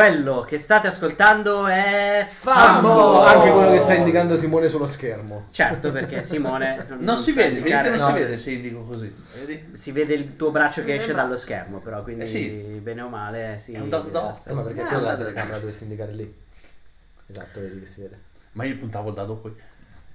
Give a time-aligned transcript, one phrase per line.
[0.00, 3.22] Quello che state ascoltando è Fambo!
[3.22, 5.46] Anche quello che sta indicando Simone sullo schermo.
[5.52, 8.06] Certo, perché Simone Non si sa vede, vedi che indicare- non no.
[8.06, 9.16] si vede se indico così.
[9.34, 9.68] Vedi?
[9.72, 12.46] Si vede il tuo braccio che Eh, esce ma- dallo schermo, però, quindi Eh sì.
[12.82, 13.72] bene o male sì.
[13.72, 14.34] È un la otto.
[14.38, 16.34] stessa- Ma perché Eh, quella la telecamera dovresti indicare lì.
[17.28, 18.18] Esatto, vedi che si vede.
[18.52, 19.54] Ma io puntavo il dado poi.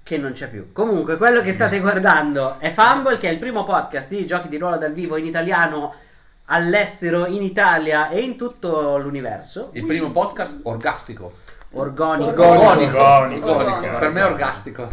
[0.04, 0.70] che non c'è più.
[0.72, 4.58] Comunque, quello che state guardando è Fumble, che è il primo podcast di giochi di
[4.58, 5.92] ruolo dal vivo in italiano
[6.46, 9.70] all'estero, in Italia e in tutto l'universo.
[9.72, 11.32] Il primo podcast orgastico.
[11.74, 12.46] Organico.
[12.46, 12.98] Organico.
[12.98, 13.50] Organico.
[13.56, 13.98] Organico.
[13.98, 14.88] Per me è orgastico.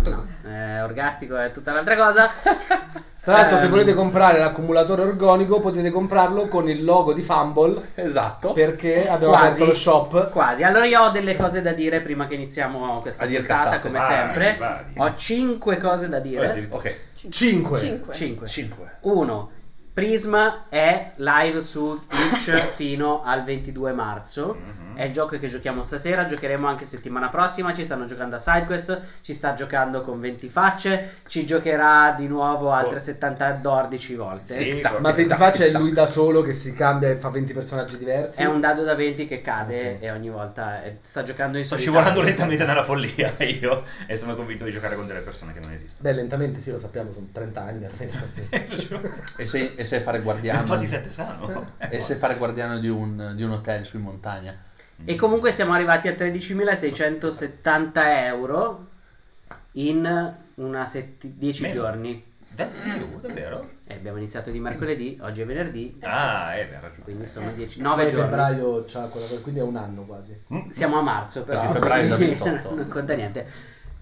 [0.45, 2.29] Eh, orgastico è tutta un'altra cosa.
[3.21, 7.89] Tra l'altro, se Ehm, volete comprare l'accumulatore organico, potete comprarlo con il logo di Fumble.
[7.95, 8.53] Esatto.
[8.53, 9.45] Perché abbiamo Quasi.
[9.47, 10.29] aperto lo shop.
[10.31, 10.63] Quasi.
[10.63, 14.55] Allora io ho delle cose da dire prima che iniziamo questa puntata, come Vai, sempre.
[14.57, 14.79] vai.
[14.95, 16.67] Ho cinque cose da dire.
[16.69, 16.95] Ok.
[17.29, 17.79] 5.
[17.79, 18.13] 5.
[18.15, 18.47] 5.
[18.47, 18.91] 5.
[19.01, 19.51] 1.
[19.99, 24.55] Prisma è live su Twitch fino al 22 marzo.
[24.57, 24.87] Mhm.
[24.95, 26.25] È il gioco che giochiamo stasera.
[26.25, 27.73] Giocheremo anche settimana prossima.
[27.73, 29.01] Ci stanno giocando a SideQuest.
[29.21, 31.15] Ci sta giocando con 20 facce.
[31.27, 33.01] Ci giocherà di nuovo altre Oh.
[33.01, 34.53] 74 volte.
[34.57, 34.79] Sì.
[34.81, 35.25] Ma proprio.
[35.27, 38.41] per faccia è lui da solo che si cambia e fa 20 personaggi diversi.
[38.41, 40.03] È un dado da 20 che cade Ok.
[40.03, 41.99] e ogni volta eh, sta giocando in Sto solitario.
[42.01, 45.71] scivolando lentamente nella follia io e sono convinto di giocare con delle persone che non
[45.73, 45.99] esistono.
[46.01, 49.17] Beh, lentamente sì, lo sappiamo, sono 30 anni almeno.
[49.37, 50.59] E sei, e sei fare guardiano.
[50.61, 51.71] Infatti sette sano.
[51.89, 54.55] E sei fare guardiano di un, di un hotel su in montagna.
[55.03, 57.91] E comunque siamo arrivati a 13.670
[58.25, 58.87] euro
[59.73, 61.73] in una setti- 10 Meno.
[61.73, 62.27] giorni.
[62.51, 63.69] Da più, davvero?
[63.85, 67.03] E abbiamo iniziato di mercoledì, oggi è venerdì, Ah, eh, hai ragione.
[67.03, 68.21] quindi sono 10, Poi 9 giorni.
[68.21, 70.37] febbraio c'ha quella, quindi è un anno quasi.
[70.53, 70.69] Mm.
[70.71, 71.59] Siamo a marzo però.
[71.61, 72.75] Perché febbraio è da quindi 28.
[72.75, 73.47] non conta niente.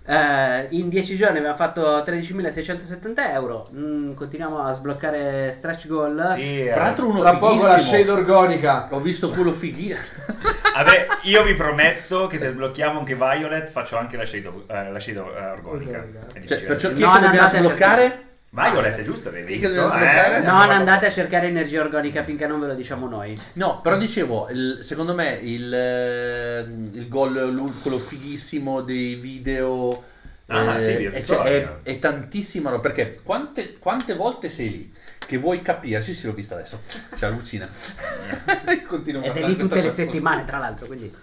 [0.09, 3.68] Eh, in 10 giorni abbiamo fatto 13.670 euro.
[3.75, 6.31] Mm, continuiamo a sbloccare stretch goal.
[6.35, 6.72] Sì, eh.
[6.72, 7.97] Tra l'altro uno Tra poco la fighissimo.
[7.97, 8.88] shade organica.
[8.91, 9.94] Ho visto culo fighi.
[10.78, 15.00] Vabbè, io vi prometto che se sblocchiamo anche Violet faccio anche la shade, eh, la
[15.00, 16.06] shade eh, organica.
[16.46, 18.25] Cioè, perciò chi che dobbiamo andate
[18.62, 18.72] a sbloccare?
[18.72, 19.94] Violet è giusto, avevi visto?
[19.94, 20.40] Eh?
[20.40, 23.38] Non andate a cercare energia organica finché non ve lo diciamo noi.
[23.53, 26.59] No, però dicevo, il- secondo me il, eh,
[26.94, 30.03] il gol, quello fighissimo dei video
[30.47, 34.94] Ah, eh, sì, è, cioè, è, tantissima roba, perché quante, quante volte sei lì
[35.25, 36.80] che vuoi capire, sì sì l'ho vista adesso,
[37.13, 37.68] si allucina,
[38.88, 40.85] Continuo a Ed è lì tutte le settimane, tra l'altro.
[40.85, 41.13] Quindi.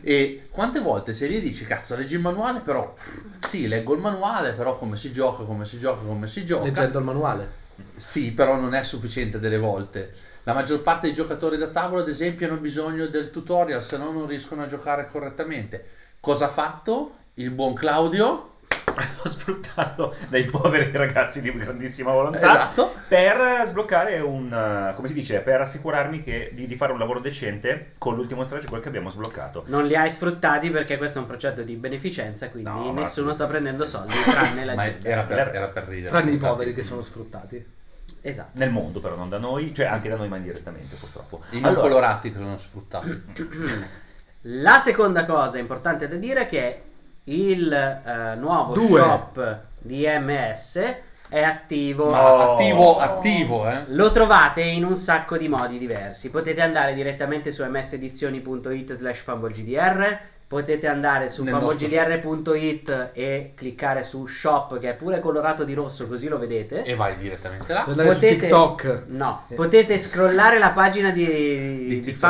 [0.00, 2.94] E quante volte sei lì e dici, cazzo, leggi il manuale, però
[3.40, 6.64] sì, leggo il manuale, però come si gioca, come si gioca, come si gioca.
[6.64, 7.50] Leggendo il manuale.
[7.96, 10.14] Sì, però non è sufficiente delle volte.
[10.44, 14.12] La maggior parte dei giocatori da tavola, ad esempio, hanno bisogno del tutorial, se no
[14.12, 15.84] non riescono a giocare correttamente.
[16.20, 18.57] Cosa ha fatto il buon Claudio?
[19.22, 22.94] Ho sfruttato dei poveri ragazzi di grandissima volontà Esatto.
[23.08, 27.20] per sbloccare un, eh, come si dice, per assicurarmi che, di, di fare un lavoro
[27.20, 29.64] decente con l'ultimo goal che abbiamo sbloccato.
[29.66, 33.32] Non li hai sfruttati perché questo è un progetto di beneficenza, quindi No, ma- nessuno
[33.32, 35.08] sta prendendo soldi tranne la Ma gente.
[35.08, 36.10] era per, era per ridere.
[36.12, 37.76] Tranne i poveri che sono sfruttati.
[38.20, 38.50] Esatto.
[38.58, 41.42] Nel mondo però, non da noi, cioè anche da noi ma indirettamente purtroppo.
[41.50, 43.22] I non colorati che sono sfruttati.
[44.42, 46.82] La seconda cosa importante da dire è che
[47.28, 49.00] il eh, nuovo Due.
[49.00, 50.80] shop di MS
[51.28, 52.10] è attivo.
[52.10, 52.52] Ma No.
[52.54, 53.82] attivo, attivo, eh.
[53.88, 56.30] Lo trovate in un sacco di modi diversi.
[56.30, 64.78] Potete andare direttamente su msedizioni.it slash fumblegdr, potete andare su fumblegdr.it e cliccare su shop
[64.78, 66.82] che è pure colorato di rosso così lo vedete.
[66.84, 67.84] E vai direttamente là.
[67.84, 69.02] Su TikTok.
[69.08, 69.54] No, Eh.
[69.54, 72.20] potete scrollare la pagina di, Di di, TikTok.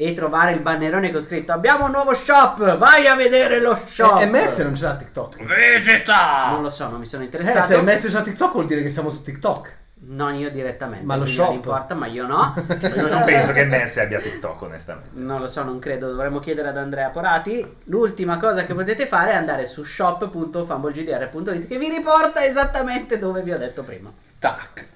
[0.00, 4.20] E trovare il bannerone con scritto abbiamo un nuovo shop, vai a vedere lo shop.
[4.20, 5.42] Eh, MS non c'era TikTok.
[5.44, 6.50] Vegeta!
[6.52, 7.66] Non lo so, non mi sono Eh, interessato.
[7.66, 9.74] se MS c'ha TikTok vuol dire che siamo su TikTok.
[10.00, 11.04] Non io direttamente.
[11.04, 11.46] Ma lo shop?
[11.46, 12.54] Non importa, ma io no.
[12.94, 15.08] Io non penso che MS abbia TikTok onestamente.
[15.14, 17.78] Non lo so, non credo, dovremmo chiedere ad Andrea Porati.
[17.86, 23.50] L'ultima cosa che potete fare è andare su shop.fumblegdr.it che vi riporta esattamente dove vi
[23.52, 24.12] ho detto prima.
[24.38, 24.86] Tac.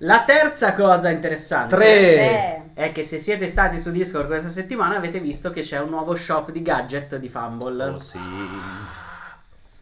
[0.00, 2.70] La terza cosa interessante Tre.
[2.74, 6.14] È che se siete stati su Discord questa settimana avete visto che c'è un nuovo
[6.14, 7.84] shop di gadget di Fumble.
[7.84, 8.18] Oh sì.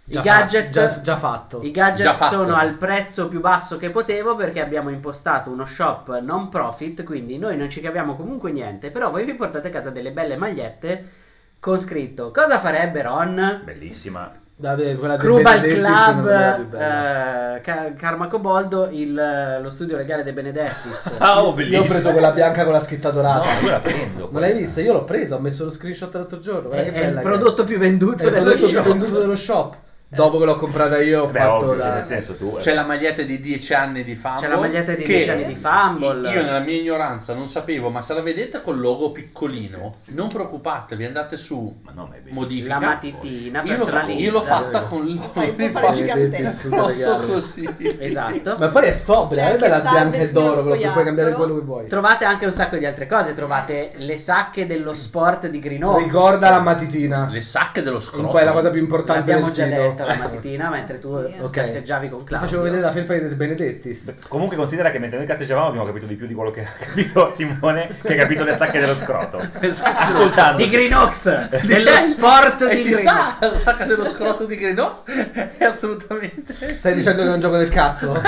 [0.07, 1.63] I Già gadget, fa- già, già fatto.
[1.63, 2.37] I gadget Già fatto.
[2.37, 7.39] sono al prezzo più basso che potevo perché abbiamo impostato uno shop non profit, quindi
[7.39, 11.11] noi non ci capiamo comunque niente, però voi vi portate a casa delle belle magliette
[11.59, 13.63] con scritto cosa farebbe Ron?
[13.65, 14.31] Bellissima.
[14.57, 21.13] Vabbè, quella Crubal Club, è eh, Ca- Karma Coboldo, il- lo studio legale dei Benedettis.
[21.19, 21.83] Ah, oh, Io bellissima.
[21.83, 23.53] ho preso quella bianca con la scritta dorata.
[23.53, 24.29] No, io la prendo.
[24.31, 24.81] Ma l'hai vista?
[24.81, 26.71] Io l'ho presa, ho messo lo screenshot l'altro giorno.
[26.71, 28.83] È, Guarda che è il bella che prodotto più venduto è il dello prodotto più
[28.83, 29.77] venduto dello shop.
[30.15, 32.57] Dopo che l'ho comprata io ho Beh, fatto ovvio, cioè, nel senso tu...
[32.57, 34.41] C'è la maglietta di 10 anni di Fumble.
[34.41, 36.33] C'è la maglietta di che 10 anni di Fumble.
[36.33, 41.05] Io nella mia ignoranza non sapevo, ma se la vedete col logo piccolino, non preoccupatevi,
[41.05, 42.79] andate su Ma no, ma modifica.
[42.79, 45.33] La matitina Io l'ho, io l'ho fatta con il logo
[46.75, 47.27] Posso regalo.
[47.27, 47.97] così.
[47.99, 48.57] Esatto.
[48.59, 51.87] Ma poi è sobria, C'è è bella bianca e d'oro, puoi cambiare quello che vuoi.
[51.89, 53.35] Trovate anche un sacco di altre cose.
[53.35, 56.05] Trovate le sacche dello sport di Green Oaks.
[56.05, 57.29] Ricorda la matitina.
[57.31, 58.29] Le sacche dello Un scroto.
[58.29, 60.04] po' è la cosa più importante L'abbiamo del già sito.
[60.07, 61.35] La mattina mentre tu Sì.
[61.41, 61.51] Ok.
[61.51, 62.47] cazzeggiavi con Claudio.
[62.49, 64.15] facevo vedere la felpa di De Benedettis.
[64.29, 67.33] Comunque considera che mentre noi cazzeggiavamo abbiamo capito di più di quello che ha capito
[67.33, 69.41] Simone, che ha capito le stacche dello scroto.
[69.61, 70.03] Esatto.
[70.03, 70.63] Ascoltando.
[70.63, 73.51] Di Green Oaks, dello sport e di ci Green sta Oaks.
[73.53, 75.13] la sacca dello scroto di Green Oaks?
[75.59, 76.77] È assolutamente.
[76.79, 78.21] Stai dicendo che è un gioco del cazzo?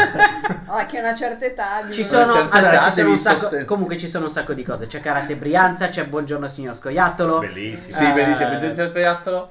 [0.66, 1.80] Ah, che una certa età...
[1.90, 4.30] Ci di- sono, certa allora, età ci sono un sacco, sosten- comunque ci sono un
[4.30, 4.86] sacco di cose.
[4.86, 7.38] C'è Karate Brianza, c'è Buongiorno signor Scoiattolo.
[7.38, 7.96] Bellissimo.
[7.96, 8.52] Sì, Eh, bellissimo.
[8.58, 9.50] Il giocattolo?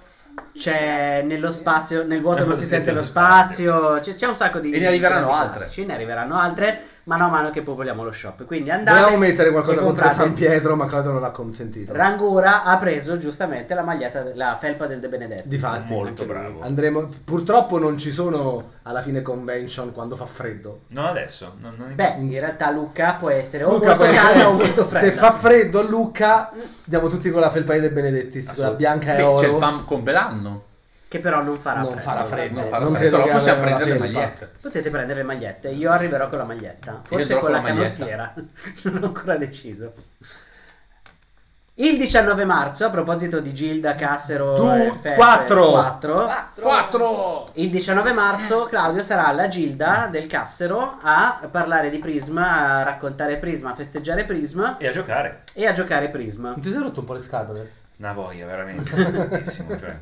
[0.54, 4.00] C'è nello spazio, nel vuoto non Non si sente lo spazio.
[4.00, 5.58] C'è, c'è un sacco di E ne arriveranno altre.
[5.60, 8.46] classici, ne arriveranno altre, mano a mano che popoliamo lo shop.
[8.46, 8.98] Quindi andate.
[8.98, 10.12] Dovevamo mettere qualcosa contro.
[10.12, 11.94] San Pietro, ma Claudio non l'ha consentito.
[11.94, 15.48] Rangura ha preso giustamente la maglietta, la felpa del De Benedetti.
[15.48, 16.34] Difatti, Molto Anche lui.
[16.34, 16.62] bravo.
[16.62, 17.10] Andremo...
[17.24, 20.82] Purtroppo non ci sono alla fine convention quando fa freddo.
[20.90, 21.54] Non adesso.
[21.60, 24.54] Non, non Beh, in realtà Luca può essere o Luca molto può essere- calda o
[24.54, 25.06] molto fredda.
[25.06, 26.52] Se fa freddo Luca,
[26.86, 29.40] andiamo tutti con la felpa di De quella Assolut- bianca e Beh, oro.
[29.42, 30.64] c'è il fan con Belanno.
[31.16, 32.02] Che però non farà Non freddo.
[32.04, 32.60] farà freddo.
[32.60, 34.52] Non farà Non freddo, credo però possiamo prendere le magliette.
[34.62, 38.34] Potete prendere le magliette, io arriverò con la maglietta, forse con la, la canottiera,
[38.84, 39.94] non ho ancora deciso.
[41.78, 45.72] Il 19 marzo, a proposito di Gilda, Cassero Du- e Fefe, quattro.
[45.72, 46.64] quattro, Quattro.
[46.64, 47.46] 4!
[47.56, 53.38] il 19 marzo Claudio sarà alla Gilda del Cassero a parlare di Prisma, a raccontare
[53.38, 55.44] Prisma, a festeggiare Prisma E a giocare.
[55.54, 56.50] e a giocare Prisma.
[56.52, 57.72] Non ti sei rotto un po' le scatole?
[57.98, 59.44] Una voglia, veramente.
[59.44, 59.98] Cioè.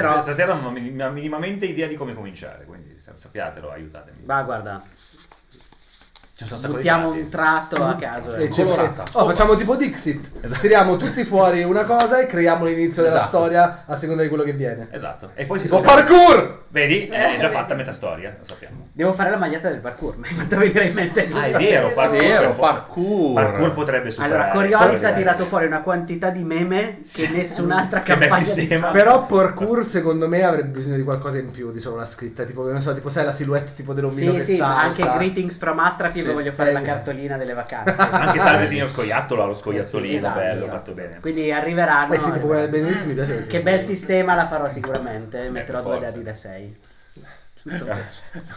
[0.00, 4.22] Però- Stasera non ho min- minimamente idea di come cominciare, quindi sa- sappiatelo, aiutatemi.
[4.24, 6.27] Ma guarda, Ci sono un sacco di
[6.68, 8.34] buttiamo un tratto a caso.
[8.36, 8.54] E ecco.
[8.54, 9.04] ci- colorata.
[9.12, 10.30] Oh, facciamo tipo Dixit.
[10.42, 10.60] Esatto.
[10.60, 13.36] Tiriamo tutti fuori una cosa e creiamo l'inizio della Esatto.
[13.36, 14.88] storia a seconda di quello che viene.
[14.90, 15.30] Esatto.
[15.34, 16.66] E poi si scopre- parkour!
[16.70, 17.06] Vedi?
[17.08, 17.54] È Eh, già vedi.
[17.54, 18.88] fatta metà storia, lo sappiamo.
[18.92, 21.88] Devo fare la maglietta del parkour, mi hai fatto venire in mente Ah, è vero,
[21.94, 22.18] parkour.
[22.18, 23.32] Vero, parkour.
[23.34, 24.34] Parkour potrebbe superare.
[24.34, 29.24] Allora, Coriolis ha tirato fuori una quantità di meme che nessun'altra Che campagna di Però
[29.26, 32.44] parkour secondo me avrebbe bisogno di qualcosa in più di solo la scritta.
[32.44, 34.80] Tipo, non so, tipo sai la silhouette tipo dell'omino Sì, che sì, salta.
[34.82, 38.00] anche Greetings from Astrafi, Sì, voglio fare eh, la cartolina delle vacanze.
[38.02, 40.76] Anche salve signor scoiattolo, ha lo scoiattolino, Esatto, bello, esatto.
[40.76, 41.18] fatto bene.
[41.20, 42.12] Quindi arriveranno.
[42.14, 46.22] Eh sì, Benedizzi mi piace Che bel sistema la farò sicuramente, metterò per due dadi
[46.22, 46.80] da 6.
[47.62, 47.86] Giusto?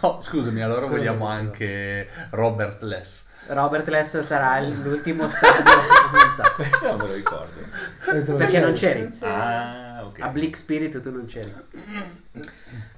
[0.01, 3.25] No, scusami, allora vogliamo che- anche Robert Less.
[3.48, 5.63] Robert Less sarà l'ultimo stadio.
[5.63, 6.43] non so.
[6.55, 7.60] Questo non me lo ricordo.
[8.38, 9.10] Perché non c'eri?
[9.22, 10.22] Ah, ok.
[10.22, 11.53] A Bleak Spirit tu non c'eri.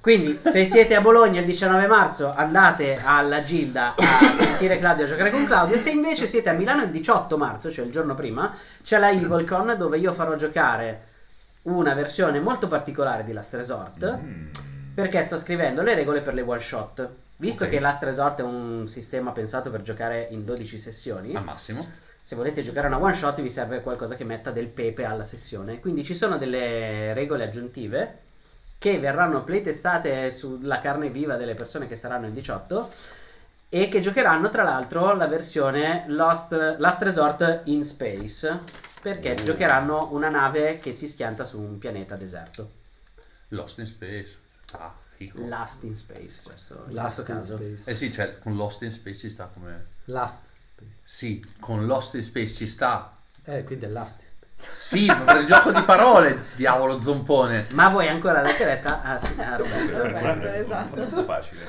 [0.00, 5.08] Quindi, se siete a Bologna il 19 marzo, andate alla Gilda a sentire Claudio a
[5.08, 5.78] giocare con Claudio.
[5.78, 9.74] Se invece siete a Milano il 18 marzo, cioè il giorno prima, c'è la EvilCon
[9.78, 11.12] dove io farò giocare
[11.62, 14.18] una versione molto particolare di Last Resort.
[14.22, 14.46] Mm.
[14.94, 17.08] Perché sto scrivendo le regole per le one shot.
[17.36, 17.70] Visto Ok.
[17.70, 21.86] che Last Resort è un sistema pensato per giocare in 12 sessioni, Al massimo.
[22.26, 25.78] Se volete giocare una one shot vi serve qualcosa che metta del pepe alla sessione.
[25.78, 28.20] Quindi ci sono delle regole aggiuntive
[28.78, 32.90] che verranno playtestate sulla carne viva delle persone che saranno il 18
[33.68, 38.60] e che giocheranno tra l'altro la versione Lost, Last Resort in Space
[39.02, 39.44] perché Oh.
[39.44, 42.70] giocheranno una nave che si schianta su un pianeta deserto.
[43.48, 44.38] Lost in Space.
[44.72, 45.46] Ah, figo.
[45.46, 47.56] Last in Space, questo in Last in caso.
[47.56, 47.82] Space.
[47.90, 49.84] Eh sì, cioè, con Lost in Space ci sta come...
[50.06, 50.52] Last.
[51.04, 53.16] Sì, con Lost in Space ci sta.
[53.44, 54.22] Eh, quindi è Last.
[54.74, 57.66] Sì, ma per il gioco di parole, diavolo zompone.
[57.70, 59.02] Ma vuoi ancora la chiaretta?
[59.02, 60.02] Ah sì, ah, Roberto.
[60.02, 60.96] Roberto, è esatto.
[60.96, 61.60] molto facile.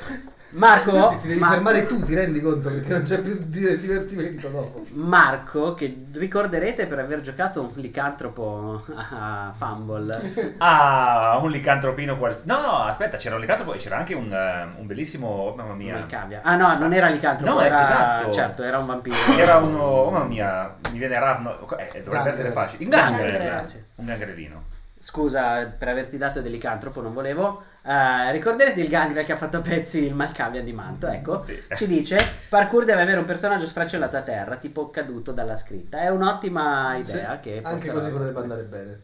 [0.55, 4.47] Marco, Ti devi Ma- fermare tu, ti rendi conto perché non c'è più di- divertimento
[4.47, 4.81] dopo.
[4.93, 10.53] Marco, che ricorderete per aver giocato un licantropo a Fumble.
[10.57, 12.39] Ah, un licantropino qual...
[12.45, 15.27] No, aspetta, c'era un licantropo e c'era anche un, eh, un bellissimo...
[15.27, 15.93] oh, mamma mia.
[15.95, 16.39] Malcavia.
[16.43, 18.33] Ah no, non era licantropo, No, era esatto.
[18.33, 19.15] certo, era un vampiro.
[19.37, 19.79] Era uno...
[19.81, 21.67] Oh, mamma mia, mi viene Ravno...
[21.77, 22.83] Eh, dovrebbe essere facile.
[22.85, 23.51] Un Gangrel, gangrel.
[23.51, 23.85] grazie.
[23.95, 24.63] Un gangrelino.
[24.99, 27.63] Scusa per averti dato del licantropo, non volevo.
[27.87, 31.07] Eh, ricorderete il gangrel che ha fatto a pezzi il Malcavia di Manto?
[31.07, 31.61] Ecco, Sì.
[31.75, 32.17] ci dice:
[32.49, 35.99] Parkour deve avere un personaggio sfracellato a terra, tipo caduto dalla scritta.
[35.99, 37.39] È un'ottima idea.
[37.39, 38.99] Che Anche così potrebbe andare bene.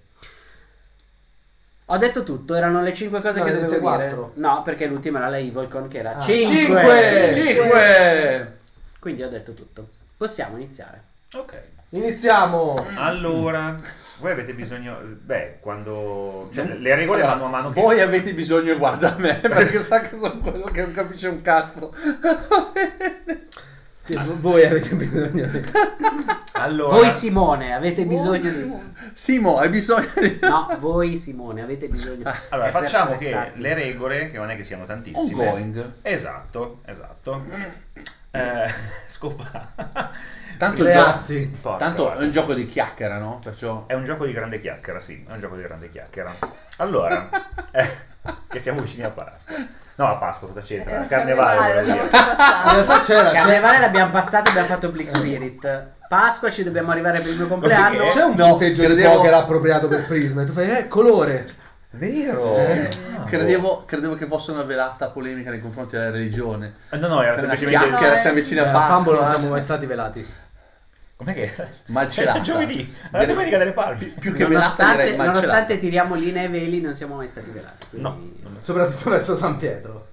[1.85, 3.95] Ho detto tutto, erano le 5 cose No, che dovevo dette dire.
[3.97, 4.31] quattro.
[4.35, 6.55] No, perché l'ultima era la Evilcon che era Ah, 5.
[6.55, 7.31] cinque!
[7.33, 8.57] Cinque!
[8.97, 9.89] Quindi ho detto tutto.
[10.15, 11.01] Possiamo iniziare.
[11.33, 11.53] Ok.
[11.89, 12.85] Iniziamo.
[12.95, 13.77] Allora,
[14.21, 14.99] voi avete bisogno...
[15.01, 16.49] Beh, quando...
[16.53, 17.81] Cioè, Non- le regole vanno a mano che...
[17.81, 21.93] Voi avete bisogno, guarda me, perché sa che sono quello che non capisce un cazzo.
[24.11, 25.63] Sì, voi avete bisogno di...
[26.53, 26.95] Allora...
[26.95, 28.73] Voi Simone, avete bisogno di...
[29.13, 30.37] Simo, hai bisogno di...
[30.41, 32.23] No, voi Simone, avete bisogno di...
[32.49, 35.47] Allora, è per facciamo che le regole, che non è che siano tantissime...
[35.47, 35.93] Ongoing.
[36.03, 37.43] Esatto, esatto.
[38.31, 38.71] Eh,
[39.09, 39.71] scopa.
[40.57, 41.51] Tanto, Le il gio- assi.
[41.59, 43.39] Porca tanto è un gioco di chiacchiera, no?
[43.43, 43.85] Perciò...
[43.87, 46.31] È un gioco di grande chiacchiera, sì, è un gioco di grande chiacchiera.
[46.77, 47.27] Allora,
[47.71, 47.89] eh,
[48.47, 49.79] che siamo vicini a Pasqua.
[49.95, 50.91] No, a Pasqua cosa c'entra?
[50.93, 51.97] Era A Carnevale, volevo
[52.65, 55.83] l'abbiamo c'era, Carnevale l'abbiamo passato e abbiamo fatto Blick Spirit.
[56.07, 58.05] Pasqua ci dobbiamo arrivare per il mio compleanno.
[58.11, 60.41] C'è un No, punteggio di credevo- poker appropriato per Prisma.
[60.41, 61.47] E tu fai, eh, colore.
[61.91, 62.55] Vero!
[62.55, 62.89] Eh,
[63.27, 66.73] credevo, credevo che fosse una velata polemica nei confronti della religione.
[66.89, 67.85] Eh, No, no, era semplicemente...
[67.85, 69.29] chiacchiera, No, siamo eh, vicini Eh, a a Fumble non Pasqua.
[69.39, 70.25] siamo mai stati velati.
[71.21, 71.69] Com'è che era?
[71.87, 72.35] Malcelata.
[72.37, 74.05] Era giovedì, la domenica delle palme.
[74.19, 74.47] Più che velata
[74.85, 75.39] Nonostante, direi malcelata.
[75.39, 77.85] nonostante tiriamo linee e veli, non siamo mai stati velati.
[77.91, 78.57] quindi- No.
[78.61, 80.07] Soprattutto verso San Pietro.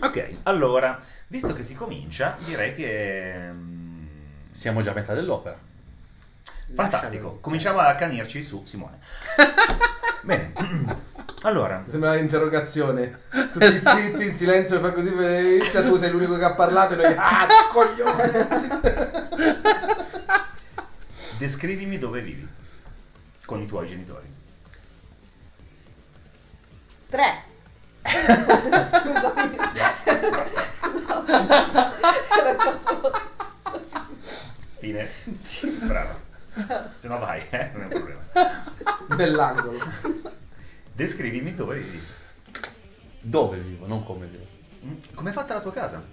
[0.00, 3.34] Ok, allora, visto che si comincia, direi che...
[3.52, 4.06] mm,
[4.50, 5.56] Siamo già a metà dell'opera.
[6.74, 8.98] Fantastico, cominciamo a accanirci su Simone.
[10.22, 10.52] Bene,
[11.42, 13.20] allora, sembra l'interrogazione.
[13.52, 16.96] Tutti zitti, in silenzio, e fa così, inizia tu sei l'unico che ha parlato e
[16.96, 18.46] noi, ah, coglione.
[21.40, 22.46] descrivimi dove vivi
[23.46, 24.26] con i tuoi genitori.
[27.08, 27.44] Tre.
[28.02, 29.56] Scusami.
[34.80, 35.08] Fine.
[35.86, 36.20] Brava.
[36.98, 37.70] Se no vai, eh?
[37.72, 38.20] non è un problema.
[39.16, 39.78] Bell'angolo.
[40.92, 42.02] Descrivimi dove vivi.
[43.18, 44.46] Dove vivo, non come vivo.
[44.84, 46.06] Mm, Com'è fatta la tua casa?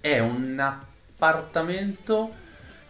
[0.00, 2.34] È un appartamento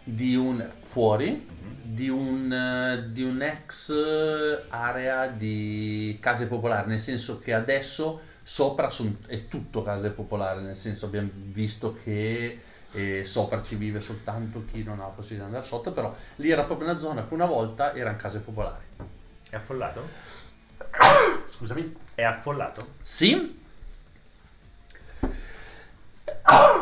[0.03, 1.47] di un fuori
[1.81, 8.91] di un, di un ex eh, area di case popolari, nel senso che adesso sopra
[8.91, 14.65] son- è tutto case popolari, nel senso abbiamo visto che eh, sopra ci vive soltanto
[14.71, 17.33] chi non ha la possibilità di andare sotto, però lì era proprio una zona che
[17.33, 18.85] una volta erano case popolari.
[19.49, 20.07] È affollato?
[21.49, 21.95] Scusami?
[22.13, 22.85] È affollato?
[23.01, 23.62] Sì,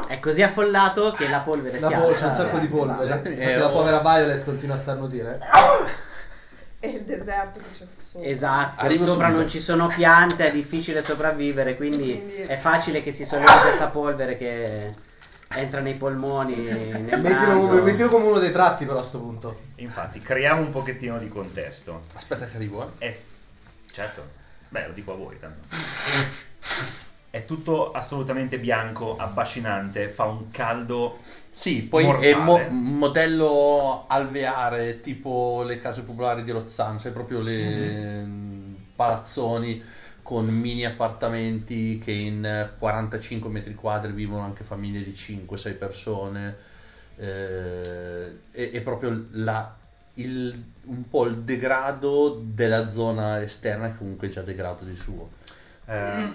[0.07, 2.27] È così affollato che la polvere La si pol- c'è alza.
[2.27, 3.03] un sacco di polvere.
[3.03, 3.29] Esatto.
[3.29, 3.71] Eh, la oh.
[3.71, 5.39] povera Violet continua a starnutire.
[6.79, 8.27] E il deserto che c'è sopra.
[8.27, 9.41] Esatto, Arrivo sopra subito.
[9.41, 13.88] non ci sono piante, è difficile sopravvivere, quindi Quindi- è facile che si sollevi questa
[13.88, 14.93] polvere che
[15.50, 17.81] entra nei polmoni, nel Mettilo, naso.
[17.83, 19.60] mettilo come uno dei tratti però a sto punto.
[19.75, 22.05] Infatti, creiamo un pochettino di contesto.
[22.13, 23.05] aspetta che arrivo, eh.
[23.05, 23.19] È...
[23.91, 24.39] Certo.
[24.69, 25.67] Beh, lo dico a voi tanto.
[27.31, 31.17] È tutto assolutamente bianco, affascinante, fa un caldo...
[31.50, 32.29] Sì, poi Mortale.
[32.31, 39.81] è mo- modello alveare tipo le case popolari di Rozzano, sai proprio le mm, palazzoni
[40.21, 46.55] con mini appartamenti che in 45 metri quadri vivono anche famiglie di 5-6 persone.
[47.17, 49.73] Eh, è, è proprio la-
[50.15, 55.29] il- un po' il degrado della zona esterna che comunque è già degrado di suo.
[55.88, 56.29] eh,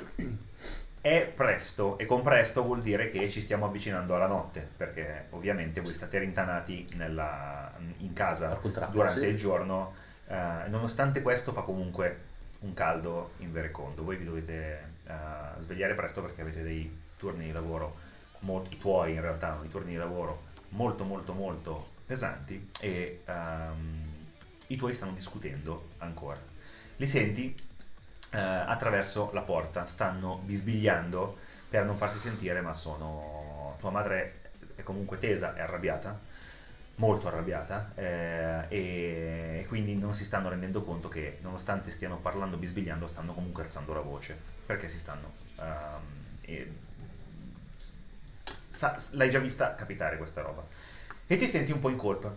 [1.06, 5.80] è presto e con presto vuol dire che ci stiamo avvicinando alla notte perché ovviamente
[5.80, 9.26] voi state rintanati nella- in casa contrario, durante sì.
[9.26, 9.94] il giorno
[10.26, 15.12] eh, nonostante questo fa comunque un caldo inverecondo voi vi dovete eh,
[15.60, 17.94] svegliare presto perché avete dei turni di lavoro
[18.40, 23.22] molto, i tuoi in realtà no, i turni di lavoro molto molto molto pesanti e
[23.25, 24.04] ehm,
[24.68, 26.38] i tuoi stanno discutendo ancora.
[26.96, 27.54] Li senti
[28.36, 31.38] eh, attraverso la porta, stanno bisbigliando
[31.70, 33.76] per non farsi sentire, ma sono...
[33.80, 36.18] tua madre è comunque tesa, è arrabbiata,
[36.96, 43.06] molto arrabbiata, eh, e quindi non si stanno rendendo conto che nonostante stiano parlando, bisbigliando,
[43.06, 45.32] stanno comunque alzando la voce, perché si stanno...
[45.58, 46.00] ehm,
[46.42, 46.72] e-
[48.70, 50.62] sa- l'hai già vista capitare questa roba.
[51.26, 52.32] E ti senti un po' in colpa.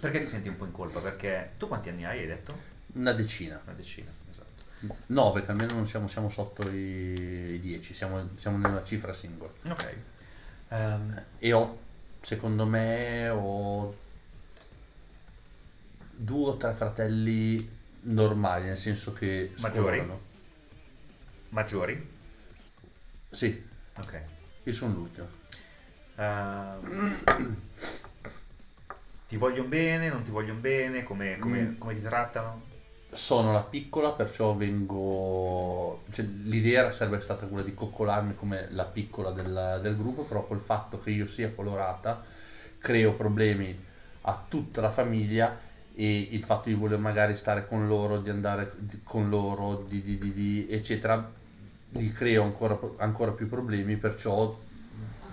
[0.00, 1.00] Perché ti senti un po' in colpa?
[1.00, 2.54] Perché tu quanti anni hai, hai detto?
[2.92, 3.58] Una decina.
[3.64, 4.17] Una decina.
[5.06, 9.50] 9, che almeno non siamo, siamo sotto i, i 10, siamo, siamo nella cifra singola.
[9.64, 9.94] Ok.
[10.68, 11.78] Ehm, E ho,
[12.22, 13.94] secondo me, ho
[16.10, 19.96] due o tre fratelli normali, nel senso che Maggiori?
[19.98, 20.20] scolorano.
[21.50, 22.16] maggiori?
[23.30, 23.66] Sì,
[23.96, 24.20] Ok.
[24.62, 25.28] io sono l'ultimo.
[26.16, 27.24] Ehm,
[29.28, 31.02] ti vogliono bene, non ti vogliono bene?
[31.02, 31.78] Come, come- Mm.
[31.78, 32.76] come ti trattano?
[33.10, 36.02] Sono la piccola, perciò vengo...
[36.12, 40.60] cioè, l'idea sarebbe stata quella di coccolarmi come la piccola della- del gruppo, però col
[40.60, 42.22] fatto che io sia colorata
[42.78, 43.74] creo problemi
[44.22, 45.56] a tutta la famiglia
[45.94, 48.70] e il fatto di voler magari stare con loro, di andare
[49.04, 51.24] con loro, di, di- di- di- eccetera,
[51.88, 54.54] gli creo ancora, ancora più problemi, perciò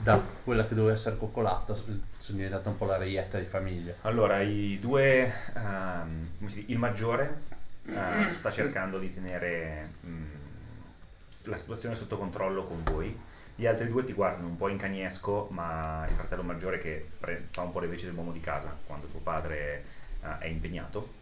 [0.02, 3.94] da quella che doveva essere coccolata sono diventata un po' la reietta di famiglia.
[4.04, 5.32] Allora, i due,
[6.38, 7.54] dice, il maggiore
[7.88, 10.26] eh, sta cercando di tenere mm,
[11.44, 13.18] la situazione sotto controllo con voi.
[13.56, 17.48] Gli altri due ti guardano un po' in cagnesco, ma il fratello maggiore che pre-
[17.52, 19.84] fa un po' le veci dell'uomo di casa quando tuo padre
[20.22, 21.14] eh, è impegnato,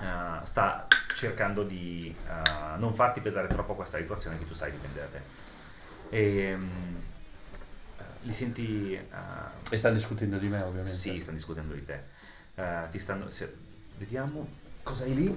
[0.00, 5.00] eh, sta cercando di eh, non farti pesare troppo questa situazione che tu sai dipende
[5.00, 5.20] da te.
[6.08, 6.96] E, mm,
[7.98, 8.94] eh, li senti...
[9.70, 10.96] E sta discutendo di me ovviamente.
[10.96, 12.16] sì, stanno discutendo di te.
[12.90, 13.54] Ti stanno, se-
[13.96, 14.48] vediamo
[14.82, 15.34] cosa hai lì.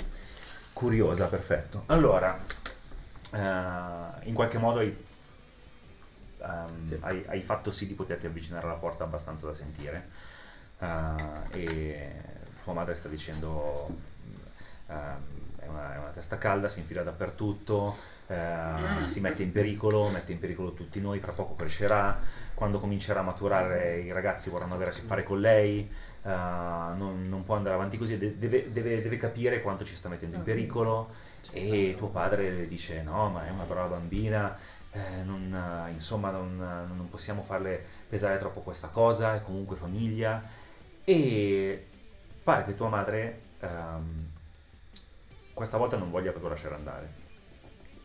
[0.73, 1.83] Curiosa, perfetto.
[1.87, 2.37] Allora,
[3.31, 5.05] eh, in qualche modo hai,
[6.41, 6.97] ehm, Sì.
[7.01, 10.09] hai- hai fatto sì di poterti avvicinare alla porta abbastanza da sentire.
[10.79, 10.87] Eh,
[11.51, 12.21] e
[12.63, 13.87] tua madre sta dicendo
[14.87, 17.95] ehm, è, una, è una testa calda, si infila dappertutto,
[19.07, 22.17] si mette in pericolo, mette in pericolo tutti noi, fra poco crescerà,
[22.53, 25.91] quando comincerà a maturare i ragazzi vorranno avere a che fare con lei,
[26.23, 30.09] eh, non, non può andare avanti così, de- deve, deve- deve capire quanto ci sta
[30.09, 31.09] mettendo in pericolo
[31.51, 34.55] e tuo padre le dice no ma è una brava bambina,
[34.91, 40.41] eh, non, eh, insomma non, non possiamo farle pesare troppo questa cosa, è comunque famiglia
[41.03, 41.87] e
[42.43, 44.29] pare che tua madre ehm,
[45.53, 47.09] questa volta non voglia proprio lasciare andare.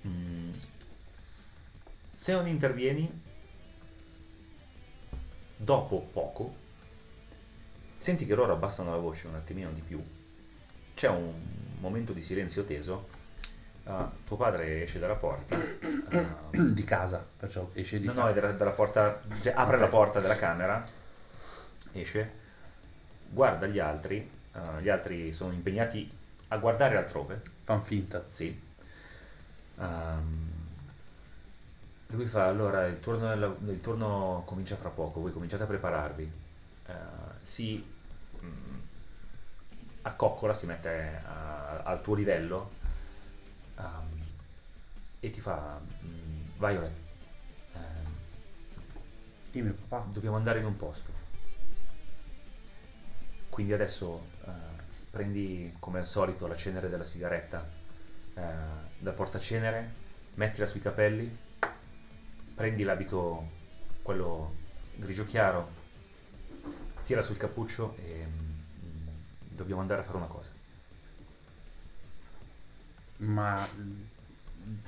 [0.06, 0.52] Mm.
[2.12, 3.22] Se non intervieni,
[5.56, 6.64] dopo poco,
[8.06, 10.00] senti che loro abbassano la voce un attimino di più.
[10.94, 11.32] C'è un
[11.80, 13.08] momento di silenzio teso.
[13.82, 15.56] Ah, tuo padre esce dalla porta.
[15.56, 18.26] ah, Di casa, perciò esce di No, casa.
[18.26, 19.82] no, è dalla, dalla porta, cioè, apre Ok.
[19.82, 20.84] la porta della camera,
[21.92, 22.30] esce,
[23.28, 26.08] guarda gli altri, eh, gli altri sono impegnati
[26.48, 28.24] a guardare altrove, Fan finta.
[28.28, 28.56] sì.
[29.78, 30.50] Ehm,
[32.08, 36.32] e lui fa, allora il turno, il turno comincia fra poco, voi cominciate a prepararvi.
[36.86, 36.92] Eh,
[37.42, 37.84] si
[40.06, 42.70] accoccola, si mette a- al tuo livello
[43.78, 44.24] ehm,
[45.20, 46.92] e ti fa, mm, Violet,
[47.74, 48.14] ehm,
[49.50, 50.04] Dimmi papà.
[50.10, 51.12] dobbiamo andare in un posto.
[53.48, 54.50] Quindi adesso eh,
[55.10, 57.66] prendi come al solito la cenere della sigaretta
[58.34, 58.42] eh,
[58.98, 59.90] dal portacenere,
[60.34, 61.34] mettila sui capelli,
[62.54, 63.48] prendi l'abito,
[64.02, 64.52] quello
[64.96, 65.68] grigio chiaro,
[67.04, 68.45] tira sul cappuccio e mm,
[69.56, 70.48] dobbiamo andare a fare una cosa.
[73.18, 73.66] Ma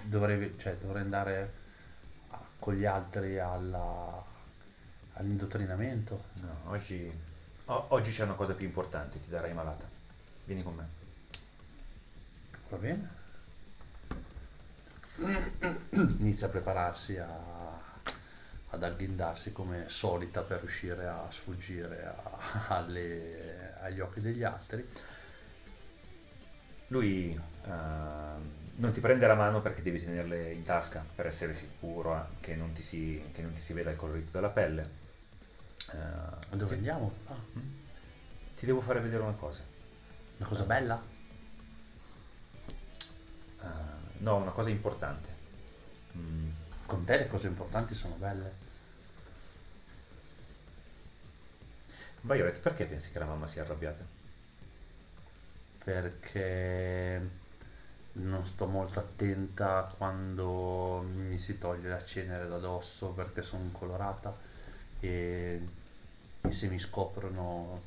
[0.02, 1.52] dovrei, cioè, dovrei andare
[2.30, 4.22] a- con gli altri alla-
[5.14, 6.24] all'indottrinamento.
[6.34, 7.10] No, oggi,
[7.66, 9.86] o- oggi c'è una cosa più importante, ti darai malata.
[10.44, 10.86] Vieni con me.
[12.68, 13.16] Va bene?
[15.90, 17.76] Inizia a prepararsi a-
[18.70, 24.86] ad agghindarsi come solita per riuscire a sfuggire a- alle- agli occhi degli altri.
[26.88, 32.16] Lui ehm, non ti prende la mano perché devi tenerle in tasca per essere sicuro
[32.16, 35.06] eh, che, non ti si, che non ti si veda il colorito della pelle.
[35.92, 37.12] Ma dove ti, andiamo?
[37.26, 37.34] Ah,
[38.56, 39.62] ti devo fare vedere una cosa.
[40.36, 41.02] una cosa bella?
[43.62, 43.66] Eh,
[44.18, 45.28] no, una cosa importante.
[46.16, 46.48] Mm,
[46.86, 48.66] Con te le cose importanti sono belle.
[52.22, 54.04] Violet, perché pensi che la mamma sia arrabbiata?
[55.84, 57.20] perché
[58.12, 64.36] non sto molto attenta quando mi si toglie la cenere da dosso perché sono colorata
[65.00, 65.60] e,
[66.42, 67.82] e se mi scoprono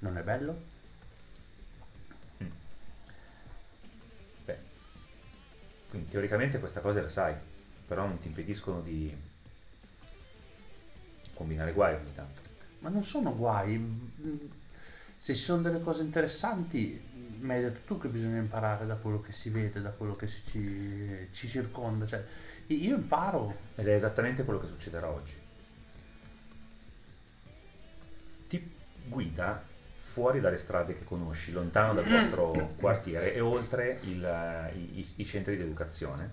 [0.00, 0.54] non è bello.
[2.42, 2.50] Mm.
[4.46, 4.58] Beh,
[5.88, 7.34] quindi teoricamente questa cosa la sai,
[7.86, 9.14] però non ti impediscono di
[11.34, 12.41] combinare guai ogni tanto.
[12.82, 14.10] Ma non sono guai.
[15.16, 17.00] Se ci sono delle cose interessanti,
[17.40, 20.26] mi hai detto tu che bisogna imparare da quello che si vede, da quello che
[20.26, 22.06] ci, ci circonda.
[22.06, 22.24] Cioè,
[22.66, 23.54] io imparo.
[23.76, 25.32] Ed è esattamente quello che succederà oggi.
[28.48, 28.70] Ti
[29.08, 29.62] guida
[30.12, 35.56] fuori dalle strade che conosci, lontano dal vostro quartiere e oltre il- i, i- centri
[35.56, 36.32] di educazione.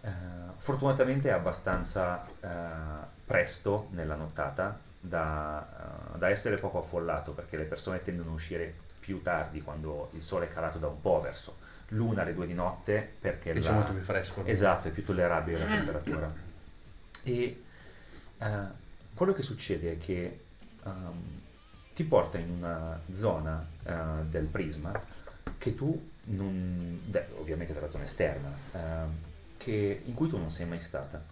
[0.00, 0.08] Eh,
[0.56, 7.64] fortunatamente è abbastanza eh, presto nella nottata da, eh, da essere poco affollato perché le
[7.64, 11.56] persone tendono a uscire più tardi quando il sole è calato da un po' verso
[11.88, 14.44] l'una alle due di notte perché Che c'è la- molto più fresco.
[14.46, 16.32] Esatto, è più tollerabile la temperatura.
[17.24, 17.62] E
[18.38, 18.46] eh,
[19.14, 20.40] quello che succede è che
[20.84, 21.40] ehm,
[21.94, 23.92] ti porta in una zona eh,
[24.30, 24.92] del prisma
[25.58, 29.10] che tu non, beh, ovviamente dalla zona esterna, ehm,
[29.58, 31.22] che- in cui tu non sei mai stata.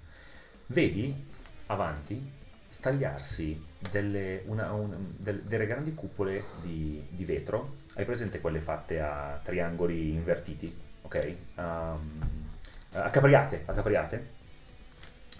[0.66, 1.24] Vedi
[1.66, 2.38] avanti
[2.70, 7.76] stagliarsi delle, una- un- del- delle grandi cupole di, di vetro.
[7.94, 10.74] Hai presente quelle fatte a triangoli invertiti?
[11.02, 11.34] Ok?
[11.56, 12.48] Ehm,
[12.92, 14.26] a capriate, a capriate.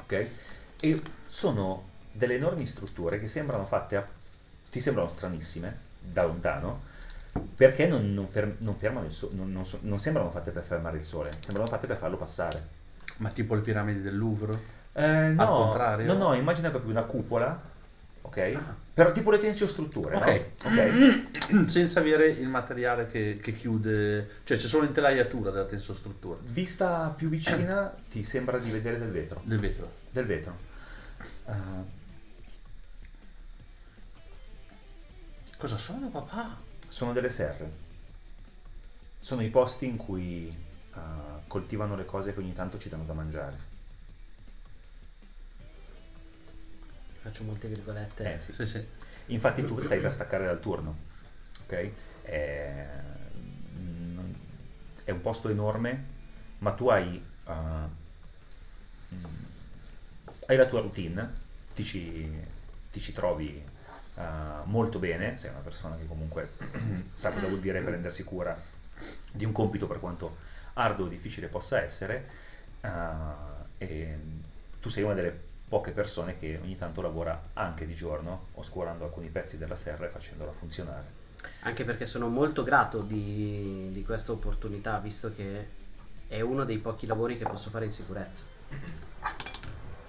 [0.03, 0.27] Ok?
[0.81, 4.07] E sono delle enormi strutture che sembrano fatte a,
[4.69, 6.88] ti sembrano stranissime da lontano
[7.55, 8.77] perché non, non fer- non
[9.53, 12.79] non so- non sembrano fatte per fermare il sole, sembrano fatte per farlo passare.
[13.19, 14.79] Ma tipo le piramidi del Louvre?
[14.92, 16.12] Eh, no, contrario?
[16.12, 17.61] No, no, immagina proprio una cupola,
[18.22, 18.37] ok?
[18.57, 18.74] Ah.
[18.92, 20.20] Però tipo le tensiostrutture, no?
[20.20, 20.44] Ok.
[20.64, 21.66] Ok.
[21.70, 27.29] Senza avere il materiale che, che chiude, cioè c'è solo l'intelaiatura della tensostruttura Vista più
[27.29, 29.40] vicina ti sembra di vedere del vetro.
[29.44, 29.90] del vetro.
[30.11, 30.57] Del vetro.
[31.46, 31.98] Eh,
[35.57, 36.57] Cosa sono, papà?
[36.88, 37.70] sono delle serre.
[39.18, 40.98] Sono i posti in cui eh,
[41.46, 43.68] coltivano le cose che ogni tanto ci danno da mangiare.
[47.22, 48.35] Faccio molte virgolette.
[48.35, 48.52] Eh sì.
[48.52, 48.85] Sì, sì.
[49.26, 50.96] Infatti tu stai da staccare dal turno,
[51.64, 51.90] ok?
[52.22, 52.87] È,
[54.14, 54.35] non-
[55.04, 56.04] è un posto enorme,
[56.59, 57.52] ma tu hai, uh,
[60.46, 61.28] hai la tua routine,
[61.74, 62.28] ti ci,
[62.90, 63.62] ti ci trovi
[64.14, 64.20] uh,
[64.64, 66.50] molto bene, sei una persona che comunque
[67.14, 68.61] sa cosa vuol dire prendersi cura
[69.33, 70.37] di un compito per quanto
[70.74, 72.28] arduo o difficile possa essere,
[72.80, 72.88] uh,
[73.78, 74.18] e
[74.80, 79.28] tu sei una delle poche persone che ogni tanto lavora anche di giorno, oscurando alcuni
[79.28, 81.18] pezzi della serra e facendola funzionare.
[81.61, 85.68] Anche perché sono molto grato di, di questa opportunità, visto che
[86.26, 88.42] è uno dei pochi lavori che posso fare in sicurezza,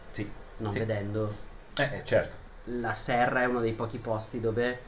[0.09, 0.79] Sì, non sì.
[0.79, 1.31] vedendo.
[1.77, 2.35] Eh, eh, certo.
[2.65, 4.79] La serra è uno dei pochi posti dove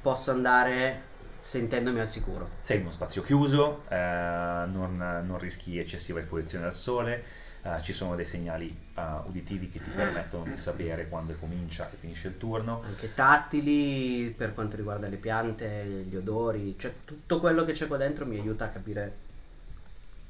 [0.00, 1.02] posso andare
[1.38, 2.48] sentendomi al sicuro.
[2.60, 7.24] Sei in uno spazio chiuso, eh, non, non rischi eccessiva esposizione al sole,
[7.64, 11.96] eh, ci sono dei segnali eh, uditivi che ti permettono di sapere quando comincia e
[11.96, 12.82] finisce il turno.
[12.84, 17.96] Anche tattili per quanto riguarda le piante, gli odori, cioè tutto quello che c'è qua
[17.96, 19.16] dentro mi aiuta a capire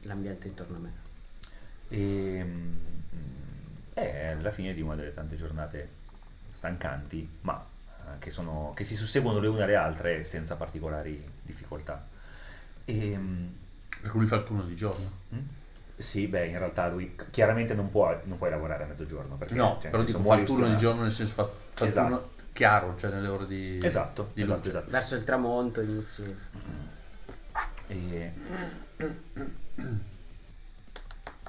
[0.02, 0.92] l'ambiente intorno a me.
[1.88, 2.74] E mm,
[3.94, 5.88] è la fine di una delle tante giornate
[6.52, 7.64] stancanti, ma
[8.06, 12.06] eh, che, sono- che si susseguono le une alle altre senza particolari difficoltà.
[12.84, 13.46] E, mm,
[14.00, 15.10] Perché lui fa il turno di giorno.
[15.34, 15.38] mm,
[15.96, 19.36] sì, beh, in realtà lui chiaramente non, può, non puoi lavorare a mezzogiorno.
[19.36, 22.08] Perché, No, cioè, però dico fa il turno di giorno nel senso fa, fa Esatto.
[22.08, 24.90] turno chiaro, cioè nelle ore di Esatto, di esatto, esatto.
[24.90, 26.36] Verso il tramonto inizi.
[27.86, 28.32] E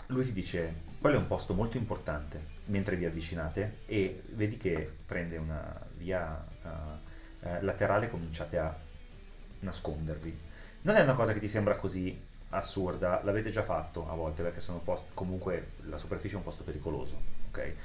[0.08, 4.92] lui ti dice, quello è un posto molto importante mentre vi avvicinate e vedi che
[5.06, 8.76] prende una via eh, eh, laterale e cominciate a
[9.60, 10.40] nascondervi.
[10.82, 12.20] Non è una cosa che ti sembra così
[12.58, 16.64] assurda, l'avete già fatto a volte perché sono posti, comunque la superficie è un posto
[16.64, 17.58] pericoloso, ok?
[17.60, 17.76] Eh,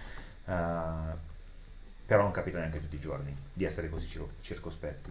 [2.06, 5.10] però non capita neanche tutti i giorni di essere così cir- circospetti.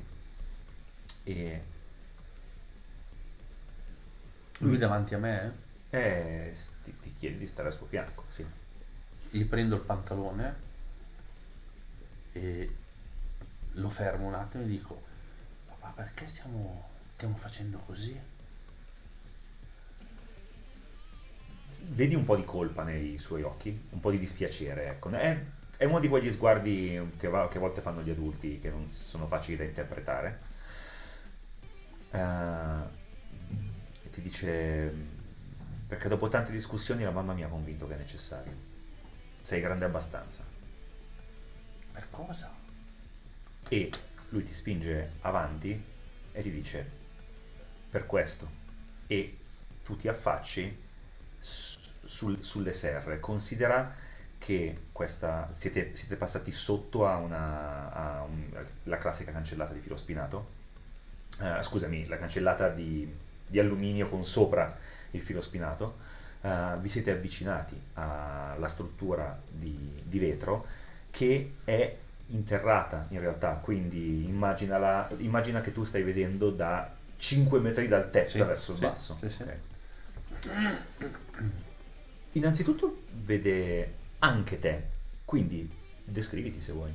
[1.25, 1.61] E
[4.59, 5.53] Lui davanti a me,
[5.91, 8.45] Eh, s- ti, ti chiede di stare al suo fianco, sì.
[9.31, 10.55] gli prendo il pantalone
[12.33, 12.69] e
[13.73, 15.01] lo fermo un attimo e dico,
[15.67, 18.19] papà perché stiamo, stiamo facendo così?
[21.81, 25.09] Vedi un po' di colpa nei suoi occhi, un po' di dispiacere, ecco.
[25.09, 25.37] È,
[25.77, 28.87] è uno di quegli sguardi che, va- che a volte fanno gli adulti, che non
[28.87, 30.39] sono facili da interpretare.
[32.11, 32.17] Eh,
[34.03, 34.93] e ti dice,
[35.87, 38.53] perché dopo tante discussioni la mamma mi ha convinto che è necessario.
[39.41, 40.43] Sei grande abbastanza.
[41.91, 42.51] Per cosa?
[43.67, 43.91] E
[44.29, 45.83] lui ti spinge avanti
[46.31, 46.87] e ti dice
[47.89, 48.47] per questo
[49.07, 49.37] e
[49.83, 50.87] tu ti affacci
[51.39, 53.19] sul- sulle serre.
[53.19, 53.93] Considera
[54.37, 58.49] che questa siete, siete passati sotto a una a un-
[58.83, 60.57] la classica cancellata di filo spinato?
[61.41, 63.11] Eh, scusami la cancellata di,
[63.47, 64.75] di alluminio con sopra
[65.11, 65.97] il filo spinato.
[66.41, 70.65] Eh, vi siete avvicinati alla struttura di, di vetro
[71.11, 71.95] che è
[72.27, 78.43] interrata in realtà, quindi immaginala- immagina che tu stai vedendo da 5 metri d'altezza Sì,
[78.43, 79.17] verso il sì, basso.
[79.19, 79.43] sì, sì.
[82.33, 84.83] Innanzitutto vede anche te,
[85.25, 85.69] quindi
[86.03, 86.91] descriviti se vuoi.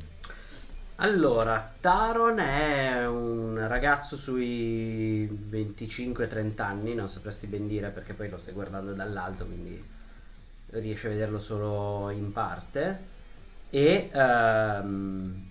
[0.96, 8.38] Allora, Taron è un ragazzo sui 25-30 anni, non sapresti ben dire perché poi lo
[8.38, 9.82] stai guardando dall'alto, quindi
[10.70, 13.12] riesci a vederlo solo in parte.
[13.70, 15.50] E ehm,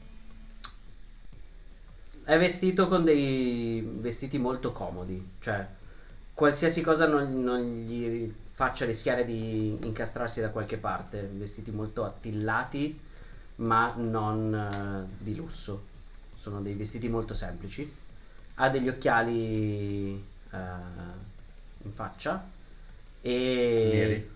[2.23, 5.67] è vestito con dei vestiti molto comodi, cioè
[6.33, 12.99] qualsiasi cosa non, non gli faccia rischiare di incastrarsi da qualche parte, vestiti molto attillati
[13.55, 15.83] ma non eh, di lusso,
[16.39, 17.91] sono dei vestiti molto semplici,
[18.55, 20.13] ha degli occhiali
[20.51, 20.57] eh,
[21.83, 22.43] in faccia
[23.21, 23.89] e...
[23.93, 24.31] Neri?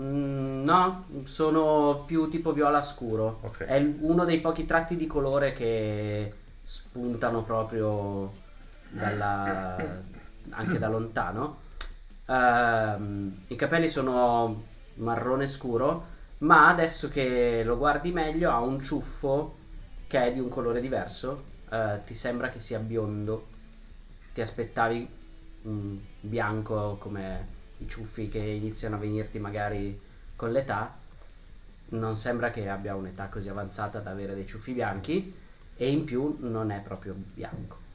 [0.00, 3.40] Mm, no, sono più tipo viola scuro.
[3.42, 3.64] Ok.
[3.64, 6.32] È uno dei pochi tratti di colore che
[6.62, 8.32] spuntano proprio
[8.90, 10.16] dalla-
[10.50, 11.66] anche da lontano.
[12.26, 19.56] Ehm, I capelli sono marrone scuro, ma adesso che lo guardi meglio ha un ciuffo
[20.06, 21.44] che è di un colore diverso.
[21.70, 23.46] Eh, ti sembra che sia biondo.
[24.34, 25.08] Ti aspettavi
[25.66, 29.98] mm, bianco come i ciuffi che iniziano a venirti magari
[30.36, 30.96] con l'età.
[31.90, 35.34] Non sembra che abbia un'età così avanzata da avere dei ciuffi bianchi
[35.76, 37.87] e in più non è proprio bianco.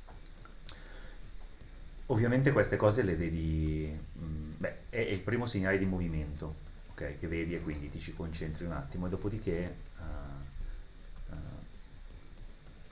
[2.13, 6.54] Ovviamente queste cose le vedi, mm, beh, è, il primo segnale di movimento,
[6.91, 9.56] ok, che vedi e quindi ti ci concentri un attimo e dopodiché
[9.97, 11.36] eh, eh,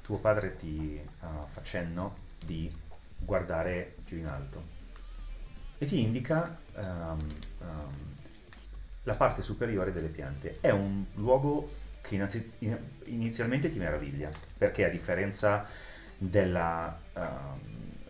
[0.01, 2.75] tuo padre ti eh, fa cenno di
[3.19, 4.63] guardare più in alto
[5.77, 7.19] e ti indica ehm,
[7.59, 8.15] ehm,
[9.03, 10.57] la parte superiore delle piante.
[10.61, 11.69] È un luogo
[12.01, 15.67] che innanzi- in- inizialmente ti meraviglia, perché a differenza
[16.17, 17.59] della, ehm,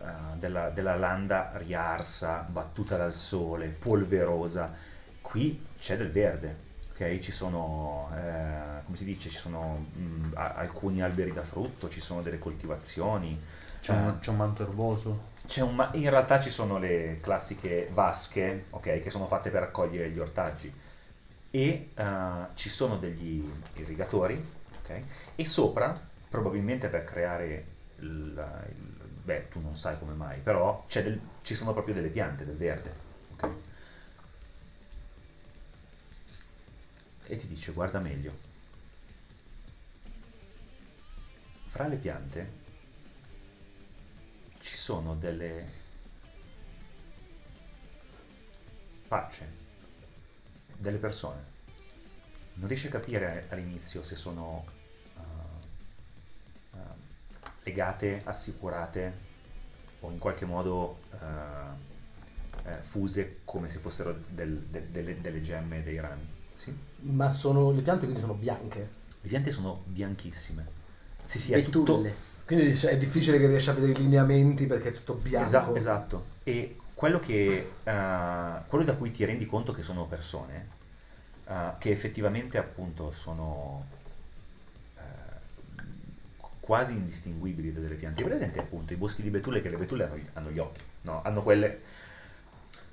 [0.02, 4.74] eh, della, della landa riarsa, battuta dal sole, polverosa,
[5.20, 6.56] qui c'è del verde.
[6.92, 7.18] ok?
[7.20, 12.00] Ci sono, eh, come si dice, ci sono mm, a- alcuni alberi da frutto, ci
[12.00, 13.40] sono delle coltivazioni,
[13.80, 15.30] C'è un, c'è un manto erboso.
[15.46, 19.60] c'è un ma- in realtà ci sono le classiche vasche, ok, che sono fatte per
[19.62, 20.72] raccogliere gli ortaggi
[21.50, 24.34] e eh, ci sono degli irrigatori,
[24.82, 25.02] ok,
[25.34, 27.66] e sopra, probabilmente per creare
[27.98, 28.08] il,
[28.68, 28.91] il-
[29.22, 32.92] beh, tu non sai come mai, però del- ci sono proprio delle piante, del verde,
[33.32, 33.48] ok?
[37.26, 38.50] E ti dice, guarda meglio.
[41.68, 42.60] Fra le piante
[44.60, 45.80] ci sono delle
[49.06, 49.48] facce,
[50.76, 51.50] delle persone.
[52.54, 54.80] Non riesci a capire all'inizio se sono
[57.64, 59.12] legate, assicurate
[60.00, 65.82] o in qualche modo uh, eh, fuse come se fossero del- de- delle, delle gemme
[65.82, 66.26] dei rami.
[66.54, 66.74] Sì?
[67.02, 68.88] Ma sono, le piante quindi sono bianche.
[69.20, 70.66] Le piante sono bianchissime.
[71.26, 72.14] Sì, sì, è tutto, Betulle.
[72.44, 75.46] Quindi è difficile che riesci a vedere i lineamenti perché è tutto bianco.
[75.48, 76.24] Esa- esatto.
[76.42, 80.68] E quello, che, eh, quello da cui ti rendi conto che sono persone,
[81.48, 84.01] eh, che effettivamente appunto sono eh,
[86.62, 88.22] quasi indistinguibili dalle piante.
[88.22, 91.20] Presente appunto i boschi di betulle che le betulle hanno, hanno gli occhi, no?
[91.24, 91.80] Hanno quelle...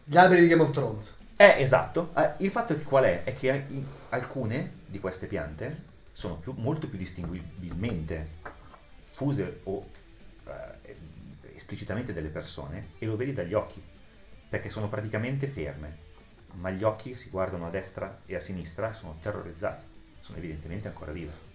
[0.03, 1.15] Gli alberi di Game of Thrones.
[1.36, 2.12] Eh, esatto.
[2.17, 3.23] Eh, il fatto è che qual è?
[3.23, 3.65] È che
[4.10, 8.27] alcune di queste piante sono più- molto più distinguibilmente
[9.12, 9.86] fuse o
[10.45, 10.95] eh,
[11.53, 13.82] esplicitamente delle persone e lo vedi dagli occhi,
[14.49, 15.97] perché sono praticamente ferme,
[16.53, 19.84] ma gli occhi si guardano a destra e a sinistra sono terrorizzati,
[20.21, 21.48] sono evidentemente ancora vive.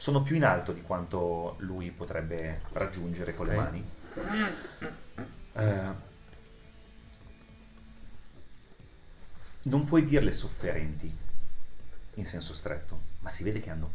[0.00, 3.60] Sono più in alto di quanto lui potrebbe raggiungere con le Ok.
[3.64, 3.84] mani.
[5.54, 6.06] Eh,
[9.62, 11.12] non puoi dirle sofferenti
[12.14, 13.90] in senso stretto, ma si vede che hanno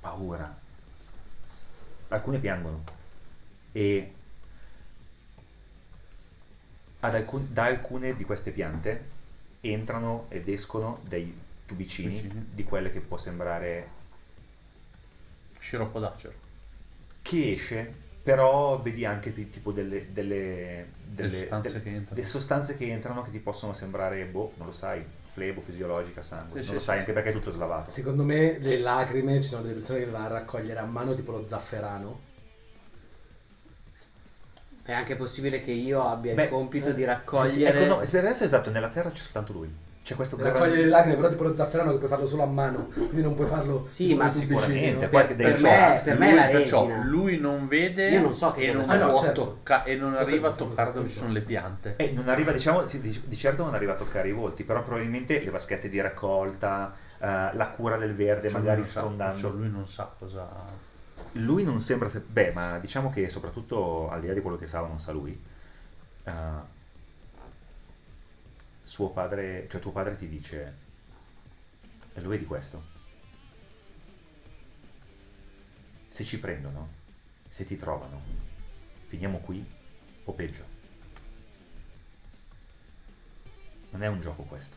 [0.00, 0.58] paura.
[2.08, 2.82] Alcune piangono
[3.72, 4.10] e
[7.00, 9.04] alcun- da alcune di queste piante
[9.60, 12.46] entrano ed escono dei tubicini Tubicini.
[12.54, 13.95] di quelle che può sembrare
[15.66, 16.32] Sciroppo d'acero.
[17.22, 22.14] che esce, però vedi anche tipo delle, delle, Delle sostanze che entrano.
[22.14, 26.60] delle sostanze che entrano che ti possono sembrare, boh, non lo sai, flebo, fisiologica, sangue,
[26.60, 27.00] Sì, non lo sì, sai sì.
[27.00, 27.90] anche perché è tutto slavato.
[27.90, 31.14] Secondo me le lacrime ci sono delle persone che le vanno a raccogliere a mano
[31.16, 32.20] tipo lo zafferano.
[34.84, 37.80] È anche possibile che io abbia Beh, il compito eh, di Sì, sì, raccogliere.
[37.86, 39.74] ecco, no, per adesso esatto, nella terra c'è soltanto lui.
[40.06, 42.46] C'è questo Per raccogliere le lacrime, però tipo lo zafferano che puoi farlo solo a
[42.46, 46.26] mano, quindi non puoi farlo Sì, ma sicuramente, poi per, che per me, per me
[46.26, 48.88] è Lui, la perciò, lui non vede Io non so che e non.
[48.88, 49.42] Ah, no, può certo.
[49.42, 51.96] tocca- e non arriva a toccare dove ci sono le piante.
[51.96, 54.84] Eh, non arriva, diciamo, sì, di, di certo non arriva a toccare i volti, però
[54.84, 59.48] probabilmente le vaschette di raccolta, eh, la cura del verde, Cioè, magari non sa- perciò
[59.48, 60.48] lui non sa cosa...
[61.32, 62.08] Lui non sembra...
[62.08, 65.00] se- Beh, ma diciamo che soprattutto al di là di quello che sa o non
[65.00, 65.36] sa lui,
[66.22, 66.74] eh,
[68.86, 70.74] suo padre, cioè tuo padre ti dice,
[72.14, 72.94] e lo vedi questo?
[76.06, 76.88] Se ci prendono,
[77.48, 78.22] se ti trovano,
[79.08, 79.64] finiamo qui
[80.24, 80.64] o peggio.
[83.90, 84.76] Non è un gioco questo.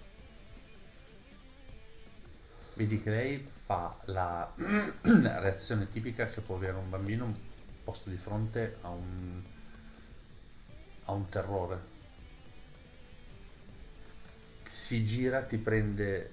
[2.74, 4.52] Vedi che lei fa la
[5.04, 7.32] reazione tipica che può avere un bambino
[7.84, 9.44] posto di fronte a un,
[11.06, 11.98] a un terrore.
[14.70, 16.30] Si gira, ti prende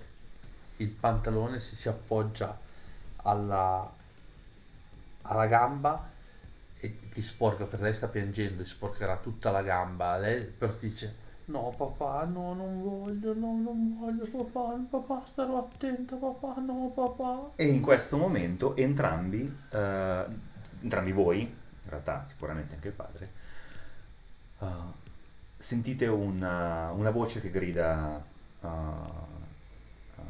[0.76, 2.54] il pantalone, si, si appoggia
[3.22, 3.90] alla,
[5.22, 6.06] alla gamba
[6.78, 10.18] e ti sporca perché lei sta piangendo, ti sporcherà tutta la gamba.
[10.18, 11.14] Lei però ti dice:
[11.46, 17.52] No, papà, no, non voglio, no, non voglio, papà, papà, starò attenta, papà, no, papà.
[17.56, 20.24] E in questo momento entrambi, eh,
[20.82, 23.32] entrambi voi, in realtà sicuramente anche il padre,
[24.58, 25.04] eh,
[25.56, 28.22] sentite una, una voce che grida
[28.60, 30.22] eh, eh,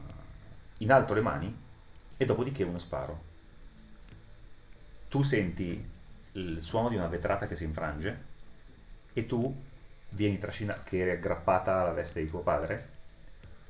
[0.79, 1.57] in alto le mani
[2.17, 3.35] e dopodiché uno sparo.
[5.09, 5.95] Tu senti
[6.33, 8.35] il suono di una vetrata che si infrange
[9.12, 9.55] e tu
[10.11, 12.95] vieni trascinata, che eri aggrappata alla veste di tuo padre,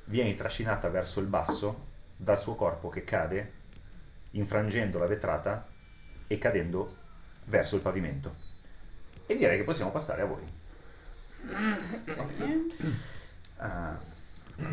[0.05, 3.53] vieni trascinata verso il basso dal suo corpo che cade,
[4.31, 5.67] infrangendo la vetrata
[6.27, 6.95] e cadendo
[7.45, 8.35] verso il pavimento.
[9.25, 10.43] E direi che possiamo passare a voi.
[13.57, 13.97] Ah,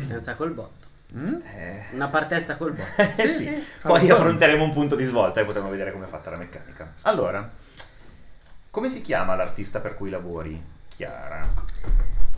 [0.07, 0.87] Senza col botto.
[1.15, 1.35] Mm?
[1.45, 3.01] eh, Una partenza col botto.
[3.21, 6.37] eh, sì, poi affronteremo un punto di svolta e potremo vedere come è fatta la
[6.37, 6.93] meccanica.
[7.03, 7.47] Allora,
[8.69, 10.61] come si chiama l'artista per cui lavori,
[10.95, 11.47] Chiara?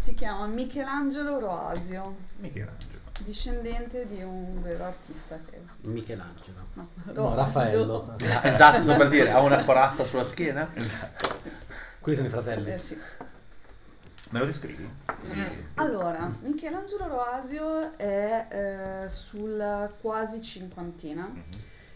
[0.03, 2.99] Si chiama Michelangelo Roasio, Michelangelo.
[3.19, 5.59] discendente di un vero artista che...
[5.81, 6.67] Michelangelo.
[6.73, 7.35] No, No.
[7.35, 8.15] Raffaello.
[8.21, 10.69] Ah, esatto, sto per dire, ha una corazza sulla schiena?
[11.99, 12.71] Qui sono i fratelli.
[12.71, 12.97] Eh, sì.
[14.29, 14.87] Me lo descrivi?
[15.75, 18.45] Allora, Michelangelo Roasio è
[19.05, 21.27] eh, sulla quasi cinquantina.
[21.31, 21.43] Mhm.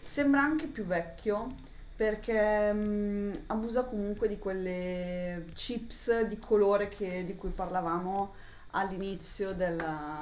[0.06, 1.54] Sembra anche più vecchio
[1.94, 8.34] perché mm, abusa comunque di quelle chips di colore che- di cui parlavamo
[8.72, 10.18] all'inizio della...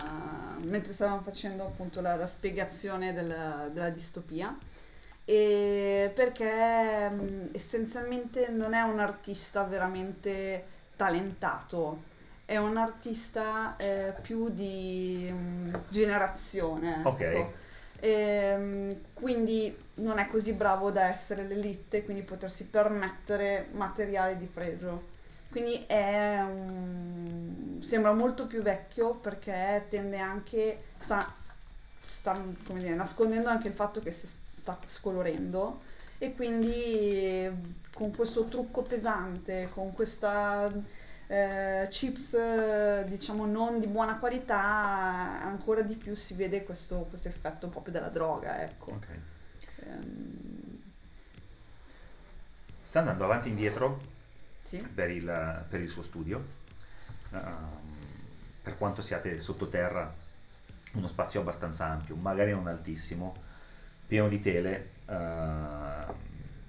[0.62, 4.56] mentre stavamo facendo appunto la, la spiegazione della, della distopia.
[5.24, 12.02] E perché mm, essenzialmente non è un artista veramente talentato,
[12.44, 17.00] è un artista eh, più di mm, generazione.
[17.04, 17.20] Ok.
[17.22, 17.52] ecco.
[18.00, 25.08] Ehm, quindi non è così bravo da essere l'elite, quindi potersi permettere materiali di pregio.
[25.50, 31.32] Quindi è un- sembra molto più vecchio perché tende anche, sta,
[31.98, 35.80] sta, come dire, nascondendo anche il fatto che si sta scolorendo
[36.22, 37.50] e quindi
[37.94, 40.70] con questo trucco pesante, con questa
[41.26, 44.60] eh, chips eh, diciamo non di buona qualità,
[45.42, 48.90] ancora di più si vede questo, questo effetto proprio della droga, ecco.
[48.90, 49.06] Ok.
[49.86, 50.82] Ehm,
[52.84, 54.00] Sta andando avanti e indietro
[54.66, 54.76] sì.
[54.78, 56.44] per il, per il suo studio.
[57.32, 57.88] Ehm,
[58.62, 60.12] per quanto siate sottoterra,
[60.92, 63.34] uno spazio abbastanza ampio, magari non altissimo,
[64.06, 66.14] pieno di tele, ehm,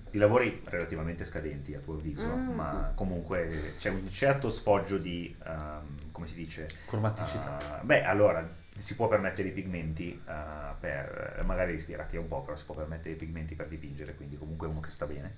[0.10, 2.54] di lavori relativamente scadenti a tuo avviso, Mm.
[2.56, 7.80] ma comunque c'è un certo sfoggio di, ehm, come si dice, Cromaticità.
[7.80, 8.46] Ah, beh, allora
[8.78, 13.12] si può permettere i pigmenti ah, per magari stirati un po', però si può permettere
[13.12, 15.36] i pigmenti per dipingere, quindi comunque uno che sta bene.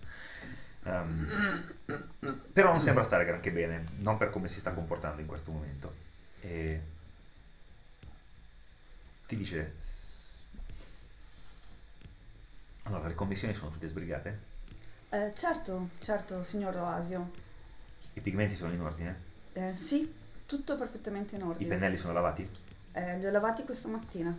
[0.85, 1.27] Ehm,
[2.51, 5.93] però non sembra stare granché bene, non per come si sta comportando in questo momento.
[6.41, 6.81] E
[9.27, 9.75] ti dice
[12.93, 14.39] Allora, le commissioni sono tutte sbrigate?
[15.09, 17.31] Eh, certo, certo, signor Roasio.
[18.13, 19.15] I pigmenti sono in ordine?
[19.53, 20.13] Eh, sì,
[20.45, 21.69] tutto perfettamente in I ordine.
[21.69, 22.47] pennelli sono lavati?
[22.91, 24.35] Eh, li ho lavati questa mattina.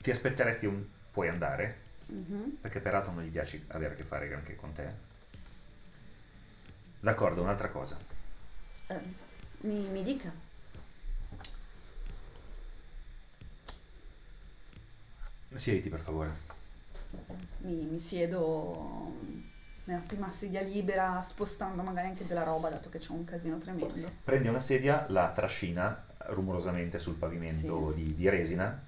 [0.00, 1.76] Ti aspetteresti un puoi andare?
[2.06, 2.56] Mhm.
[2.62, 4.90] Perché peraltro non gli piace avere a che fare granché con te.
[7.00, 7.98] D'accordo, un'altra cosa.
[8.88, 9.00] Eh,
[9.60, 10.32] mi, mi dica.
[15.54, 16.30] Siediti per favore.
[17.58, 19.12] Mi, mi siedo
[19.84, 24.10] nella prima sedia libera, spostando magari anche della roba, dato che c'è un casino tremendo.
[24.24, 28.82] Prendi una sedia, la trascina rumorosamente sul pavimento di, di resina,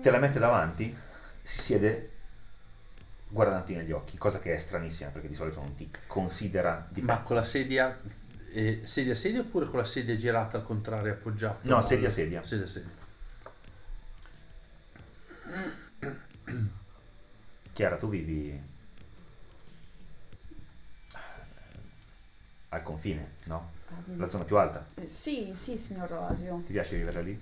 [0.00, 0.94] te la mette davanti,
[1.42, 2.10] si siede
[3.28, 7.14] guardandoti negli occhi, cosa che è stranissima perché di solito non ti considera di Ma
[7.16, 7.26] pezzo.
[7.28, 7.98] con la sedia,
[8.52, 11.58] eh, sedia a sedia oppure con la sedia girata al contrario appoggiata?
[11.62, 12.42] No, sedia a sedia.
[12.44, 12.90] Sedia a sedia.
[17.72, 18.60] Chiara, tu vivi
[22.68, 23.72] al confine, no?
[24.16, 24.86] La zona più alta.
[24.94, 26.62] Eh, sì, sì, signor Roasio.
[26.66, 27.40] Ti piace vivere lì?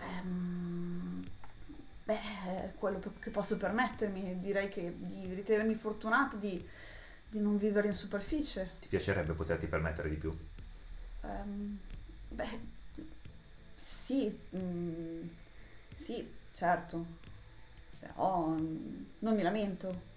[0.00, 1.26] Ehm,
[2.04, 4.40] beh, quello che posso permettermi.
[4.40, 6.66] Direi che di ritenermi fortunata di,
[7.28, 8.72] di non vivere in superficie.
[8.80, 10.34] Ti piacerebbe poterti permettere di più?
[11.22, 11.78] Ehm,
[12.28, 12.60] beh,
[14.06, 15.28] sì, mm,
[16.04, 17.04] sì, certo.
[18.18, 20.12] Mm, non mi lamento.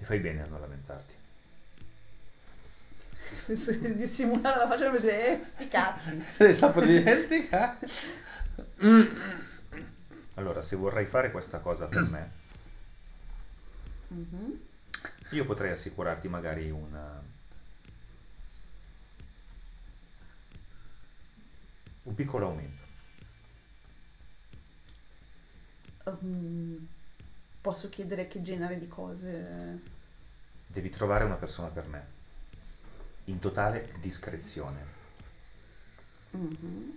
[0.00, 1.14] E fai bene a non lamentarti.
[3.46, 6.24] di simulare la faccia per dire, eh, sti cazzi.
[6.54, 7.78] Sta per dire, sti ca-
[10.34, 12.30] Allora, se vorrai fare questa cosa per me,
[14.10, 14.60] Mhm.
[15.30, 17.22] io potrei assicurarti magari una...
[22.04, 22.77] un piccolo aumento.
[26.10, 26.76] Mm,
[27.60, 29.78] posso chiedere che genere di cose?
[30.66, 32.04] Devi trovare una persona per me,
[33.24, 34.96] in totale discrezione.
[36.32, 36.96] Mhm.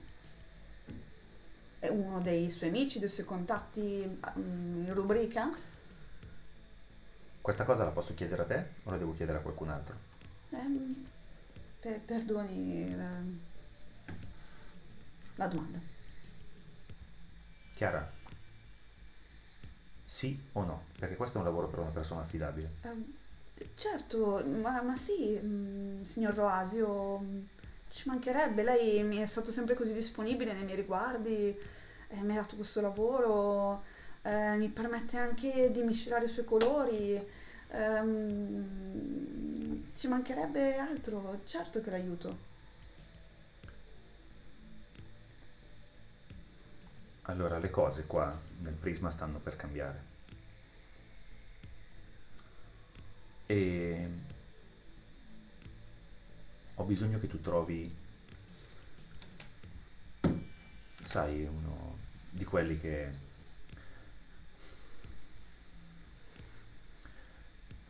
[1.79, 4.07] È uno dei suoi amici, dei suoi contatti
[4.37, 5.49] mm, in rubrica?
[7.41, 9.95] Questa cosa la posso chiedere a te o la devo chiedere a qualcun altro?
[10.51, 11.05] Ehm,
[11.79, 13.39] per- perdoni ehm,
[15.35, 15.79] la domanda.
[17.75, 18.20] Chiara?
[20.11, 20.83] Sì o no?
[20.99, 22.69] Perché questo è un lavoro per una persona affidabile.
[22.81, 23.13] Ehm,
[23.75, 27.39] certo, ma, ma sì, mm, signor Roasio, mm,
[27.89, 28.61] ci mancherebbe.
[28.61, 31.57] Lei mi è stato sempre così disponibile nei miei riguardi,
[32.09, 33.83] eh, mi ha dato questo lavoro,
[34.23, 37.25] eh, mi permette anche di miscelare i suoi colori.
[37.73, 38.63] ehm,
[39.95, 42.49] ci mancherebbe altro, certo che l'aiuto.
[47.23, 50.09] Allora, le cose qua nel prisma stanno per cambiare.
[53.45, 54.09] E
[56.75, 57.93] ho bisogno che tu trovi,
[61.01, 61.97] sai, uno
[62.29, 63.29] di quelli che...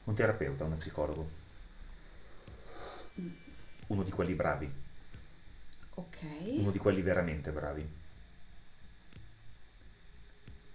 [0.04, 1.30] Un terapeuta, uno psicologo,
[3.88, 4.70] uno di quelli bravi,
[5.94, 6.18] Ok,
[6.58, 8.01] uno di quelli veramente bravi.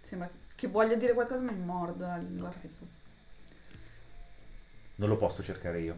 [0.07, 2.53] Sembra che voglia dire qualcosa ma mi mordo la lingua.
[4.97, 5.97] Non lo posso cercare io,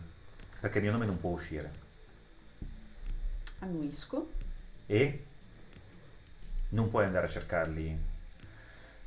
[0.61, 1.71] perché il mio nome non può uscire.
[3.61, 4.31] Annuisco.
[4.87, 5.25] E
[6.71, 7.99] non puoi andare a cercarli,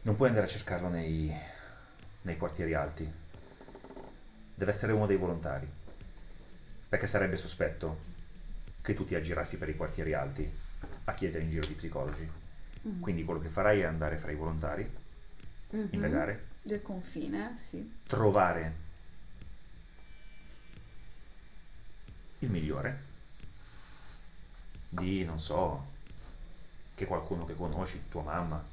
[0.04, 1.36] non puoi andare a cercarlo nei,
[2.22, 3.12] nei quartieri alti.
[4.56, 5.68] Deve essere uno dei volontari,
[6.88, 8.10] perché sarebbe sospetto
[8.82, 10.50] che tu ti aggirassi per i quartieri alti
[11.06, 12.41] a chiedere in giro di psicologi.
[12.88, 13.02] Mm.
[13.02, 14.90] Quindi quello che farai è andare fra i volontari,
[15.70, 15.88] Mhm.
[15.92, 18.00] indagare, Del confine, sì.
[18.08, 18.74] trovare
[22.40, 23.10] il migliore
[24.90, 25.86] di, non so,
[26.96, 28.64] che qualcuno che conosci, tua mamma,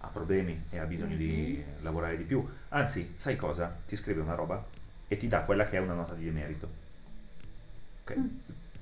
[0.00, 2.46] ha problemi e ha bisogno di lavorare di più.
[2.68, 3.76] Anzi, sai cosa?
[3.86, 4.64] Ti scrive una roba
[5.08, 6.68] e ti dà quella che è una nota di demerito.
[8.02, 8.16] Ok?
[8.16, 8.26] Mm.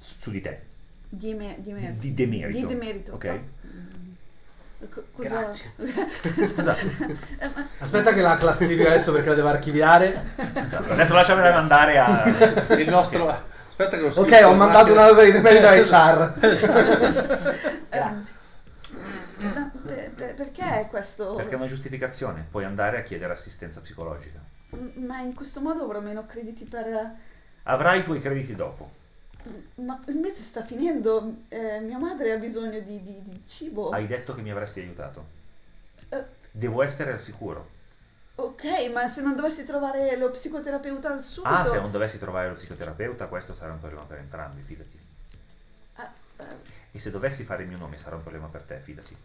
[0.00, 0.60] Su di te.
[1.08, 2.00] Di, me- di, Di, merito.
[2.00, 2.58] di demerito.
[2.66, 3.14] Di demerito.
[3.14, 3.40] Ok?
[3.66, 4.12] Mm.
[4.92, 5.72] Co- cosa- Grazie.
[6.56, 6.86] Esatto.
[6.86, 10.34] Eh, ma- Aspetta che la classifica adesso perché la devo archiviare.
[10.54, 10.92] esatto.
[10.92, 12.74] Adesso lasciamela andare a...
[12.76, 13.28] Il nostro...
[13.68, 16.32] Aspetta che lo Ok, scrivo ho mandato una nota di demerito a HR.
[17.90, 18.34] Grazie.
[19.38, 21.34] Ma per- per- perché questo?
[21.34, 22.46] Perché è una giustificazione.
[22.50, 24.38] Puoi andare a chiedere assistenza psicologica.
[24.96, 27.10] Ma in questo modo avrò meno crediti per...
[27.64, 28.90] Avrai i tuoi crediti dopo.
[29.76, 33.90] Ma il mese sta finendo, eh, mia madre ha bisogno di, di- di cibo.
[33.90, 35.24] Hai detto che mi avresti aiutato.
[36.08, 37.70] Eh, Devo essere al sicuro.
[38.36, 41.54] ok, ma se non dovessi trovare lo psicoterapeuta subito...
[41.54, 44.98] Ah, se non dovessi trovare lo psicoterapeuta, questo sarà un problema per entrambi, fidati.
[45.94, 46.44] Ah, eh,
[46.92, 49.16] E se dovessi fare il mio nome sarà un problema per te, fidati.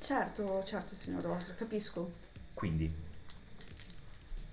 [0.00, 2.10] certo, certo, signor Rosso, capisco.
[2.54, 2.92] Quindi,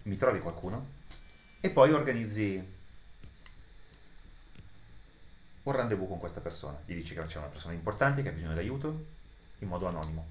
[0.03, 0.85] mi trovi qualcuno
[1.61, 2.73] e poi organizzi
[5.66, 6.78] un rendezvous con questa persona.
[6.86, 9.05] Gli dici che c'è una persona importante che ha bisogno d'aiuto
[9.59, 10.28] in modo anonimo.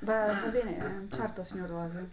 [0.00, 2.08] Va, va bene, eh, certo, signor Rose.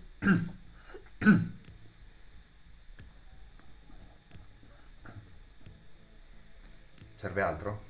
[7.16, 7.82] Serve altro?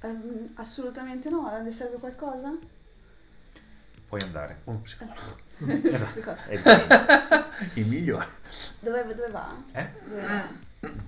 [0.00, 2.52] Ehm, assolutamente no, le serve qualcosa?
[4.08, 4.60] Puoi andare.
[4.64, 5.42] Un psicologo.
[5.88, 6.34] Esatto.
[6.48, 7.44] È il-
[7.74, 8.26] Il migliore.
[8.80, 9.56] Dove, dove va?
[9.72, 9.88] Eh?
[10.06, 10.48] Dove va?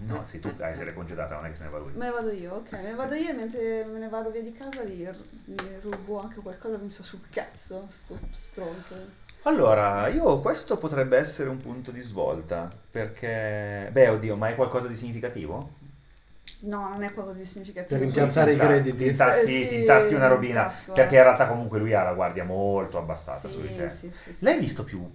[0.06, 1.92] No, sei tu a essere congedata, non è che se ne va lui.
[1.92, 2.72] Me ne vado io, ok.
[2.72, 5.06] Me ne vado io e mentre me ne vado via di casa gli,
[5.44, 9.24] gli rubo anche qualcosa che mi sta sul cazzo, sto stronzo.
[9.42, 13.88] Allora, io questo potrebbe essere un punto di svolta, perché...
[13.92, 15.70] Beh, oddio, ma è qualcosa di significativo?
[16.60, 17.98] No, non è così significativo.
[17.98, 18.96] Per rimpiazzare i Ti crediti.
[18.96, 20.62] Ti intaschi, Eh, ti sì, intaschi una robina.
[20.62, 21.18] intasco, perché eh.
[21.18, 23.90] in realtà comunque lui ha la guardia molto abbassata su di Sì, te.
[23.90, 24.36] sì, sì, sì.
[24.40, 25.08] L'hai visto più,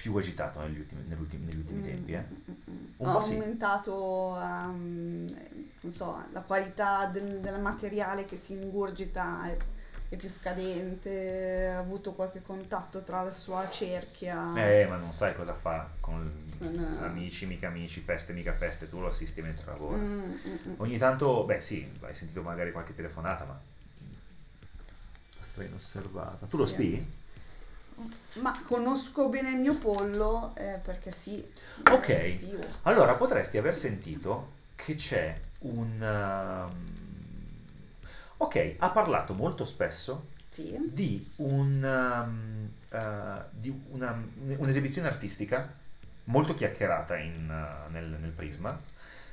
[0.00, 2.22] più agitato negli ultimi, negli ultimi- negli ultimi Mm, tempi, eh?
[2.22, 2.84] mm, mm.
[2.96, 3.34] Un po' sì.
[3.34, 9.56] aumentato non so, la qualità del, del materiale che si ingurgita è,
[10.08, 14.54] è più scadente, ha avuto qualche contatto tra la sua cerchia.
[14.56, 18.88] Eh, ma non sai cosa fa con Con, eh, amici, mica amici, feste, mica feste,
[18.88, 19.98] tu lo assisti mentre lavora.
[19.98, 20.32] Mm.
[20.78, 23.58] Ogni tanto, beh sì, hai sentito magari qualche telefonata, ma...
[25.42, 26.46] Sto inosservata.
[26.46, 26.74] Tu lo Sì.
[28.34, 31.44] Ma conosco bene il mio pollo eh, perché sì.
[31.90, 32.08] Ok.
[32.08, 32.58] eh.
[32.82, 36.00] Allora, potresti aver sentito che c'è un...
[36.70, 36.98] um,
[38.38, 40.74] Ok, ha parlato molto spesso Sì.
[40.90, 44.18] di, un, um, uh, di una-
[44.56, 45.70] un'esibizione artistica
[46.24, 48.78] molto chiacchierata in, uh, nel, nel Prisma,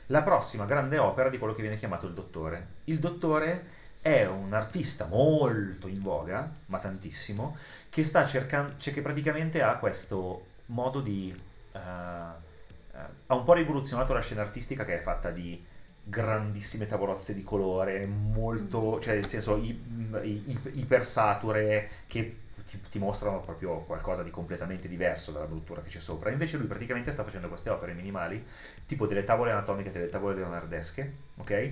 [0.08, 2.68] la prossima grande opera di quello che viene chiamato il Dottore.
[2.86, 7.58] Il Dottore è un artista molto in voga, ma tantissimo,
[7.98, 11.36] che sta cercando, cioè che praticamente ha questo modo di...
[11.72, 15.66] uh, uh, ha un po' rivoluzionato la scena artistica che è fatta di
[16.04, 19.82] grandissime tavolozze di colore, molto, cioè nel senso i-
[20.22, 22.36] i- i- ipersature che
[22.70, 26.30] ti, ti mostrano proprio qualcosa di completamente diverso dalla bruttura che c'è sopra.
[26.30, 28.46] Invece lui praticamente sta facendo queste opere minimali,
[28.86, 31.72] tipo delle tavole anatomiche, delle tavole leonardesche, ok?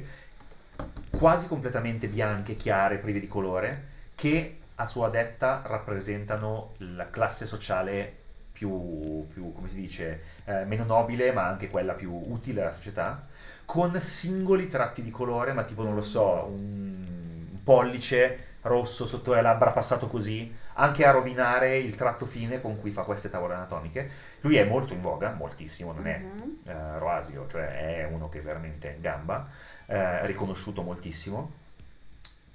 [1.12, 8.24] Quasi completamente bianche, chiare, prive di colore, che a sua detta rappresentano la classe sociale
[8.52, 13.26] più, più come si dice, eh, meno nobile, ma anche quella più utile alla società,
[13.66, 17.06] con singoli tratti di colore, ma tipo, non lo so, un,
[17.52, 22.80] un pollice rosso sotto le labbra passato così, anche a rovinare il tratto fine con
[22.80, 24.10] cui fa queste tavole anatomiche.
[24.42, 26.24] Lui è molto in voga, moltissimo, non è
[26.66, 29.48] eh, Roasio, cioè è uno che veramente è in gamba,
[29.86, 31.52] eh, riconosciuto moltissimo.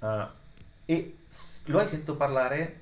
[0.01, 0.39] Eh,
[0.85, 1.17] e
[1.65, 2.79] lo hai sentito parlare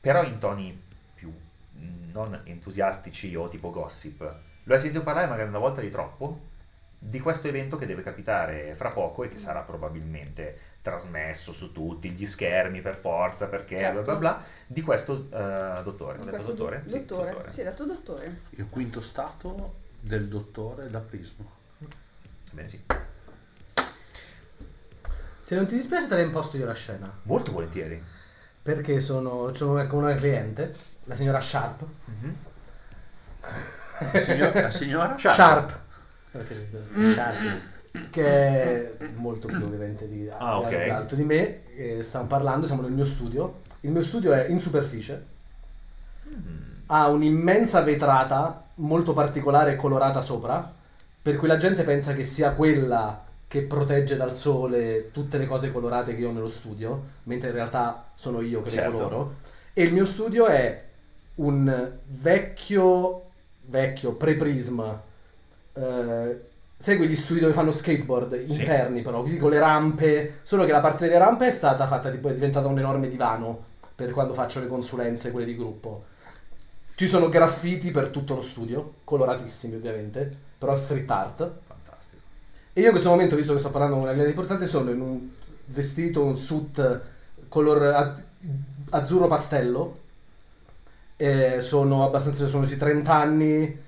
[0.00, 0.78] però in toni
[1.14, 1.32] più
[1.78, 4.20] mm, non entusiastici o tipo gossip.
[4.64, 6.52] Lo hai sentito parlare magari una volta di troppo
[6.98, 12.08] di questo evento che deve capitare fra poco e che sarà probabilmente trasmesso su tutti
[12.10, 14.02] gli schermi per forza perché Certo.
[14.02, 16.18] bla bla bla di questo eh, dottore.
[16.18, 16.82] Di detto questo dottore?
[16.82, 17.30] do- Sì, dottore.
[17.30, 17.52] dottore.
[17.52, 18.40] Sì, detto dottore.
[18.50, 21.44] Il quinto stato del dottore da Prisma.
[22.52, 22.82] Bene, sì.
[25.44, 27.10] Se non ti dispiace te la imposto io la scena.
[27.24, 28.02] Molto volentieri.
[28.62, 30.74] Perché sono, sono con una cliente,
[31.04, 31.84] la signora Sharp.
[32.06, 32.36] Mhm.
[34.10, 35.16] La, signor- la signora?
[35.18, 35.78] Sharp.
[36.30, 36.68] Perché
[37.14, 37.60] Sharp.
[38.10, 38.26] Che
[38.96, 40.68] è molto più ovviamente di, Ah, ok.
[40.84, 41.66] di alto di me.
[41.76, 43.60] eh, stiamo parlando, siamo nel mio studio.
[43.80, 45.32] Il mio studio è in superficie.
[46.26, 46.62] Mm.
[46.86, 50.72] ha un'immensa vetrata molto particolare e colorata sopra,
[51.20, 53.22] per cui la gente pensa che sia quella
[53.54, 57.54] che protegge dal sole tutte le cose colorate che io ho nello studio, mentre in
[57.54, 58.90] realtà sono io che Certo.
[58.90, 59.34] le coloro.
[59.72, 60.82] E il mio studio è
[61.36, 63.22] un vecchio,
[63.66, 64.82] vecchio pre-prism.
[65.76, 66.40] eh,
[66.76, 68.60] sai quegli studi dove fanno skateboard Sì.
[68.60, 72.10] interni però, quindi con le rampe, solo che la parte delle rampe è stata fatta
[72.10, 76.06] tipo, è diventata un enorme divano per quando faccio le consulenze, quelle di gruppo.
[76.96, 80.28] Ci sono graffiti per tutto lo studio, coloratissimi ovviamente,
[80.58, 81.50] però street art.
[82.76, 85.00] E io in questo momento, visto che sto parlando con una cliente importante, sono in
[85.00, 85.28] un
[85.66, 87.00] vestito, un suit
[87.46, 88.16] color
[88.90, 89.98] azzurro pastello.
[91.16, 93.80] E sono abbastanza, sono sui 30 anni,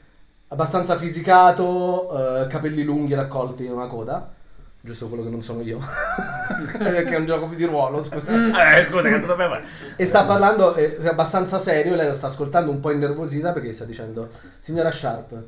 [0.46, 4.32] abbastanza fisicato, eh, capelli lunghi raccolti in una coda.
[4.80, 5.80] Giusto quello che non sono io.
[6.78, 8.76] Perché è un gioco di ruolo, scusa.
[8.76, 9.64] Eh, scusa, che dobbiamo fare?
[9.96, 13.72] E sta parlando, eh, è abbastanza serio, lei lo sta ascoltando un po' innervosita perché
[13.72, 14.30] sta dicendo,
[14.60, 15.42] signora Sharp,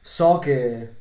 [0.00, 1.00] so che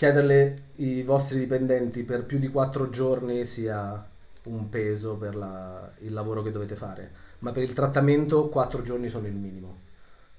[0.00, 4.02] chiederle i vostri dipendenti per più di quattro giorni sia
[4.44, 9.10] un peso per la- il lavoro che dovete fare, ma per il trattamento quattro giorni
[9.10, 9.76] sono il minimo.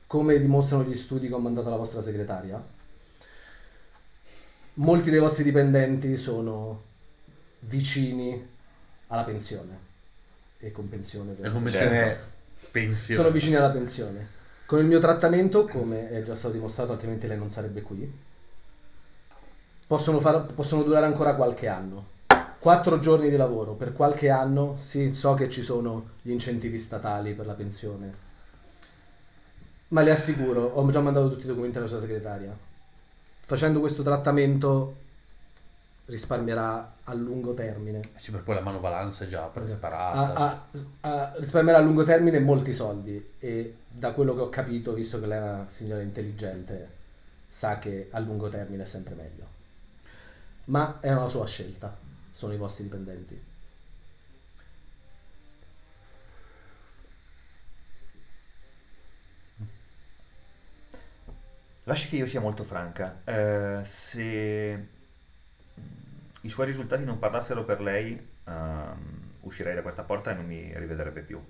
[0.07, 2.59] Come dimostrano gli studi che ho mandato alla vostra segretaria,
[4.73, 6.81] molti dei vostri dipendenti sono
[7.59, 8.43] vicini
[9.09, 9.77] alla pensione.
[10.57, 11.35] E con pensione.
[11.37, 11.53] La ovviamente.
[11.53, 12.17] commissione
[12.71, 13.21] pensione.
[13.21, 14.27] Sono vicini alla pensione.
[14.65, 18.11] Con il mio trattamento, come è già stato dimostrato, altrimenti lei non sarebbe qui,
[19.91, 22.05] possono, far- possono durare ancora qualche anno.
[22.59, 27.33] Quattro giorni di lavoro per qualche anno, sì, so che ci sono gli incentivi statali
[27.33, 28.13] per la pensione,
[29.89, 32.55] ma le assicuro, ho già mandato tutti i documenti alla sua segretaria.
[33.41, 34.95] Facendo questo trattamento
[36.05, 40.33] risparmierà a lungo termine Sì, per poi la manovalanza è già preparata.
[40.35, 40.65] a, a-
[41.01, 45.25] a risparmiare a lungo termine molti soldi e da quello che ho capito, visto che
[45.25, 46.89] lei è una signora intelligente,
[47.49, 49.59] sa che a lungo termine è sempre meglio.
[50.65, 51.95] Ma è una sua scelta,
[52.31, 53.49] sono i vostri dipendenti.
[61.85, 63.21] Lasci che io sia molto franca.
[63.25, 64.87] Eh, se
[66.41, 70.71] i suoi risultati non parlassero per lei, ehm, uscirei da questa porta e non mi
[70.77, 71.43] rivedrebbe più.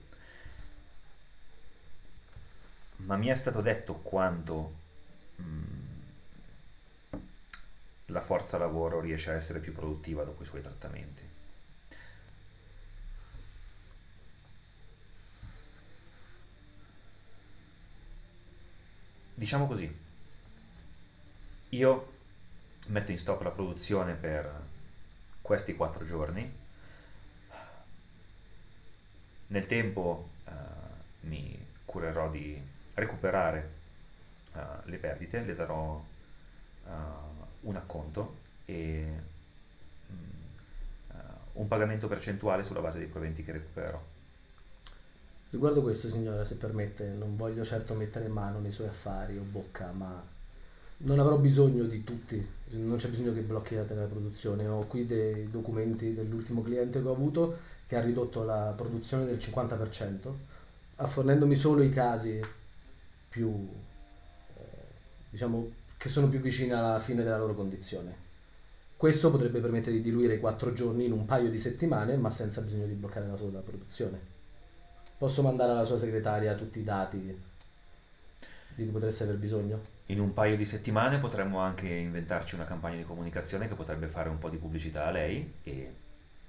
[2.98, 4.74] Ma mi è stato detto quando
[5.42, 5.91] mm,
[8.12, 11.30] la forza lavoro riesce a essere più produttiva dopo i suoi trattamenti.
[19.34, 20.00] Diciamo così,
[21.70, 22.14] io
[22.88, 24.62] metto in stop la produzione per
[25.42, 26.60] questi quattro giorni.
[29.48, 30.52] Nel tempo eh,
[31.22, 32.62] mi curerò di
[32.94, 33.72] recuperare
[34.54, 36.04] eh, le perdite, le darò
[36.86, 37.31] eh,
[37.62, 38.36] un acconto
[38.66, 39.06] e
[40.12, 41.16] mm, eh,
[41.54, 44.02] un pagamento percentuale sulla base dei proventi che recupererò.
[45.52, 49.92] Riguardo questo, signora, se permette, non voglio certo mettere mano nei suoi affari o bocca,
[49.92, 50.24] ma
[51.04, 54.68] non avrò bisogno di tutti, non c'è bisogno che blocchiate la produzione.
[54.68, 59.38] Ho qui dei documenti dell'ultimo cliente che ho avuto che ha ridotto la produzione del
[59.38, 60.32] 50%,
[61.08, 62.40] fornendomi solo i casi
[63.28, 63.68] più,
[64.56, 64.62] eh,
[65.30, 65.70] diciamo,
[66.02, 68.30] che sono più vicini alla fine della loro condizione.
[68.98, 72.62] Questo potrebbe permettere di diluire i quattro giorni in un paio di settimane, ma senza
[72.62, 74.20] bisogno di bloccare la sua produzione.
[75.16, 79.80] Posso mandare alla sua segretaria tutti i dati di cui potreste aver bisogno?
[80.08, 84.30] In un paio di settimane potremmo anche inventarci una campagna di comunicazione che potrebbe fare
[84.30, 85.94] un po' di pubblicità a lei e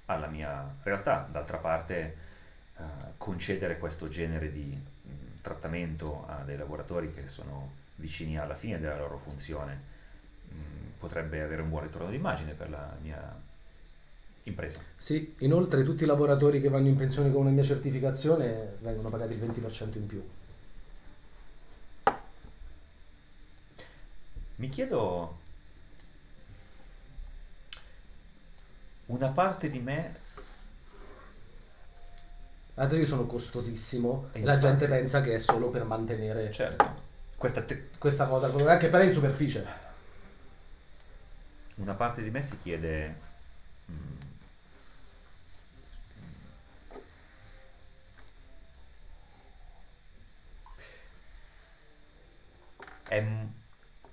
[0.06, 1.28] alla mia realtà.
[1.30, 2.16] D'altra parte,
[2.78, 2.82] eh,
[3.18, 8.96] concedere questo genere di mh, trattamento a dei lavoratori che sono vicini alla fine della
[8.96, 9.80] loro funzione
[10.48, 10.54] mh,
[10.98, 13.40] potrebbe avere un buon ritorno d'immagine per la mia
[14.44, 14.80] impresa.
[14.98, 19.34] Sì, inoltre tutti i lavoratori che vanno in pensione con una mia certificazione vengono pagati
[19.34, 20.28] il 20% in più.
[24.56, 25.38] Mi chiedo
[29.06, 30.20] una parte di me
[32.74, 37.01] Guardate, io sono costosissimo E la gente pensa che è solo per mantenere certo
[37.42, 37.64] questa
[37.98, 39.66] questa cosa, anche per in superficie.
[41.74, 43.16] una parte di me si chiede
[43.90, 44.20] mm,
[53.08, 53.24] è,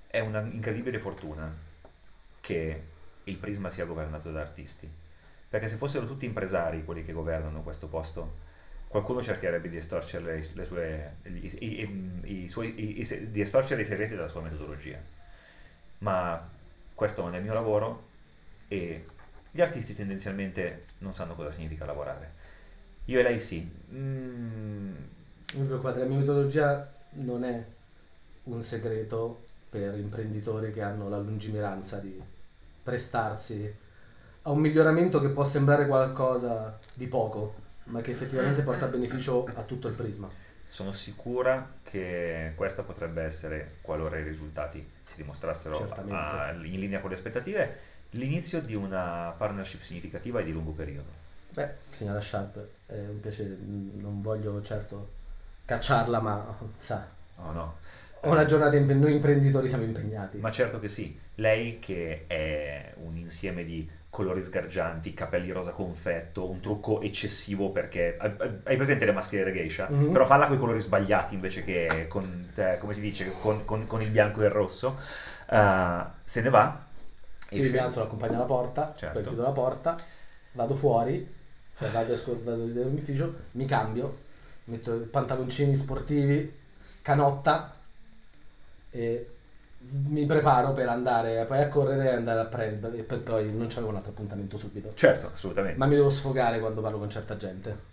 [0.08, 1.54] è una incredibile fortuna
[2.42, 2.84] che
[3.26, 4.90] il Prisma sia governato da artisti
[5.48, 8.48] perché se fossero tutti impresari quelli che governano questo posto
[8.90, 12.76] qualcuno cercherebbe di estorcere le, sue, i, i- i- suoi-
[13.32, 15.00] di estorcere i segreti della sua metodologia
[16.00, 16.48] ma
[16.94, 18.04] questo non è il mio lavoro
[18.68, 19.06] e
[19.52, 22.32] gli artisti tendenzialmente non sanno cosa significa lavorare.
[23.06, 23.68] Io e lei sì.
[23.94, 24.94] Mm,
[25.56, 27.66] la mia metodologia non è
[28.46, 32.22] un segreto per imprenditori che hanno la lungimiranza di
[32.84, 33.74] prestarsi
[34.44, 37.56] a un miglioramento che può sembrare qualcosa di poco,
[37.90, 40.30] ma che effettivamente porta beneficio a tutto il prisma.
[40.64, 47.10] sono sicura che questa potrebbe essere, qualora i risultati si dimostrassero a- in linea con
[47.10, 47.78] le aspettative,
[48.12, 51.28] l'inizio di una partnership significativa e di lungo periodo.
[51.52, 55.08] Beh, signora Sharp, è un piacere, non voglio certo
[55.66, 57.78] cacciarla, ma sa, Oh no.
[58.24, 60.38] una giornata impe- noi imprenditori siamo impegnati.
[60.40, 66.50] Ma certo che sì, lei che è un insieme di colori sgargianti, capelli rosa confetto,
[66.50, 69.88] un trucco eccessivo perché hai presente le maschere da geisha?
[69.90, 70.12] Mhm.
[70.12, 73.86] Però falla con i colori sbagliati invece che con, eh, come si dice, con, con-
[73.86, 75.00] con il bianco e il rosso.
[75.50, 76.86] Uh, se ne va.
[77.52, 79.14] Io mi alzo, l'accompagno alla porta, Certo.
[79.20, 79.96] poi chiudo la porta,
[80.52, 81.28] vado fuori,
[81.78, 84.18] cioè vado, esco, vado dall'ufficio, mi cambio,
[84.66, 86.54] metto pantaloncini sportivi,
[87.02, 87.74] canotta
[88.92, 89.30] e
[89.82, 93.68] mi preparo per andare poi a correre e andare a prendere e poi, poi non
[93.68, 94.92] c'avevo un altro appuntamento subito.
[94.94, 95.78] Certo, assolutamente.
[95.78, 97.88] Ma mi devo sfogare quando parlo con certa gente.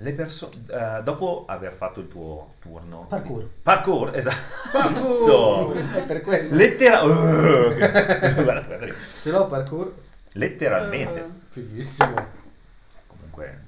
[0.00, 3.06] Le perso- eh, dopo aver fatto il tuo turno...
[3.08, 3.48] Parkour.
[3.62, 4.36] Parkour, esatto.
[4.70, 5.74] Parkour!
[6.06, 6.54] Per quello.
[6.54, 7.02] Lettera...
[7.02, 8.94] Uh, guarda, guarda lì.
[9.20, 9.92] Ce l'ho parkour?
[10.34, 11.18] Letteralmente.
[11.18, 12.14] Eh, Fighissimo.
[13.08, 13.66] Comunque...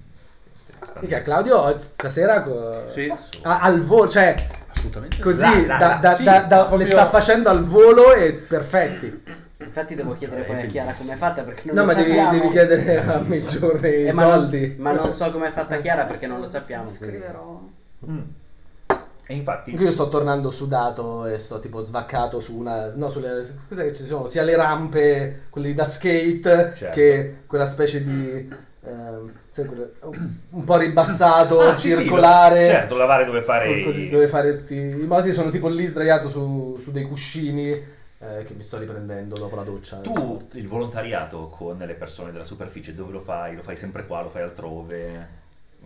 [1.01, 3.13] Mica Claudio stasera co- Sì,
[3.43, 4.35] Ah, al volo, cioè
[4.73, 5.19] assolutamente.
[5.21, 8.33] così Là, là, da, da- sì, da- da- proprio- le sta facendo al volo e
[8.33, 9.23] perfetti.
[9.59, 12.09] Infatti devo chiedere È poi a Chiara com'è fatta perché non No, lo ma devi,
[12.15, 12.33] sappiamo.
[12.33, 14.75] devi chiedere a Meggiorne i Eh, ma, non, soldi.
[14.79, 16.87] ma non so com'è fatta Chiara perché non lo sappiamo.
[16.87, 17.61] Scriverò.
[18.09, 18.19] Mm.
[19.27, 22.91] E infatti, io sto tornando sudato e sto tipo svaccato su una.
[22.95, 23.47] No, sulle.
[23.69, 24.27] Cos'è che ci sono?
[24.27, 26.95] Sia le rampe, quelle da skate, Certo.
[26.95, 28.69] che quella specie di.
[28.85, 29.33] Ehm,
[30.51, 32.61] un po' ribassato, Ah, sì, sì, circolare.
[32.61, 35.33] lo- certo, lavare dove fare così, dove fare tutti i masi.
[35.33, 39.63] Sono tipo lì sdraiato su, su dei cuscini eh, che mi sto riprendendo dopo la
[39.63, 40.01] doccia.
[40.01, 43.57] tu il volontariato con le persone della superficie, dove lo fai?
[43.57, 45.39] Lo fai sempre qua, lo fai altrove?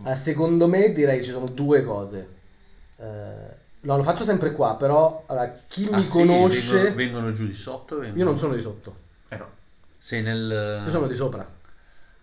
[0.05, 2.27] Eh, secondo me direi ci sono due cose.
[2.97, 3.03] Eh,
[3.81, 6.71] no, lo faccio sempre qua, però allora, chi Ah, mi sì, conosce.
[6.77, 7.97] vengono, vengono giù di sotto?
[7.99, 8.95] vengono- Io non sono di sotto,
[9.29, 9.47] Eh no.
[9.97, 10.83] Sei nel...
[10.85, 11.47] io sono di sopra.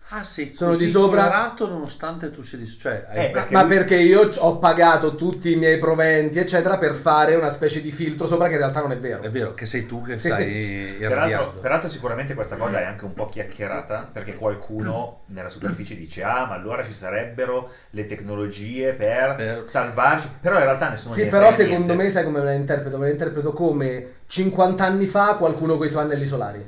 [0.09, 2.67] Ah, sei sono di sopra- colorato nonostante tu sia di...
[2.67, 6.93] Cioè, Eh, perché Ma lui- perché io ho pagato tutti i miei proventi, eccetera, per
[6.93, 9.23] fare una specie di filtro sopra che in realtà non è vero.
[9.23, 10.27] È vero che sei tu che Sì.
[10.27, 15.95] stai Peraltro, peraltro sicuramente questa cosa è anche un po' chiacchierata perché qualcuno nella superficie
[15.95, 21.13] dice ah ma allora ci sarebbero le tecnologie per, Per- salvarci però in realtà nessuno
[21.15, 22.03] Sì, però secondo niente.
[22.03, 22.97] me sai come me la interpreto?
[22.97, 26.65] Me la interpreto come 50 anni fa qualcuno con i suoi pannelli solari.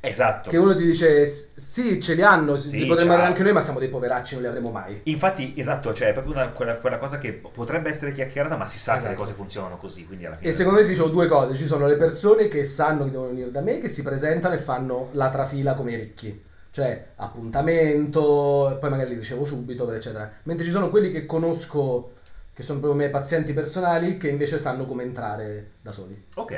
[0.00, 3.42] Esatto Che uno ti dice, "S- sì, ce li hanno, Sì, li potremmo avere anche
[3.42, 5.00] noi, ma siamo dei poveracci, non li avremo mai.
[5.04, 8.78] infatti esatto cioè è proprio una- quella, quella cosa che potrebbe essere chiacchierata ma si
[8.78, 9.20] sa che le Esatto.
[9.22, 11.86] cose funzionano così quindi alla fine E secondo me ti dicevo due cose, ci sono
[11.86, 15.30] le persone che sanno che devono venire da me, che si presentano e fanno la
[15.30, 16.44] trafila come i ricchi.
[16.70, 20.30] Cioè, appuntamento, poi magari li ricevo subito, eccetera.
[20.42, 22.10] Mentre ci sono quelli che conosco,
[22.52, 26.22] che sono proprio i miei pazienti personali, che invece sanno come entrare da soli.
[26.34, 26.52] ok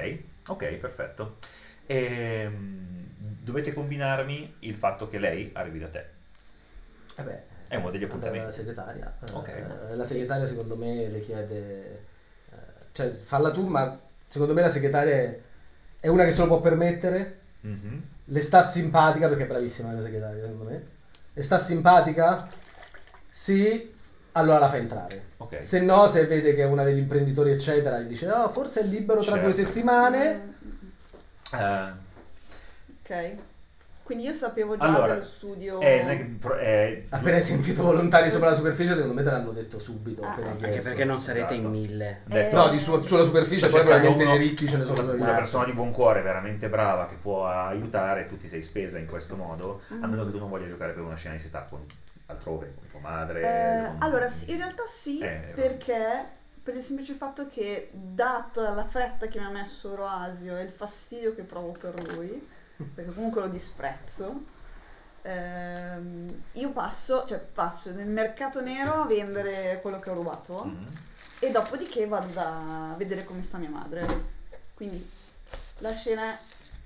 [0.48, 1.36] ok perfetto
[1.90, 3.07] Ehm,
[3.48, 6.04] dovete combinarmi il fatto che lei arrivi da te
[7.16, 8.38] Eh beh, È uno degli appuntamenti.
[8.40, 9.12] dalla segretaria.
[9.90, 12.04] Eh, la segretaria secondo me le chiede...
[12.50, 12.56] eh,
[12.92, 15.34] cioè, falla tu, ma secondo me la segretaria
[16.00, 18.02] è, una che se lo può permettere, Mhm.
[18.26, 20.82] le sta simpatica, perché è bravissima la segretaria secondo me.
[21.32, 22.48] Le sta simpatica?
[23.30, 23.94] Sì,
[24.32, 25.22] allora la fa entrare.
[25.38, 25.62] Ok.
[25.62, 28.84] Se no, se vede che è una degli imprenditori, eccetera, gli dice, oh, forse è
[28.84, 29.66] libero tra due Certo.
[29.66, 30.54] settimane.
[31.52, 31.90] Eh,
[33.08, 33.34] Ok.
[34.02, 35.80] Quindi io sapevo già Allora, dello studio.
[35.82, 39.12] eh, non è che pro- è Appena hai giusto- sentito volontari sopra la superficie, secondo
[39.12, 40.22] me te l'hanno detto subito.
[40.22, 40.52] Ah, appena sì.
[40.52, 40.88] Anche chiesto.
[40.88, 41.54] perché non sarete Esatto.
[41.60, 42.20] in mille.
[42.24, 44.84] detto- No, di su- sulla superficie Sto poi cercando probabilmente uno- dei ricchi ce ne
[44.86, 48.96] sono una, persona di buon cuore veramente brava che può aiutare, tu ti sei spesa
[48.96, 51.68] in questo modo, a meno che tu non voglia giocare per una scena di setup
[51.68, 51.84] con
[52.26, 53.40] altrove, con tua madre.
[53.42, 56.24] Eh, con- allora, sì, in realtà sì, Eh, perché
[56.62, 60.70] per il semplice fatto che, dato la fretta che mi ha messo Roasio e il
[60.70, 62.56] fastidio che provo per lui,
[62.94, 64.42] perché comunque lo disprezzo,
[65.22, 70.86] ehm, io passo, cioè passo nel mercato nero a vendere quello che ho rubato Mm.
[71.40, 74.06] e dopodiché vado a vedere come sta mia madre.
[74.74, 75.10] Quindi
[75.78, 76.38] la scena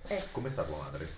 [0.06, 1.08] è Come sta tua madre?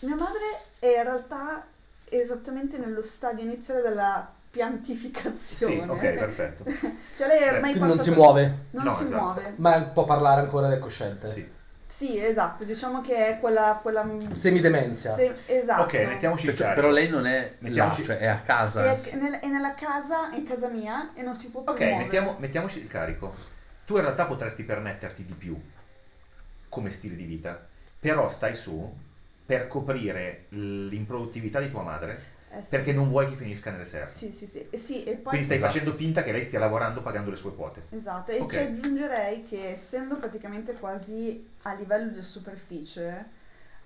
[0.00, 0.40] mia madre
[0.78, 1.64] è in realtà
[2.06, 5.82] esattamente nello stadio iniziale della piantificazione.
[5.84, 6.64] Sì, ok, perfetto.
[7.16, 9.22] cioè lei è ormai Quindi non si muove, Non No, si esatto.
[9.22, 9.52] muove.
[9.56, 11.28] ma può parlare ancora ed è cosciente.
[11.28, 11.52] Sì.
[11.94, 13.78] Sì, esatto, diciamo che è quella...
[13.80, 15.14] quella Semidemenzia.
[15.14, 15.82] se- esatto.
[15.82, 16.80] Ok, mettiamoci il Cioè, carico.
[16.80, 18.90] però lei non è là, Mettiamoci- cioè è a casa.
[18.90, 21.80] È, nel- è nella casa, è in casa mia e non si può più Ok,
[21.80, 23.32] mettiamo- mettiamoci il carico.
[23.86, 25.56] Tu in realtà potresti permetterti di più
[26.68, 27.64] come stile di vita,
[28.00, 28.92] però stai su
[29.46, 32.66] per coprire l'improduttività di tua madre Eh, sì.
[32.68, 34.14] perché non vuoi che finisca nelle serve.
[34.14, 34.78] Sì, sì, sì.
[34.78, 35.22] Sì, e poi...
[35.24, 35.72] Quindi stai Esatto.
[35.72, 37.82] facendo finta che lei stia lavorando pagando le sue quote.
[37.90, 38.52] Esatto, e Ok.
[38.52, 43.26] ci aggiungerei che essendo praticamente quasi a livello di superficie,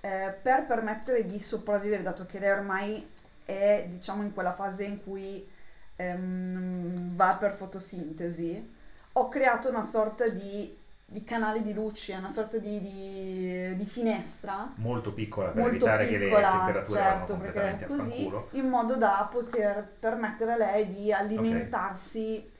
[0.00, 3.08] eh, per permettere di sopravvivere, dato che lei ormai
[3.44, 5.48] è diciamo in quella fase in cui
[5.96, 8.76] ehm, va per fotosintesi,
[9.12, 10.77] ho creato una sorta di,
[11.10, 16.06] di canale di luce, una sorta di, di- di finestra Molto piccola per molto evitare
[16.06, 18.48] che le piccola, temperature certo, perché completamente è a così, fanculo.
[18.50, 22.50] in modo da poter permettere a lei di alimentarsi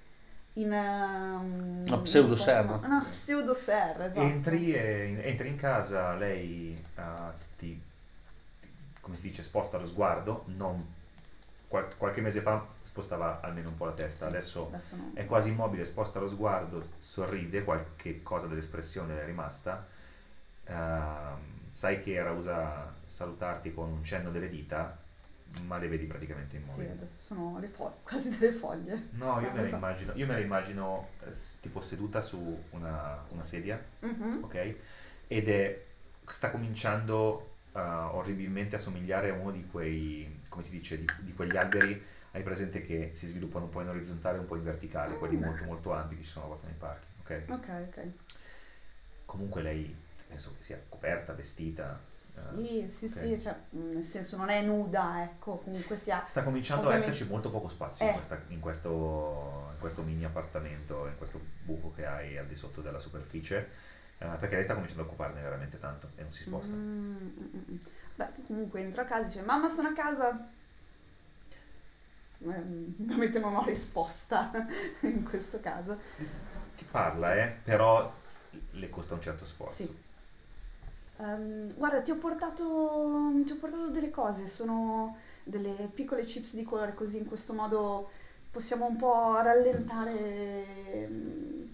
[0.55, 2.81] in um, Una pseudoserra.
[2.83, 4.21] Una pseudoserra, esatto.
[4.23, 7.79] Entri, e- entri in casa, lei ah, ti,
[8.99, 10.85] come si dice, sposta lo sguardo, non,
[11.69, 12.65] qual- qualche mese fa
[12.99, 15.11] spostava almeno un po' la testa, Sì, adesso adesso no.
[15.13, 19.85] è quasi immobile, sposta lo sguardo, sorride, qualche cosa dell'espressione è rimasta,
[20.71, 24.95] Ehm, sai che era usa salutarti con un cenno delle dita,
[25.65, 26.89] ma le vedi praticamente Sì, immobili.
[26.91, 29.03] adesso sono le foglie, quasi delle foglie.
[29.11, 29.77] No, io me la Esatto.
[29.77, 34.41] immagino, io me la immagino eh, tipo seduta su una, una sedia, Mhm.
[34.41, 34.77] ok?
[35.27, 35.83] Ed è,
[36.27, 41.33] sta cominciando eh, orribilmente a somigliare a uno di quei, come si dice, di, di
[41.33, 42.03] quegli alberi,
[42.39, 45.37] hai presente che si sviluppano un po' in orizzontale e un po' in verticale, quelli
[45.37, 45.43] Mm.
[45.43, 47.43] molto molto ampi che ci sono a volte nei parchi, ok?
[47.51, 48.13] Ok, ok.
[49.27, 49.95] Comunque lei
[50.27, 52.01] penso che sia coperta, vestita,
[52.55, 53.13] Sì, sì, ok.
[53.21, 56.25] sì, cioè, mh, nel senso non è nuda, ecco, comunque sia.
[56.25, 58.09] Sta cominciando Ovviamente- a esserci molto poco spazio Eh.
[58.11, 62.55] in, questa- in questo, in questo mini appartamento, in questo buco che hai al di
[62.55, 63.69] sotto della superficie,
[64.19, 66.73] eh, perché lei sta cominciando a occuparne veramente tanto e non si sposta.
[66.73, 67.77] Mm, mm, mm, mm.
[68.15, 70.49] Beh, comunque entra a casa e dice, mamma sono a casa.
[72.45, 74.51] Ehm, Ovviamente non ho risposta
[75.03, 75.99] in questo caso.
[76.77, 78.11] Ti parla, eh, però
[78.71, 79.83] le costa un certo sforzo.
[79.83, 79.91] Sì.
[81.21, 86.63] Ehm, guarda, ti ho, portato, ti ho portato delle cose, sono delle piccole chips di
[86.63, 88.09] colore, così in questo modo
[88.51, 90.13] possiamo un po' rallentare
[90.93, 91.69] ehm,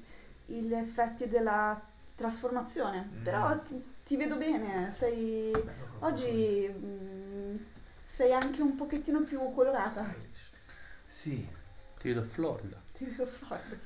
[0.47, 1.79] gli effetti della
[2.15, 3.11] trasformazione.
[3.13, 3.23] Mm.
[3.23, 5.53] Però ti, ti vedo bene, sei,
[6.01, 7.57] oggi mm,
[8.17, 10.33] sei anche un pochettino più colorata.
[11.07, 11.47] Sì,
[11.99, 12.81] ti vedo florida.
[12.97, 13.81] Ti vedo forte.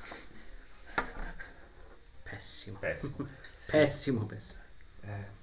[2.22, 2.78] Pessimo.
[2.78, 3.16] Pessimo.
[3.70, 4.60] Pessimo, pessimo.
[5.02, 5.36] Eh.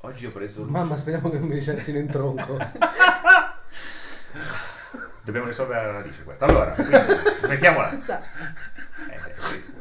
[0.00, 0.70] Oggi ho preso luce.
[0.70, 2.56] Mamma, speriamo che non mi licenzino in tronco.
[5.24, 6.44] Dobbiamo risolvere la radice questa.
[6.44, 6.96] Allora, quindi,
[7.40, 7.92] smettiamola.
[8.00, 8.24] Esatto.
[9.08, 9.80] Eh, è bellissimo.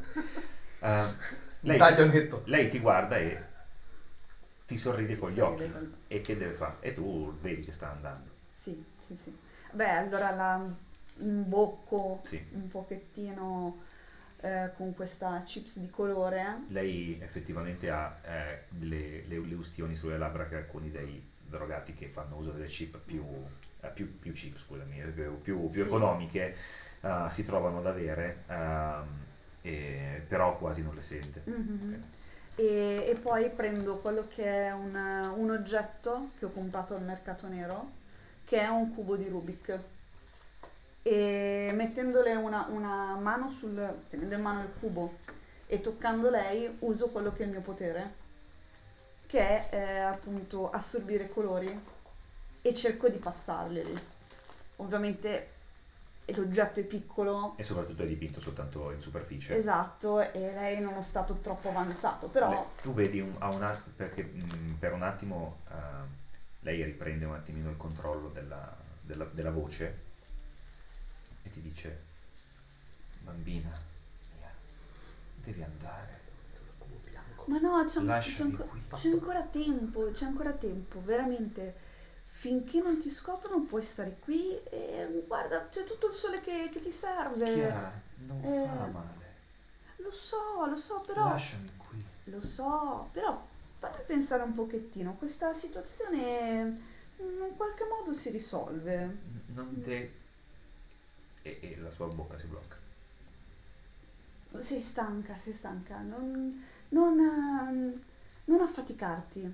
[0.79, 1.13] Eh,
[1.61, 2.41] lei, Taglio netto.
[2.45, 3.43] lei ti guarda e
[4.65, 5.71] ti sorride con gli occhi.
[6.07, 6.75] E che deve fare?
[6.79, 8.31] E tu vedi che sta andando.
[9.07, 9.31] Sì, sì.
[9.71, 10.59] Beh, allora la
[11.17, 12.41] imbocco Sì.
[12.51, 13.73] un pochettino
[14.41, 16.63] eh, con questa chips di colore.
[16.67, 22.07] Lei effettivamente ha eh, le, le- le ustioni sulle labbra che alcuni dei drogati che
[22.07, 23.23] fanno uso delle chip più,
[23.81, 25.87] eh, più, più cheap, scusami, eh, più, più- più Sì.
[25.87, 26.55] economiche
[27.01, 29.05] eh, si trovano ad avere, ehm,
[29.61, 31.41] e- però quasi non le sente.
[31.45, 32.01] Mhm.
[32.57, 37.47] E, e poi prendo quello che è un, un oggetto che ho comprato al mercato
[37.47, 38.03] nero,
[38.45, 39.79] che è un cubo di Rubik.
[41.01, 45.13] E mettendole una, una mano sul, tenendo in mano il cubo
[45.67, 48.13] e toccando lei, uso quello che è il mio potere,
[49.27, 51.79] che è eh, appunto assorbire colori
[52.61, 53.99] e cerco di passarli.
[54.77, 55.49] Ovviamente
[56.27, 59.57] l'oggetto è piccolo, E soprattutto è dipinto soltanto in superficie.
[59.57, 62.49] esatto, e lei non è stato troppo avanzato, però...
[62.49, 65.73] Le- tu vedi un, a un perché mh, per un attimo eh,
[66.65, 70.01] lei riprende un attimino il controllo della, della- della voce
[71.43, 72.01] e ti dice
[73.21, 73.69] bambina
[74.37, 74.51] mia
[75.43, 76.23] devi andare
[77.45, 78.81] Ma no, c'è, an- c'è anco- qui.
[78.89, 81.75] c'è ancora tempo, c'è ancora tempo, veramente.
[82.31, 86.81] Finché non ti scoprono puoi stare qui e guarda, c'è tutto il sole che, che
[86.81, 87.53] ti serve.
[87.53, 87.91] Chiara
[88.25, 88.65] non Eh.
[88.67, 89.33] fa male
[89.97, 91.29] Lo so, lo so, però...
[91.29, 93.45] lasciami qui Lo so, però
[93.91, 95.15] fammi pensare un pochettino.
[95.15, 99.17] Questa situazione in un qualche modo si risolve.
[99.53, 100.23] Non te
[101.45, 102.75] e, e la sua bocca si blocca
[104.59, 105.99] Sei stanca, sei stanca.
[105.99, 108.01] Non, non, ehm,
[108.45, 109.53] non affaticarti.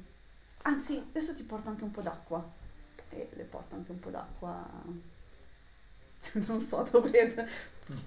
[0.64, 2.48] Anzi, adesso ti porto anche un po' d'acqua.
[3.10, 4.64] E le porto anche un po' d'acqua.
[6.48, 7.48] Non so dove.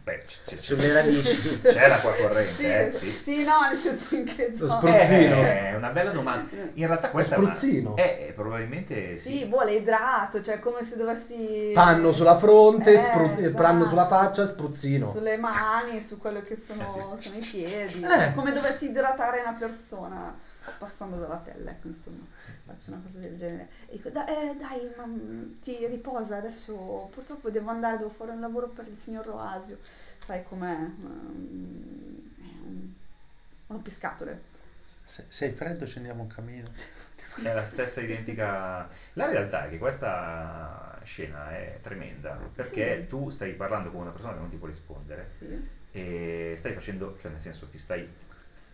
[0.05, 1.61] beh c- c- Sulle radici.
[1.61, 3.07] c'è l'acqua corrente Sì, eh, sì.
[3.11, 5.43] sì, no, nel senso in che Lo spruzzino.
[5.43, 7.97] Eh, è una bella domanda in realtà questa è una- spruzzino.
[7.97, 11.73] eh, eh, probabilmente sì, Sì, vuole idrato, cioè come se dovessi...
[11.75, 13.63] Panno sulla fronte, Eh, spru- esatto.
[13.63, 15.11] panno sulla faccia, spruzzino.
[15.11, 16.83] Sulle mani, su quello che sono,
[17.17, 17.29] Eh, sì.
[17.29, 18.23] sono i piedi.
[18.23, 18.33] Eh.
[18.35, 20.35] Come dovessi idratare una persona
[20.73, 22.25] passando dalla pelle, ecco, insomma,
[22.65, 23.69] faccio una cosa del genere.
[23.89, 28.31] E dico, "Da- eh, dai, ma, mm, ti riposa, adesso purtroppo devo andare, devo fare
[28.33, 29.79] un lavoro per il signor Roasio.
[30.25, 30.77] Sai com'è?
[30.77, 32.93] mm, è un
[33.67, 34.41] rompiscatole.
[35.05, 36.71] Se- sei freddo accendiamo un camino.
[37.37, 38.89] È la stessa identica.
[39.15, 43.07] La realtà è che questa scena è tremenda perché Sì.
[43.09, 45.69] tu stai parlando con una persona che non ti può rispondere Sì.
[45.91, 48.09] e stai facendo, cioè nel senso ti stai,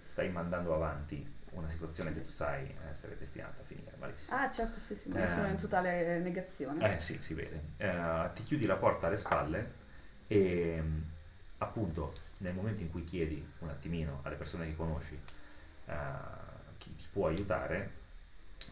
[0.03, 4.37] stai mandando avanti una situazione che tu sai essere destinata a finire malissimo.
[4.37, 5.29] Ah, certo, sì, sì, io Eh.
[5.29, 6.97] sono in totale negazione.
[6.97, 7.61] Eh sì, si vede.
[7.77, 9.73] Eh, ti chiudi la porta alle spalle
[10.29, 11.05] e mh,
[11.59, 15.19] appunto nel momento in cui chiedi un attimino alle persone che conosci
[15.87, 15.95] eh,
[16.79, 17.99] chi ti può aiutare,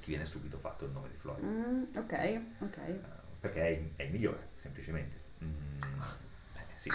[0.00, 1.42] ti viene subito fatto il nome di Floyd.
[1.42, 2.76] Mm, ok, ok.
[2.76, 3.00] Eh,
[3.40, 5.16] perché è il, è il migliore, semplicemente.
[5.42, 6.90] Mm, eh, sì.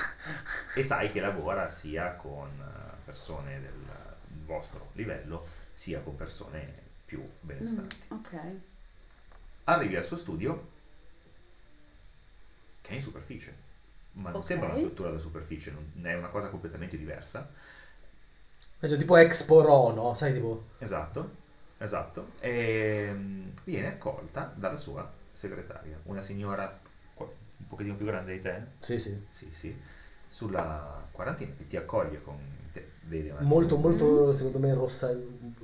[0.76, 3.74] E sai che lavora sia con eh, persone del
[4.46, 5.46] vostro livello,
[5.84, 7.22] sia con persone più
[7.62, 8.08] Mm, benestanti.
[8.12, 8.34] ok.
[9.66, 10.70] Arrivi al suo studio,
[12.82, 13.56] che è in superficie,
[14.14, 14.44] ma non Ok.
[14.44, 17.50] sembra una struttura da superficie, non- è una cosa completamente diversa.
[18.80, 20.62] È già tipo Expo Rono, sai tipo...
[20.78, 21.30] Esatto,
[21.78, 22.34] esatto.
[22.40, 26.80] E mm, viene accolta dalla sua segretaria, una signora
[27.16, 29.18] un pochettino più grande di te, Sì, sì.
[29.30, 29.82] sì, sì,
[30.28, 32.38] sulla quarantina che ti accoglie con
[33.08, 33.32] vedi.
[33.40, 35.12] Molto, molto, secondo me, rossa,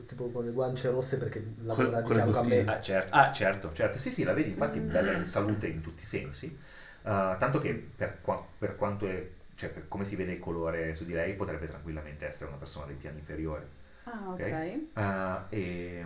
[0.06, 2.64] tipo con le guance rosse perché lavora di con le fianco a me.
[2.66, 6.04] Ah certo, ah, certo, certo, sì sì, la vedi, infatti bella in salute in tutti
[6.04, 6.56] i sensi,
[7.04, 9.26] Ah, tanto che per, qua- per quanto è,
[9.56, 12.86] cioè per come si vede il colore su di lei potrebbe tranquillamente essere una persona
[12.86, 13.66] dei piani inferiori.
[14.06, 14.42] Ah, Ok.
[14.42, 14.80] ok.
[14.94, 16.06] Ah, e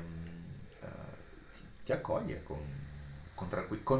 [0.82, 1.18] ah,
[1.52, 2.60] ti, ti accoglie con,
[3.34, 3.96] con tranquillità.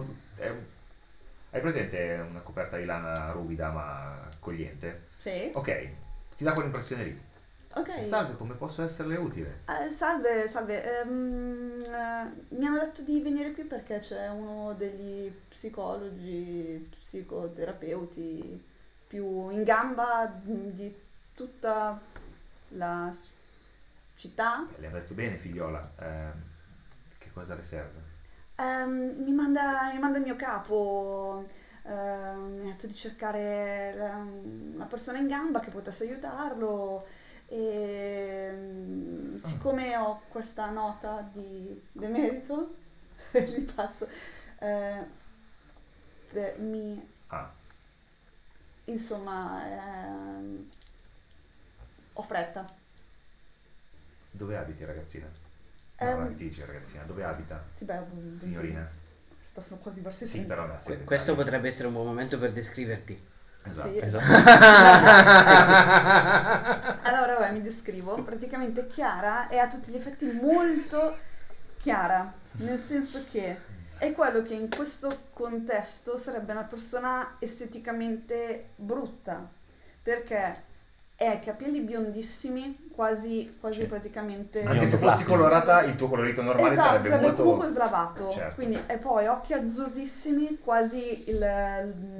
[1.52, 5.02] hai presente una coperta di lana ruvida ma accogliente?
[5.18, 5.52] Sì.
[5.54, 5.90] Ok,
[6.36, 7.22] ti dà quell'impressione lì.
[7.76, 8.06] Ok.
[8.06, 9.62] Salve, come posso esserle utile?
[9.68, 11.00] Eh, salve, salve.
[11.00, 18.64] Ehm, eh, mi hanno detto di venire qui perché c'è uno degli psicologi, psicoterapeuti
[19.08, 20.96] più in gamba di
[21.34, 22.00] tutta
[22.70, 23.12] la
[24.16, 24.68] città.
[24.78, 25.92] Le ha detto bene, figliola.
[26.00, 26.34] ehm,
[27.18, 28.02] che cosa le serve?
[28.56, 31.48] Ehm, mi, manda, mi manda il mio capo.
[31.84, 37.06] Ehm, mi ha detto di cercare la- una persona in gamba che potesse aiutarlo.
[37.48, 42.76] E mm, siccome ho questa nota di demerito,
[43.32, 44.08] gli passo.
[44.60, 45.06] eh,
[46.34, 47.50] beh, mi, Ah,
[48.86, 49.66] insomma,
[50.40, 50.66] ehm,
[52.14, 52.66] ho fretta.
[54.32, 55.32] dove abiti, ragazzina?
[56.00, 57.64] No, Ehm, non ti dice ragazzina, dove abita?
[57.76, 58.04] Sì, beh,
[58.38, 58.90] Signorina?
[59.62, 60.56] Sono quasi verso i Sì, 30.
[60.56, 63.32] però Que- sì, Questo potrebbe essere un buon momento per descriverti.
[63.66, 63.94] Esatto.
[63.94, 64.00] Sì.
[64.00, 64.26] Esatto.
[67.04, 68.22] Allora, vabbè, mi descrivo.
[68.24, 71.18] Praticamente Chiara è a tutti gli effetti molto
[71.80, 73.58] chiara, nel senso che
[73.98, 79.48] è quello che in questo contesto sarebbe una persona esteticamente brutta,
[80.02, 80.64] perché
[81.24, 83.86] è capelli biondissimi, quasi, quasi Sì.
[83.88, 84.64] praticamente...
[84.64, 87.44] Anche se fossi colorata, il tuo colorito normale esatto, sarebbe, sarebbe molto...
[87.44, 88.56] comunque slavato, Certo.
[88.56, 91.40] quindi e poi occhi azzurrissimi, quasi il...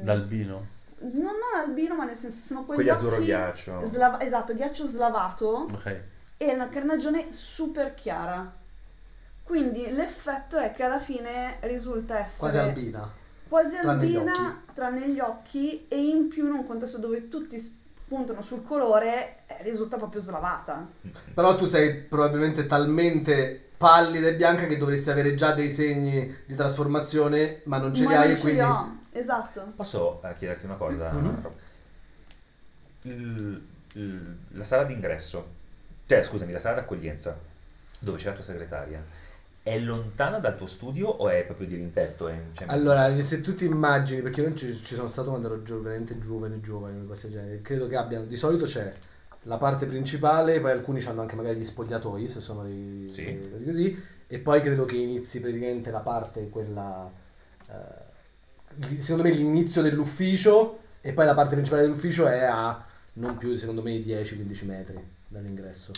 [0.02, 0.68] D'albino.
[1.00, 3.88] non, non albino, ma nel senso sono quegli Quegli azzurro occhi ghiaccio.
[3.88, 6.02] slava- esatto, ghiaccio slavato Ok.
[6.38, 8.52] e una carnagione super chiara.
[9.44, 13.12] Quindi l'effetto è che alla fine risulta essere Quasi albina.
[13.50, 17.82] quasi tranne gli albina, tranne gli occhi, e in più in un contesto dove tutti
[18.08, 20.88] puntano sul colore, eh, risulta proprio slavata.
[21.34, 26.56] Però tu sei probabilmente talmente pallida e bianca che dovresti avere già dei segni di
[26.56, 28.60] trasformazione, ma non ce li Ma hai non ce quindi...
[28.62, 29.74] li ho, esatto.
[29.76, 31.12] Posso eh, chiederti una cosa?
[31.12, 31.42] Mhm.
[31.42, 31.54] Rob?
[33.04, 33.62] Il-
[33.94, 35.46] il- la sala d'ingresso,
[36.06, 37.38] cioè scusami, la sala d'accoglienza,
[38.00, 39.04] dove c'è la tua segretaria,
[39.64, 42.28] è lontana dal tuo studio o è proprio di rimpetto?
[42.28, 45.48] È- cioè, Allora, se tu ti immagini, perché io non ci, ci sono stato quando
[45.48, 48.94] ero veramente giovane, giovane, cosa del genere, credo che abbiano, di solito c'è
[49.44, 53.24] la parte principale, poi alcuni hanno anche magari gli spogliatoi, se sono dei, Sì.
[53.24, 53.98] dei- così così,
[54.28, 57.10] e poi credo che inizi praticamente la parte, quella,
[57.68, 62.82] eh, secondo me l'inizio dell'ufficio, e poi la parte principale dell'ufficio è a
[63.14, 64.98] non più, secondo me, 10-15 metri
[65.28, 65.92] dall'ingresso.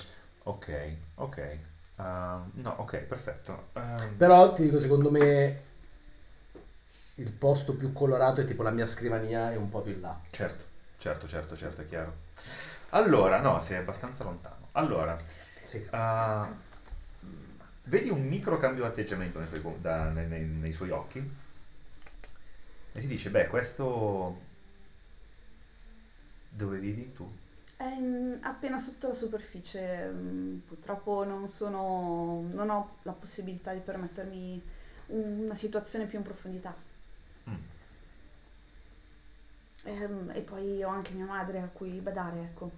[0.43, 0.68] Ok,
[1.16, 1.57] ok.
[1.97, 3.69] Ah, no, ok, perfetto.
[3.73, 5.59] Ah, Però ti dico, secondo me
[7.15, 10.17] il posto più colorato è tipo la mia scrivania e un po' più in là.
[10.31, 10.63] certo,
[10.97, 12.13] certo, certo, certo, è chiaro.
[12.89, 14.67] Allora, no, sei abbastanza lontano.
[14.73, 15.17] Allora,
[15.65, 15.83] Sì.
[15.91, 16.47] ah,
[17.83, 21.19] vedi un micro cambio di atteggiamento nei suoi, da- nei- nei- nei suoi occhi
[22.93, 24.35] e ti dice, beh, questo...
[26.49, 27.29] Dove vivi tu?
[27.78, 33.80] È in- appena sotto la superficie, mm, purtroppo non sono, non ho la possibilità di
[33.82, 34.61] permettermi
[35.07, 36.73] un- una situazione più in profondità.
[37.49, 37.55] Mm.
[39.84, 42.71] Ehm, e poi ho anche mia madre a cui badare, ecco.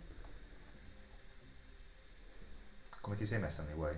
[3.01, 3.95] Come ti sei messa nei guai?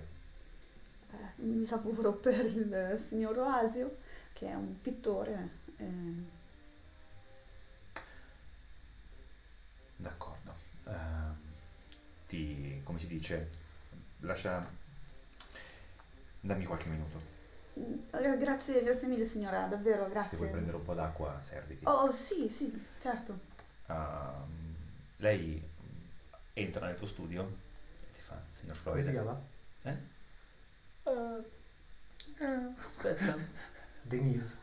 [1.12, 3.96] Eh, mi lavoro per il signor Oasio,
[4.32, 5.48] che è un pittore.
[5.76, 6.38] eh,
[9.96, 10.39] D'accordo.
[10.90, 11.36] Ehm,
[12.26, 13.50] ti, come si dice,
[14.20, 14.78] lascia...
[16.42, 17.20] Dammi qualche minuto.
[18.12, 20.30] eh, grazie, grazie mille signora, davvero, grazie.
[20.30, 21.84] Se vuoi prendere un po' d'acqua, serviti.
[21.84, 23.38] Oh sì, sì, certo.
[23.86, 24.74] Ehm,
[25.16, 25.62] lei
[26.54, 29.22] entra nel tuo studio e ti fa, signor Come si Floyd.
[29.22, 29.40] chiama?
[29.82, 30.18] Eh?
[32.82, 33.36] Aspetta.
[34.02, 34.56] Denise.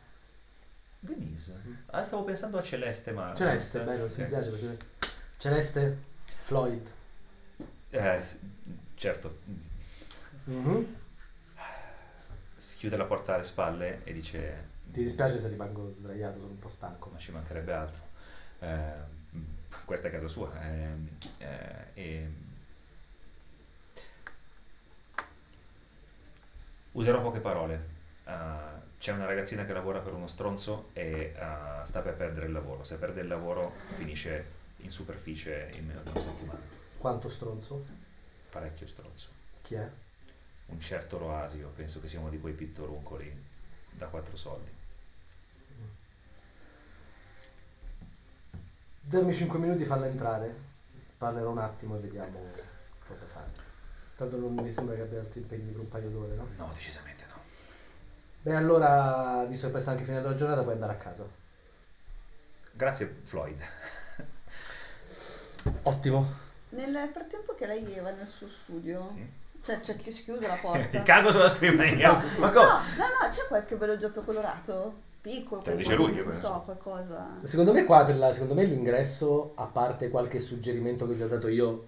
[1.00, 1.54] Denise.
[1.86, 3.34] Ah, stavo pensando a Celeste, ma...
[3.34, 4.78] Celeste, bello, se mi piace perché...
[5.36, 5.96] Celeste
[6.48, 6.80] Floyd.
[7.90, 8.24] Eh,
[8.94, 9.38] certo.
[10.44, 10.96] Mhm.
[12.56, 14.68] Si chiude la porta alle spalle e dice...
[14.90, 17.10] Ti dispiace se rimango sdraiato, sono un po' stanco.
[17.10, 18.00] ma ci mancherebbe altro.
[18.60, 18.92] Eh,
[19.84, 20.50] questa è casa sua.
[20.62, 22.32] ehm, eh, e
[26.92, 27.88] userò poche parole.
[28.24, 28.32] Eh,
[28.98, 32.84] c'è una ragazzina che lavora per uno stronzo e eh, sta per perdere il lavoro.
[32.84, 36.60] Se perde il lavoro finisce in superficie in meno di una settimana.
[36.98, 37.84] Quanto stronzo?
[38.50, 39.28] Parecchio stronzo.
[39.62, 39.88] Chi è?
[40.66, 43.44] Un certo Roasio, penso che sia uno di quei pittoruncoli
[43.90, 44.70] da quattro soldi.
[49.00, 50.66] Dammi 5 minuti, falla entrare.
[51.16, 52.52] Parlerò un attimo e vediamo
[53.06, 53.50] cosa fare.
[54.16, 56.46] Tanto non mi sembra che abbia altri impegni per un paio d'ore, no?
[56.56, 57.40] No, decisamente no.
[58.42, 61.24] Beh, allora, visto che poi sta anche finita la giornata, puoi andare a casa.
[62.72, 63.60] Grazie Floyd.
[65.82, 66.26] Ottimo.
[66.70, 69.26] Nel frattempo che lei va nel suo studio, Sì.
[69.64, 70.88] cioè c'è chi chiusa la porta.
[70.98, 72.08] Il cago sulla scrivania.
[72.12, 72.20] No.
[72.38, 72.66] Ma No, come?
[72.66, 75.06] no, no, c'è qualche bel oggetto colorato?
[75.20, 77.26] Piccolo, Te lo dice lui, non so, qualcosa.
[77.44, 81.28] Secondo me qua, per la- secondo me l'ingresso, a parte qualche suggerimento che vi ho
[81.28, 81.86] dato io,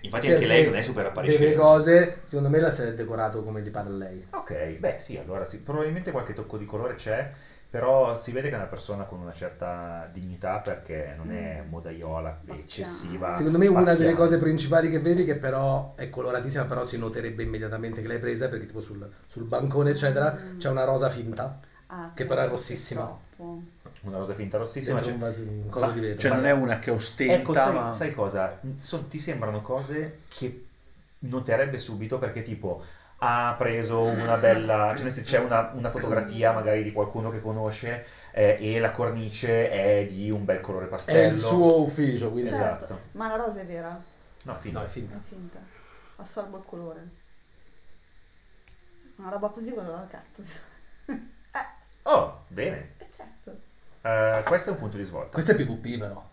[0.00, 1.54] Infatti anche lei non è super delle appariscente.
[1.54, 4.24] cose, secondo me la si è decorato come gli pare a lei.
[4.30, 7.30] Ok, beh sì, allora sì, probabilmente qualche tocco di colore c'è,
[7.72, 11.70] però si vede che è una persona con una certa dignità perché non è Mm.
[11.70, 13.34] modaiola eccessiva.
[13.34, 17.42] Secondo me una delle cose principali che vedi che però è coloratissima, però si noterebbe
[17.42, 20.58] immediatamente che l'hai presa perché tipo sul, sul bancone eccetera Mm.
[20.58, 23.04] c'è una rosa finta, Ah, Che però è rossissima.
[23.04, 23.62] troppo.
[24.02, 25.02] Una rosa finta rossissima.
[25.02, 26.20] Cioè, un vaso, un coso Ma- di vetro.
[26.20, 27.92] Cioè non è una che ostenta, ecco, sai, ma...
[27.92, 28.58] sai cosa?
[28.78, 30.64] Son- ti sembrano cose che
[31.20, 32.82] noterebbe subito perché tipo
[33.24, 38.04] ha preso una bella, cioè senso, c'è una, una fotografia magari di qualcuno che conosce
[38.32, 41.34] eh, e la cornice è di un bel colore È pastello.
[41.34, 42.86] il suo ufficio, quindi Esatto.
[42.86, 44.00] Certo, ma la rosa è vera,
[44.44, 44.80] No, finta.
[44.80, 45.14] No, è finta.
[45.14, 45.58] è finta.
[46.16, 47.08] Assorbo il colore.
[49.16, 50.60] Una roba così quello la cactus.
[52.04, 52.94] Oh, bene.
[52.98, 53.56] E certo.
[54.00, 55.30] Eh, questo è un punto di svolta.
[55.30, 56.28] Questo è PvP però,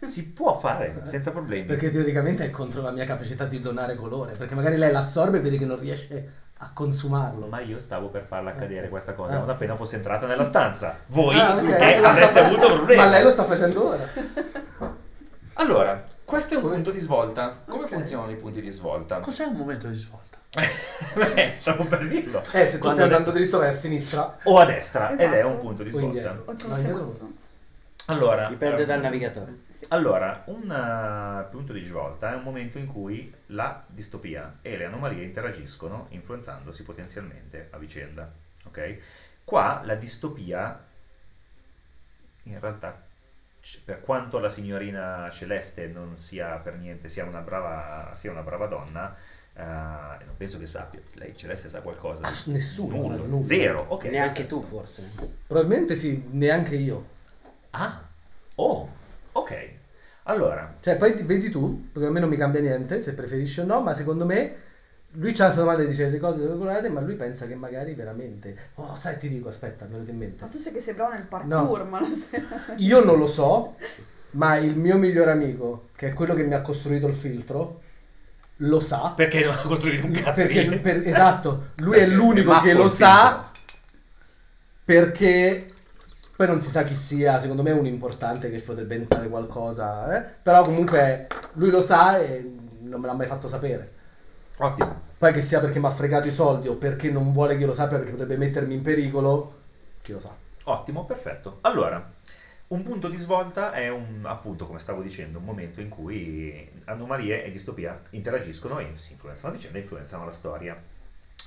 [0.00, 1.64] Si può fare senza problemi.
[1.66, 5.40] perché teoricamente è contro la mia capacità di donare colore, perché magari lei l'assorbe e
[5.40, 7.46] vede che non riesce a consumarlo.
[7.46, 9.38] Ma io stavo per farla accadere questa cosa Ah.
[9.40, 10.96] non appena fosse entrata nella stanza.
[11.06, 11.68] Voi Ah, ok.
[11.68, 13.00] eh, avreste avuto problemi.
[13.02, 14.04] Ma lei lo sta facendo ora.
[15.54, 17.58] Allora, questo è un Come- punto di svolta.
[17.66, 17.88] Come Ok.
[17.90, 19.18] funzionano i punti di svolta?
[19.18, 20.36] Cos'è un momento di svolta?
[21.14, 22.42] Beh, stavo per dirlo.
[22.52, 25.18] Eh, se tu Quando stai andando detto- dritto vai a sinistra O a destra, ed
[25.20, 25.46] è Esatto.
[25.48, 26.06] un punto di svolta.
[26.06, 26.42] indietro.
[26.46, 27.28] O c'è No, un indietro.
[28.06, 29.58] Allora, Dipende ehm, dal navigatore.
[29.88, 34.84] Allora, un eh, punto di svolta è un momento in cui la distopia e le
[34.84, 38.30] anomalie interagiscono influenzandosi potenzialmente a vicenda.
[38.66, 38.98] Ok?
[39.44, 40.84] Qua la distopia,
[42.42, 43.00] in realtà,
[43.84, 48.66] per quanto la signorina Celeste non sia per niente, sia una brava, sia una brava
[48.66, 49.14] donna,
[49.54, 51.00] eh, non penso che sappia.
[51.14, 52.26] Lei Celeste sa qualcosa?
[52.26, 53.16] Ah, nessuno, Nulla.
[53.16, 53.46] nulla.
[53.46, 53.84] Zero.
[53.88, 54.04] Ok.
[54.04, 54.60] Neanche perfetto.
[54.60, 55.10] tu forse.
[55.46, 57.06] Probabilmente sì, neanche io.
[57.70, 58.02] Ah.
[58.56, 58.96] Oh.
[59.38, 59.68] Ok.
[60.24, 63.60] Allora, Cioè, poi ti- vedi tu, perché a me non mi cambia niente se preferisci
[63.60, 64.66] o no, ma secondo me
[65.12, 67.94] lui c'ha questa domanda e dice le cose dove colorate, ma lui pensa che magari
[67.94, 68.54] veramente.
[68.74, 70.44] Oh, sai, ti dico, aspetta, me lo in mente.
[70.44, 72.42] Ma tu sei che sei bravo nel parkour, ma non sei...
[72.76, 73.76] Io non lo so,
[74.32, 77.80] ma il mio migliore amico, che è quello che mi ha costruito il filtro,
[78.62, 79.12] lo sa.
[79.16, 82.88] perché non ha costruito un cazzo Perché, di- per- esatto, lui è l'unico che lo
[82.90, 83.50] sa
[84.84, 85.70] perché
[86.38, 90.16] poi non si sa chi sia, secondo me è un importante che potrebbe entrare qualcosa,
[90.16, 90.22] eh?
[90.40, 92.48] però comunque lui lo sa e
[92.78, 93.92] non me l'ha mai fatto sapere.
[94.58, 95.00] Ottimo.
[95.18, 97.66] Poi che sia perché mi ha fregato i soldi o perché non vuole che io
[97.66, 99.54] lo sappia perché potrebbe mettermi in pericolo,
[100.00, 100.32] chi lo sa.
[100.62, 101.58] Ottimo, perfetto.
[101.62, 102.08] Allora,
[102.68, 107.46] un punto di svolta è un, appunto, come stavo dicendo, un momento in cui anomalie
[107.46, 110.80] e distopia interagiscono e si influenzano a vicenda e influenzano la storia.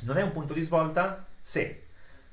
[0.02, 1.84] Non è un punto di svolta se,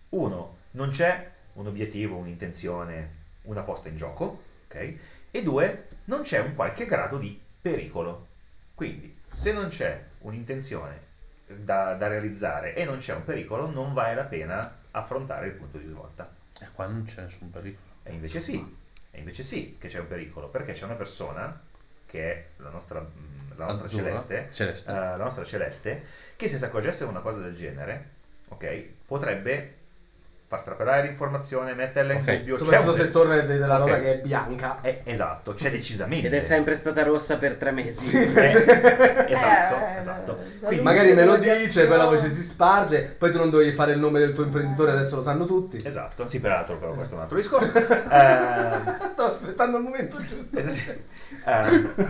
[0.08, 4.94] uno, non c'è un obiettivo, un'intenzione, una posta in gioco, ok?
[5.30, 8.26] E due, non c'è un qualche grado di pericolo.
[8.74, 11.06] Quindi, se non c'è un'intenzione
[11.46, 15.78] da, da realizzare e non c'è un pericolo, non vale la pena affrontare il punto
[15.78, 16.32] di svolta.
[16.60, 17.86] E qua non c'è nessun pericolo.
[18.04, 18.76] E invece sì,
[19.10, 21.60] e invece sì che c'è un pericolo, perché c'è una persona
[22.06, 24.04] che è la nostra, mm, la nostra Azzurra?
[24.04, 24.90] celeste, Celeste.
[24.90, 26.04] eh, la nostra celeste,
[26.36, 28.10] che se si accorgesse di una cosa del genere,
[28.48, 29.77] ok, potrebbe
[30.48, 32.54] far trapelare l'informazione, metterla in Ok, dubbio.
[32.56, 33.80] C'è Soprattutto un se torna e vede la Ok.
[33.88, 34.78] rosa che è bianca.
[34.80, 36.26] Eh, esatto, c'è decisamente.
[36.26, 38.06] Ed è sempre stata rossa per tre mesi.
[38.06, 38.16] Sì.
[38.16, 38.64] Eh,
[39.28, 40.32] esatto, Eh, esatto.
[40.32, 43.36] la Quindi- luce Magari me lo della dice, poi la voce si sparge, poi tu
[43.36, 45.82] non dovevi fare il nome del tuo imprenditore, adesso lo sanno tutti.
[45.84, 47.72] Esatto, sì, peraltro, però questo è un altro discorso.
[47.78, 50.56] Eh, Stavo aspettando il momento giusto.
[50.58, 50.64] eh.
[51.44, 52.06] Eh,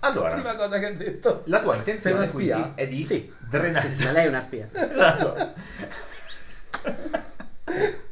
[0.00, 1.42] allora, Prima cosa che ha detto.
[1.46, 2.54] la tua intenzione una spia?
[2.56, 3.92] quindi è di Sì, drenare.
[4.04, 4.68] ma lei è una spia.
[4.72, 5.54] Esatto.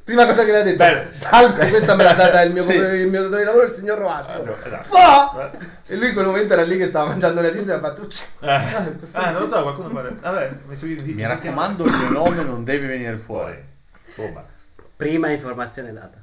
[0.05, 0.77] Prima cosa che le ha detto.
[0.77, 1.05] Bello.
[1.13, 2.75] Salve, questa me l'ha data il mio, Sì.
[2.77, 4.57] il mio datore di lavoro, il signor Roasio.
[4.65, 4.89] Esatto.
[4.97, 5.51] Fa!
[5.87, 8.09] E lui in quel momento era lì che stava mangiando la pizza e ha fatto...
[8.41, 10.11] Eh, Ah, non lo so, qualcuno parla.
[10.21, 13.57] Vabbè, mi su- Mi raccomando, il mio nome non deve venire fuori.
[14.15, 14.45] Bomba.
[14.97, 16.19] Prima informazione data.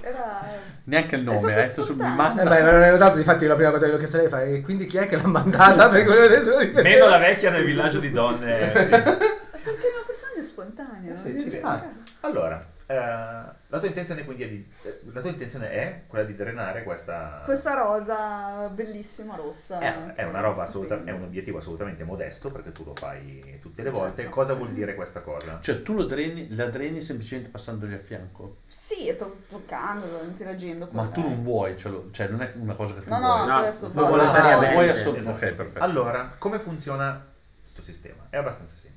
[0.00, 0.40] Era...
[0.84, 2.04] Neanche il nome, hai detto mi.
[2.04, 2.42] Eh manda.
[2.44, 4.42] beh, ma non hai notato, infatti la prima cosa che ho chiesto a lei fa
[4.42, 5.88] e quindi chi è che l'ha mandata?
[5.90, 6.82] Perché.
[6.82, 8.72] Meno la vecchia nel villaggio di donne.
[8.74, 8.90] sì.
[9.62, 11.16] Perché è un personaggio spontaneo.
[11.18, 11.90] Sì, non ci sta.
[12.20, 16.34] Allora, eh, la tua intenzione quindi è di, eh, la tua intenzione è quella di
[16.34, 17.40] drenare questa...
[17.44, 19.78] Questa rosa bellissima rossa.
[19.78, 23.82] È, è una roba assoluta, è un obiettivo assolutamente modesto perché tu lo fai tutte
[23.82, 24.22] le volte.
[24.22, 24.30] Certo.
[24.30, 25.58] Cosa vuol dire questa cosa?
[25.62, 28.56] Cioè tu lo dreni, la dreni semplicemente passandogli a fianco.
[28.66, 32.74] Sì, e to- toccandolo, interagendo Ma tu non vuoi, cioè, lo- cioè non è una
[32.74, 33.38] cosa che tu No, vuoi.
[33.38, 35.30] no, No, questo voi fa- volete no, no, eh, esatto.
[35.30, 35.78] ok, perfetto.
[35.84, 37.24] Allora, come funziona
[37.60, 38.26] questo sistema?
[38.28, 38.91] È abbastanza semplice.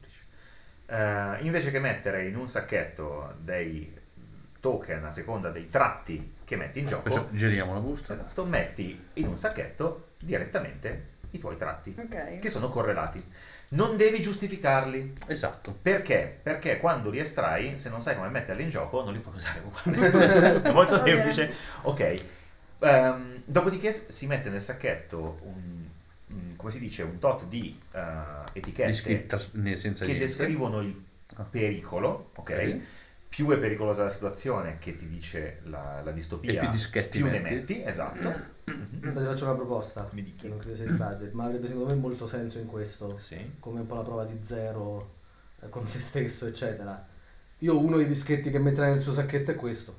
[0.88, 3.94] Eh, invece che mettere in un sacchetto dei
[4.60, 8.14] token a seconda dei tratti che metti in gioco, Perciò giriamo la busta.
[8.14, 12.40] esatto, metti in un sacchetto direttamente i tuoi tratti Ok.
[12.40, 13.24] che sono correlati.
[13.70, 15.16] Non devi giustificarli.
[15.28, 15.76] Esatto.
[15.82, 16.40] Perché?
[16.42, 19.60] Perché quando li estrai, se non sai come metterli in gioco, non li puoi usare
[19.66, 20.62] ugualmente.
[20.62, 21.52] È molto semplice.
[21.82, 22.24] Ok.
[22.80, 25.75] Ehm, dopodiché si mette nel sacchetto un, un-
[26.66, 28.02] come si dice, un tot di eh,
[28.54, 30.26] etichette Di scritta né senza che niente.
[30.26, 31.00] descrivono il
[31.36, 31.44] Ah.
[31.44, 32.50] pericolo, ok?
[32.50, 32.80] Ok.
[33.30, 37.26] Più è pericolosa la situazione, che ti dice la, la distopia, E più dischetti più
[37.30, 37.54] ne metti.
[37.54, 38.30] metti, esatto.
[38.64, 40.44] Ma ti faccio una proposta, Mi dichi.
[40.44, 43.38] che non credo sia di base, ma avrebbe secondo me molto senso in questo, Sì.
[43.60, 45.16] come un po' la prova di zero
[45.62, 47.06] eh, con se stesso, eccetera.
[47.60, 49.96] Io uno dei dischetti che metterà nel suo sacchetto è questo.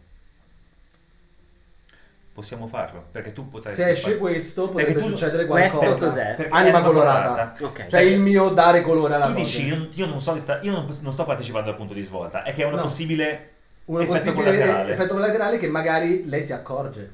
[2.37, 6.07] Possiamo farlo, perché tu potresti Se esce fare- questo Perché potrebbe tu- succedere questo qualcosa.
[6.09, 6.35] cos'è?
[6.37, 7.55] perché Anima è colorata.
[7.63, 7.87] Ok.
[7.87, 9.45] Cioè il mio dare colore alla Tu cosa.
[9.45, 12.05] dici, io, io non so, di sta- io non, non sto partecipando al punto di
[12.05, 12.83] svolta, è che è una No.
[12.83, 13.53] possibile
[13.87, 14.93] un effetto possibile collaterale.
[14.93, 17.11] effetto collaterale che magari lei si accorge.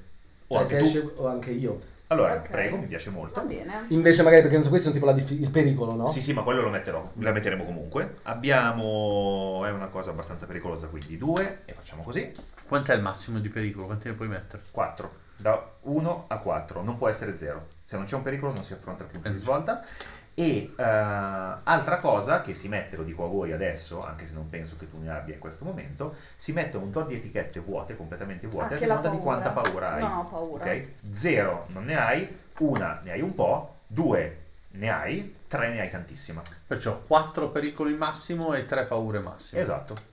[0.49, 0.85] O Cioè anche se tu.
[1.07, 1.81] esce o anche io.
[2.09, 2.51] Allora, Ok.
[2.51, 3.41] prego, mi piace molto.
[3.41, 3.85] Va bene.
[3.91, 6.09] Invece magari perché non so questo è un tipo la diffi- il pericolo, no?
[6.09, 8.17] Sì, sì, ma quello lo metterò, la metteremo comunque.
[8.25, 12.31] Abbiamo, è una cosa abbastanza pericolosa, quindi due, e facciamo così,
[12.73, 13.85] Quant'è il massimo di pericolo?
[13.85, 14.63] Quanti ne puoi mettere?
[14.71, 17.67] 4, da 1 a 4, non può essere 0.
[17.85, 19.39] Se non c'è un pericolo non si affronta il punto di Eh.
[19.39, 19.85] svolta.
[20.33, 24.49] E eh, altra cosa che si mette, lo dico a voi adesso, anche se non
[24.49, 27.95] penso che tu ne abbia in questo momento, si mette un tot di etichette vuote,
[27.95, 29.71] completamente vuote, a Anche la seconda di quanta paura.
[29.71, 30.03] paura hai.
[30.05, 30.65] Ho paura.
[30.65, 30.91] Ok?
[31.11, 34.39] Zero non ne hai, una ne hai un po', due
[34.71, 36.41] ne hai, tre ne hai tantissima.
[36.67, 39.61] Perciò 4 pericoli massimo e 3 paure massime.
[39.61, 40.11] Esatto.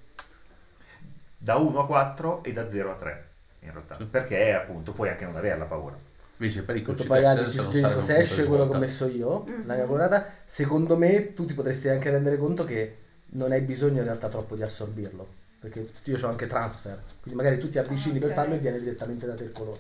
[1.41, 3.28] Da 1 a 4 e da 0 a 3,
[3.61, 3.95] in realtà.
[3.95, 4.03] Sì.
[4.06, 5.95] Perché appunto puoi anche non avere la paura.
[6.38, 9.66] Invece anche essere ci se non se esce quello che ho messo io, Mhm.
[9.66, 12.95] la mia colorata, secondo me tu ti potresti anche rendere conto che
[13.32, 15.38] non hai bisogno in realtà troppo di assorbirlo.
[15.60, 18.80] Perché io ho anche transfer, quindi magari tu ti avvicini Ah, per farlo e viene
[18.80, 19.80] direttamente da te il colore.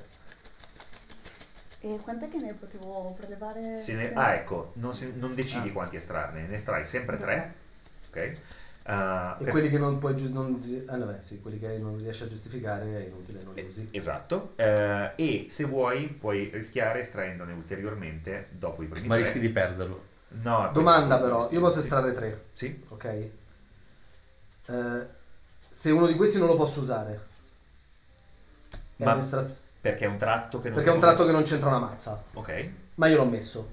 [1.81, 3.77] E quant'è che ne potevo prelevare?
[3.77, 5.71] Se ne- ah, ecco, non, si- non decidi Ah.
[5.71, 7.53] quanti estrarne, ne estrai sempre Sempre 3,
[8.09, 8.37] ok?
[8.91, 11.77] Ah, E per- quelli che non puoi giu- non, ah, no, beh, sì, quelli che
[11.77, 13.87] non riesci a giustificare è inutile, non li usi.
[13.91, 19.23] Esatto, Eh, e se vuoi puoi rischiare estraendone ulteriormente dopo i primi Ma tre.
[19.25, 20.03] rischi di perderlo.
[20.29, 23.05] No, poi- Domanda però, rischi- io posso estrarre tre, Sì, ok?
[24.65, 25.05] Eh,
[25.69, 27.27] se uno di questi non lo posso usare.
[28.95, 29.15] È Ma-
[29.81, 32.21] perché è un tratto che non perché è un tratto che non c'entra una mazza.
[32.33, 33.69] Ok, Ma io l'ho messo.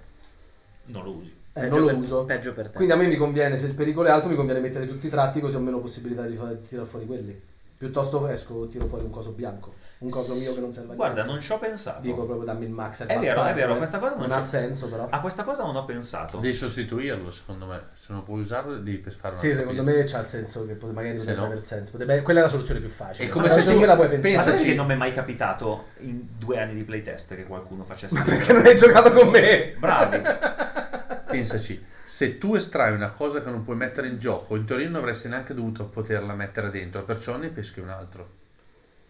[0.84, 1.35] non lo usi.
[1.56, 2.24] Eh, non lo per- uso.
[2.24, 2.74] Peggio per te.
[2.76, 5.10] Quindi a me mi conviene, se il pericolo è alto, mi conviene mettere tutti i
[5.10, 7.40] tratti così ho meno possibilità di, fa- di tirare fuori quelli.
[7.78, 9.72] Piuttosto esco, tiro fuori un coso bianco.
[9.98, 11.32] Un coso mio che non serve a Guarda, niente.
[11.32, 12.00] non ci ho pensato.
[12.02, 13.02] Dico proprio dammi il max.
[13.02, 13.76] È vero, bastardo, è vero, eh.
[13.78, 15.06] questa cosa non non ha senso però.
[15.08, 16.36] A questa cosa non ho pensato.
[16.38, 17.80] Devi sostituirlo, secondo me.
[17.94, 20.76] Se non puoi usarlo, devi per fare una Sì, secondo me c'ha il senso che
[20.92, 21.92] magari potrebbe no- aver senso.
[21.92, 23.26] Potrebbe- quella è la soluzione più facile.
[23.26, 24.34] È come se tu- me la puoi pensare.
[24.34, 28.14] pensaci- che non mi è mai capitato in due anni di playtest che qualcuno facesse
[28.18, 29.74] Ma perché non hai giocato con me?
[29.78, 30.20] Bravi.
[31.26, 35.00] Pensaci, se tu estrai una cosa che non puoi mettere in gioco, in teoria non
[35.00, 38.28] avresti neanche dovuto poterla mettere dentro, perciò ne peschi un altro.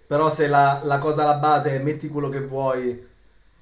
[0.06, 3.04] Però se la, la cosa alla base è metti quello che vuoi,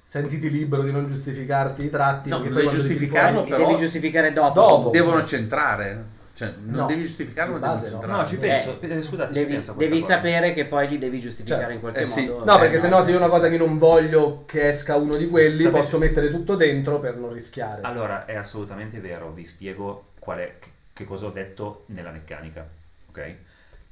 [0.03, 2.29] sentiti libero di non giustificarti i tratti.
[2.29, 4.59] No, devi giustificarlo, fuori- però- devi giustificare dopo.
[4.59, 4.89] Dopo.
[4.91, 6.13] Devono centrare.
[6.35, 7.87] Cioè, non No, devi giustificarlo, ma devi no.
[7.87, 8.21] centrare.
[8.21, 8.77] No, ci Eh, penso.
[8.81, 11.73] Eh, Scusate, ci Devi, penso devi sapere che poi li devi giustificare Certo.
[11.75, 12.25] in qualche Eh sì.
[12.25, 12.43] modo.
[12.43, 15.29] No, Eh, perché sennò se io una cosa che non voglio che esca uno di
[15.29, 17.81] quelli, Sapete- posso mettere tutto dentro per non rischiare.
[17.83, 22.67] Allora, è assolutamente vero, vi spiego qual è, che, che cosa ho detto nella meccanica,
[23.09, 23.33] ok?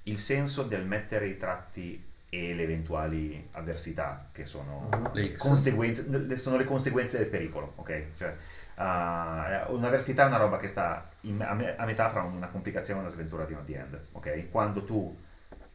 [0.03, 2.03] Il senso del mettere i tratti
[2.34, 5.10] e le eventuali avversità, che sono, Mhm.
[5.14, 8.03] Le conseguenze, sono le conseguenze del pericolo, ok?
[8.18, 8.35] Cioè,
[8.76, 12.99] ah, un'avversità è una roba che sta in- a, me- a metà fra una complicazione
[12.99, 14.49] e una sventura di un end, ok?
[14.49, 15.15] Quando tu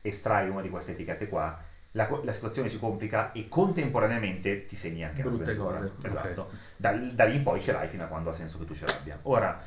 [0.03, 1.57] estrai una di queste etichette qua,
[1.93, 5.79] la, la situazione si complica e contemporaneamente ti segni anche una Brutte sventura.
[5.79, 5.93] cose.
[6.03, 6.51] Esatto.
[6.77, 8.85] Da, da lì in poi ce l'hai fino a quando ha senso che tu ce
[8.87, 9.17] l'abbia.
[9.23, 9.63] Ora,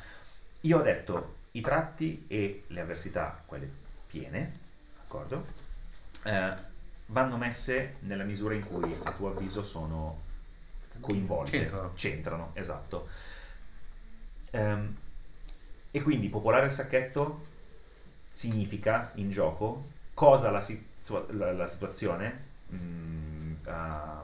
[0.60, 3.68] io ho detto i tratti e le avversità, quelle
[4.06, 4.52] piene,
[4.98, 5.44] d'accordo?
[6.24, 6.70] Eh,
[7.12, 10.18] vanno messe nella misura in cui a tuo avviso sono
[11.00, 11.92] coinvolte, C'entrano.
[11.94, 13.08] c'entrano, esatto.
[14.50, 14.96] Ehm,
[15.90, 17.46] e quindi popolare il sacchetto
[18.30, 22.40] significa in gioco cosa la, situa- la- la situazione
[22.72, 24.22] mm, ah,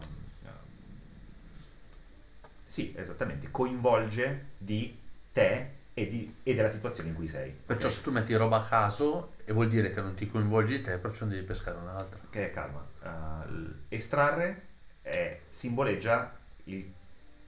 [2.64, 4.96] sì, esattamente, coinvolge di
[5.32, 7.54] te e, di- e della situazione in cui sei.
[7.66, 7.94] Perciò ok?
[7.94, 11.24] se tu metti roba a caso e vuol dire che non ti coinvolgi te, perciò
[11.24, 12.18] non devi pescare un'altra.
[12.44, 12.86] è calma.
[13.00, 14.66] Uh, l- estrarre
[15.00, 16.92] è- simboleggia il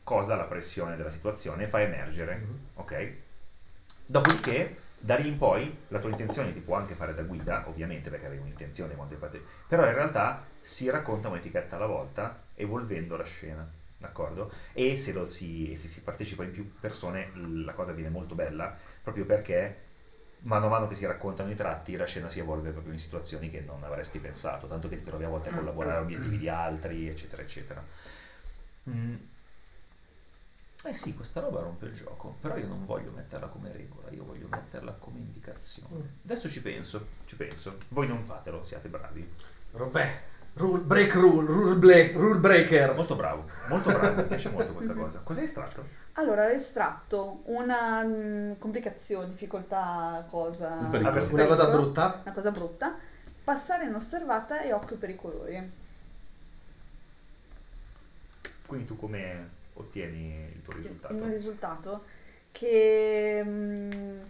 [0.02, 2.58] cosa la pressione della situazione fa emergere, Mhm.
[2.76, 3.12] ok?
[4.06, 8.08] Dopodiché, da lì in poi, la tua intenzione ti può anche fare da guida, ovviamente
[8.08, 13.70] perché avevi un'intenzione parte- però in realtà si racconta un'etichetta alla volta, evolvendo la scena,
[13.98, 14.50] d'accordo?
[14.72, 17.30] E se, lo si, se si partecipa in più persone,
[17.62, 19.88] la cosa viene molto bella, proprio perché
[20.42, 23.50] mano a mano che si raccontano i tratti, la scena si evolve proprio in situazioni
[23.50, 26.48] che non avresti pensato, tanto che ti trovi a volte a collaborare a obiettivi di
[26.48, 27.84] altri, eccetera, eccetera.
[28.88, 29.16] Mm.
[30.82, 34.24] Eh sì, questa roba rompe il gioco, però io non voglio metterla come regola, io
[34.24, 36.16] voglio metterla come indicazione.
[36.24, 37.76] Adesso ci penso, ci penso.
[37.88, 39.30] Voi non fatelo, siate bravi.
[39.72, 40.22] Robè,
[40.60, 42.94] rule, break rule, rule, break, rule breaker.
[42.94, 45.20] Molto bravo, molto bravo, mi piace molto questa cosa.
[45.24, 45.84] Cos'hai estratto?
[46.14, 50.68] Allora, ho estratto una mm, complicazione, difficoltà, cosa...
[50.78, 51.08] Un pericolo.
[51.08, 52.20] Avversi- Una cosa brutta.
[52.24, 52.94] Una cosa brutta.
[53.42, 55.72] Passare inosservata e occhio per i colori.
[58.66, 61.12] Quindi tu come ottieni il tuo risultato?
[61.12, 62.04] Il mio risultato
[62.52, 64.20] che mm,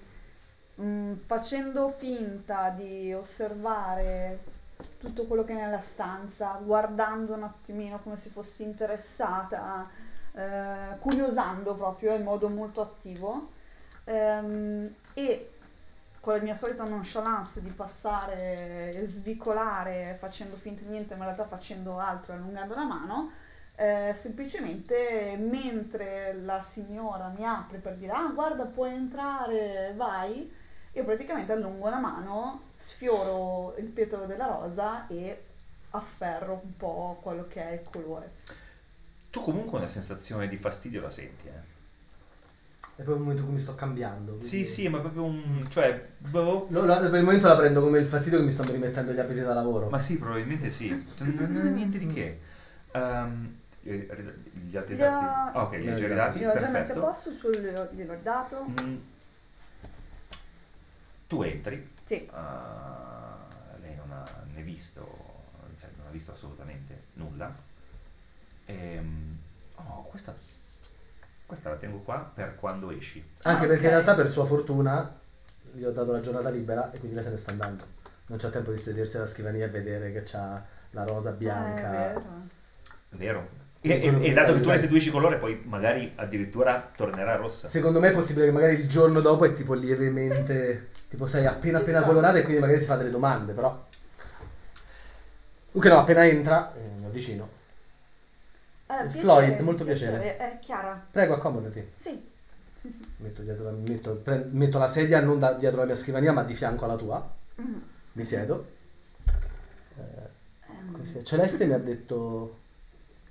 [0.80, 4.58] mm, facendo finta di osservare
[4.98, 9.88] tutto quello che è nella stanza, guardando un attimino come se fossi interessata,
[10.32, 13.50] eh, curiosando proprio in modo molto attivo
[14.04, 15.50] ehm, e
[16.20, 21.34] con la mia solita nonchalance di passare e svicolare facendo finta di niente ma in
[21.34, 23.30] realtà facendo altro allungando la mano
[23.74, 30.52] eh, semplicemente mentre la signora mi apre per dire ah guarda puoi entrare vai
[30.92, 35.42] io praticamente allungo la mano sfioro il petalo della rosa e
[35.90, 38.32] afferro un po' quello che è il colore
[39.30, 41.78] Tu comunque una sensazione di fastidio la senti, eh?
[42.96, 44.36] È proprio il momento in cui mi sto cambiando.
[44.40, 45.66] Sì, quindi- sì, ma proprio un...
[45.70, 46.06] cioè...
[46.18, 46.66] boh.
[46.68, 49.18] No, la- per il momento la prendo come il fastidio che mi stanno rimettendo gli
[49.18, 49.88] abiti da lavoro.
[49.88, 50.88] Ma sì, probabilmente sì.
[51.18, 52.40] Non, è niente di che.
[52.92, 55.24] Ehm, gli gli altri Li ho- dati?
[55.56, 58.96] Ah, ok, li hai già ridati, li ho già messi a posto gliel'ho dato Mm.
[61.28, 63.36] Tu entri, sì ah,
[63.80, 65.06] lei non ha né visto,
[65.78, 67.54] cioè non ha visto assolutamente nulla.
[68.64, 69.38] Ehm,
[69.76, 70.34] oh, questa,
[71.46, 73.24] questa la tengo qua per quando esci.
[73.42, 75.18] Anche Ah, perché in realtà per sua fortuna
[75.72, 77.86] gli ho dato la giornata libera e quindi lei se ne sta andando.
[78.26, 81.36] Non c'ha tempo di sedersi alla scrivania e vedere che c'ha la rosa Eh, è
[81.36, 81.90] bianca.
[81.90, 82.22] vero.
[83.10, 83.59] Vero?
[83.82, 87.66] E, e- e che dato che tu restituisci colore, poi magari addirittura tornerà rossa.
[87.66, 91.78] Secondo me è possibile che magari il giorno dopo è tipo lievemente, tipo sei appena
[91.78, 93.86] Ci appena colorata e quindi magari si fa delle domande, però.
[95.72, 97.48] Comunque no, appena entra, eh, mi avvicino.
[98.86, 100.36] Eh, piacere, Floyd, molto piacere.
[100.36, 101.06] È Chiara.
[101.10, 101.90] Prego, accomodati.
[101.96, 102.28] Sì.
[102.80, 103.06] Sì, sì.
[103.18, 106.42] Metto, dietro la, metto, pre- metto la sedia non da- dietro la mia scrivania, ma
[106.42, 107.30] di fianco alla tua.
[107.60, 107.74] Mm.
[108.12, 108.66] Mi siedo.
[109.96, 111.24] Eh, così.
[111.24, 112.58] Celeste mi ha detto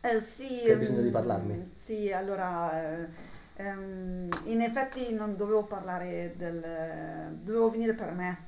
[0.02, 1.72] eh, sì, Che hai bisogno di ehm, parlarmi?
[1.84, 3.08] Sì, allora, eh,
[3.56, 7.36] ehm, in effetti non dovevo parlare del...
[7.42, 8.48] dovevo venire per me.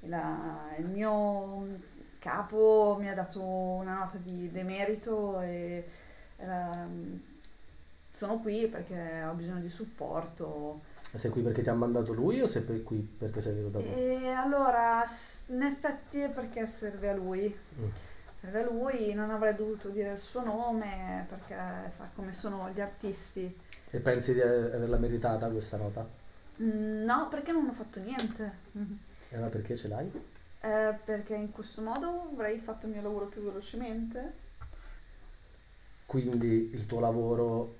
[0.00, 1.66] La- il mio
[2.18, 5.84] capo mi ha dato una nota di demerito e
[6.36, 7.20] ehm,
[8.12, 10.80] sono qui perché ho bisogno di supporto.
[11.14, 13.84] sei qui perché ti ha mandato lui o sei per- qui perché sei venuto da
[13.84, 14.00] me?
[14.00, 15.04] E allora,
[15.46, 17.56] in effetti è perché serve a lui.
[17.80, 18.13] Mm.
[18.44, 21.54] Serve a lui, non avrei dovuto dire il suo nome perché
[21.96, 23.58] sa come sono gli artisti.
[23.90, 26.06] E pensi di averla meritata questa nota?
[26.60, 28.52] Mm, No, perché non ho fatto niente.
[28.72, 28.98] Mhm.
[29.30, 30.10] E allora perché ce l'hai?
[30.60, 34.32] Eh, perché in questo modo avrei fatto il mio lavoro più velocemente.
[36.04, 37.76] Quindi il tuo lavoro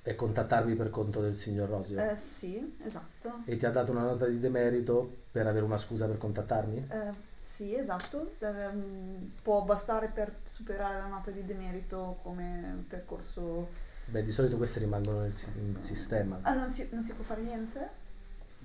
[0.00, 3.42] è contattarmi per conto del signor Rosio Eh, sì, esatto.
[3.44, 6.86] e ti ha dato una nota di demerito per avere una scusa per contattarmi?
[6.88, 8.34] Eh, sì, esatto.
[8.38, 13.66] Ehm, può bastare per superare la nota di demerito come percorso.
[14.04, 16.38] Beh, di solito queste rimangono nel si- in sistema.
[16.42, 17.88] Ah, non si, non si può fare niente?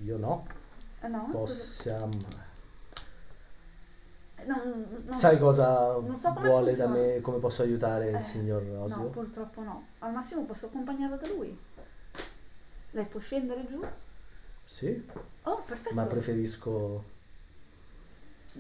[0.04, 0.46] Io no,
[1.02, 1.28] Eh, no?
[1.32, 2.20] Cosa- possiamo...
[4.36, 7.14] eh, non- non- Sai cosa non so vuole da funziona.
[7.14, 8.96] me, come posso aiutare il Eh, signor Rosio?
[8.96, 9.88] No, purtroppo no.
[10.00, 11.58] Al massimo posso accompagnarla da lui.
[12.92, 13.84] Lei può scendere giù?
[14.66, 15.04] Sì,
[15.46, 15.96] Oh, perfetto.
[15.96, 17.04] ma preferisco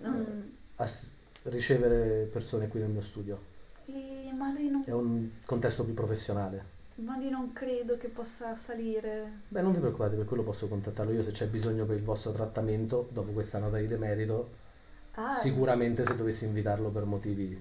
[0.02, 1.10] Non- ass-
[1.44, 3.40] ricevere persone qui nel mio studio.
[3.86, 6.72] E ma lei non, È un contesto più professionale.
[6.96, 9.42] ma lei non credo che possa salire.
[9.50, 12.32] Beh, non vi preoccupate, per quello posso contattarlo io se c'è bisogno per il vostro
[12.32, 14.62] trattamento dopo questa nota di demerito.
[15.16, 17.52] Ah, Sicuramente se dovessi invitarlo per motivi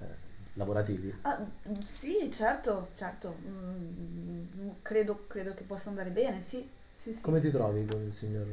[0.00, 0.04] eh,
[0.54, 1.14] lavorativi.
[1.22, 1.38] ah,
[1.68, 3.34] mm, sì, certo, certo.
[3.46, 6.68] Mm, credo, credo che possa andare bene, sì.
[6.92, 7.20] sì, sì.
[7.20, 8.46] Come ti trovi con il signor,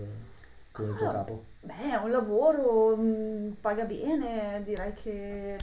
[0.75, 1.43] con il tuo Ah, capo?
[1.61, 5.57] Beh, è un lavoro, mm, paga bene, direi che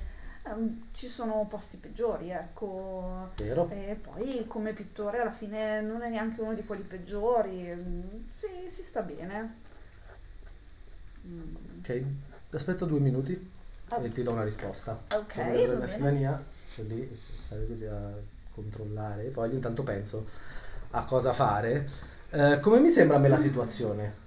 [0.45, 3.29] ehm, ci sono posti peggiori, ecco.
[3.37, 3.69] Vero?
[3.71, 8.01] E poi come pittore alla fine non è neanche uno di quelli peggiori, mm,
[8.35, 9.55] sì, si sta bene.
[11.27, 12.03] Mm, Ok,
[12.53, 13.51] aspetta due minuti
[13.89, 14.01] Ah.
[14.03, 14.99] e ti do una risposta.
[15.15, 15.87] Ok, nella bene.
[15.89, 16.43] scrivania,
[16.77, 18.11] lì, stare così a
[18.55, 20.27] controllare, poi intanto penso
[20.91, 21.89] a cosa fare.
[22.31, 24.21] Eh, come mi sembra a me la situazione?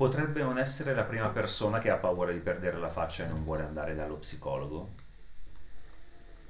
[0.00, 3.44] Potrebbe non essere la prima persona che ha paura di perdere la faccia e non
[3.44, 4.88] vuole andare dallo psicologo.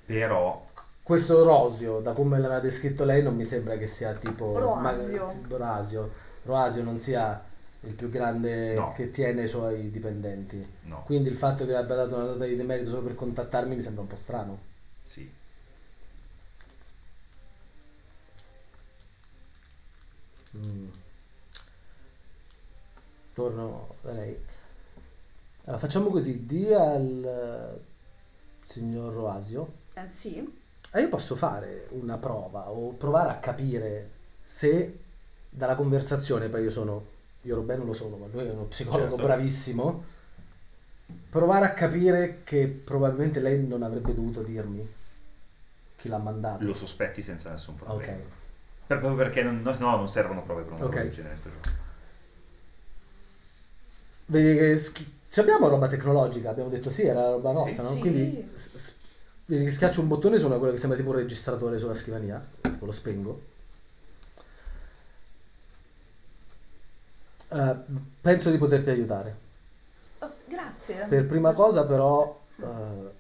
[0.07, 0.67] Però
[1.03, 4.57] Questo Rosio, da come l'aveva descritto lei, non mi sembra che sia tipo...
[4.57, 5.27] Roasio.
[5.27, 6.11] ma- Roasio.
[6.45, 7.43] Roasio non sia
[7.81, 8.93] il più grande No.
[8.95, 10.65] che tiene i suoi dipendenti.
[10.83, 13.83] no, Quindi il fatto che abbia dato una nota di demerito solo per contattarmi mi
[13.83, 14.59] sembra un po' strano.
[15.05, 15.29] sì.
[20.55, 21.10] Mm.
[23.41, 24.39] Torno da lei.
[25.65, 29.73] Allora, facciamo così, di al eh, signor Roasio.
[29.95, 30.59] eh, sì,
[30.93, 34.11] Eh, io posso fare una prova o provare a capire
[34.43, 34.99] se
[35.49, 37.03] dalla conversazione, poi io sono,
[37.43, 39.23] io Robè non lo sono, ma lui è uno psicologo Certo.
[39.23, 40.05] bravissimo,
[41.31, 44.87] provare a capire che probabilmente lei non avrebbe dovuto dirmi
[45.97, 46.63] chi l'ha mandato.
[46.63, 47.85] Lo sospetti senza nessun Ok.
[47.85, 48.13] problema.
[48.87, 50.95] Per- proprio perché non, no, no, non servono prove per un Ok.
[50.95, 51.37] del genere.
[51.37, 51.80] sto gioco.
[54.31, 57.95] Vedi che schi- ci abbiamo roba tecnologica, abbiamo detto sì, era roba nostra, no?
[57.95, 57.99] Sì.
[57.99, 58.95] Quindi s-
[59.47, 62.41] vedi che schiaccio un bottone su una quello che sembra tipo un registratore sulla scrivania,
[62.61, 63.41] poi lo spengo.
[67.49, 67.77] Eh,
[68.21, 69.37] penso di poterti aiutare.
[70.21, 71.07] Oh, grazie.
[71.09, 73.11] Per prima cosa però, eh,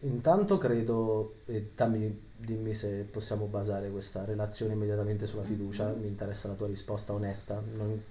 [0.00, 6.48] intanto credo, e dammi, dimmi se possiamo basare questa relazione immediatamente sulla fiducia, mi interessa
[6.48, 8.02] la tua risposta onesta, non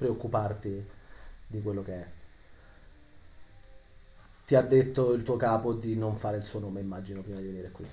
[0.00, 0.88] preoccuparti
[1.46, 2.06] di quello che è.
[4.46, 7.46] Ti ha detto il tuo capo di non fare il suo nome, immagino, prima di
[7.46, 7.86] venire qui.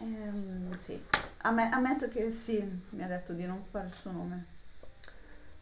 [0.00, 1.00] Ehm, sì,
[1.44, 4.44] Amme- ammetto che sì, mi ha detto di non fare il suo nome.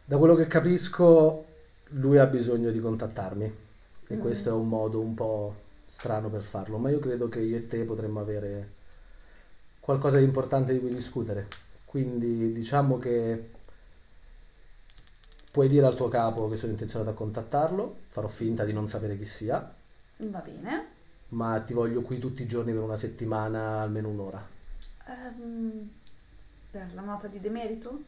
[0.03, 1.45] Da quello che capisco,
[1.89, 3.55] lui ha bisogno di contattarmi
[4.07, 4.19] e Mm.
[4.19, 5.55] questo è un modo un po'
[5.85, 8.69] strano per farlo, ma io credo che io e te potremmo avere
[9.79, 11.47] qualcosa di importante di cui discutere.
[11.85, 13.50] Quindi diciamo che
[15.51, 19.17] puoi dire al tuo capo che sono intenzionato a contattarlo, farò finta di non sapere
[19.17, 19.73] chi sia,
[20.17, 20.85] Va bene.
[21.29, 24.45] ma ti voglio qui tutti i giorni per una settimana, almeno un'ora.
[25.07, 25.89] Ehm,
[26.71, 27.99] per la nota di demerito?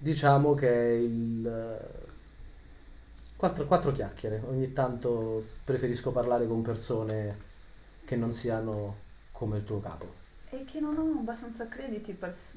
[0.00, 1.46] Diciamo che è il...
[1.46, 2.06] eh,
[3.36, 4.42] Quattro, quattro chiacchiere.
[4.48, 7.36] Ogni tanto preferisco parlare con persone
[8.04, 8.96] che non siano
[9.32, 10.06] come il tuo capo.
[10.50, 12.56] E che non ho abbastanza crediti per s-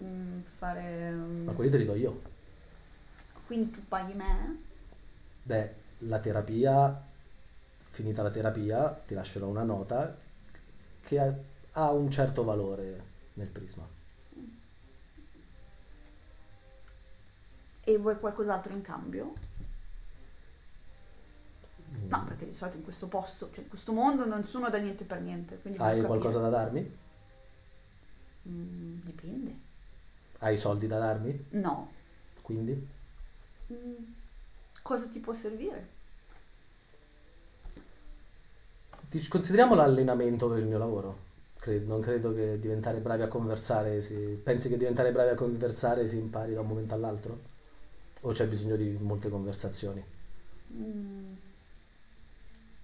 [0.58, 1.12] fare...
[1.12, 2.20] mm, Ma quelli te li do io.
[3.52, 4.62] Quindi tu paghi me?
[5.44, 5.74] Beh,
[6.08, 7.04] la terapia,
[7.90, 10.18] finita la terapia, ti lascerò una nota
[11.02, 11.36] che ha,
[11.74, 13.04] ha un certo valore
[13.34, 13.86] nel prisma.
[17.82, 19.34] E vuoi qualcos'altro in cambio?
[21.90, 22.08] Mm.
[22.08, 25.20] No, perché di solito in questo posto, cioè in questo mondo nessuno dà niente per
[25.20, 25.60] niente.
[25.60, 26.98] Quindi Hai qualcosa da darmi?
[28.48, 29.56] Mm, dipende.
[30.38, 31.48] Hai soldi da darmi?
[31.50, 31.92] No.
[32.42, 33.00] Quindi?
[33.72, 34.04] Mm,
[34.84, 35.88] cosa ti può servire?
[39.28, 41.30] Consideriamo l'allenamento per il mio lavoro.
[41.60, 44.40] Cre- non credo che diventare bravi a conversare si...
[44.42, 47.38] Pensi che diventare bravi a conversare si impari da un momento all'altro?
[48.22, 50.04] O c'è bisogno di molte conversazioni?
[50.74, 51.36] Mm,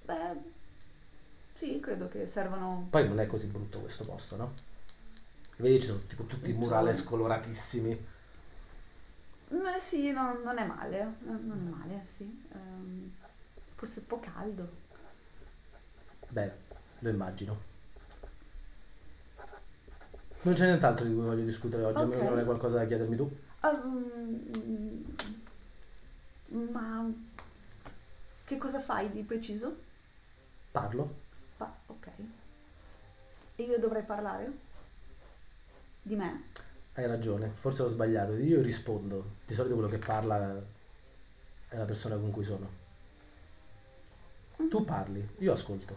[0.07, 0.35] beh,
[1.53, 2.87] sì, credo che servano...
[2.89, 4.53] Poi non è così brutto questo posto, no?
[5.57, 7.97] Vedi, ci sono tipo tutti i murales coloratissimi.
[9.49, 12.23] Eh sì, no- non è male, non è male, sì.
[12.53, 13.11] Ehm,
[13.75, 14.69] forse un po' caldo.
[16.29, 16.51] Beh,
[16.99, 17.75] lo immagino.
[20.41, 22.85] Non c'è nient'altro di cui voglio discutere oggi, a meno che non hai qualcosa da
[22.85, 23.37] chiedermi tu.
[26.53, 27.05] Mm, ma
[28.45, 29.75] che cosa fai di preciso?
[30.71, 31.15] Parlo?
[31.57, 32.07] Ah, ok.
[33.55, 34.51] E io dovrei parlare?
[36.03, 36.43] Di me?
[36.97, 38.33] Hai ragione, forse ho sbagliato.
[38.37, 39.23] Io rispondo.
[39.45, 40.59] Di solito quello che parla
[41.69, 42.67] è la persona con cui sono.
[44.67, 45.95] Tu parli, io ascolto.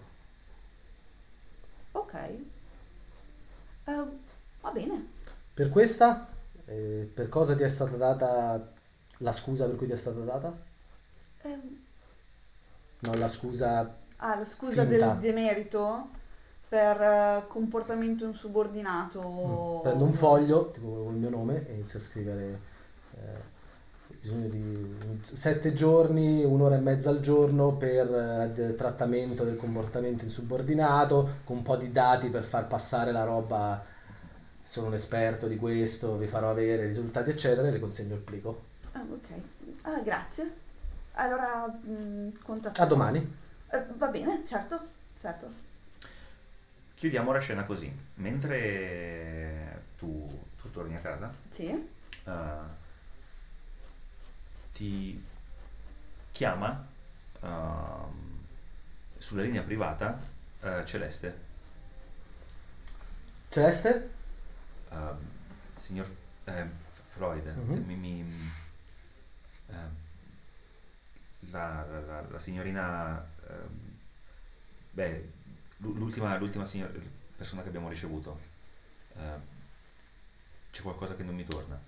[1.93, 2.15] Ok.
[2.15, 2.45] Eh,
[4.61, 5.07] va bene.
[5.55, 6.29] Per questa,
[6.67, 8.73] eh, per cosa ti è stata data
[9.23, 10.55] la scusa per cui ti è stata data?
[11.43, 11.59] Eh,
[12.99, 13.97] Non la scusa...
[14.17, 15.15] ah, la scusa Finta.
[15.15, 16.11] del demerito
[16.71, 19.81] per eh, comportamento insubordinato.
[19.81, 19.83] Mm.
[19.83, 22.61] Prendo un foglio, tipo con il mio nome, e inizio a scrivere
[23.17, 23.59] eh,
[24.21, 31.39] bisogno di sette giorni, un'ora e mezza al giorno per eh, trattamento del comportamento insubordinato,
[31.43, 33.85] con un po' di dati per far passare la roba.
[34.63, 38.63] Sono un esperto di questo, vi farò avere risultati, eccetera, e le consegno il plico.
[38.93, 39.29] Ah, ok.
[39.83, 40.49] Ah, grazie.
[41.15, 42.81] Allora, mm, contatto.
[42.81, 43.19] A domani.
[43.73, 44.81] Eh, va bene, certo,
[45.19, 45.70] certo.
[47.01, 47.91] Chiudiamo la scena così.
[48.17, 51.69] Mentre tu, tu torni a casa, Sì.
[51.71, 52.79] eh,
[54.75, 55.25] ti
[56.33, 56.87] chiama
[57.41, 58.45] ehm,
[59.17, 60.21] sulla linea privata
[60.61, 61.39] eh, Celeste.
[63.49, 64.11] Celeste?
[64.91, 65.17] Ehm,
[65.79, 66.07] signor
[66.45, 66.67] eh,
[67.15, 67.83] Freud, Mhm.
[67.87, 68.51] mi, mi-
[69.69, 69.97] ehm,
[71.51, 73.97] la, la- la signorina, ehm,
[74.91, 75.33] beh,
[75.81, 76.93] l'ultima, l'ultima signor-
[77.37, 78.39] persona che abbiamo ricevuto,
[79.17, 79.41] ehm,
[80.71, 81.79] c'è qualcosa che non mi torna.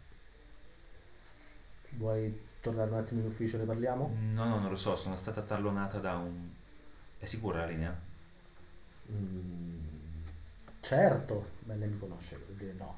[1.90, 4.10] Vuoi tornare un attimo in ufficio, ne parliamo?
[4.32, 6.48] No, no, non lo so, sono stata tallonata da un...
[7.18, 7.96] È sicura la linea?
[9.10, 10.24] Mm,
[10.80, 12.96] certo, beh, lei mi conosce, vuol dire no.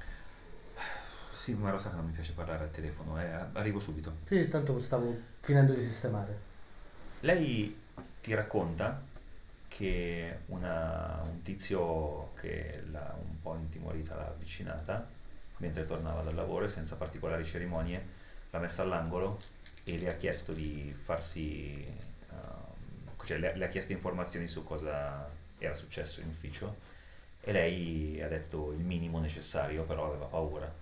[1.34, 4.14] Sì, ma lo sa che non mi piace parlare al telefono, eh, arrivo subito.
[4.26, 6.52] Sì, tanto stavo finendo di sistemare.
[7.20, 7.76] Lei
[8.20, 9.00] ti racconta
[9.76, 15.06] che una- un tizio che l'ha un po' intimorita l'ha avvicinata
[15.58, 18.06] mentre tornava dal lavoro e senza particolari cerimonie
[18.50, 19.38] l'ha messa all'angolo
[19.84, 21.84] e le ha chiesto di farsi,
[22.30, 25.28] ehm, cioè le, le ha chiesto informazioni su cosa
[25.58, 26.76] era successo in ufficio
[27.40, 30.72] e lei ha detto il minimo necessario, però aveva paura.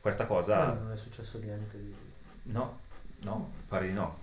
[0.00, 0.58] Questa cosa...
[0.66, 1.94] Ma non è successo niente di...
[2.44, 2.80] No,
[3.20, 4.18] no, pare di no.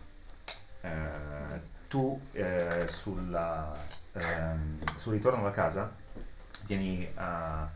[0.81, 3.75] Eh, tu eh, sulla,
[4.13, 5.91] ehm, sul ritorno da casa
[6.61, 7.67] vieni ah,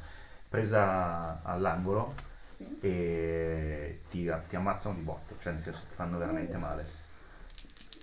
[0.48, 2.14] presa all'angolo
[2.58, 2.78] Sì.
[2.80, 6.86] e ti, ti ammazzano di botto, cioè nel senso ti fanno veramente male.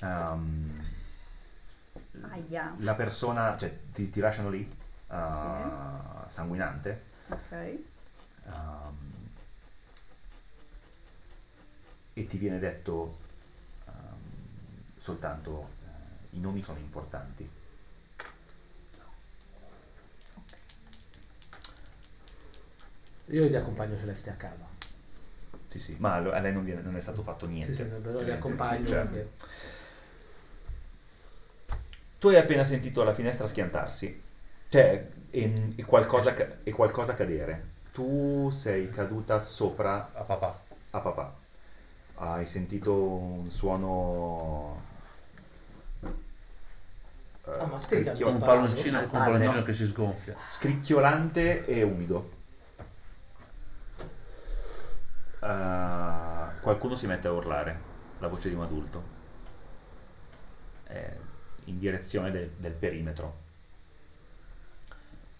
[0.00, 0.84] Ehm,
[2.28, 2.74] Aia.
[2.78, 4.68] la persona, cioè ti, ti lasciano lì,
[5.08, 7.52] ah, sanguinante, Ok.
[8.46, 9.28] Ehm,
[12.14, 13.14] e ti viene detto
[13.86, 13.92] ehm,
[14.98, 15.79] soltanto eh,
[16.30, 17.48] i nomi sono importanti.
[23.26, 24.66] Io ti accompagno Celeste a casa.
[25.68, 27.74] Sì, sì, ma a lei non, viene- non è stato fatto niente.
[27.74, 29.10] Sì, sì, però li accompagno certo.
[29.10, 29.28] perché...
[32.18, 34.20] Tu hai appena sentito la finestra schiantarsi,
[34.68, 37.78] cioè, e, e qualcosa, e qualcosa cadere.
[37.92, 40.60] Tu sei caduta sopra A papà.
[40.90, 41.32] a papà.
[42.16, 44.89] Hai sentito un suono...
[47.54, 49.62] eh, Ah, ma scricchio- Un palloncino, Al un palloncino no?
[49.62, 50.36] che si sgonfia.
[50.46, 52.38] scricchiolante e umido.
[55.42, 57.80] Eh, qualcuno si mette a urlare,
[58.18, 59.02] la voce di un adulto,
[60.88, 61.16] eh,
[61.64, 63.48] in direzione del- del perimetro.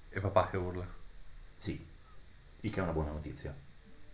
[0.08, 0.84] E papà che urla.
[1.56, 1.86] Sì,
[2.60, 3.54] il che è una buona notizia.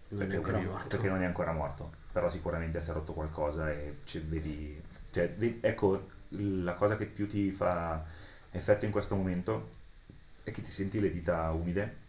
[0.09, 0.89] Non è Perché, ancora perché- morto.
[0.89, 5.31] perché non è ancora morto, però sicuramente si è rotto qualcosa e ci vedi, cioè,
[5.31, 8.05] ve- ecco, la cosa che più ti fa
[8.51, 9.75] effetto in questo momento
[10.43, 12.05] è che ti senti le dita umide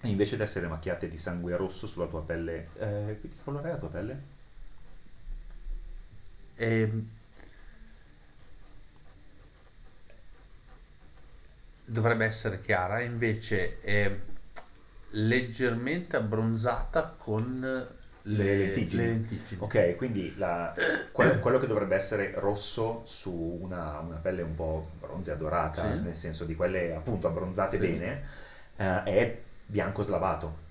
[0.00, 3.72] e invece di essere macchiate di sangue rosso sulla tua pelle, eh, che colore è
[3.72, 4.22] la tua pelle?
[6.54, 7.04] E...
[11.88, 14.14] Dovrebbe essere chiara, invece è
[15.10, 17.88] leggermente abbronzata con
[18.28, 19.02] le, Le lentiggini.
[19.02, 19.60] le lentiggini.
[19.62, 20.72] Ok, quindi la-
[21.12, 26.02] que- quello che dovrebbe essere rosso su una, una pelle un po' bronzea dorata, Sì.
[26.02, 27.86] nel senso di quelle appunto abbronzate Sì.
[27.86, 28.22] bene,
[28.76, 30.64] eh, è bianco slavato.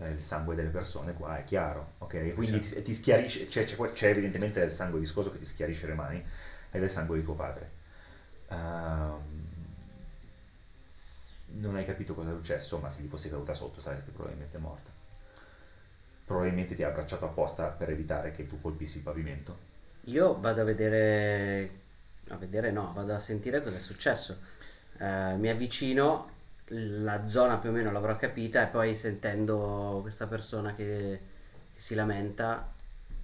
[0.00, 2.34] Eh, il sangue delle persone qua è chiaro, ok?
[2.34, 2.74] Quindi Sì.
[2.74, 6.24] ti, ti schiarisce, c'è, c'è, c'è evidentemente del sangue viscoso che ti schiarisce le mani
[6.70, 7.70] e del sangue di tuo padre.
[10.92, 14.58] S- non hai capito cosa è successo, ma se gli fossi caduta sotto saresti probabilmente
[14.58, 14.91] morta.
[16.24, 19.70] Probabilmente ti ha abbracciato apposta per evitare che tu colpissi il pavimento.
[20.04, 21.70] Io vado a vedere,
[22.28, 24.38] a vedere no, vado a sentire cosa è successo.
[24.98, 26.30] Eh, mi avvicino,
[26.68, 31.20] la zona più o meno l'avrò capita e poi sentendo questa persona che,
[31.74, 32.72] che si lamenta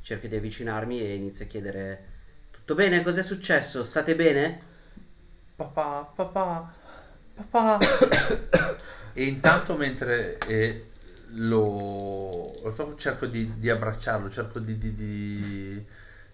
[0.02, 2.16] cerco di avvicinarmi e inizio a chiedere
[2.68, 3.02] Tutto bene?
[3.02, 3.82] Cos'è successo?
[3.82, 4.60] State bene?
[5.56, 6.70] Papà, papà,
[7.34, 7.78] papà.
[9.14, 10.90] e intanto mentre eh,
[11.32, 15.84] lo, lo cerco di, di abbracciarlo, cerco di, di- di-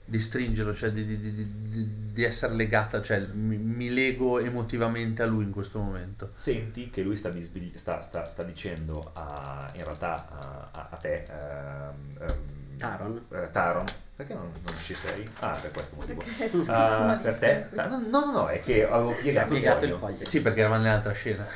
[0.06, 5.22] di stringerlo, cioè di, di- di- di- di essere legata, cioè mi, mi lego emotivamente
[5.22, 6.30] a lui in questo momento.
[6.32, 7.32] Senti che lui sta,
[7.74, 13.24] sta- sta- sta dicendo a, in realtà a, a- a te, ehm, ehm, Taron?
[13.30, 15.26] eh, Taron, perché non, non ci sei?
[15.40, 16.22] Ah, per questo motivo.
[16.68, 17.66] Ah, per te?
[17.88, 20.14] No, no, no, è che avevo piegato il piegato il foglio.
[20.14, 20.28] foglio.
[20.28, 21.46] Sì, perché eravamo nell'altra scena.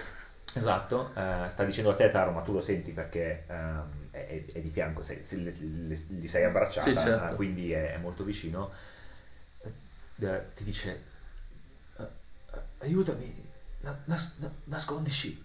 [0.55, 4.61] Esatto, eh, sta dicendo a te Taro, ma tu lo senti perché ehm, è, è-
[4.61, 7.33] di fianco, sei- se- le- le- gli sei abbracciata, Sì, certo.
[7.33, 8.71] eh, quindi è, è molto vicino.
[10.21, 11.03] Eh, ti dice,
[11.99, 12.03] "Eh,
[12.55, 13.33] eh, aiutami,
[13.81, 15.45] na- nas- na- nascondici,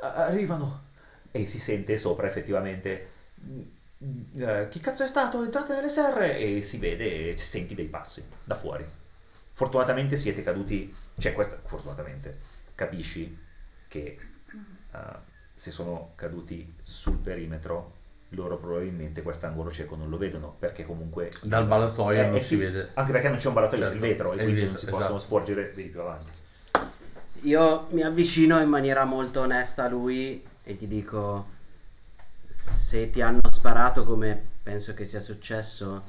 [0.00, 0.90] A- arrivano.
[1.30, 3.06] E si sente sopra effettivamente,
[3.44, 3.62] "Mm,
[4.40, 5.42] eh, chi cazzo è stato?
[5.42, 6.36] Entrate nelle serre!
[6.38, 8.84] E si vede, e senti dei passi da fuori.
[9.52, 12.38] Fortunatamente siete caduti, cioè questa, fortunatamente,
[12.74, 13.41] capisci
[13.92, 14.18] che
[14.92, 14.98] eh,
[15.54, 18.00] se sono caduti sul perimetro
[18.30, 22.54] loro probabilmente quest'angolo cieco non lo vedono perché comunque Dal ballatoio Eh, non eh si
[22.54, 22.90] sì, vede.
[22.94, 24.86] anche perché non c'è un ballatoio c'è il Certo, vetro e quindi non vetro, si
[24.86, 25.18] possono esatto.
[25.18, 26.32] sporgere vedi più avanti
[27.42, 31.46] Io mi avvicino in maniera molto onesta a lui e gli dico:
[32.50, 36.02] Se ti hanno sparato come penso che sia successo,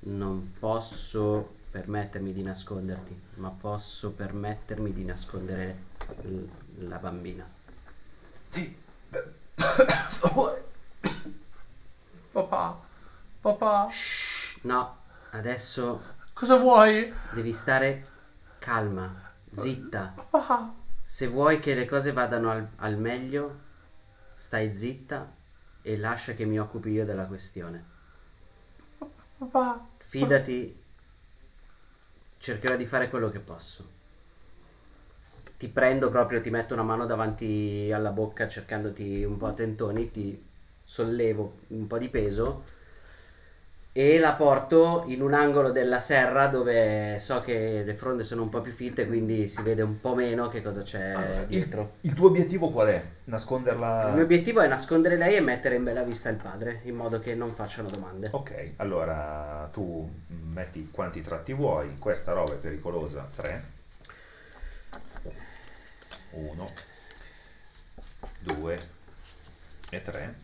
[0.00, 5.76] non posso permettermi di nasconderti, ma posso permettermi di nascondere
[6.78, 7.48] la bambina.
[8.48, 8.76] sì
[12.32, 12.78] Papà,
[13.40, 13.88] papà,
[14.62, 14.96] No,
[15.30, 16.02] adesso
[16.34, 17.12] cosa vuoi?
[17.30, 18.06] devi stare
[18.58, 20.12] calma, zitta.
[20.30, 23.60] Papà, Se vuoi che le cose vadano al, al meglio,
[24.34, 25.32] stai zitta
[25.82, 27.84] e lascia che mi occupi io della questione.
[29.38, 29.86] papà.
[29.98, 30.82] Fidati,
[32.38, 33.94] cercherò di fare quello che posso.
[35.58, 40.10] Ti prendo proprio, ti metto una mano davanti alla bocca cercandoti un po' a tentoni,
[40.10, 40.44] ti
[40.84, 42.62] sollevo un po' di peso
[43.92, 48.50] e la porto in un angolo della serra dove so che le fronde sono un
[48.50, 51.92] po' più fitte, quindi si vede un po' meno che cosa c'è Allora, il, dietro.
[52.02, 53.02] il tuo obiettivo qual è?
[53.24, 56.94] nasconderla Il mio obiettivo è nascondere lei e mettere in bella vista il padre, in
[56.94, 58.28] modo che non facciano domande.
[58.32, 60.06] ok allora tu
[60.52, 63.75] metti quanti tratti vuoi questa roba è pericolosa 3
[66.30, 66.70] 1
[68.40, 68.88] 2
[69.90, 70.34] e 3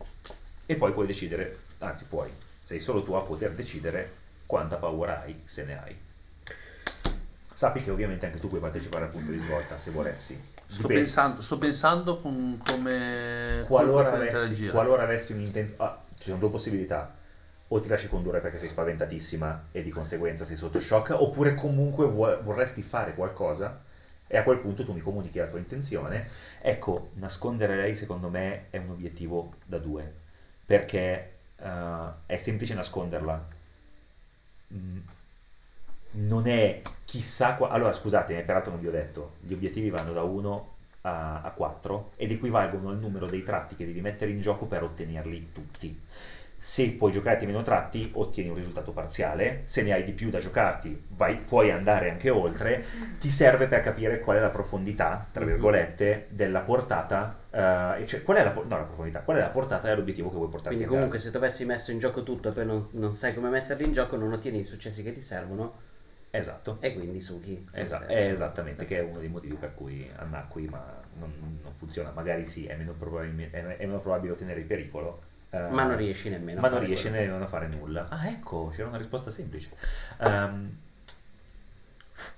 [0.65, 2.31] e poi puoi decidere anzi puoi
[2.63, 5.97] sei solo tu a poter decidere quanta paura hai se ne hai.
[7.53, 10.51] Sappi che ovviamente anche tu puoi partecipare al punto di svolta se volessi.
[10.67, 16.37] Sto pensando, sto pensando con- come qualora come avessi, qualora avessi un'intenzione ah, ci sono
[16.37, 17.15] due possibilità.
[17.67, 22.05] O ti lasci condurre perché sei spaventatissima e di conseguenza sei sotto shock oppure comunque
[22.05, 23.81] vuoi- vorresti fare qualcosa
[24.33, 26.27] e a quel punto tu mi comunichi la tua intenzione.
[26.59, 30.11] Ecco nascondere lei secondo me è un obiettivo da due.
[30.65, 33.47] Perché eh, è semplice nasconderla.
[34.73, 34.97] Mm,
[36.13, 39.33] non è chissà qua- allora scusate peraltro non vi ho detto.
[39.41, 43.85] Gli obiettivi vanno da 1 a, a 4 ed equivalgono al numero dei tratti che
[43.85, 46.01] devi mettere in gioco per ottenerli tutti
[46.65, 50.39] se puoi giocarti meno tratti ottieni un risultato parziale se ne hai di più da
[50.39, 52.85] giocarti vai- puoi andare anche oltre
[53.19, 55.49] ti serve per capire qual è la profondità tra Mhm.
[55.51, 59.49] virgolette della portata eh, e cioè qual è la, no, la profondità qual è la
[59.49, 62.53] portata dell'obiettivo che vuoi portarti Quindi comunque se tu avessi messo in gioco tutto e
[62.53, 65.73] poi non, non sai come metterli in gioco, non ottieni i successi che ti servono
[66.31, 67.67] esatto e quindi sughi.
[67.73, 70.81] Esa- è esattamente, che è uno dei motivi per cui annacqui, ma
[71.19, 71.31] non,
[71.61, 72.11] non funziona.
[72.11, 75.31] Magari sì, è meno, è- è meno probabile ottenere il pericolo.
[75.53, 76.59] Eh, Ma non riesci nemmeno.
[76.61, 77.25] ma a non riesci quello.
[77.25, 78.07] nemmeno a fare nulla.
[78.09, 79.69] Ah, ecco, c'era una risposta semplice.
[80.19, 80.77] Ehm,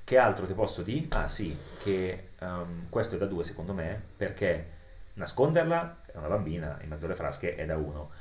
[0.04, 1.08] che altro ti posso dire?
[1.10, 4.74] Ah, sì, che ehm, questo è da due secondo me, perché
[5.14, 8.12] nasconderla è una bambina in mezzo alle frasche è da uno.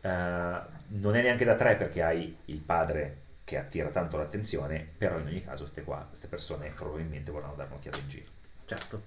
[0.00, 5.18] Eh, non è neanche da tre perché hai il padre che attira tanto l'attenzione, però
[5.18, 8.30] in ogni caso queste qua, queste persone probabilmente vorranno dare un'occhiata in giro.
[8.64, 9.02] Certo.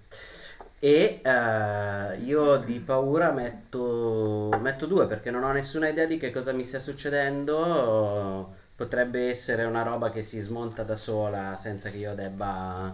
[0.84, 6.30] E eh, io di paura metto, metto due perché non ho nessuna idea di che
[6.30, 8.54] cosa mi stia succedendo.
[8.76, 12.94] Potrebbe essere una roba che si smonta da sola senza che io debba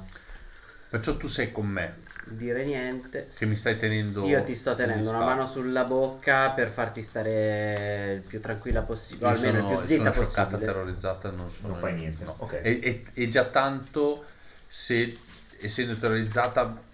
[0.88, 2.02] Perciò tu sei con me.
[2.26, 3.30] dire niente.
[3.36, 7.02] Che mi stai tenendo Sì, io ti sto tenendo una mano sulla bocca per farti
[7.02, 10.66] stare il più tranquilla possibile, Io almeno sono, il più zitta sono possibile.
[10.66, 12.24] terrorizzata, non, sono- Non fai niente.
[12.24, 12.36] no.
[12.38, 12.53] Ok.
[12.61, 14.26] E, e- e già tanto
[14.68, 15.18] se
[15.60, 16.86] essendo terrorizzata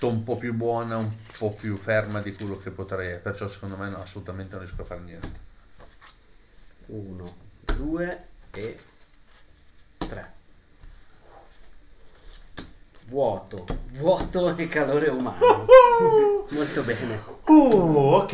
[0.00, 3.88] un po' più buona, un po' più ferma di quello che potrei, perciò secondo me
[3.88, 5.50] no, assolutamente non riesco a fare niente.
[6.86, 7.34] Uno,
[7.76, 8.78] 2 e
[9.98, 10.32] 3.
[13.06, 15.66] Vuoto, vuoto e calore umano.
[16.50, 17.22] Molto bene.
[17.46, 18.32] Uh, ok.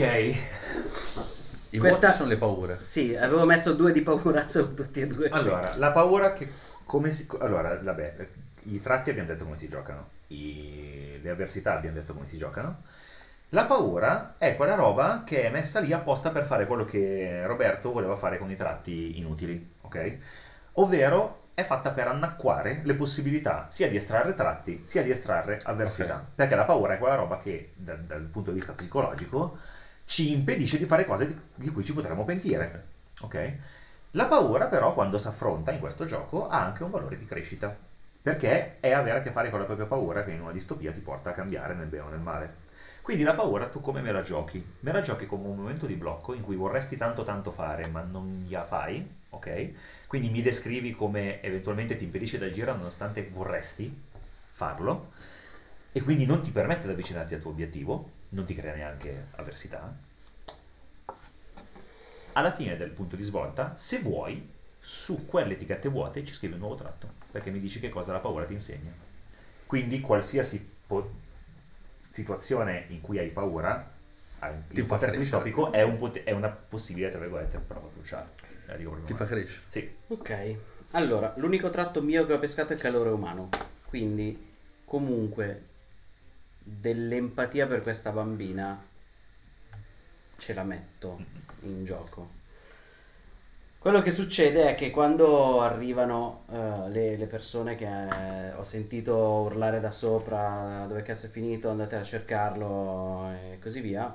[1.70, 2.78] I Questa- vuoti sono le paure.
[2.82, 5.28] Sì, avevo messo due di paura su tutti e due.
[5.28, 6.50] Allora, la paura che...
[6.84, 7.26] Come si...
[7.40, 8.28] Allora, vabbè,
[8.64, 12.82] i tratti abbiamo detto come si giocano, i- le avversità abbiamo detto come si giocano.
[13.50, 17.92] La paura è quella roba che è messa lì apposta per fare quello che Roberto
[17.92, 20.18] voleva fare con i tratti inutili, ok?
[20.74, 26.16] Ovvero è fatta per annacquare le possibilità sia di estrarre tratti sia di estrarre avversità.
[26.16, 26.34] Ok.
[26.34, 29.58] Perché la paura è quella roba che da- dal punto di vista psicologico
[30.04, 32.84] ci impedisce di fare cose di, di cui ci potremmo pentire.
[33.22, 33.56] Ok?
[34.12, 37.76] La paura però quando si affronta in questo gioco ha anche un valore di crescita.
[38.20, 41.00] Perché è avere a che fare con la propria paura che in una distopia ti
[41.00, 42.66] porta a cambiare nel bene o nel male.
[43.00, 44.62] Quindi la paura tu come me la giochi?
[44.80, 48.02] Me la giochi come un momento di blocco in cui vorresti tanto tanto fare ma
[48.02, 49.70] non gliela fai, ok?
[50.06, 54.02] Quindi mi descrivi come eventualmente ti impedisce di agire nonostante vorresti
[54.52, 55.12] farlo
[55.90, 59.90] e quindi non ti permette di avvicinarti al tuo obiettivo, non ti crea neanche avversità.
[62.32, 66.60] Alla fine del punto di svolta, se vuoi, su quelle etichette vuote ci scrivi un
[66.60, 68.90] nuovo tratto, perché mi dici che cosa la paura ti insegna.
[69.66, 71.10] Quindi qualsiasi po-
[72.10, 73.96] situazione in cui hai paura,
[74.38, 74.46] Ti
[74.80, 75.18] contesto crescere.
[75.18, 78.28] distopico, è, un pote- è una possibile, tra virgolette, prova cruciale.
[78.66, 79.62] Proprio Ti fa crescere.
[79.68, 79.90] Sì.
[80.08, 80.56] Ok,
[80.92, 83.48] allora, l'unico tratto mio che ho pescato è il calore umano,
[83.86, 84.46] quindi
[84.84, 85.64] comunque
[86.58, 88.80] dell'empatia per questa bambina
[90.36, 91.18] ce la metto
[91.62, 92.37] in gioco.
[93.78, 99.14] Quello che succede è che quando arrivano eh, le, le persone che eh, ho sentito
[99.16, 104.14] urlare da sopra, dove cazzo è finito, andate a cercarlo e così via,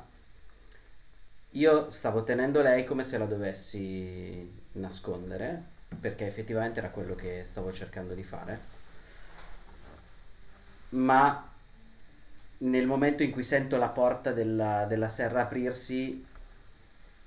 [1.51, 5.63] io stavo tenendo lei come se la dovessi nascondere,
[5.99, 8.59] perché effettivamente era quello che stavo cercando di fare.
[10.89, 11.49] Ma
[12.59, 16.25] nel momento in cui sento la porta della, della serra aprirsi,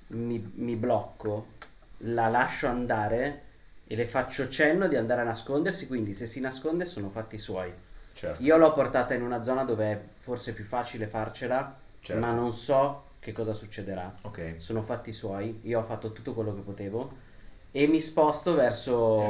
[0.07, 1.55] mi, mi blocco,
[1.99, 3.41] la lascio andare
[3.87, 7.71] e le faccio cenno di andare a nascondersi, quindi se si nasconde sono fatti suoi.
[8.13, 8.41] Certo.
[8.41, 12.21] Io l'ho portata in una zona dove è forse più facile farcela, Certo.
[12.21, 14.13] ma non so che cosa succederà.
[14.21, 14.55] Ok.
[14.57, 17.25] Sono fatti suoi, io ho fatto tutto quello che potevo
[17.71, 19.21] e mi sposto verso,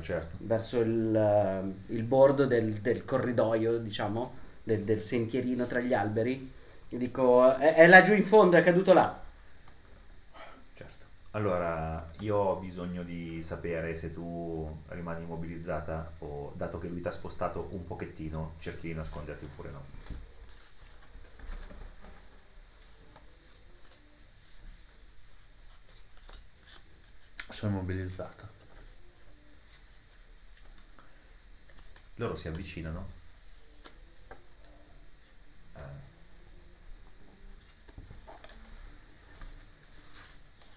[0.00, 0.36] certo.
[0.38, 4.32] verso il, il bordo del, del corridoio, diciamo,
[4.62, 6.52] del, del sentierino tra gli alberi.
[6.88, 9.20] E dico, è, è laggiù in fondo, è caduto là.
[11.36, 17.08] Allora, io ho bisogno di sapere se tu rimani immobilizzata o, dato che lui ti
[17.08, 19.84] ha spostato un pochettino, cerchi di nasconderti oppure no.
[27.50, 28.48] Sono immobilizzata.
[32.14, 33.06] Loro si avvicinano.
[35.74, 36.05] Eh.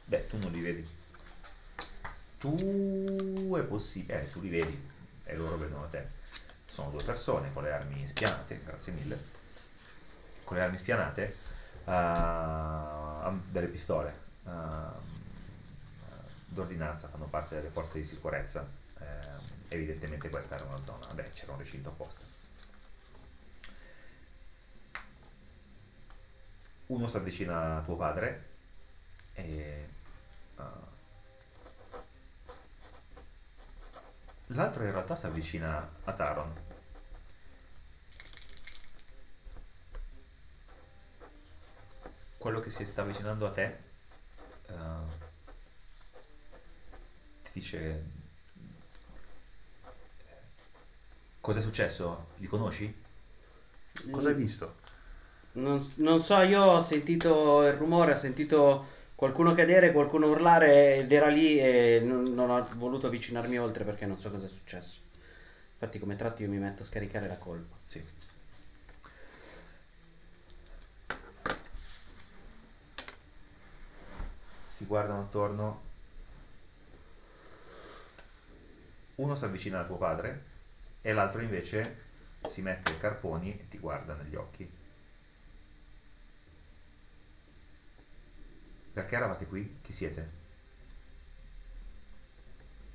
[0.10, 0.90] Beh, tu non li vedi.
[2.40, 4.90] Tu è possibile, eh, tu li vedi
[5.24, 6.08] e loro vedono te.
[6.66, 9.20] Sono due persone con le armi spianate, grazie mille.
[10.44, 11.36] Con le armi spianate,
[11.86, 14.14] han delle pistole
[14.46, 14.98] ah,
[16.48, 18.68] d'ordinanza, fanno parte delle forze di sicurezza.
[19.00, 22.26] ehm, evidentemente questa era una zona, beh, c'era un recinto apposta.
[26.88, 28.48] Uno si avvicina a tuo padre
[29.34, 29.88] e
[34.48, 36.54] l'altro in realtà si avvicina a Taron.
[42.38, 43.78] Quello che si sta avvicinando a te
[44.68, 44.74] eh,
[47.44, 48.04] ti dice
[51.42, 52.28] Cos'è successo?
[52.38, 52.94] Li conosci?
[54.12, 54.76] Cosa hai visto?
[55.54, 58.86] Non, non so, io ho sentito il rumore, ho sentito
[59.20, 64.06] qualcuno cadere, qualcuno urlare ed era lì e non, non ho voluto avvicinarmi oltre perché
[64.06, 64.98] non so cosa è successo.
[65.74, 67.76] Infatti come tratto io mi metto a scaricare la colpa.
[67.84, 68.02] Sì.
[74.68, 75.82] Si guardano attorno.
[79.16, 80.44] Uno si avvicina a tuo padre
[81.02, 81.98] e l'altro invece
[82.46, 84.79] si mette i carponi e ti guarda negli occhi.
[89.00, 89.78] Perché eravate qui?
[89.82, 90.30] Chi siete?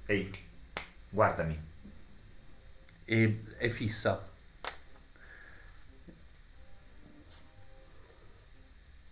[0.05, 0.31] Ehi,
[1.09, 1.59] guardami.
[3.07, 4.29] E è fissa.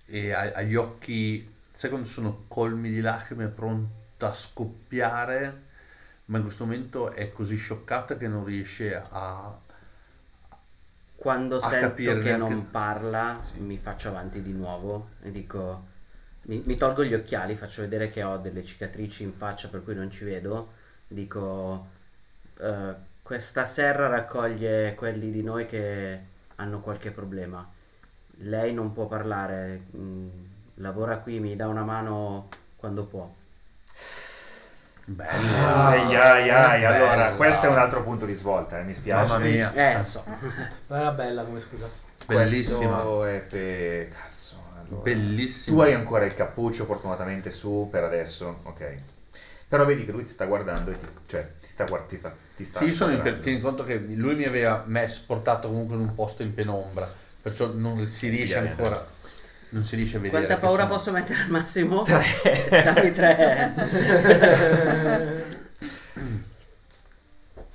[0.04, 5.62] E ha, ha gli occhi, sai quando sono colmi di lacrime, pronta da scoppiare,
[6.26, 9.58] ma in questo momento è così scioccata che non riesce a...
[11.16, 15.88] Quando A sento che non parla, mi faccio avanti di nuovo e dico:
[16.42, 19.94] mi, mi tolgo gli occhiali, faccio vedere che ho delle cicatrici in faccia per cui
[19.94, 20.72] non ci vedo.
[21.06, 21.86] Dico:
[22.60, 26.18] "Eh, Questa serra raccoglie quelli di noi che
[26.56, 27.66] hanno qualche problema.
[28.38, 30.28] Lei non può parlare, mm,
[30.76, 33.32] lavora qui, mi dà una mano quando può.
[35.04, 35.56] Bello.
[35.66, 37.36] Ai ai ai, allora Bello.
[37.36, 39.32] questo è un altro punto di svolta, eh, mi spiace.
[39.32, 39.72] Mamma mia.
[39.72, 40.24] Eh, lo so.
[40.88, 41.88] Ma era bella come scusa.
[42.26, 43.00] Bellissima.
[43.00, 44.08] Questo è per...
[44.08, 44.56] Cazzo,
[44.86, 45.02] allora.
[45.02, 45.76] Bellissima.
[45.76, 48.94] Tu hai ancora il cappuccio fortunatamente su per adesso, ok.
[49.68, 52.34] Però vedi che lui ti sta guardando e ti, cioè, ti sta guardando, ti sta,
[52.54, 55.96] ti sta Sì, io sono in tieni conto che lui mi aveva messo, portato comunque
[55.96, 57.10] in un posto in penombra,
[57.40, 58.68] perciò non si riesce Bene.
[58.70, 59.06] ancora,
[59.70, 60.44] non si riesce a vedere.
[60.44, 62.02] Quanta paura sono- posso mettere al massimo?
[62.02, 62.24] Tre.
[62.68, 63.72] Dammi tre.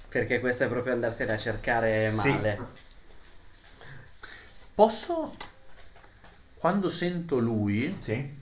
[0.09, 2.15] Perché questo è proprio andarsene a cercare Sì.
[2.15, 2.57] male.
[4.75, 5.35] Posso,
[6.67, 8.35] quando sento lui, Sì?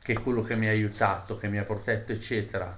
[0.00, 2.74] che è quello che mi ha aiutato, che mi ha protetto, eccetera,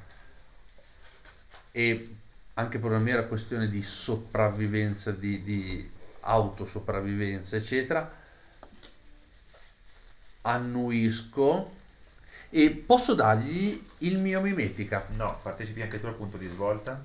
[1.70, 2.16] e
[2.54, 5.88] anche per una mera questione di sopravvivenza, di, di
[6.18, 8.10] autosopravvivenza, eccetera,
[10.40, 11.76] annuisco
[12.50, 15.06] e posso dargli il mio mimetica.
[15.10, 17.00] No, partecipi anche tu al punto di svolta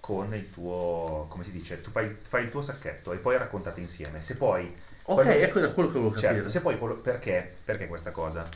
[0.00, 3.80] con il tuo, come si dice, tu fai, fai il tuo sacchetto e poi raccontate
[3.80, 4.22] insieme.
[4.22, 4.90] Se poi...
[5.04, 6.34] Ok, quello- ecco da quello che volevo capire.
[6.34, 8.48] Certo, se poi quello- perché, perché questa cosa?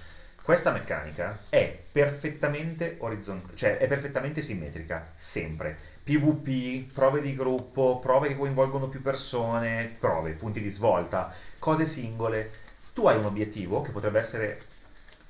[0.42, 5.76] Questa meccanica è perfettamente orizzontale, cioè è perfettamente simmetrica, sempre.
[6.04, 12.50] PvP, prove di gruppo, prove che coinvolgono più persone, prove, punti di svolta, cose singole.
[12.92, 14.60] Tu hai un obiettivo che potrebbe essere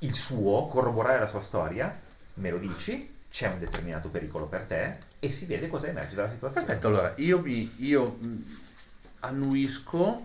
[0.00, 1.98] il suo, corroborare la sua storia,
[2.34, 6.28] me lo dici, c'è un determinato pericolo per te e si vede cosa emerge dalla
[6.28, 6.66] situazione.
[6.66, 8.56] Perfetto, allora io mi io, mh,
[9.20, 10.22] annuisco,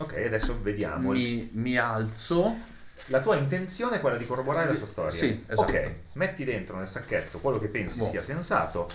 [0.00, 1.10] Ok, adesso vediamo.
[1.10, 2.56] mi, mi alzo,
[3.06, 5.10] La tua intenzione è quella di corroborare la sua storia.
[5.10, 5.60] Sì, esatto.
[5.60, 8.06] Ok, metti dentro nel sacchetto quello che pensi Boh.
[8.06, 8.88] sia sensato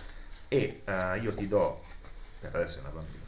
[0.47, 1.83] e eh, io ti do...
[2.39, 3.23] Per adesso è una bambina.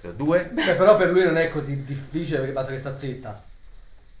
[0.00, 0.44] Ti do due.
[0.52, 3.44] Beh, però per lui non è così difficile perché basta che sta zitta.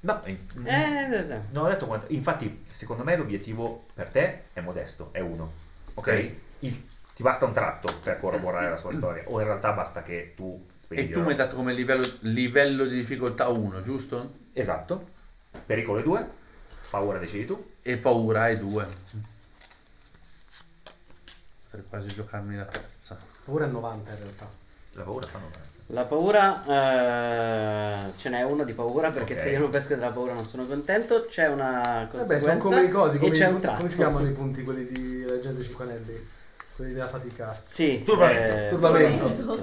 [0.00, 1.40] No, in- Eh, eh, eh.
[1.50, 2.06] non ho detto quanto.
[2.08, 5.52] Infatti, secondo me l'obiettivo per te è modesto, è uno.
[5.94, 6.06] Ok?
[6.06, 6.30] Ok.
[6.60, 6.82] Il-
[7.20, 10.66] ti basta un tratto per corroborare la sua storia, o in realtà basta che tu
[10.74, 11.12] spendi.
[11.12, 14.36] e tu mi hai dato come livello, livello di difficoltà 1, giusto?
[14.54, 15.08] Esatto.
[15.66, 16.26] Pericolo 2.
[16.88, 17.72] Paura decidi tu.
[17.82, 18.86] E paura è 2.
[21.64, 23.18] Potrei quasi giocarmi la terza.
[23.44, 24.48] Ora è 90 in realtà.
[24.92, 25.58] La paura fa 90.
[25.88, 29.40] La paura, eh, ce n'è uno di paura perché Ok.
[29.40, 31.26] se io non pesco della paura non sono contento.
[31.28, 33.76] C'è una Vabbè, conseguenza sono come i cosi, come, e c'è un tratto.
[33.76, 36.38] come si chiamano i punti quelli di Leggende 5 Anelli?
[36.80, 37.60] Quelli della fatica.
[37.68, 38.56] Sì, Turbamento.
[38.56, 39.62] eh, Turbamento.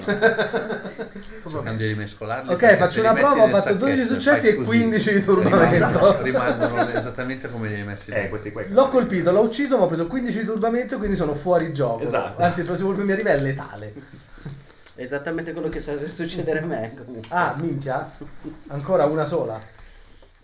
[1.49, 2.53] Cercando di mescolarli.
[2.53, 6.21] Ok, faccio una prova, ho fatto 12 sacchetto successi e così, 15 di turbamento.
[6.21, 8.61] Rimangono, rimangono esattamente come li hai messi Eh, questi qua.
[8.67, 12.03] L'ho colpito, l'ho ucciso, ma ho preso 15 di turbamento, quindi sono fuori gioco.
[12.03, 12.39] Esatto.
[12.39, 13.93] Anzi, il prossimo colpo mi arriva è letale.
[14.93, 16.93] esattamente quello che sta per succedere a me.
[17.03, 17.27] comunque.
[17.35, 18.11] Ah, minchia.
[18.67, 19.59] Ancora una sola.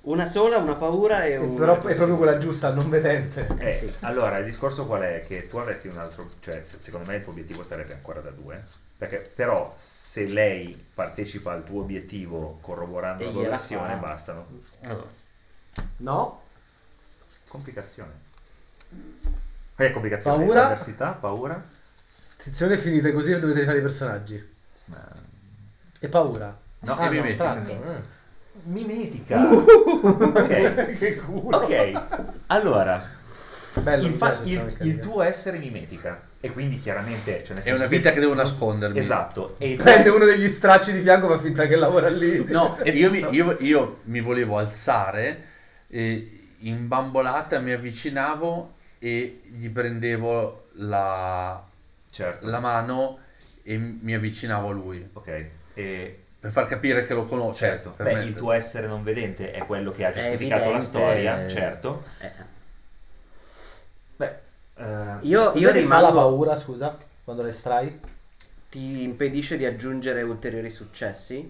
[0.06, 3.48] Una sola, una paura e E una però è proprio quella giusta, non vedente.
[3.58, 3.94] Eh, Sì.
[4.02, 5.24] Allora, il discorso qual è?
[5.26, 8.30] Che tu avresti un altro, cioè se- secondo me il tuo obiettivo sarebbe ancora da
[8.32, 8.62] due,
[8.98, 13.96] perché però se lei partecipa al tuo obiettivo corroborando E la fa.
[13.96, 14.46] bastano.
[14.82, 15.08] Allora,
[15.98, 16.42] No?
[17.48, 18.12] Complicazione.
[19.76, 20.38] Che complicazione?
[20.38, 20.66] Paura?
[20.66, 21.64] Avversità, paura?
[22.40, 24.52] Attenzione, finite così dovete rifare i personaggi.
[26.00, 26.56] E paura.
[26.80, 27.66] No, ah, e mimetica.
[28.64, 29.50] Mimetica.
[29.52, 30.98] ok.
[30.98, 31.58] che culo.
[31.58, 32.02] Ok.
[32.48, 33.10] Allora,
[33.82, 37.88] Bello, il, fa- il- il tuo essere mimetica e quindi chiaramente cioè nel È una
[37.88, 38.98] vita che devo nascondermi.
[38.98, 39.56] Esatto.
[39.58, 42.46] E Prende uno degli stracci di fianco fa finta che lavora lì.
[42.46, 45.44] No, io mi, io- io mi volevo alzare,
[45.88, 51.62] e in bambolata mi avvicinavo e gli prendevo la,
[52.12, 52.48] Certo.
[52.48, 53.18] la mano
[53.64, 55.46] e mi avvicinavo a lui Ok.
[55.74, 57.56] E per far capire che lo conosco.
[57.56, 57.94] certo.
[57.96, 61.48] per Beh, me- il tuo essere non vedente è quello che ha giustificato la storia,
[61.48, 62.04] certo.
[62.20, 62.32] Eh,
[64.18, 64.36] Beh,
[64.76, 66.12] eh, Io, io fa la rimango...
[66.12, 67.98] paura, scusa, quando le estrai?
[68.70, 71.50] Ti impedisce di aggiungere ulteriori successi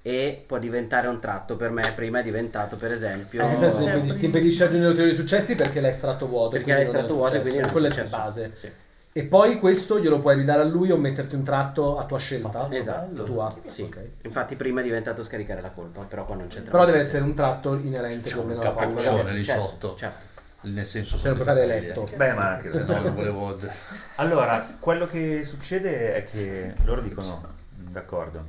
[0.00, 1.56] e può diventare un tratto.
[1.56, 3.42] Per me prima è diventato per esempio...
[3.42, 6.48] Eh, impedisce- ti impedisce di aggiungere ulteriori successi perché l'hai estratto vuoto.
[6.48, 8.50] perché quindi l'hai estratto vuoto e quindi quello è base.
[8.54, 8.70] Sì.
[9.16, 12.66] E poi questo glielo puoi ridare a lui o metterti un tratto a tua scelta.
[12.72, 13.22] Esatto.
[13.22, 13.56] Tua.
[13.68, 13.82] Sì.
[13.82, 14.08] Ok.
[14.22, 16.72] Infatti prima è diventato scaricare la colpa, però qua non c'entra.
[16.72, 19.94] Però deve essere un tratto inerente C'è un è lì successo, sotto.
[19.96, 20.18] certo.
[20.62, 22.10] nel senso Cioè, sono puoi fare letto.
[22.16, 23.56] Beh, ma anche se No, no, non volevo...
[24.16, 27.40] Allora, quello che succede è che loro dicono,
[27.76, 28.48] d'accordo,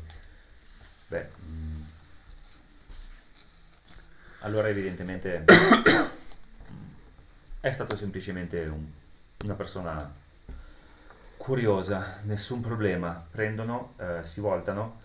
[1.09, 1.81] beh, mm,
[4.39, 5.43] allora evidentemente
[7.61, 8.87] è stato semplicemente un-
[9.43, 10.23] una persona
[11.45, 15.01] curiosa, nessun problema, prendono, eh, si voltano,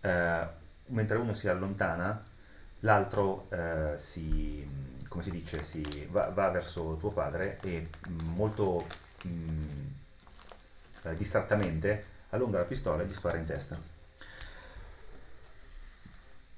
[0.00, 0.46] eh,
[0.86, 2.24] mentre uno si allontana,
[2.80, 4.64] l'altro eh, si,
[5.08, 8.86] come si dice, si va, va verso tuo padre e mm, molto
[9.26, 9.86] mm,
[11.02, 13.76] eh, distrattamente allunga la pistola e gli spara in testa.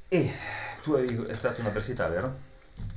[0.08, 0.30] E
[0.82, 2.38] tu hai stata un'avversità, vero?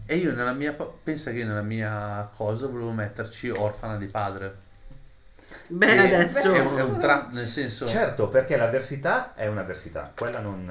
[0.05, 0.73] E io nella mia...
[0.73, 4.64] Pensa che io nella mia cosa volevo metterci orfana di padre.
[5.67, 6.53] Beh, E- adesso...
[6.53, 7.87] È un, è un tra- nel senso...
[7.87, 10.69] Certo, perché l'avversità è un'avversità, quella non...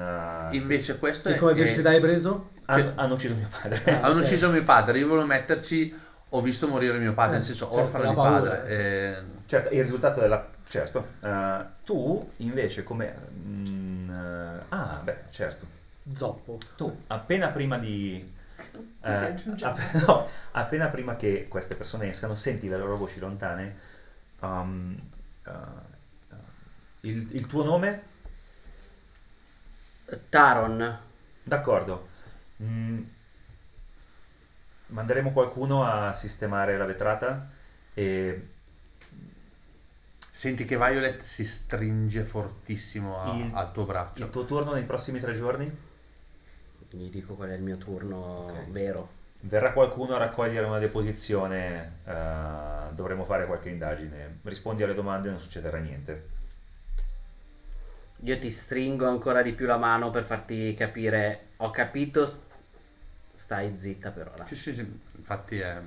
[0.51, 1.37] eh, Invece questo E è...
[1.37, 2.51] come avversità hai preso?
[2.65, 3.81] hanno, hanno ucciso mio padre.
[3.91, 4.23] Ah, Hanno ok.
[4.23, 6.03] ucciso mio padre, io volevo metterci...
[6.29, 8.39] Ho visto morire mio padre, Eh, nel senso certo, orfana la di paura.
[8.39, 8.67] padre.
[8.67, 10.47] eh, Certo, il risultato della...
[10.67, 11.07] Certo.
[11.21, 13.13] Eh, tu invece come...
[13.31, 15.65] mm, eh, ah, beh, certo.
[16.17, 16.57] Zoppo.
[16.75, 18.33] Tu, appena prima di...
[19.01, 19.65] aggiunge.
[19.65, 23.93] app- no, appena prima che queste persone escano, senti le loro voci lontane.
[24.41, 24.97] Um,
[25.45, 26.35] uh, uh,
[27.01, 28.01] il, il tuo nome?
[30.29, 30.99] Taron.
[31.43, 32.07] D'accordo.
[32.63, 33.01] Mm,
[34.87, 37.49] manderemo qualcuno a sistemare la vetrata
[37.93, 38.47] e
[40.31, 44.23] Senti che Violet si stringe fortissimo a- Il- al tuo braccio.
[44.23, 45.73] il tuo turno nei prossimi tre giorni
[46.89, 48.69] Gli dico qual è il mio turno Ok.
[48.69, 49.14] vero.
[49.47, 54.39] Verrà qualcuno a raccogliere una deposizione, eh, dovremo fare qualche indagine.
[54.43, 56.33] Rispondi alle domande e non succederà niente.
[58.21, 61.47] Io ti stringo ancora di più la mano per farti capire.
[61.57, 62.31] Ho capito.
[63.35, 64.45] Stai zitta per ora.
[64.47, 65.79] Sì, sì, sì, infatti è...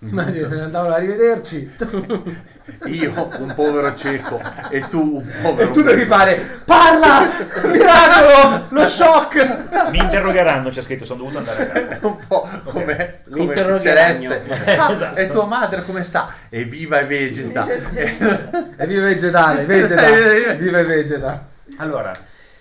[0.00, 1.70] Immagina se ne andavano a rivederci.
[2.86, 4.40] Io, un povero cieco,
[4.70, 5.70] e tu, un povero...
[5.70, 7.28] E tu devi fare Parla!
[7.64, 8.66] Miracolo!
[8.70, 9.88] Lo shock!
[9.90, 11.98] Mi interrogheranno, c'è scritto, sono dovuto andare a casa.
[12.06, 13.78] un po' come, come L'interrogagno.
[13.80, 14.76] Celeste.
[14.76, 15.16] Ah, Esatto.
[15.20, 16.34] E tua madre come sta?
[16.48, 17.66] E viva e vegeta.
[17.68, 20.54] E viva vegetale, vegeta.
[20.56, 21.46] Viva e vegeta.
[21.78, 22.12] Allora,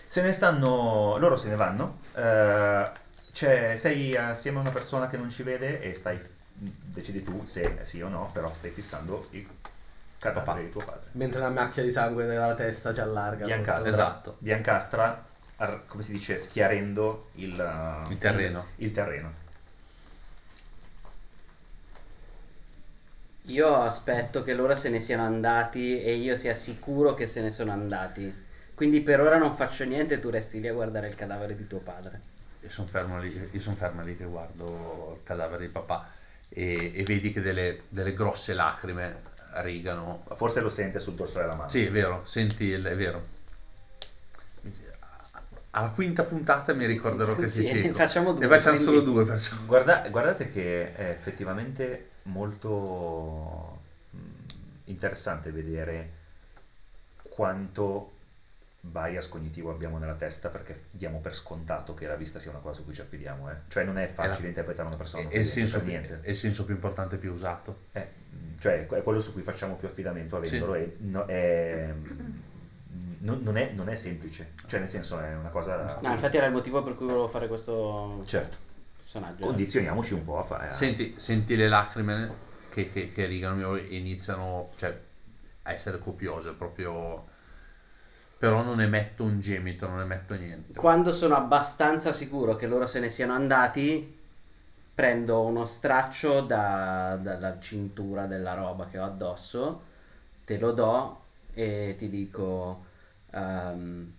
[0.08, 1.98] se ne stanno, loro se ne vanno.
[3.34, 6.20] c'è- sei assieme a una persona che non ci vede e stai,
[6.58, 9.48] decidi tu se sì o no, però stai fissando il
[10.18, 10.60] cadavere Papà.
[10.60, 11.10] di tuo padre.
[11.14, 13.46] Mentre la macchia di sangue della testa si allarga.
[13.46, 13.92] Biancastra.
[13.92, 14.36] Esatto.
[14.40, 15.26] Biancastra,
[15.58, 18.68] ar- come si dice, schiarendo il, uh, Il terreno.
[18.78, 19.44] Il, il terreno.
[23.48, 27.52] Io aspetto che loro se ne siano andati e io sia sicuro che se ne
[27.52, 28.44] sono andati.
[28.74, 31.78] Quindi per ora non faccio niente, tu resti lì a guardare il cadavere di tuo
[31.80, 32.34] padre.
[32.62, 36.15] Io sono fermo lì, io son fermo lì che guardo il cadavere di papà
[36.58, 40.24] e, e vedi che delle, delle grosse lacrime rigano.
[40.36, 41.70] Forse lo sente sul dorso della mano.
[41.70, 43.34] Sì, è vero, senti, il- è vero.
[45.72, 47.96] Alla quinta puntata mi ricorderò che Sì, cieco.
[47.96, 49.56] facciamo due, Ne facciamo quindi- solo due, perciò.
[49.66, 53.82] Guarda- guardate che è effettivamente molto
[54.16, 54.20] mm,
[54.86, 56.10] interessante vedere
[57.24, 58.12] quanto
[58.88, 62.76] bias cognitivo abbiamo nella testa perché diamo per scontato che la vista sia una cosa
[62.76, 63.50] su cui ci affidiamo.
[63.50, 63.56] eh.
[63.68, 65.28] Cioè non è facile la- interpretare una persona.
[65.28, 66.20] È, il senso per più, niente.
[66.22, 67.78] è il senso più importante e più usato.
[67.92, 68.08] Eh,
[68.60, 70.80] cioè è quello su cui facciamo più affidamento avendolo Sì.
[70.80, 71.94] e no- è-
[73.20, 74.52] non, non è, non è semplice.
[74.68, 75.98] Cioè nel senso è una cosa...
[76.02, 78.56] No, infatti era il motivo per cui volevo fare questo Certo.
[78.98, 79.46] personaggio.
[79.46, 80.68] Condizioniamoci un po' a fare...
[80.68, 82.32] a- Senti, senti le lacrime
[82.70, 84.96] che, che, che rigano e iniziano cioè,
[85.64, 87.34] a essere copiose proprio.
[88.38, 90.80] Però non emetto un gemito, non emetto niente.
[90.80, 94.14] Quando sono abbastanza sicuro che loro se ne siano andati,
[94.94, 99.82] prendo uno straccio da- dalla cintura della roba che ho addosso,
[100.46, 101.20] te lo do
[101.54, 102.86] e ti dico,
[103.32, 104.14] ehm,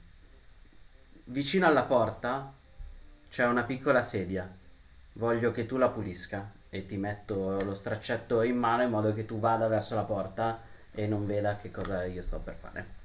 [1.25, 2.53] vicino alla porta
[3.29, 4.49] c'è una piccola sedia,
[5.15, 9.25] voglio che tu la pulisca e ti metto lo straccetto in mano in modo che
[9.25, 10.61] tu vada verso la porta
[10.93, 12.96] e non veda che cosa io sto per fare.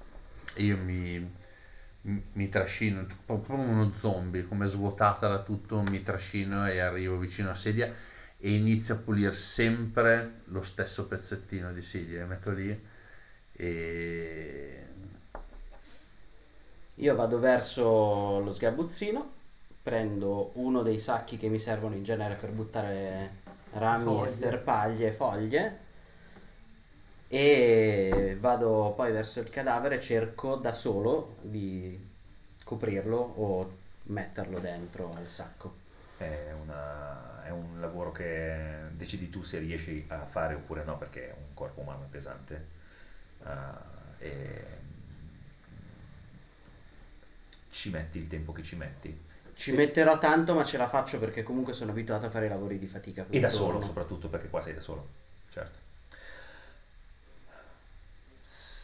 [0.55, 1.31] Io mi,
[2.33, 7.49] mi, trascino, proprio come uno zombie, come svuotata da tutto, mi trascino e arrivo vicino
[7.49, 7.93] a sedia
[8.37, 12.25] e inizio a pulire sempre lo stesso pezzettino di sedia.
[12.25, 12.79] Metto lì
[13.53, 14.85] e
[16.95, 19.31] Io vado verso lo sgabuzzino,
[19.83, 23.39] prendo uno dei sacchi che mi servono in genere per buttare
[23.73, 24.27] rami Foglie.
[24.27, 25.77] e sterpaglie, foglie,
[27.39, 31.97] e vado poi verso il cadavere, cerco da solo di
[32.63, 35.79] coprirlo o metterlo dentro al sacco.
[36.17, 41.33] è, una- è un lavoro che decidi tu se riesci a fare oppure no, perché
[41.37, 42.67] un corpo umano è pesante.
[43.43, 43.81] Ah,
[44.19, 44.63] e
[47.71, 49.17] ci metti il tempo che ci metti.
[49.55, 52.77] Ci Se- metterò tanto, ma ce la faccio perché comunque sono abituato a fare lavori
[52.77, 53.25] di fatica.
[53.31, 55.07] E da solo soprattutto, perché qua sei da solo,
[55.49, 55.79] certo.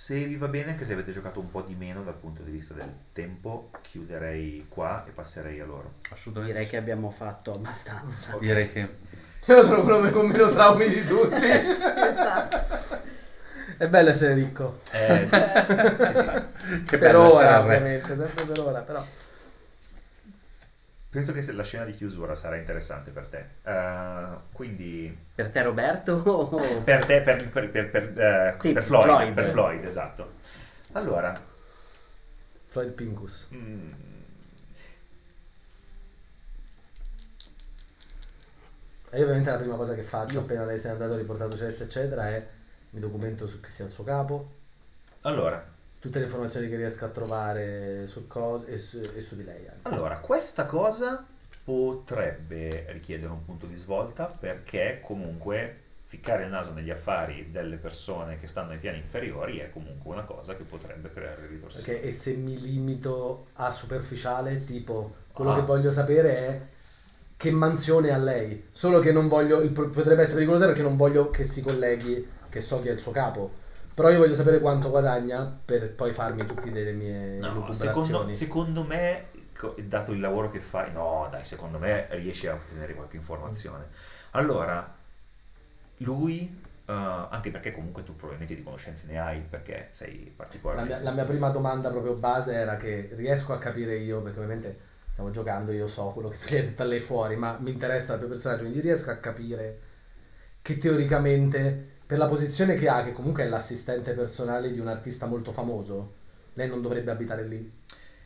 [0.08, 2.50] Se vi va bene, anche se avete giocato un po' di meno dal punto di
[2.50, 5.96] vista del tempo, chiuderei qua e passerei a loro.
[6.12, 6.54] Assolutamente.
[6.54, 8.38] Direi che abbiamo fatto abbastanza.
[8.40, 8.88] Direi che
[9.48, 11.36] Io sono quello con meno traumi di tutti.
[11.44, 13.00] Esatto.
[13.76, 14.80] È bello essere ricco.
[14.94, 15.36] Eh, sì.
[15.36, 15.42] Sì,
[16.72, 16.84] sì.
[16.86, 19.06] che per bello essere ora, ovviamente, sempre per ora, però.
[21.10, 23.46] Penso che se la scena di chiusura sarà interessante per te.
[23.64, 26.22] Eh, quindi, Per te Roberto?
[26.26, 29.34] o- per te, per, per, per, per, eh, Sì, per Floyd, Floyd.
[29.34, 30.32] per Floyd, esatto.
[30.94, 31.40] Allora,
[32.72, 33.48] Floyd Pincus.
[33.54, 33.92] mm,
[39.10, 41.84] E io ovviamente la prima cosa che faccio appena lei se n'è andato, riportato cesso
[41.84, 42.46] eccetera, è
[42.92, 44.50] mi documento su chi sia il suo capo,
[45.22, 45.64] allora,
[46.00, 49.68] tutte le informazioni che riesco a trovare sul co- e, su, e su di lei
[49.68, 49.88] anche.
[49.90, 51.26] Allora, questa cosa
[51.64, 58.40] potrebbe richiedere un punto di svolta perché comunque ficcare il naso negli affari delle persone
[58.40, 61.98] che stanno ai piani inferiori è comunque una cosa che potrebbe creare ritorsioni.
[61.98, 65.56] Ok, e se mi limito a superficiale, tipo quello Ah.
[65.56, 66.62] che voglio sapere è
[67.36, 68.68] che mansione ha lei.
[68.72, 72.82] Solo che non voglio, potrebbe essere pericoloso perché non voglio che si colleghi, che so
[72.82, 73.66] chi è il suo capo.
[73.98, 78.84] Però io voglio sapere quanto guadagna per poi farmi tutte delle mie No, secondo, secondo
[78.84, 79.30] me,
[79.86, 83.86] dato il lavoro che fai, no, dai, secondo me riesci a ottenere qualche informazione.
[84.32, 84.96] Allora,
[85.98, 90.94] lui, eh, anche perché comunque tu probabilmente di conoscenze ne hai, perché sei La particolarmente...
[90.94, 94.80] mia, la mia prima domanda proprio base era che riesco a capire io, perché ovviamente
[95.12, 97.72] stiamo giocando, io so quello che tu gli hai detto a lei fuori, ma mi
[97.72, 99.80] interessa il tuo personaggio, quindi riesco a capire
[100.62, 105.26] che teoricamente, per la posizione che ha, che comunque è l'assistente personale di un artista
[105.26, 106.14] molto famoso,
[106.54, 107.72] lei non dovrebbe abitare lì.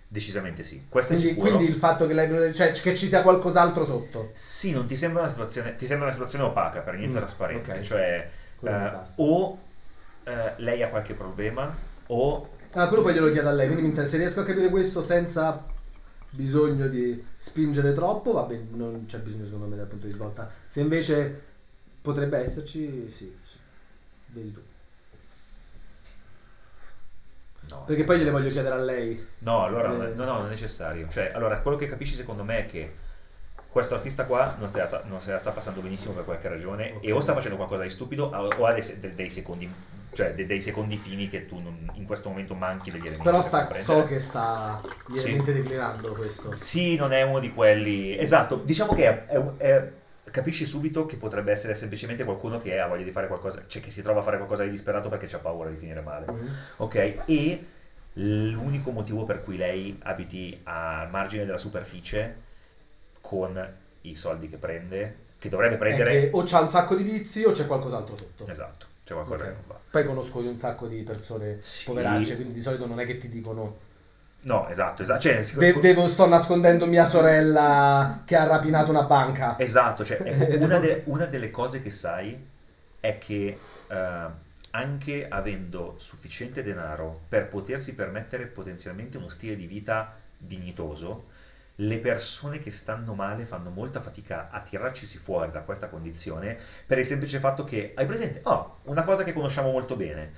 [0.08, 1.56] Decisamente sì, questo è Quindi, sicuro.
[1.56, 4.30] quindi il fatto che, lei, cioè, che ci sia qualcos'altro sotto.
[4.34, 7.72] Sì, non ti sembra una situazione, ti sembra una situazione opaca, per niente Mm, trasparente,
[7.72, 7.82] ok.
[7.82, 8.30] cioè
[8.64, 9.58] eh, o
[10.24, 11.74] eh, lei ha qualche problema
[12.08, 14.70] o Ah, quello poi glielo chiedo a lei, quindi mi interessa, se riesco a capire
[14.70, 15.66] questo senza
[16.30, 20.49] bisogno di spingere troppo, vabbè, non c'è bisogno secondo me dal punto di svolta.
[20.68, 21.41] Se invece
[22.02, 23.58] potrebbe esserci, sì, sì.
[24.34, 24.62] Vedi tu.
[27.70, 28.08] no, Perché sì.
[28.08, 29.28] poi gliele voglio chiedere a lei.
[29.40, 30.14] No, allora è, Eh.
[30.16, 31.08] no, no, non è necessario.
[31.10, 32.95] Cioè, allora, quello che capisci secondo me è che
[33.70, 37.06] questo artista qua non, sta, non se la sta passando benissimo per qualche ragione Ok.
[37.06, 39.74] e o sta facendo qualcosa di stupido o ha dei, dei secondi,
[40.14, 43.24] cioè de- dei secondi fini che tu non- in questo momento manchi degli elementi.
[43.24, 46.53] Però per sta, so che sta lievemente declinando questo.
[46.53, 48.18] Sì, non è uno di quelli.
[48.20, 49.91] Esatto, diciamo che è- è- è-
[50.32, 53.91] capisci subito che potrebbe essere semplicemente qualcuno che ha voglia di fare qualcosa, cioè che
[53.91, 56.32] si trova a fare qualcosa di disperato perché ha paura di finire male.
[56.32, 56.49] Mhm.
[56.78, 57.16] Ok?
[57.26, 57.66] E
[58.14, 62.36] l'unico motivo per cui lei abiti al margine della superficie
[63.22, 66.12] con i soldi che prende, che dovrebbe È prendere.
[66.12, 68.48] che o c'ha un sacco di vizi o c'è qualcos'altro sotto.
[68.48, 69.49] Esatto, c'è qualcosa Ok.
[69.49, 69.80] che non va.
[69.91, 71.86] Poi conosco un sacco di persone Sì.
[71.86, 73.90] poveracce, quindi di solito non è che ti dicono
[74.43, 75.22] No, esatto, esatto.
[75.22, 79.55] Cioè, "De- devo, sto nascondendo mia sorella che ha rapinato una banca.
[79.59, 82.43] Esatto, cioè, ecco, una, de- una delle cose che sai
[82.99, 83.57] è che
[83.88, 84.26] eh,
[84.72, 91.27] anche avendo sufficiente denaro per potersi permettere potenzialmente uno stile di vita dignitoso,
[91.76, 96.97] le persone che stanno male fanno molta fatica a tirarcisi fuori da questa condizione per
[96.97, 98.41] il semplice fatto che, hai presente?
[98.43, 100.31] Oh, una cosa che conosciamo molto bene,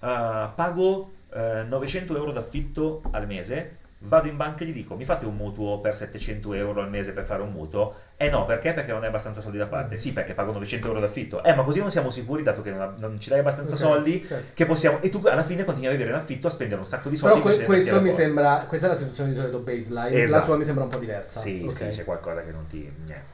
[0.00, 5.06] eh, pago eh, 900 euro d'affitto al mese, vado in banca e gli dico mi
[5.06, 7.94] fate un mutuo per 700 euro al mese per fare un mutuo?
[8.18, 8.72] Eh no, perché?
[8.72, 9.96] Perché non hai abbastanza soldi da parte.
[9.96, 11.42] Sì, perché pago 900 euro d'affitto.
[11.42, 13.78] Eh, ma così non siamo sicuri, dato che non, ha- non ci dai abbastanza Ok,
[13.80, 14.50] soldi, certo.
[14.54, 15.00] che possiamo...
[15.00, 17.40] E tu alla fine continui a vivere in affitto a spendere un sacco di soldi.
[17.42, 20.44] Però que- questo mi sembra, questa è la situazione di solito baseline, la Esatto.
[20.44, 21.40] sua mi sembra un po' diversa.
[21.40, 21.72] Sì, Ok.
[21.72, 22.78] sì, c'è qualcosa che non ti...
[23.04, 23.24] niente.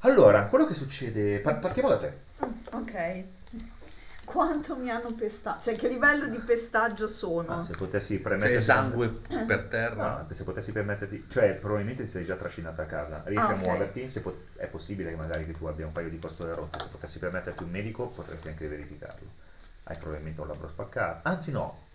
[0.00, 1.38] Allora, quello che succede...
[1.38, 2.12] par- partiamo da te.
[2.72, 3.22] Ok.
[4.30, 5.64] Quanto mi hanno pestato?
[5.64, 7.58] Cioè, che livello di pestaggio sono?
[7.58, 8.56] Ah, se potessi C'è permetterti...
[8.56, 10.18] esangue per terra.
[10.28, 13.58] No, se potessi permetterti, cioè probabilmente ti sei già trascinata a casa, riesci Ah, a
[13.58, 13.64] ok.
[13.66, 16.78] muoverti, se po- è possibile che magari che tu abbia un paio di costole rotte,
[16.78, 19.26] se potessi permetterti un medico potresti anche verificarlo.
[19.84, 21.86] Hai probabilmente un labbro spaccato, anzi no,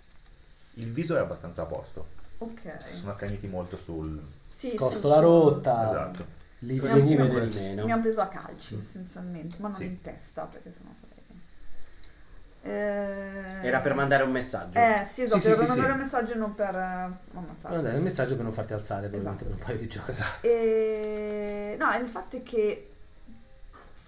[0.74, 2.06] il viso è abbastanza a posto,
[2.40, 2.84] Ok.
[2.84, 4.22] si sono accaniti molto sul...
[4.54, 5.84] Sì, sì, Costola sono- rotta.
[5.86, 6.26] Esatto.
[6.60, 7.86] Lì Mi così si hanno- vede di meno.
[7.86, 9.86] Mi hanno preso a calci essenzialmente, ma non Sì.
[9.86, 10.90] in testa perché sennò.
[12.68, 14.80] Eh, Era per mandare un messaggio.
[14.80, 16.00] Eh, sì, esatto, Sì, sì, per sì, mandare sì.
[16.00, 17.70] un messaggio non per eh.
[17.70, 19.56] Non è un messaggio per non farti alzare probabilmente Esatto.
[19.58, 20.10] per un paio di giorni.
[20.10, 20.48] Esatto.
[20.48, 21.76] E...
[21.78, 22.90] No, il fatto è che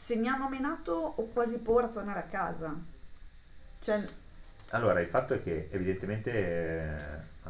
[0.04, 2.74] se mi hanno menato ho quasi paura a tornare a casa.
[3.82, 4.04] Cioè,
[4.72, 6.96] Allora, il fatto è che evidentemente, eh,
[7.44, 7.50] uh,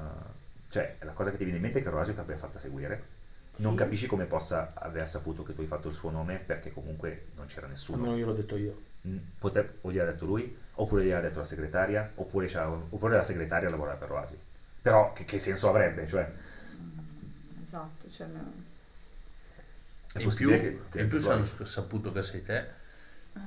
[0.70, 3.16] cioè, la cosa che ti viene in mente è che Rosio ti abbia fatta seguire.
[3.60, 7.28] Non capisci come possa aver saputo che tu hai fatto il suo nome perché comunque
[7.36, 7.98] non c'era nessuno.
[7.98, 8.82] Almeno io l'ho detto io.
[9.08, 13.24] Mm, Pote- o gliel'ha detto lui, oppure gliel'ha detto la segretaria, oppure, c'ha- oppure la
[13.24, 14.38] segretaria lavora per Roasi.
[14.82, 16.08] Però che, che senso avrebbe?
[16.08, 16.32] Cioè,
[17.64, 18.52] esatto, cioè, no.
[20.12, 20.82] è In più, che...
[20.90, 22.68] che in più se hanno saputo che sei te,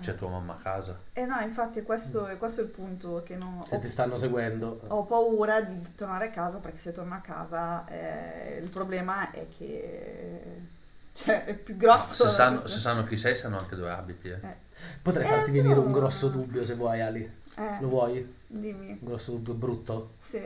[0.01, 0.99] c'è tua mamma a casa.
[1.13, 3.63] Eh no, infatti questo, questo è il punto che non...
[3.63, 4.81] Se Ho, ti stanno seguendo.
[4.87, 9.47] ho paura di tornare a casa perché se torno a casa eh, il problema è
[9.57, 10.69] che...
[11.15, 12.25] Cioè, è più No, grosso.
[12.25, 14.29] se, sanno, se sanno chi sei, sanno anche dove abiti.
[14.31, 14.41] eh.
[14.43, 14.55] Eh,
[15.03, 15.93] Potrei Eh, farti venire un no.
[15.99, 17.21] grosso dubbio se vuoi, Ali.
[17.57, 18.35] eh, Lo vuoi?
[18.47, 18.89] Dimmi.
[18.91, 20.11] Un grosso dubbio brutto?
[20.29, 20.43] Sì.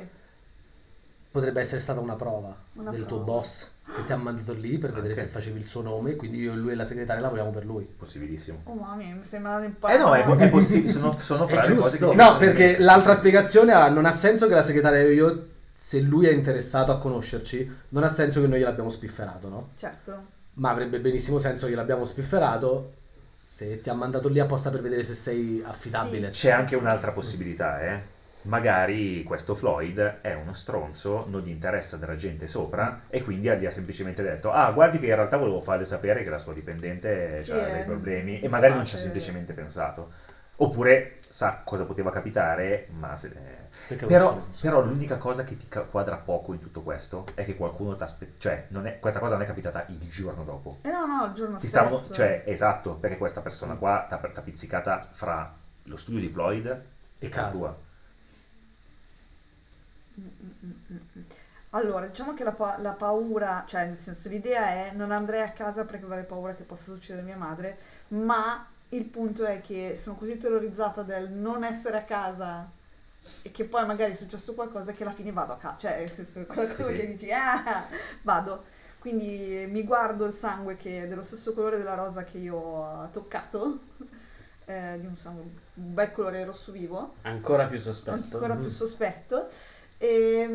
[1.30, 3.38] Potrebbe essere stata una prova Una del tuo prova.
[3.40, 5.20] boss che ti ha mandato lì per vedere Ok.
[5.20, 6.14] se facevi il suo nome.
[6.14, 7.84] Quindi io e lui e la segretaria lavoriamo per lui.
[7.84, 8.60] Possibilissimo.
[8.64, 9.88] Oh mamma mia, mi sembra un po'...
[9.88, 12.14] Eh no, è, è possibile, sono, sono fra È le cose che...
[12.14, 15.46] No, perché l'altra spiegazione ha- non ha senso che la segretaria e io,
[15.76, 19.68] se lui è interessato a conoscerci, non ha senso che noi gliel'abbiamo spifferato, no?
[19.76, 20.32] Certo.
[20.54, 22.92] Ma avrebbe benissimo senso che gliel'abbiamo spifferato
[23.44, 26.30] se ti ha mandato lì apposta per vedere se sei affidabile.
[26.30, 28.12] C'è anche un'altra possibilità, eh.
[28.42, 33.66] Magari questo Floyd è uno stronzo, non gli interessa della gente sopra e quindi gli
[33.66, 37.42] ha semplicemente detto ah guardi che in realtà volevo farle sapere che la sua dipendente
[37.42, 40.10] Sì, ha dei eh, problemi e magari non ci ha semplicemente pensato.
[40.56, 43.28] Oppure sa cosa poteva capitare, ma se...
[43.88, 47.96] Un Però, però l'unica cosa che ti quadra poco in tutto questo è che qualcuno
[47.96, 50.76] ti aspetta, cioè non è- questa cosa non è capitata il giorno dopo.
[50.82, 52.12] Eh no, no, il giorno Ti stesso.
[52.14, 55.50] cioè, esatto, perché questa persona qua t'ha, t'ha pizzicata fra
[55.84, 56.78] lo studio di Floyd
[57.18, 57.74] e casa tua.
[60.20, 60.26] Mm,
[60.64, 61.22] mm, mm.
[61.70, 65.48] Allora, diciamo che la, pa- la paura, cioè nel senso l'idea è non andrei a
[65.48, 67.76] casa perché avrei paura che possa succedere a mia madre,
[68.08, 68.64] ma
[68.96, 72.70] il punto è che sono così terrorizzata del non essere a casa
[73.42, 76.10] e che poi magari è successo qualcosa che alla fine vado a casa, cioè nel
[76.10, 77.00] senso qualcosa Sì, sì.
[77.00, 77.86] che dici ah,
[78.22, 78.64] vado.
[78.98, 83.08] Quindi mi guardo il sangue che è dello stesso colore della rosa che io ho
[83.12, 83.80] toccato,
[84.66, 85.42] eh, di un sangue,
[85.74, 88.16] un bel colore rosso vivo Ancora più sospetto.
[88.16, 89.48] ancora più sospetto
[89.98, 90.48] e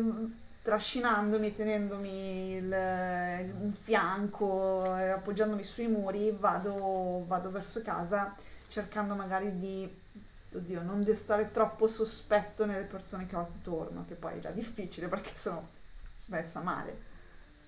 [0.62, 8.34] mh, trascinandomi, tenendomi il- un fianco, e appoggiandomi sui muri, vado, vado verso casa
[8.68, 9.88] cercando magari di,
[10.52, 15.08] oddio, non destare troppo sospetto nelle persone che ho attorno, che poi è già difficile
[15.08, 15.66] perché sono
[16.26, 17.08] messa male.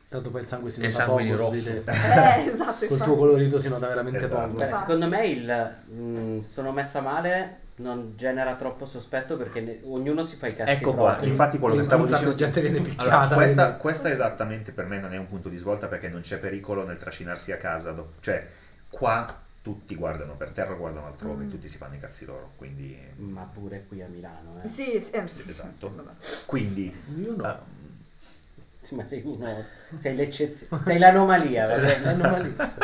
[0.09, 1.63] Tanto poi il sangue si nota poco di rosso.
[1.65, 1.79] te.
[1.79, 4.53] Eh, esatto, Col tuo colorito si nota veramente Esatto.
[4.53, 4.65] poco.
[4.65, 10.25] Beh, secondo me il mm, sono messa male non genera troppo sospetto perché ne- ognuno
[10.25, 11.29] si fa i cazzi Ecco qua, propri.
[11.29, 12.31] infatti quello che stavo dicendo...
[12.31, 13.19] di gente viene picchiata.
[13.21, 16.39] Allora, questa, questa esattamente per me non è un punto di svolta perché non c'è
[16.39, 17.93] pericolo nel trascinarsi a casa.
[17.93, 18.47] do- Cioè,
[18.89, 21.51] qua tutti guardano per terra, guardano altrove, Mm.
[21.51, 22.53] tutti si fanno i cazzi loro.
[22.57, 24.69] Quindi, Ma pure qui a Milano, eh.
[24.69, 25.93] Sì, sì, eh, Sì, esatto.
[25.95, 26.11] vabbè.
[26.47, 27.45] quindi Io no.
[27.45, 27.59] ah,
[28.81, 29.65] Sì, ma sei uno,
[29.99, 31.67] sei l'eccezione, sei l'anomalia.
[31.73, 32.75] perché- L'anomalia.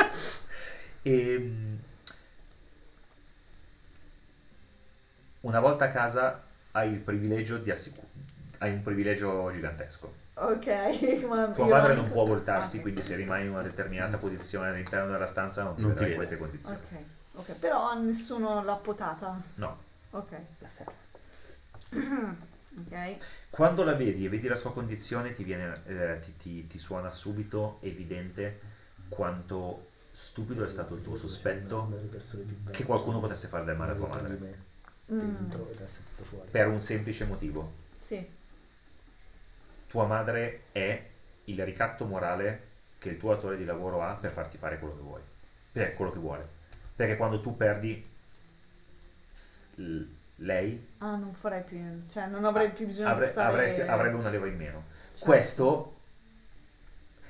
[1.02, 1.78] ehm,
[5.40, 6.43] una volta a casa
[6.73, 8.06] hai il privilegio di assicurare.
[8.59, 10.12] Hai un privilegio gigantesco.
[10.35, 10.66] Ok,
[11.27, 15.10] ma madre anche- non può voltarsi, Ah, quindi se rimani in una determinata posizione all'interno
[15.10, 16.15] della stanza non ti Non vede.
[16.15, 16.77] queste condizioni.
[16.77, 16.98] Ok,
[17.51, 19.40] ok, però nessuno l'ha potata.
[19.56, 19.78] No.
[20.10, 20.31] Ok.
[20.59, 20.93] La sera.
[22.78, 23.16] ok.
[23.51, 27.10] Quando la vedi e vedi la sua condizione ti, viene, eh, ti, ti- ti suona
[27.10, 28.60] subito evidente
[29.09, 31.93] quanto stupido è stato il tuo sospetto
[32.70, 34.66] che qualcuno potesse fare del male a tua madre.
[35.12, 36.51] Mm, Dentro e adesso è tutto fuori.
[36.51, 37.72] Per un semplice motivo.
[38.05, 38.26] sì,
[39.89, 41.06] Tua madre è
[41.44, 42.66] il ricatto morale
[42.98, 45.20] che il tuo datore di lavoro ha per farti fare quello che vuoi.
[45.72, 46.48] Per quello che vuole.
[46.94, 48.06] Perché quando tu perdi
[50.40, 51.78] lei ah, non farei più,
[52.10, 53.48] cioè non avrei più bisogno avre- di stare...
[53.48, 54.82] avresti- avrebbe una leva in meno.
[55.12, 55.24] Certo.
[55.24, 55.93] Questo...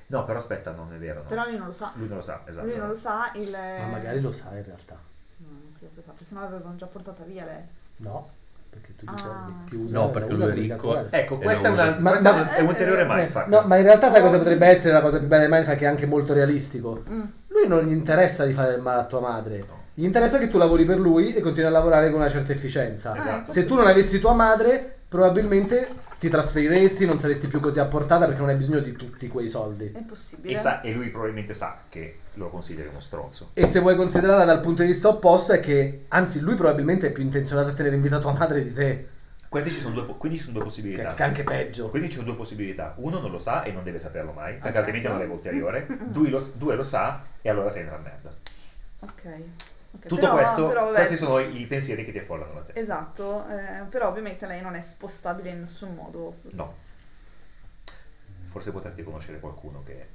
[0.06, 1.22] No, però aspetta, non è vero.
[1.22, 1.28] no.
[1.28, 1.92] Però lui non lo sa.
[1.94, 2.66] Lui non lo sa, esatto.
[2.66, 3.50] Lui non lo sa, il...
[3.50, 4.98] Ma magari lo sa in realtà.
[5.36, 5.46] No,
[5.80, 7.62] che sappia, se no l'avevano già portata via lei.
[7.96, 8.28] No,
[8.70, 9.50] perché tu dici Ah.
[9.68, 9.98] che usa.
[9.98, 11.06] No, perché lui è ricco.
[11.10, 11.96] Ecco, questa è, una.
[11.98, 13.46] Ma- questa ma- è un ulteriore eh, mindfuck.
[13.48, 15.84] No, ma in realtà sai cosa potrebbe essere la cosa più bella di Mindfuck che
[15.84, 17.02] è anche molto realistico?
[17.09, 17.22] Mm.
[17.48, 19.59] Lui non gli interessa di fare il male a tua madre.
[19.59, 19.76] No.
[19.94, 23.16] Gli interessa che tu lavori per lui e continui a lavorare con una certa efficienza.
[23.16, 23.50] Esatto.
[23.52, 25.88] Se tu non avessi tua madre, probabilmente
[26.19, 29.49] ti trasferiresti, non saresti più così a portata perché non hai bisogno di tutti quei
[29.49, 29.93] soldi.
[29.93, 30.53] È possibile.
[30.53, 33.51] E, sa- e lui probabilmente sa che lo consideri uno stronzo.
[33.55, 37.12] E se vuoi considerarla dal punto di vista opposto è che, anzi, lui probabilmente è
[37.12, 39.09] più intenzionato a tenere in vita tua madre di te.
[39.49, 41.15] Questi ci sono due, quindi ci sono due possibilità.
[41.15, 41.89] che anche peggio.
[41.89, 42.95] Quindi ci sono due possibilità.
[42.97, 44.78] Uno non lo sa e non deve saperlo mai, perché certo.
[44.78, 45.86] altrimenti non è ulteriore.
[46.09, 48.31] Due lo, due lo sa e allora sei nella merda.
[49.01, 49.77] Ok.
[49.98, 52.80] Ok, Tutto però- questo, però, vabbè, questi sono i pensieri che ti affollano la testa.
[52.80, 56.36] Esatto, eh, però ovviamente lei non è spostabile in nessun modo.
[56.50, 56.74] No.
[58.50, 60.06] Forse potresti conoscere qualcuno che...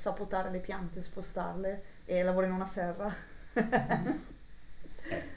[0.00, 3.14] Sapotare le piante, spostarle e lavora in una serra.
[3.52, 5.34] Eh,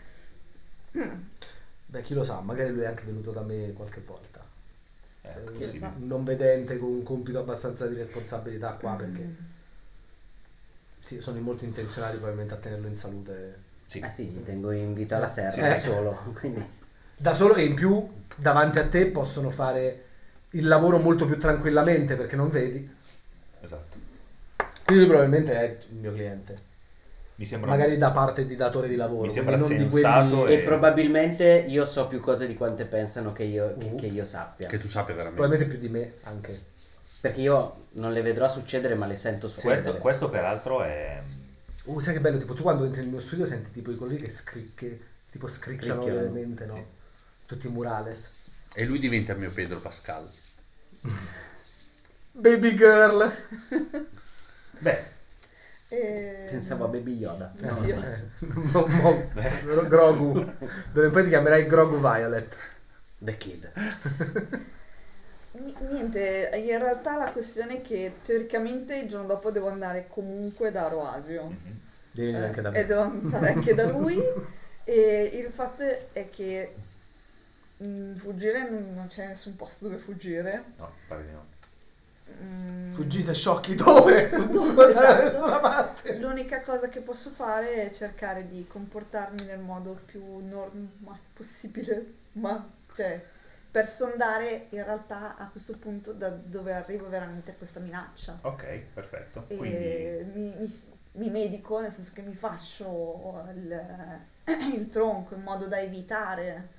[0.97, 1.21] Mm.
[1.85, 4.43] Beh, chi lo sa, magari lui è anche venuto da me qualche volta.
[5.21, 5.79] è Sei un- Chi lo possibile.
[5.79, 5.93] sa.
[5.97, 9.35] un non vedente con un compito abbastanza di responsabilità qua perché Mm.
[10.97, 13.67] sì, sono molto intenzionali probabilmente a tenerlo in salute.
[13.89, 13.99] Sì.
[13.99, 15.87] Eh sì, gli tengo in vita alla serra Sì, da sì.
[15.87, 16.19] solo.
[16.39, 16.63] Quindi
[17.17, 20.03] Da solo e in più davanti a te possono fare
[20.51, 22.87] il lavoro molto più tranquillamente perché non vedi.
[23.61, 23.97] Esatto.
[24.85, 26.67] Quindi lui probabilmente è il mio cliente.
[27.35, 27.71] Mi sembra...
[27.71, 29.23] Magari da parte di datore di lavoro.
[29.23, 32.85] Mi sembra quindi non di sensato quelli- E probabilmente io so più cose di quante
[32.85, 33.95] pensano che io, che- Uh.
[33.95, 34.67] che io sappia.
[34.67, 35.39] Che tu sappia veramente.
[35.41, 36.61] Probabilmente più di me anche.
[37.21, 39.81] Perché io non le vedrò succedere, ma le sento succedere.
[39.81, 41.21] Questo, questo peraltro è...
[41.89, 44.17] Uh, sai che bello, tipo tu quando entri nel mio studio senti tipo i colori
[44.17, 44.99] che, scri- che
[45.31, 46.73] tipo scricchiano veramente, no?
[46.75, 46.83] Sì.
[47.47, 48.29] Tutti i murales.
[48.75, 50.29] E lui diventa il mio Pedro Pascal.
[52.35, 53.31] Baby girl!
[54.81, 55.03] Beh,
[55.91, 57.51] E- Pensavo a Baby Yoda.
[57.59, 58.21] No, Io- eh,
[58.71, 59.23] mo- mo-
[59.87, 60.37] Grogu.
[60.93, 62.55] In poi ti chiamerai Grogu Violet.
[63.17, 63.71] The Kid.
[65.59, 70.71] Ni- Niente, in realtà la questione è che teoricamente il giorno dopo devo andare comunque
[70.71, 71.45] da Roasio.
[71.45, 71.79] mhm.
[72.11, 72.79] Devi venire Eh, anche da me.
[72.79, 74.17] E devo andare anche da lui.
[74.89, 75.83] E il fatto
[76.13, 76.73] è che
[77.83, 80.63] mm, fuggire non, non c'è nessun posto dove fuggire.
[80.77, 81.45] no, pare di no.
[82.43, 84.29] Mm, Fuggite sciocchi dove?
[84.35, 86.17] Non si può andare da nessuna parte.
[86.17, 92.67] L'unica cosa che posso fare è cercare di comportarmi nel modo più normale possibile, ma
[92.95, 93.23] cioè
[93.71, 98.39] per sondare in realtà a questo punto da dove arriva veramente questa minaccia.
[98.41, 99.43] Ok, perfetto.
[99.43, 100.31] Quindi...
[100.33, 104.19] mi, mi- mi medico, nel senso che mi fascio il,
[104.73, 106.69] il tronco in modo da evitare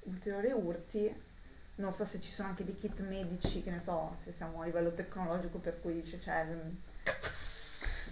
[0.00, 1.30] ulteriori urti.
[1.74, 4.64] Non so se ci sono anche dei kit medici, che ne so, se siamo a
[4.64, 6.46] livello tecnologico per cui c'è, c'è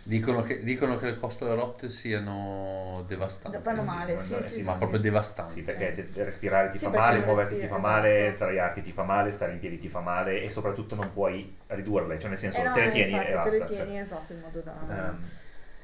[0.03, 3.59] Dicono che, dicono che le costole rotte siano devastanti.
[3.63, 5.05] Fanno sì, male, sì, eh, sì, sì, Ma sì, proprio sì.
[5.05, 5.53] devastanti.
[5.53, 8.37] Sì, perché te- respirare ti Sì, fa male, muoverti ti fa male, esatto.
[8.37, 12.19] sdraiarti ti fa male, stare in piedi ti fa male e soprattutto non puoi ridurle,
[12.19, 13.51] cioè nel senso Eh no, te le tieni infatti, e basta.
[13.51, 15.11] Te le tieni, cioè, esatto, in modo da...
[15.11, 15.19] ehm,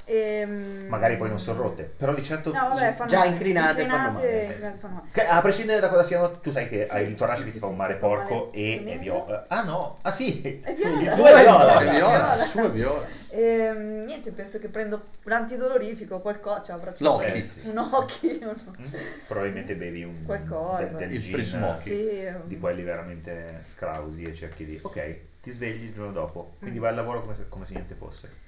[0.08, 2.52] Ehm, magari poi non sono rotte, però di certo...
[2.52, 4.42] No, vabbè, fanno Già incrinate fanno male.
[4.44, 5.06] incrinate fanno male.
[5.12, 7.52] Che, a prescindere da cosa siano, tu sai che Sì, hai il torace sì, che
[7.52, 9.46] ti fa un male porco e è viola.
[9.48, 10.60] Ah no, ah sì!
[10.62, 11.00] È viola.
[11.00, 11.80] Il tuo è viola.
[11.80, 13.06] È viola, il suo è viola.
[13.30, 17.38] Ehm, niente, penso che prendo un antidolorifico, qualcosa, cioè avrò L'occhi.
[17.38, 17.66] Eh, sì.
[17.68, 18.74] un occhio, no?
[18.80, 18.92] Mm,
[19.26, 20.84] Probabilmente bevi un Qualcosa.
[20.84, 21.90] del, del Il Prismocchi.
[21.90, 24.78] Sì, di quelli veramente scrausi e cerchi di...
[24.80, 26.82] Ok, ti svegli il giorno dopo, quindi Mm.
[26.82, 28.44] vai al lavoro come se, come se niente fosse.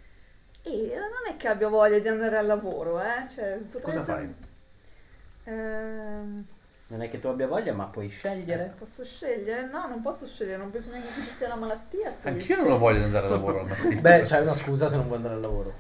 [0.71, 3.27] E non è che abbia voglia di andare al lavoro, eh?
[3.35, 4.35] Cioè, potrei Cosa fai?
[5.45, 6.47] Ehm,
[6.89, 8.11] Non è che tu abbia voglia, ma puoi Eh.
[8.11, 8.75] scegliere.
[8.79, 9.67] posso scegliere?
[9.67, 12.15] No, non posso scegliere, non penso neanche che ci sia la malattia.
[12.23, 14.01] Anch'io non ho voglia di andare a lavoro al mattino.
[14.01, 15.73] Beh, c'hai una scusa se non vuoi andare al lavoro.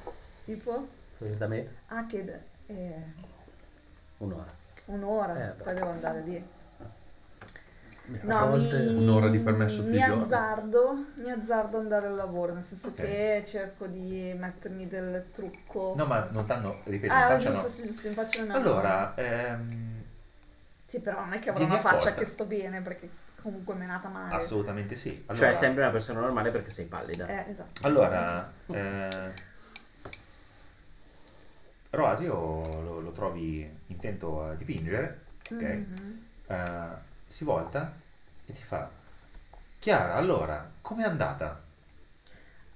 [0.45, 0.87] Tipo?
[1.19, 1.69] Da me.
[1.89, 2.41] Ah, che...
[2.67, 3.03] eh,
[4.19, 4.53] Un'ora.
[4.87, 6.49] un'ora, Eh, poi devo andare lì.
[8.11, 10.23] A No, volte- mi, Un'ora di permesso tutti mi giorni.
[10.23, 12.95] azzardo, mi azzardo ad andare al lavoro, nel senso Ok.
[12.95, 15.93] che cerco di mettermi del trucco.
[15.95, 17.73] No, ma non t'hanno, ripeto, ah, in faccia giusto, no.
[17.75, 20.03] sì, giusto, in faccia non Allora, ehm,
[20.87, 23.11] Sì, però non è che avrò una faccia che sto bene, perché
[23.43, 24.35] comunque mi è nata male.
[24.37, 25.23] assolutamente sì.
[25.27, 27.27] Allora, Cioè, sembri una persona normale perché sei pallida.
[27.27, 27.87] Eh, esatto.
[27.87, 29.33] allora eh,
[31.91, 32.33] Roasio
[32.81, 35.63] lo, lo trovi intento a dipingere, ok?
[35.63, 36.23] Mhm.
[36.47, 37.93] Eh, si volta
[38.47, 38.91] e ti fa
[39.79, 41.63] Chiara, allora, com'è andata?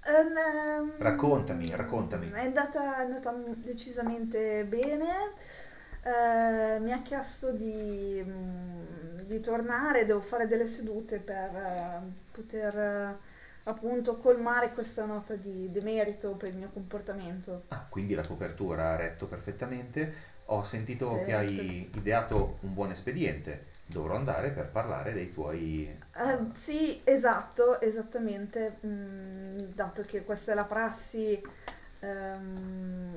[0.04, 2.30] Ehm, Raccontami, raccontami.
[2.30, 5.32] È andata, è andata decisamente bene.
[6.04, 12.00] Eh, mi ha chiesto di, mm, di tornare, devo fare delle sedute per eh,
[12.32, 13.16] poter eh,
[13.64, 17.62] appunto colmare questa nota di demerito per il mio comportamento.
[17.68, 20.30] Ah, quindi la copertura ha retto perfettamente.
[20.46, 23.71] Ho sentito Eh, che hai ideato un buon espediente.
[23.92, 25.98] Dovrò andare per parlare dei tuoi...
[26.14, 31.40] Eh, sì, esatto, esattamente, mm, dato che questa è la prassi,
[32.00, 33.16] ehm,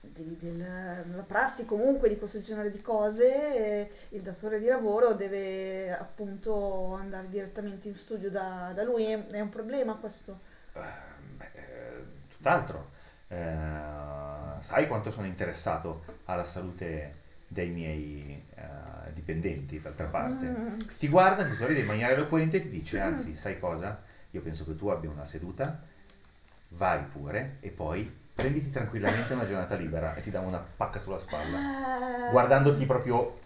[0.00, 3.24] di- del- la prassi comunque di questo genere di cose,
[3.56, 9.26] eh, il datore di lavoro deve appunto andare direttamente in studio da, da lui, è,
[9.26, 10.38] è un problema questo?
[10.72, 10.80] Eh,
[11.36, 12.90] beh, eh, tutt'altro.
[13.28, 13.36] Eh,
[14.60, 20.46] sai quanto sono interessato alla salute dei miei eh, dipendenti, d'altra parte.
[20.46, 20.78] Mm.
[20.98, 24.02] Ti guarda, ti sorride in maniera eloquente e ti dice, anzi, sai cosa?
[24.30, 25.80] Io penso che tu abbia una seduta,
[26.70, 31.18] vai pure e poi prenditi tranquillamente una giornata libera e ti dà una pacca sulla
[31.18, 31.58] spalla,
[32.26, 33.38] Eh, guardandoti proprio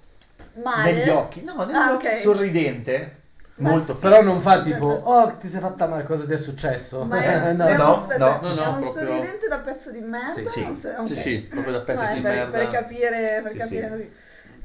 [0.55, 0.93] male?
[0.93, 2.13] negli occhi, no, negli Ah, occhi, ok.
[2.15, 3.17] sorridente,
[3.61, 7.05] molto Però non fa tipo, oh, ti sei fatta male, cosa ti è successo?
[7.05, 10.01] Ma è, no, no, aspetta, no, no, no, è un proprio- sorridente da pezzo di
[10.01, 10.51] merda?
[10.51, 11.39] Sì, sì.
[11.51, 12.59] proprio da è di per, merda.
[12.59, 13.91] per capire, per Sì, capire sì.
[13.91, 14.13] così.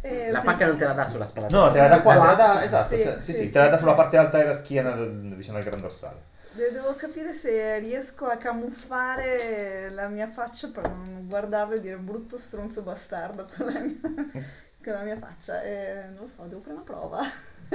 [0.01, 1.47] Eh, La pacca non te la dà sulla spalla.
[1.49, 3.59] No, te la dà qua, te la dà, esatto, Sì, sì, sì, sì, sì, te
[3.59, 6.33] la dà sulla parte alta della schiena vicino al gran dorsale.
[6.51, 11.97] De- Devo capire se riesco a camuffare la mia faccia per non guardarlo e dire
[11.97, 13.95] brutto stronzo bastardo con la mia,
[14.83, 15.61] con la mia faccia.
[15.63, 17.21] Eh, non lo so, devo fare una prova.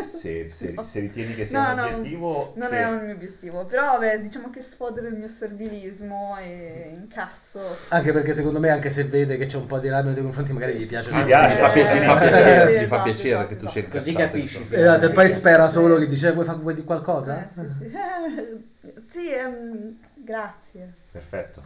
[0.02, 0.82] Se, se- No.
[0.82, 2.52] se ritieni che sia No, un no, obiettivo...
[2.56, 6.90] Non che- è un mio obiettivo, però vabbè, diciamo che sfodero il mio servilismo e
[6.94, 7.60] incasso.
[7.89, 10.24] Anche perché secondo me, anche se vede che c'è un po' di rabbia nei tuoi
[10.24, 11.10] confronti, magari gli piace.
[11.10, 11.56] Mi il piace.
[11.56, 13.64] Gli fa, Eh, gli fa eh, piacere, sì, gli fa esatto, piacere esatto, che tu
[13.66, 13.70] esatto.
[13.81, 14.32] sia Così incazzato.
[14.32, 14.74] capisci.
[14.77, 17.39] Esatto, e poi spera solo che dice, vuoi, fa- vuoi di qualcosa?
[17.40, 17.85] Eh, sì, sì.
[17.97, 20.93] Eh, sì, ehm, grazie.
[21.11, 21.63] Perfetto.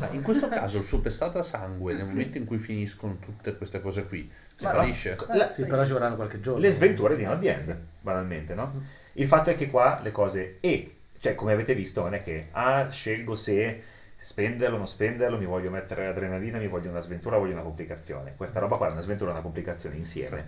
[0.00, 3.56] Ma in questo caso il suo pestato a sangue, nel momento in cui finiscono tutte
[3.56, 5.10] queste cose qui, sparisce?
[5.10, 5.16] Ma-
[5.48, 6.60] Sì, però ci vorranno qualche giorno.
[6.60, 8.72] Le sventure di una end, banalmente, no?
[9.14, 10.58] Il fatto è che qua le cose...
[10.60, 13.82] E, cioè, come avete visto, non è che, ah, scelgo se
[14.16, 18.34] spenderlo o non spenderlo, mi voglio mettere adrenalina, mi voglio una sventura, voglio una complicazione.
[18.36, 20.46] Questa roba qua è una sventura e una complicazione insieme.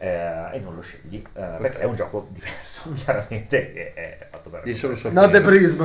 [0.00, 4.48] eh, e non lo scegli, eh, perché è un gioco diverso, chiaramente, che è fatto
[4.50, 4.62] per...
[5.12, 5.84] Not the Prism.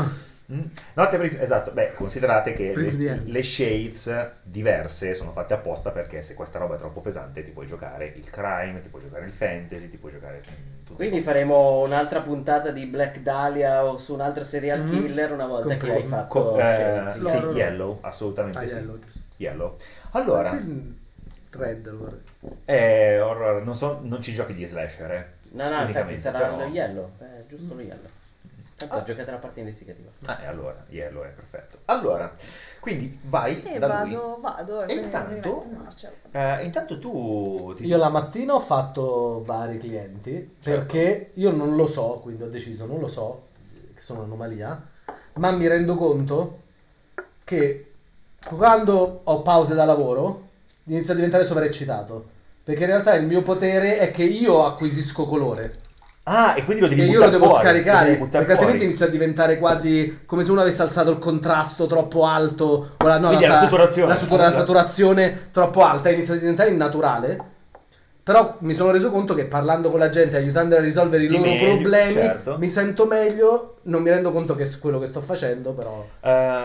[0.52, 0.66] Mm.
[0.96, 5.92] No, te pres- esatto, beh, considerate che Prism le, le shades diverse sono fatte apposta
[5.92, 9.26] perché se questa roba è troppo pesante ti puoi giocare il crime, ti puoi giocare
[9.26, 13.98] il fantasy, ti puoi giocare mm, tutte Quindi faremo un'altra puntata di Black Dahlia o
[13.98, 14.90] su un altro serial Mhm.
[14.90, 16.04] killer una volta che Compreso.
[16.04, 17.38] hai fatto Co- eh, sì.
[17.38, 18.74] Yellow, assolutamente Ah, sì.
[18.74, 19.00] Yellow.
[19.38, 19.76] Yellow.
[20.12, 21.02] Allora, Anche
[21.52, 22.18] Red, allora.
[22.66, 25.26] eh, horror, non, so, non ci giochi gli slasher, eh.
[25.52, 28.10] No, no, infatti sarà però- lo yellow, eh, giusto lo yellow.
[28.76, 29.04] Tanto Ah.
[29.04, 30.10] giocate la parte investigativa.
[30.26, 31.78] Ah, e allora, Yellow è perfetto.
[31.86, 32.34] Allora,
[32.80, 34.42] quindi vai E da vado, lui.
[34.42, 35.66] vado, E intanto-.
[36.32, 37.74] Eh, intanto tu...
[37.78, 42.50] ti- Io la mattina ho fatto vari clienti perché io non lo so, quindi ho
[42.50, 43.44] deciso, non lo so,
[43.94, 44.88] che sono un'anomalia,
[45.36, 46.60] ma mi rendo conto
[47.44, 47.92] che
[48.46, 50.48] quando ho pause da lavoro
[50.86, 52.32] inizio a diventare sovraeccitato.
[52.64, 55.82] Perché in realtà il mio potere è che io acquisisco colore.
[56.26, 58.86] Ah, e quindi lo devi E io lo devo fuori, lo scaricare, buttare perché altrimenti
[58.86, 63.20] inizia a diventare quasi come se uno avesse alzato il contrasto troppo alto, o la,
[63.20, 64.08] no, Quindi la, la sa- saturazione.
[64.14, 67.52] la satura- la saturazione troppo alta, inizia a diventare innaturale.
[68.24, 71.36] Però mi sono reso conto che parlando con la gente, aiutandoli a risolvere i Di
[71.36, 72.58] loro meglio, problemi, certo.
[72.58, 73.80] mi sento meglio.
[73.84, 76.06] Non mi rendo conto che è quello che sto facendo, però.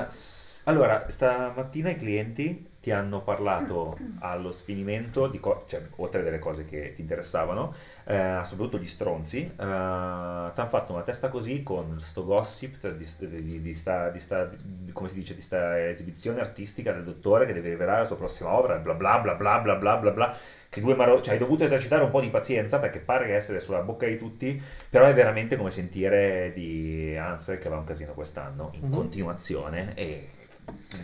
[0.09, 6.39] S- allora, stamattina i clienti ti hanno parlato allo sfinimento di co- cioè, oltre delle
[6.39, 7.75] cose che ti interessavano,
[8.05, 13.07] eh, soprattutto gli stronzi, eh, ti hanno fatto una testa così con sto gossip di,
[13.43, 14.49] di- di sta, di sta-
[14.93, 18.57] come si dice, di sta esibizione artistica del dottore che deve rivelare la sua prossima
[18.57, 20.37] opera, bla bla bla bla bla bla bla bla,
[20.71, 23.81] che due maro- cioè, hai dovuto esercitare un po' di pazienza perché pare essere sulla
[23.81, 28.71] bocca di tutti, però è veramente come sentire di Ansel che aveva un casino quest'anno
[28.73, 28.93] in Mhm.
[28.95, 30.31] continuazione e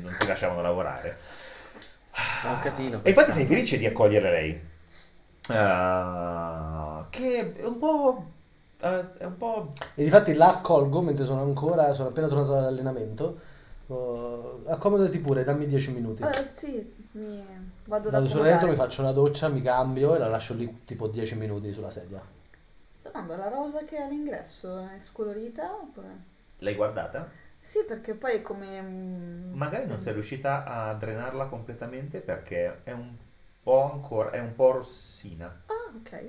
[0.02, 1.16] non ti lasciavano lavorare.
[2.14, 3.00] È un casino.
[3.02, 4.60] E infatti sei felice di accogliere lei.
[5.48, 8.24] Ah, che è un po'.
[8.80, 9.72] eh, è un po'.
[9.94, 13.52] E difatti la accolgo mentre sono ancora, sono appena tornato dall'allenamento.
[13.88, 16.22] Oh, accomodati pure, dammi 10 minuti.
[16.22, 17.44] Eh, sì, mi
[17.84, 20.82] vado da Vado sul letto, mi faccio una doccia, mi cambio e la lascio lì
[20.86, 22.22] tipo 10 minuti sulla sedia.
[23.02, 26.08] Domanda, la rosa che è all'ingresso è scolorita oppure?
[26.58, 27.28] L'hai guardata?
[27.74, 28.80] Sì, perché poi è come...
[28.80, 33.16] mm, Magari non sei riuscita a drenarla completamente perché è un
[33.64, 34.30] po' ancora.
[34.30, 35.46] è un po' rossina.
[35.66, 36.20] Ah, ok.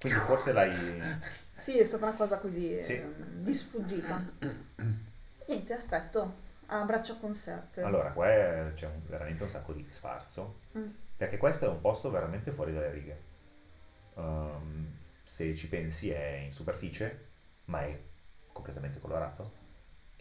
[0.00, 1.00] Quindi forse l'hai.
[1.62, 2.94] Sì, è stata una cosa così Sì.
[2.94, 4.20] ehm, di sfuggita.
[5.46, 6.34] Niente, aspetto.
[6.66, 7.80] A braccia conserte.
[7.82, 10.56] Allora, qua è- c'è un- veramente un sacco di sfarzo.
[10.76, 10.88] Mm.
[11.16, 13.20] Perché questo è un posto veramente fuori dalle righe.
[14.16, 14.92] Ehm,
[15.22, 17.26] se ci pensi è in superficie,
[17.66, 17.96] ma è
[18.50, 19.60] completamente colorato.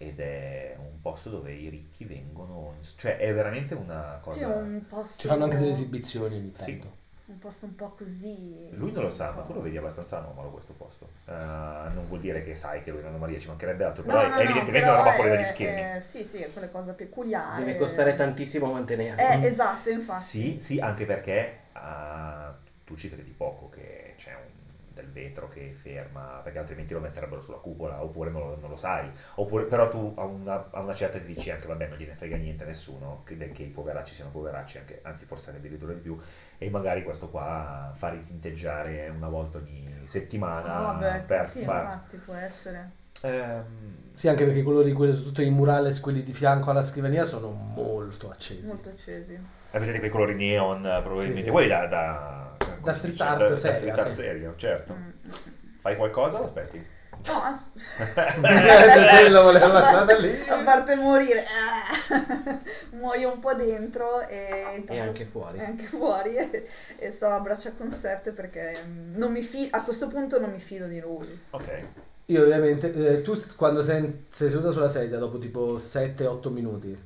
[0.01, 2.73] Ed è un posto dove i ricchi vengono.
[2.75, 4.35] in- cioè, è veramente una cosa.
[4.37, 5.21] Sì, è un posto...
[5.21, 6.77] Ci fanno anche delle esibizioni ogni Sì.
[6.79, 6.99] tanto.
[7.27, 8.67] Un posto un po' così...
[8.71, 11.07] Lui non lo sa, ma tu lo vedi abbastanza anomalo questo posto.
[11.27, 14.23] Eh, non vuol dire che sai che lui è un'anomalia, ci mancherebbe altro, però No,
[14.23, 15.81] è no, no, evidentemente però una roba fuori è- dagli schemi.
[15.81, 17.63] è- sì, sì, è quelle cose peculiari.
[17.63, 19.21] Deve costare tantissimo mantenerlo.
[19.43, 20.23] Eh, esatto, infatti.
[20.23, 22.51] Sì, sì, anche perché ah,
[22.83, 24.60] tu ci credi poco che c'è un
[24.93, 28.75] del vetro che ferma, perché altrimenti lo metterebbero sulla cupola, oppure non lo, non lo
[28.75, 29.09] sai.
[29.35, 32.35] Oppure, però tu a una, a una certa ti dici anche, vabbè, non gliene frega
[32.37, 36.17] niente a nessuno, che, che i poveracci siano poveracci, anche, anzi forse addirittura di più,
[36.57, 41.83] e magari questo qua fa ritinteggiare una volta ogni settimana Ah, vabbè, per sì, far...
[41.83, 42.89] infatti può essere.
[43.23, 47.25] Ehm, Sì, anche perché i colori, quelli tutti i murales, quelli di fianco alla scrivania,
[47.25, 48.65] sono molto accesi.
[48.65, 49.39] Molto accesi.
[49.73, 51.49] Hai presente quei colori neon, probabilmente Sì, sì.
[51.49, 52.57] quelli da, da,
[52.93, 53.23] si street dice?
[53.23, 54.93] art da, da seria, street art serio, certo.
[54.93, 55.79] Mm, mm, mm.
[55.79, 56.85] Fai qualcosa o aspetti?
[57.27, 57.63] No, as-
[59.19, 60.35] Quello voleva lasciarla lì.
[60.49, 62.57] A parte morire, eh,
[62.97, 65.59] muoio un po' dentro e, E anche fuori.
[65.59, 66.67] e anche fuori e,
[66.97, 68.77] e sto a braccia conserte perché
[69.13, 71.39] non mi fi- a questo punto non mi fido di lui.
[71.51, 71.79] Ok.
[72.25, 76.97] Io ovviamente, eh, tu quando sei, sei seduta sulla sedia dopo tipo 7-8 minuti,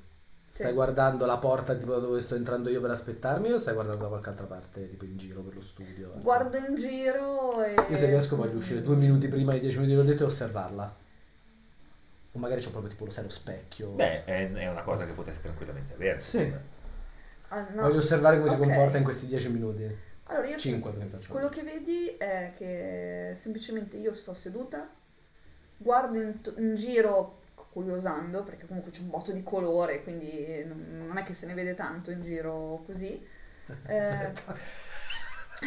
[0.56, 0.73] stai Sì.
[0.73, 4.30] guardando la porta tipo dove sto entrando io per aspettarmi o stai guardando da qualche
[4.30, 6.14] altra parte, tipo in giro per lo studio?
[6.22, 7.73] Guardo in giro e...
[7.73, 10.27] Io se riesco voglio uscire due minuti prima dei 10 minuti che ho detto e
[10.27, 10.95] osservarla.
[12.32, 13.90] O magari c'ho proprio tipo lo sai lo specchio.
[13.90, 16.19] Beh, è, è una cosa che potresti tranquillamente avere.
[16.22, 16.53] Sì.
[17.49, 17.82] Ah, no.
[17.82, 18.56] Voglio osservare come Ok.
[18.57, 19.98] si comporta in questi 10 minuti.
[20.27, 21.32] Allora io 5 per faccio.
[21.34, 24.88] Quello che vedi è che semplicemente io sto seduta,
[25.77, 27.40] guardo in, in giro
[27.76, 31.76] curiosando, perché comunque c'è un botto di colore, quindi non, è che se ne vede
[31.76, 33.22] tanto in giro così.
[33.88, 34.32] Eh,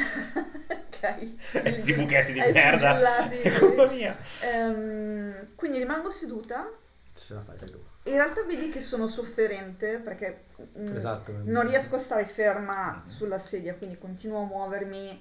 [0.69, 1.61] ok.
[1.63, 3.29] Questi buchetti di merda.
[3.59, 4.17] colpa mia.
[4.43, 6.71] Ehm, quindi rimango seduta.
[7.15, 7.83] Ce la fai tu.
[8.05, 10.45] In realtà vedi che sono sofferente perché
[10.79, 11.33] mm, Esatto.
[11.45, 15.21] non riesco a stare ferma sulla sedia, quindi continuo a muovermi,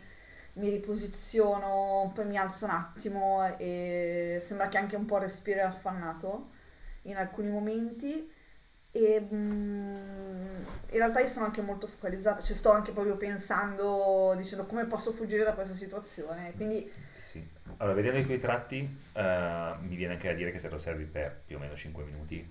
[0.53, 6.55] mi riposiziono, poi mi alzo un attimo e sembra che anche un po' respiri affannato
[7.09, 8.31] in alcuni momenti.
[8.91, 9.95] E mm,
[10.89, 15.11] in realtà io sono anche molto focalizzata, cioè sto anche proprio pensando, dicendo come posso
[15.11, 16.53] fuggire da questa situazione.
[16.55, 17.45] Quindi Sì.
[17.77, 21.03] Allora, vedendo i tuoi tratti, eh, mi viene anche a dire che se lo servi
[21.03, 22.49] per più o meno 5 minuti,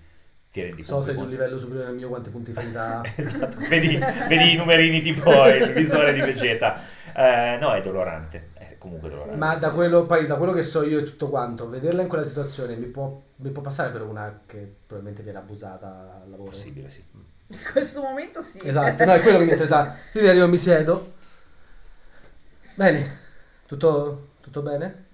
[0.51, 3.01] ti rendi So conto se di di un livello superiore al mio quanti punti ferita.
[3.15, 3.57] esatto.
[3.67, 6.81] vedi, vedi i numerini tipo il visore di Vegeta.
[7.13, 8.49] Eh, no, è dolorante.
[8.53, 9.37] È comunque dolorante.
[9.37, 12.25] Ma da quello, poi, da quello che so io e tutto quanto, vederla in quella
[12.25, 16.51] situazione mi può, mi può passare per una che probabilmente viene abusata al lavoro.
[16.51, 17.03] Possibile, sì.
[17.47, 18.59] in questo momento sì.
[18.63, 19.95] Esatto, no, è quello che mi interessa.
[20.11, 21.13] Quindi io mi siedo.
[22.75, 23.17] Bene,
[23.65, 25.05] tutto, tutto bene?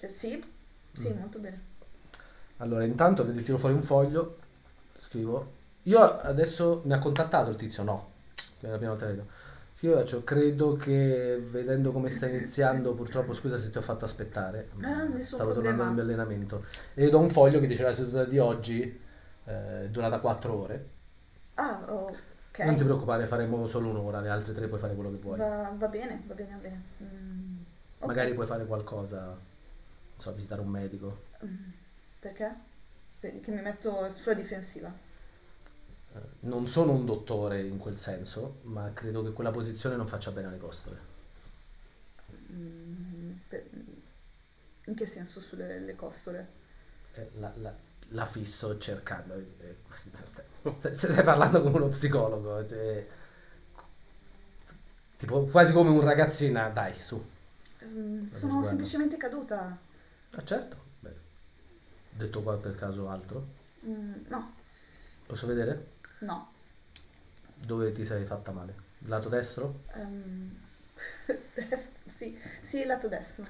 [0.00, 0.44] Eh, sì,
[0.92, 1.18] sì, Mm.
[1.18, 1.60] molto bene.
[2.58, 4.38] Allora, intanto vedi, tiro fuori un foglio,
[5.06, 5.52] scrivo.
[5.84, 8.10] Io adesso mi ha contattato il tizio, no,
[8.60, 8.78] è la
[9.84, 14.70] io faccio, credo che vedendo come sta iniziando, purtroppo scusa se ti ho fatto aspettare,
[14.80, 16.64] Ah, stavo tornando al mio allenamento.
[16.94, 18.82] E do un foglio che dice la seduta di oggi
[19.44, 20.88] eh, è durata 4 ore.
[21.54, 22.58] Ah, ok.
[22.60, 25.38] Non ti preoccupare, faremo solo un'ora, le altre tre puoi fare quello che vuoi.
[25.38, 26.82] Va, va bene, va bene, va bene.
[27.02, 27.56] Mm,
[27.98, 28.06] ok.
[28.06, 29.36] Magari puoi fare qualcosa, non
[30.18, 31.24] so, visitare un medico.
[31.44, 31.70] Mm,
[32.20, 32.54] Perché?
[33.20, 34.90] Che mi metto sulla difensiva.
[36.14, 40.30] Eh, Non sono un dottore in quel senso, ma credo che quella posizione non faccia
[40.30, 40.98] bene alle costole.
[42.52, 43.68] Mm, per-
[44.86, 46.48] in che senso sulle le costole?
[47.16, 47.74] Eh, La, la-
[48.08, 49.34] la fisso cercando.
[49.34, 49.76] eh,
[50.24, 50.44] stai,
[50.94, 52.66] stai parlando come uno psicologo.
[52.66, 53.06] se-
[55.18, 57.20] tipo quasi come un ragazzina, dai, su.
[57.84, 59.76] Mm, sono semplicemente caduta.
[60.36, 60.76] Ah, certo.
[61.00, 61.14] Beh,
[62.10, 63.46] Detto qua per caso altro.
[63.86, 64.52] Mm, no,
[65.26, 65.92] Posso vedere?
[66.20, 66.52] No.
[67.54, 68.74] Dove ti sei fatta male?
[69.06, 69.84] Lato destro?
[69.94, 70.50] Ehm,
[72.16, 73.44] sì, sì, il lato destro.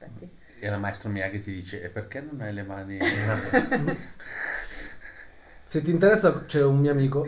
[0.00, 0.30] Aspetti.
[0.60, 2.98] E la maestro Miyagi ti dice, e perché non hai le mani...
[5.64, 7.26] Se ti interessa, c'è un mio amico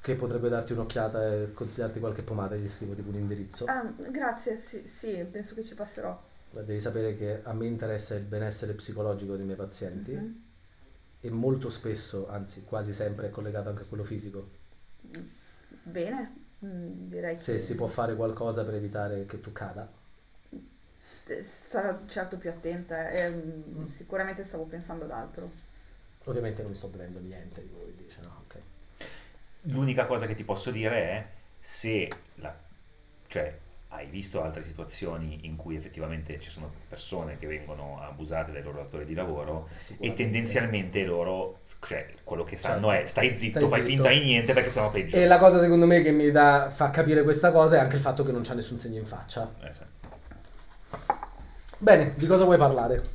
[0.00, 2.54] che potrebbe darti un'occhiata e consigliarti qualche pomata.
[2.54, 3.64] Gli scrivo tipo un indirizzo.
[3.66, 6.20] Ah, grazie, sì, sì, penso che ci passerò.
[6.50, 10.42] Devi sapere che a me interessa il benessere psicologico dei miei pazienti Mhm.
[11.20, 14.48] E molto spesso, anzi quasi sempre è collegato anche a quello fisico.
[15.84, 16.34] Bene,
[16.64, 19.88] mm, direi Se che si può fare qualcosa per evitare che tu cada.
[21.42, 23.10] starò certo più attenta.
[23.10, 25.50] eh, mm, Sicuramente stavo pensando ad altro.
[26.24, 28.42] Ovviamente non mi sto bevendo niente di quello che dice, no?
[28.46, 28.60] Ok.
[29.62, 31.26] L'unica cosa che ti posso dire è
[31.60, 32.54] se la,
[33.26, 33.58] cioè,
[33.90, 38.78] hai visto altre situazioni in cui effettivamente ci sono persone che vengono abusate dai loro
[38.82, 43.04] datori di lavoro e tendenzialmente loro, cioè, quello che sanno Certo.
[43.04, 43.92] è stai zitto, Stai fai zitto.
[43.92, 45.16] finta di niente perché sennò peggio.
[45.16, 48.02] E la cosa secondo me che mi dà, fa capire questa cosa è anche il
[48.02, 49.50] fatto che non c'ha nessun segno in faccia.
[49.62, 49.82] Eh, sì.
[51.78, 53.08] Bene, di cosa vuoi parlare?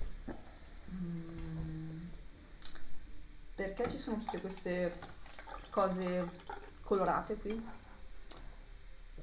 [0.92, 1.98] Mm,
[3.56, 4.92] Perché ci sono tutte queste
[5.70, 6.30] cose
[6.82, 7.64] colorate qui?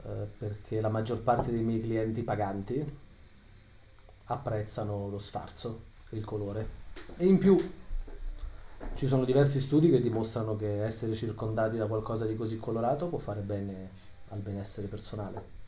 [0.03, 2.99] Eh, perché la maggior parte dei miei clienti paganti
[4.25, 6.79] apprezzano lo sfarzo il colore.
[7.17, 7.59] E in più
[8.95, 13.19] ci sono diversi studi che dimostrano che essere circondati da qualcosa di così colorato può
[13.19, 13.91] fare bene
[14.29, 15.59] al benessere personale.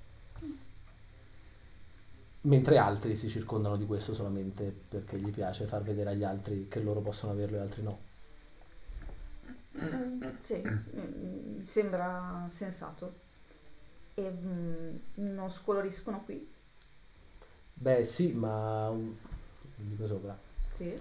[2.43, 6.81] Mentre altri si circondano di questo solamente perché gli piace far vedere agli altri che
[6.81, 7.99] loro possono averlo e altri no.
[10.41, 13.31] Sì, mi sembra sensato.
[14.15, 16.51] E mm, non scoloriscono qui?
[17.75, 19.15] Beh sì, ma un-
[19.77, 20.37] dico sopra.
[20.77, 21.01] Sì.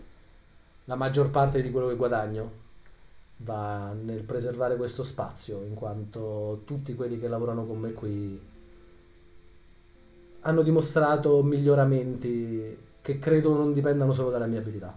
[0.85, 2.59] La maggior parte di quello che guadagno
[3.37, 8.39] va nel preservare questo spazio, in quanto tutti quelli che lavorano con me qui
[10.41, 14.95] hanno dimostrato miglioramenti che credo non dipendano solo dalla mia abilità.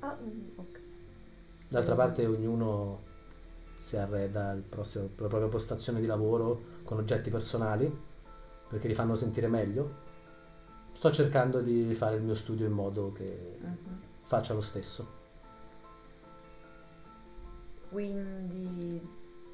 [0.00, 0.78] Ah, mm, ok.
[1.68, 3.12] D'altra parte ognuno
[3.84, 7.94] si arreda il prossimo- la propria postazione di lavoro con oggetti personali
[8.66, 10.02] perché li fanno sentire meglio.
[10.94, 14.00] Sto cercando di fare il mio studio in modo che Mhm.
[14.22, 15.06] faccia lo stesso.
[17.90, 19.06] Quindi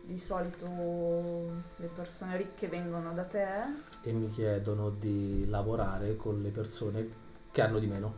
[0.02, 0.66] di solito
[1.76, 3.88] le persone ricche vengono da te?
[4.02, 7.08] e mi chiedono di lavorare con le persone
[7.50, 8.14] che hanno di meno.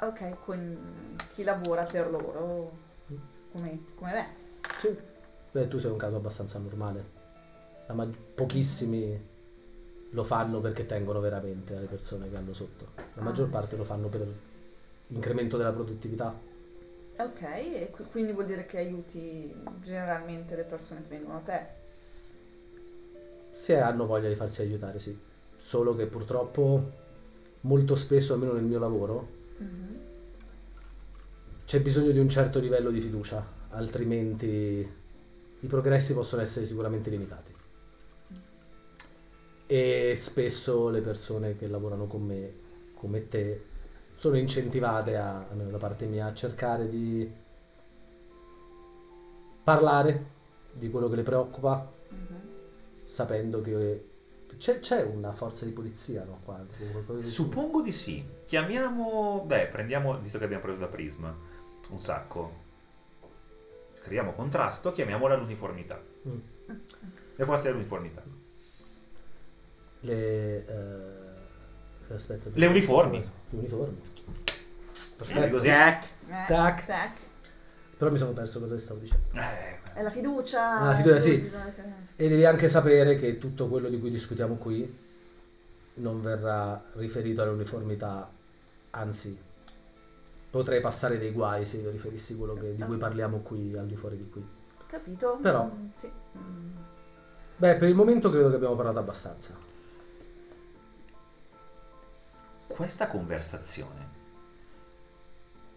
[0.00, 2.70] Ok, con chi lavora per loro
[3.50, 4.26] come, come me.
[4.78, 5.14] Sì.
[5.56, 7.02] Beh, tu sei un caso abbastanza normale.
[7.88, 9.18] Mag- pochissimi
[10.10, 12.88] lo fanno perché tengono veramente alle persone che hanno sotto.
[13.14, 13.52] La maggior Ah.
[13.52, 14.26] parte lo fanno per
[15.08, 16.34] incremento della produttività.
[17.18, 19.50] Ok, e qui- quindi vuol dire che aiuti
[19.82, 21.66] generalmente le persone che vengono a te.
[23.52, 25.18] Se hanno voglia di farsi aiutare, sì.
[25.56, 26.90] Solo che purtroppo
[27.62, 29.98] molto spesso, almeno nel mio lavoro, Mhm.
[31.64, 35.04] c'è bisogno di un certo livello di fiducia, altrimenti
[35.60, 37.54] i progressi possono essere sicuramente limitati.
[39.68, 42.52] E spesso le persone che lavorano con me,
[42.94, 43.64] come te,
[44.14, 47.28] sono incentivate, a, almeno da parte mia, a cercare di
[49.64, 50.34] parlare
[50.72, 52.36] di quello che le preoccupa, Mhm.
[53.04, 54.04] sapendo che
[54.58, 56.38] c'è, c'è una forza di polizia, no?
[56.44, 56.64] Qua,
[57.16, 58.24] di- Suppongo di sì.
[58.46, 61.24] Chiamiamo, beh, prendiamo, visto che abbiamo preso da Prism
[61.88, 62.64] un sacco,
[64.06, 66.00] creiamo contrasto, chiamiamola l'uniformità.
[66.28, 66.38] Mm.
[67.34, 68.22] Le forze dell'uniformità.
[70.00, 73.18] Le, eh, aspetta, Le uniformi.
[73.50, 74.00] Le uniformi.
[74.44, 74.52] Eh,
[75.16, 75.50] Perfetto.
[75.50, 75.66] così.
[75.66, 76.04] Jack.
[76.28, 76.86] Eh, Tac.
[76.86, 77.10] tac.
[77.98, 79.24] Però mi sono perso cosa stavo dicendo.
[79.32, 80.78] Eh, È la fiducia.
[80.78, 81.38] Ah, la fiducia, sì.
[81.38, 81.72] bisogna
[82.14, 85.04] E devi anche sapere che tutto quello di cui discutiamo qui
[85.94, 88.30] non verrà riferito alle uniformità,
[88.90, 89.36] anzi,
[90.56, 93.94] potrei passare dei guai se io riferissi quello che- di cui parliamo qui al di
[93.96, 94.44] fuori di qui.
[94.86, 95.38] Capito?
[95.42, 96.10] Però- Mm, sì.
[96.38, 96.70] Mm.
[97.58, 99.54] Beh, per il momento credo che abbiamo parlato abbastanza.
[102.66, 104.14] questa conversazione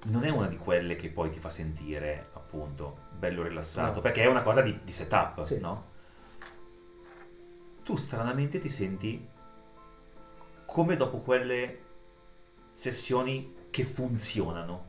[0.05, 4.01] non è una di quelle che poi ti fa sentire appunto bello rilassato, No.
[4.01, 5.59] perché è una cosa di, di setup, Sì.
[5.59, 5.85] no?
[7.83, 9.25] Tu stranamente ti senti
[10.65, 11.79] come dopo quelle
[12.71, 14.85] sessioni che funzionano.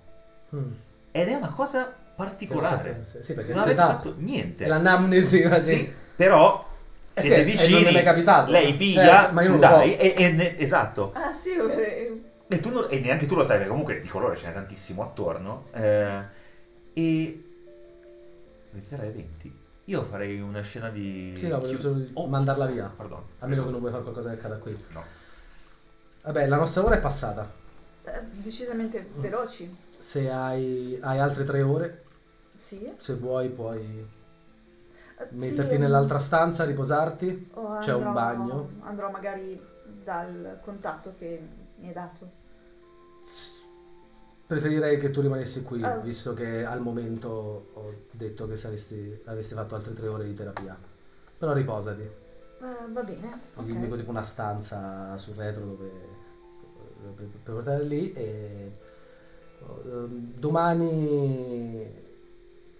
[0.54, 0.72] Mm.
[1.12, 3.04] Ed è una cosa particolare.
[3.22, 4.66] Sì, perché non avete setup fatto niente.
[4.66, 5.76] l'anamnesi quasi.
[5.76, 6.68] Sì, però
[7.14, 8.50] Eh siete sì, e vicini, non è capitato.
[8.50, 9.72] lei piglia, Certo, ma io tu non lo so.
[9.76, 11.12] dai, e, e esatto.
[11.14, 14.36] Ah, sì, eh, E, tu non- e neanche tu lo sai, perché comunque di colore
[14.36, 15.66] ce n'è tantissimo attorno.
[15.72, 16.20] eh,
[16.92, 17.44] e
[18.72, 19.58] 23 e 20.
[19.86, 21.34] Io farei una scena di.
[21.36, 22.92] Sì, no, volevo solo Oh, mandarla via.
[22.94, 23.22] Pardon.
[23.40, 24.84] A meno che non vuoi fare qualcosa che accada qui.
[24.92, 25.04] No.
[26.22, 27.50] Vabbè, la nostra ora è passata.
[28.14, 29.20] Eh, decisamente Mm.
[29.20, 29.76] veloci.
[29.98, 32.02] Se hai, hai altre tre ore,
[32.56, 32.90] Sì.
[32.98, 34.06] se vuoi puoi
[35.18, 37.50] Eh, metterti sì, nell'altra mm, stanza, riposarti.
[37.54, 38.70] o c'è un bagno.
[38.80, 39.60] Andrò magari
[40.02, 41.40] dal contatto che
[41.76, 42.38] mi hai dato.
[44.46, 45.98] Preferirei che tu rimanessi qui, Ah.
[45.98, 47.28] visto che al momento
[47.74, 50.76] ho detto che saresti, avresti fatto altre tre ore di terapia.
[51.38, 52.02] Però riposati.
[52.02, 53.28] Eh, va bene.
[53.56, 53.68] Io ok.
[53.68, 55.90] indico tipo una stanza sul retro dove,
[57.14, 58.72] per, per portare lì e
[59.84, 62.08] ehm, domani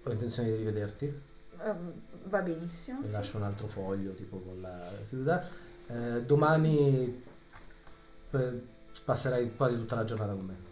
[0.03, 1.21] ho intenzione di rivederti.
[1.63, 1.93] Ehm,
[2.25, 3.05] va benissimo.
[3.05, 3.11] Sì.
[3.11, 5.45] lascio un altro foglio tipo con la seduta.
[5.87, 7.23] Eh, domani
[8.31, 8.63] eh,
[9.05, 10.69] passerai quasi tutta la giornata con me.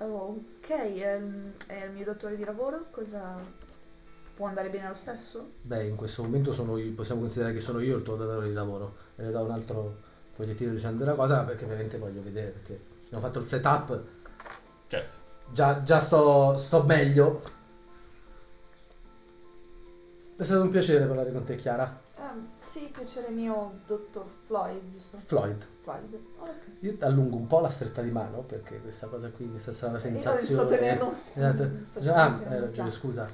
[0.00, 2.86] Oh, ok, è il, è il mio dottore di lavoro?
[2.90, 3.36] Cosa
[4.34, 5.50] può andare bene lo stesso?
[5.62, 8.54] Beh, in questo momento sono io, possiamo considerare che sono io il tuo datore di
[8.54, 8.94] lavoro.
[9.16, 9.96] E le do un altro
[10.38, 14.00] fogliettino dicendo una cosa perché ovviamente voglio vedere, perché abbiamo fatto il setup,
[14.86, 15.16] Certo.
[15.52, 17.42] già, già sto, sto meglio.
[20.36, 22.00] È stato un piacere parlare con te, Chiara.
[22.16, 25.18] Ehm, Sì, piacere mio, dottor Floyd, giusto?
[25.26, 25.64] Floyd.
[25.82, 26.18] Floyd.
[26.38, 26.66] Ah, ok.
[26.80, 30.00] Io allungo un po' la stretta di mano perché questa cosa qui, questa strana Io
[30.02, 30.62] sensazione.
[30.62, 31.62] sto tenendo- Esatto.
[31.62, 32.14] ah, tenendo
[32.54, 32.90] hai ragione, già.
[32.90, 33.28] scusa.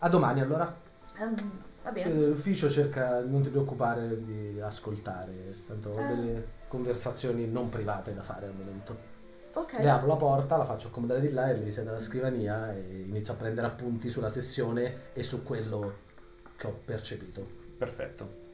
[0.00, 0.76] A domani allora.
[1.14, 1.65] Eh, bene.
[1.92, 6.06] L'ufficio cerca, non ti preoccupare di ascoltare, tanto ho Ah.
[6.06, 9.14] delle conversazioni non private da fare al momento.
[9.52, 9.78] Ok.
[9.78, 13.04] Le apro la porta, la faccio accomodare di là e mi risiedo alla scrivania e
[13.06, 15.94] inizio a prendere appunti sulla sessione e su quello
[16.56, 17.46] che ho percepito.
[17.78, 18.44] Perfetto,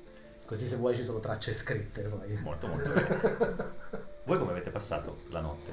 [0.44, 2.38] Così se vuoi ci sono tracce scritte poi.
[2.42, 3.18] molto molto bene.
[4.24, 5.72] Voi come avete passato la notte?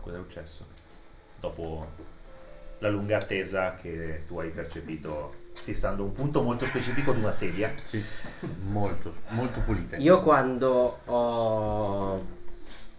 [0.00, 0.66] Cosa è successo?
[1.38, 1.86] Dopo
[2.78, 7.72] la lunga attesa che tu hai percepito fissando un punto molto specifico di una sedia.
[7.84, 8.02] Sì,
[8.62, 9.96] molto, molto pulite.
[9.96, 12.26] Io quando ho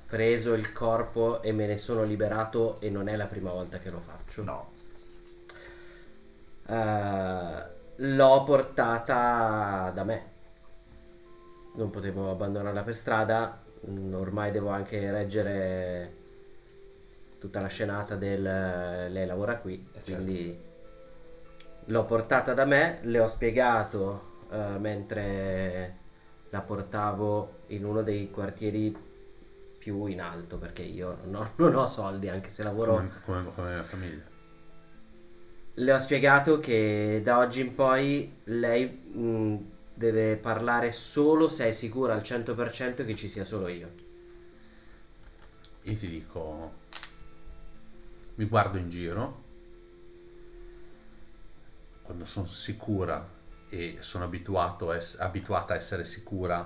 [0.07, 3.89] preso il corpo e me ne sono liberato e non è la prima volta che
[3.89, 4.43] lo faccio.
[4.43, 4.69] No,
[6.67, 7.63] eh,
[7.97, 10.33] l'ho portata da me.
[11.75, 13.61] Non potevo abbandonarla per strada.
[13.87, 16.13] mm, Ormai devo anche reggere
[17.39, 19.73] tutta la scenata del eh, lei lavora qui.
[19.93, 20.23] Eh, certo.
[20.23, 20.64] Quindi
[21.85, 25.95] l'ho portata da me, le ho spiegato eh, mentre
[26.49, 28.95] la portavo in uno dei quartieri
[29.77, 33.53] più in alto perché io non ho, non ho soldi anche se lavoro come, come,
[33.53, 34.23] come famiglia.
[35.75, 39.57] le ho spiegato che da oggi in poi lei mh,
[39.93, 43.91] deve parlare solo se è sicura al 100% che ci sia solo io.
[45.83, 46.71] Io ti dico,
[48.35, 49.43] mi guardo in giro,
[52.05, 53.27] quando sono sicura
[53.67, 54.29] e sono
[54.93, 56.65] ess- abituata a essere sicura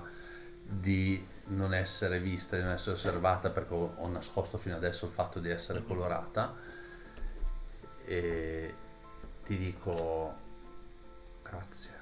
[0.62, 5.12] di non essere vista, di non essere osservata perché ho, ho nascosto fino adesso il
[5.12, 6.54] fatto di essere colorata
[8.04, 8.74] e
[9.44, 10.34] ti dico
[11.42, 11.98] grazie.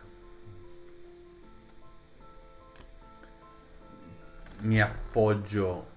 [4.60, 5.96] Mi appoggio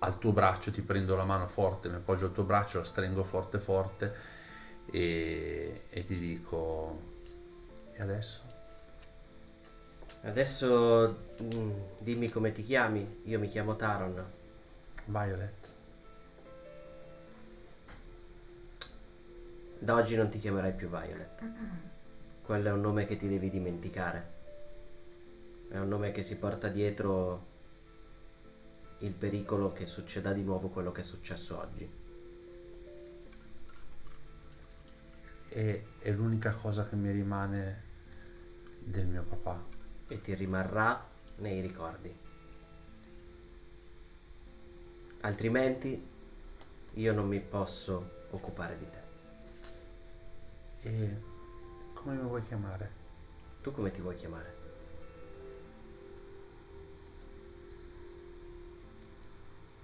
[0.00, 3.24] al tuo braccio, ti prendo la mano forte, mi appoggio al tuo braccio, la stringo
[3.24, 4.33] forte forte
[4.94, 7.00] e, e ti dico
[7.94, 8.40] e adesso?
[10.22, 13.22] Adesso mh, dimmi come ti chiami.
[13.24, 14.24] Io mi chiamo Taron.
[15.06, 15.68] Violet.
[19.80, 21.42] Da oggi non ti chiamerai più Violet.
[22.42, 24.32] Quello è un nome che ti devi dimenticare.
[25.70, 27.52] È un nome che si porta dietro
[28.98, 32.03] il pericolo che succeda di nuovo quello che è successo oggi.
[35.56, 37.82] E è l'unica cosa che mi rimane
[38.80, 39.64] del mio papà.
[40.08, 42.12] E ti rimarrà nei ricordi.
[45.20, 46.08] Altrimenti
[46.94, 50.88] io non mi posso occupare di te.
[50.88, 51.16] E
[51.92, 52.90] come mi vuoi chiamare?
[53.62, 54.56] Tu come ti vuoi chiamare?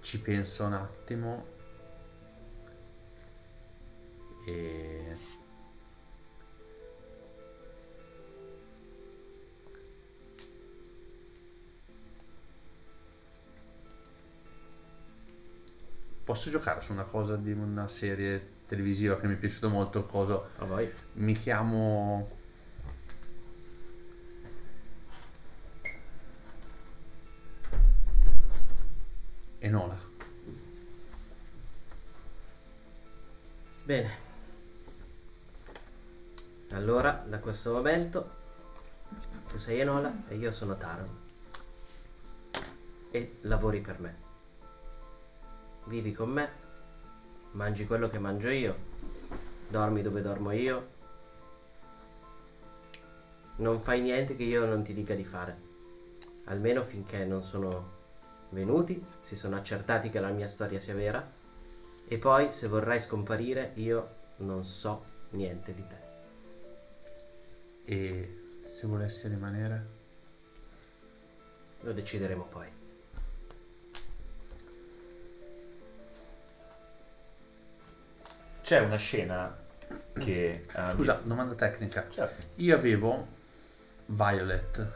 [0.01, 1.45] Ci penso un attimo
[4.45, 5.39] e
[16.23, 20.05] Posso giocare su una cosa di una serie televisiva che mi è piaciuto molto il
[20.05, 20.89] coso voi?
[21.13, 22.39] mi chiamo
[29.59, 29.95] Enola.
[33.83, 34.29] Bene.
[36.71, 38.29] Allora, da questo momento,
[39.49, 41.09] tu sei Enola e io sono Taron.
[43.11, 44.30] E lavori per me.
[45.85, 46.49] Vivi con me,
[47.51, 48.75] mangi quello che mangio io,
[49.67, 50.99] dormi dove dormo io.
[53.57, 55.69] Non fai niente che io non ti dica di fare.
[56.45, 57.99] Almeno finché non sono
[58.49, 61.29] venuti, si sono accertati che la mia storia sia vera.
[62.07, 66.09] E poi, se vorrai scomparire, io non so niente di te.
[67.85, 69.85] E se volessi rimanere?
[71.81, 72.80] Lo decideremo poi.
[78.71, 79.53] C'è una scena
[80.17, 80.65] che...
[80.73, 82.07] eh, Scusa, domanda tecnica.
[82.09, 83.27] Certo, Io avevo
[84.05, 84.87] Violet.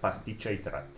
[0.00, 0.97] pasticcia i tratti.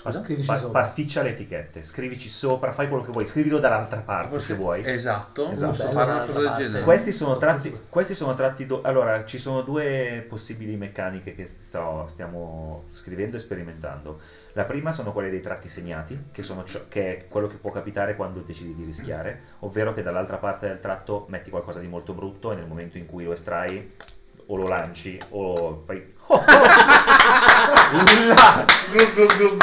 [0.00, 0.22] Scusa?
[0.22, 0.80] Scrivici Pa- sopra.
[0.80, 4.82] pasticcia le etichette, scrivici sopra, fai quello che vuoi, scrivilo dall'altra parte se vuoi.
[4.82, 5.72] Esatto, Esatto.
[5.76, 6.84] posso fare una cosa del genere.
[6.84, 12.06] Questi sono tratti, questi sono tratti do- allora ci sono due possibili meccaniche che sto-
[12.08, 14.20] stiamo scrivendo e sperimentando.
[14.54, 17.70] La prima sono quelle dei tratti segnati, che, sono ciò- che è quello che può
[17.70, 22.14] capitare quando decidi di rischiare, ovvero che dall'altra parte del tratto metti qualcosa di molto
[22.14, 23.92] brutto e nel momento in cui lo estrai
[24.46, 26.14] o lo lanci o fai...
[29.36, 29.56] Glu.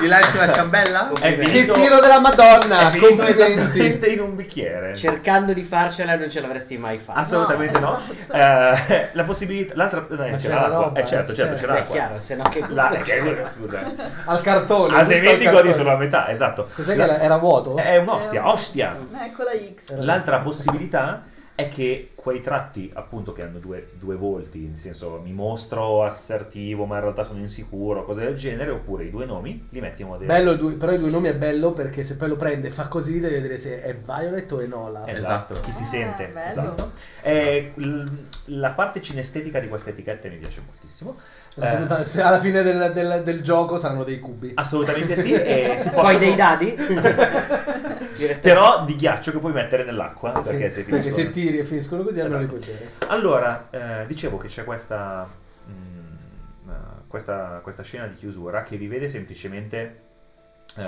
[0.00, 1.10] Gli lanci una ciambella?
[1.12, 2.88] È Che finito, tiro della Madonna!
[2.88, 3.42] è finito Complimenti!
[3.56, 4.96] esattamente in un bicchiere.
[4.96, 7.18] Cercando di farcela non ce l'avresti mai fatta.
[7.18, 7.98] Assolutamente no.
[8.30, 9.72] Eh, la possibilità...
[9.76, 10.06] L'altra...
[10.08, 10.82] eh, c'era, c'era l'acqua.
[10.84, 11.56] roba, Eh certo, eh, certo, c'era.
[11.56, 11.94] c'era Beh, l'acqua.
[11.96, 13.44] chiaro, se no che La- gusto eh, c'è?
[13.56, 13.80] scusa.
[14.26, 14.96] Al cartone.
[14.96, 15.74] Altrimenti al godi cartone.
[15.74, 16.68] solo a metà, esatto.
[16.74, 17.76] Cos'è La- che era, era vuoto?
[17.76, 18.96] È un'ostia, Eh, ostia.
[19.24, 19.96] Ecco la X.
[19.98, 21.22] L'altra possibilità
[21.58, 26.84] è che quei tratti, appunto, che hanno due, due volti, nel senso mi mostro assertivo,
[26.84, 30.08] ma in realtà sono insicuro, cose del genere, oppure i due nomi li metti in
[30.08, 32.70] modo Bello, due- però i due nomi è bello perché se poi lo prende e
[32.70, 35.08] fa così devi vedere se è Violet o Enola.
[35.08, 35.60] Esatto, Esatto.
[35.66, 36.26] chi si Ah, sente.
[36.26, 36.48] bello.
[36.62, 36.92] Esatto.
[37.22, 38.04] Eh, l-
[38.44, 41.16] la parte cinestetica di queste etichette mi piace moltissimo.
[41.60, 44.52] Eh, Se alla fine del, del- del gioco saranno dei cubi.
[44.54, 45.32] assolutamente sì.
[45.34, 46.76] E si possono- Poi dei dadi?
[48.40, 50.40] Però di ghiaccio che puoi mettere nell'acqua.
[50.42, 52.58] Sì, perché, se perché se tiri e finiscono così allora li Esatto.
[52.64, 52.90] puoi bere.
[53.08, 55.28] Allora, eh, dicevo che c'è questa,
[55.68, 56.72] mm, eh,
[57.06, 60.00] questa, questa scena di chiusura che vi vede semplicemente
[60.76, 60.82] eh,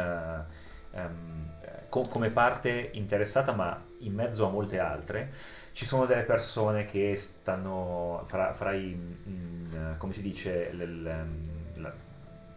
[0.92, 1.48] ehm,
[1.88, 5.32] co- come parte interessata, ma in mezzo a molte altre.
[5.72, 11.80] Ci sono delle persone che stanno fra, fra i, mm, come si dice, l- l-
[11.80, 11.92] la-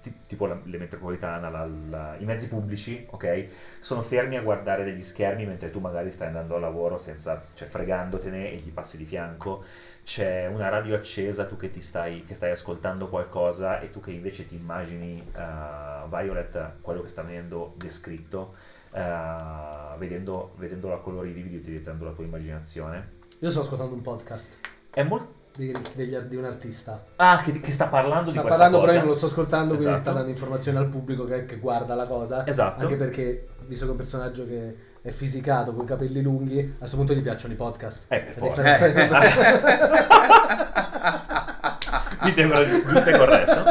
[0.02, 3.46] ti- tipo la, le metropolitana, la- la- i mezzi pubblici, ok?
[3.80, 7.68] Sono fermi a guardare degli schermi mentre tu magari stai andando al lavoro senza, cioè
[7.68, 9.64] fregandotene e gli passi di fianco.
[10.04, 14.12] C'è una radio accesa, tu che ti stai, che stai ascoltando qualcosa e tu che
[14.12, 18.54] invece ti immagini eh, Violet, quello che sta venendo descritto,
[18.94, 23.22] eh, vedendo, vedendolo a colori vividi utilizzando la tua immaginazione.
[23.40, 24.48] Io sto ascoltando un podcast
[24.90, 25.42] È molto...
[25.56, 27.04] di, degli- di un artista.
[27.18, 28.98] Ah, che, che sta parlando Sta di parlando, però cosa.
[29.00, 30.02] io non lo sto ascoltando, quindi Esatto.
[30.02, 32.46] sta dando informazioni al pubblico che, che guarda la cosa.
[32.48, 32.82] Esatto.
[32.82, 36.78] Anche perché, visto che è un personaggio che è fisicato, con i capelli lunghi, a
[36.80, 38.06] questo punto gli piacciono i podcast.
[38.08, 38.62] Eh, per forza.
[38.62, 39.20] differenza
[42.24, 43.64] Mi sembra gi- giusto e corretto.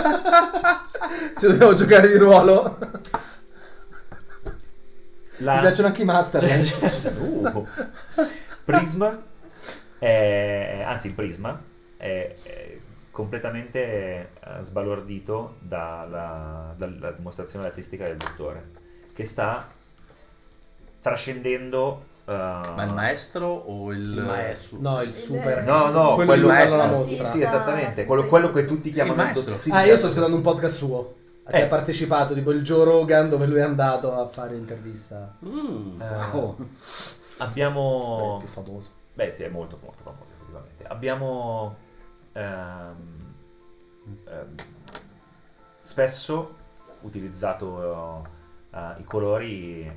[1.36, 2.78] Se dobbiamo giocare di ruolo,
[5.42, 6.42] La- mi piacciono anche i master.
[7.18, 7.66] Uh.
[8.64, 9.20] Prisma,
[9.98, 11.60] è- anzi il Prisma,
[11.96, 12.76] è, è
[13.10, 14.28] completamente eh,
[14.62, 18.70] sbalordito dalla, dalla dimostrazione artistica del dottore,
[19.14, 19.66] che sta
[21.00, 22.04] trascendendo...
[22.26, 24.78] eh, Ma il maestro o il, Il maestro.
[24.80, 25.62] No, il super.
[25.64, 26.96] No, no, quello, quello fanno la maestro.
[26.96, 27.24] mostra.
[27.30, 29.58] Sì, esattamente, quello, quello che tutti chiamano Il maestro.
[29.58, 31.14] Sì, ah, sì, io sto ascoltando un podcast suo.
[31.44, 31.62] Che Eh.
[31.62, 35.34] ha partecipato, tipo il Joe Rogan, dove lui è andato a fare intervista.
[35.44, 36.56] Mm, Eh, wow.
[36.58, 38.38] È Abbiamo...
[38.40, 38.90] il più famoso.
[39.14, 40.84] Beh, sì, è molto, molto famoso effettivamente.
[40.84, 41.76] Abbiamo
[42.32, 43.34] ehm,
[44.24, 44.54] ehm,
[45.82, 46.54] spesso
[47.00, 48.26] utilizzato
[48.70, 49.92] eh, i colori eh,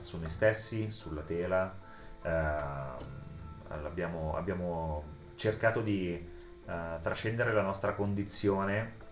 [0.00, 1.74] su noi stessi, sulla tela.
[2.22, 2.96] ehm,
[3.84, 5.02] abbiamo, abbiamo
[5.36, 6.12] cercato di
[6.66, 9.02] eh, trascendere la nostra condizione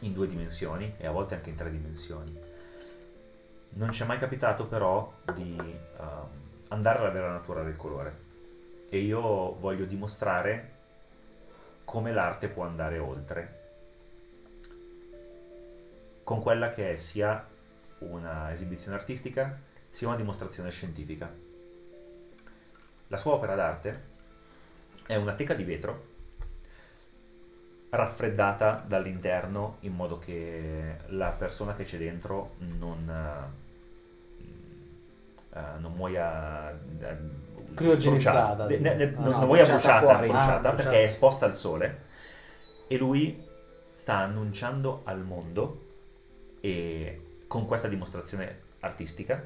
[0.00, 2.38] in due dimensioni e a volte anche in tre dimensioni.
[3.70, 6.28] Non ci è mai capitato però di ehm,
[6.68, 8.24] andare alla vera natura del colore
[8.88, 10.74] e io voglio dimostrare
[11.84, 13.64] come l'arte può andare oltre
[16.26, 17.46] con quella che è sia
[17.98, 19.60] una esibizione artistica
[19.90, 21.32] sia una dimostrazione scientifica.
[23.06, 24.02] La sua opera d'arte
[25.06, 26.14] è una teca di vetro
[27.96, 33.08] raffreddata dall'interno in modo che la persona che c'è dentro non,
[35.54, 37.16] eh, non muoia eh,
[37.74, 38.66] Criogenizzata.
[38.66, 39.20] Ne- ne- tipo.
[39.20, 40.28] non, Ah, non muoia bruciata fuori.
[40.28, 40.82] bruciata, Ah, bruciata.
[40.82, 42.00] perché è esposta al sole
[42.88, 43.42] e lui
[43.92, 45.80] sta annunciando al mondo
[46.60, 49.42] e con questa dimostrazione artistica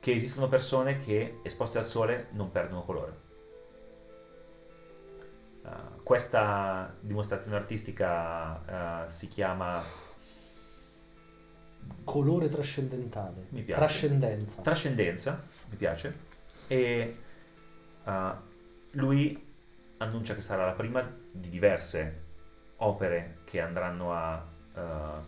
[0.00, 3.26] che esistono persone che esposte al sole non perdono colore.
[5.62, 9.82] Uh, questa dimostrazione artistica uh, si chiama
[12.04, 13.46] Colore trascendentale.
[13.50, 13.80] Mi piace.
[13.80, 14.62] Trascendenza.
[14.62, 16.14] Trascendenza, mi piace,
[16.66, 17.16] e
[18.04, 18.10] uh,
[18.92, 19.46] lui
[19.98, 22.26] annuncia che sarà la prima di diverse
[22.76, 24.46] opere che andranno a,
[24.78, 25.18] mm,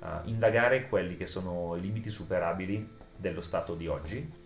[0.00, 4.44] a indagare quelli che sono i limiti superabili dello stato di oggi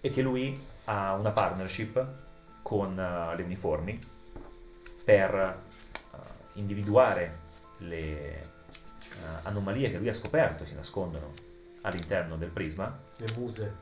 [0.00, 2.06] e che lui ha una partnership
[2.62, 3.98] con uh, le uniformi
[5.04, 5.62] per
[6.12, 6.16] uh,
[6.54, 7.46] individuare
[7.78, 8.48] le
[9.12, 11.32] uh, anomalie che lui ha scoperto si nascondono
[11.82, 13.74] all'interno del prisma Le muse.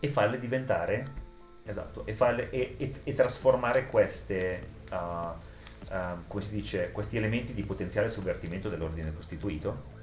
[0.00, 1.22] e farle diventare
[1.64, 4.82] esatto e, farle, e, e- e trasformare queste
[6.28, 9.93] come si dice questi elementi di potenziale sovvertimento dell'ordine costituito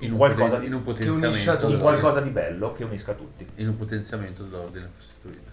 [0.00, 1.56] In un, qualcosa in un che potenziamento.
[1.56, 1.80] d'ordine.
[1.80, 3.46] qualcosa di bello che unisca tutti.
[3.56, 5.50] In un potenziamento d'ordine costituito.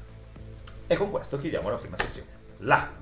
[0.87, 2.27] E con questo chiudiamo la prima sessione.
[2.59, 2.89] Là.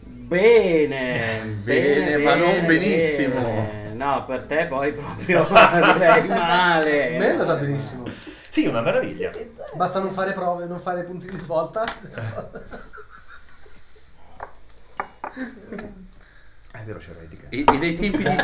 [0.00, 3.40] Bene, Bene, ma non benissimo.
[3.40, 3.92] bene.
[3.94, 5.46] No, per te poi proprio
[5.94, 7.16] direi male.
[7.16, 8.04] A me è andata benissimo.
[8.50, 9.32] Sì, una meraviglia.
[9.74, 11.84] Basta non fare prove, non fare punti di svolta.
[16.80, 17.46] È vero, c'è l'etica.
[17.48, 18.24] E, e dei tempi di...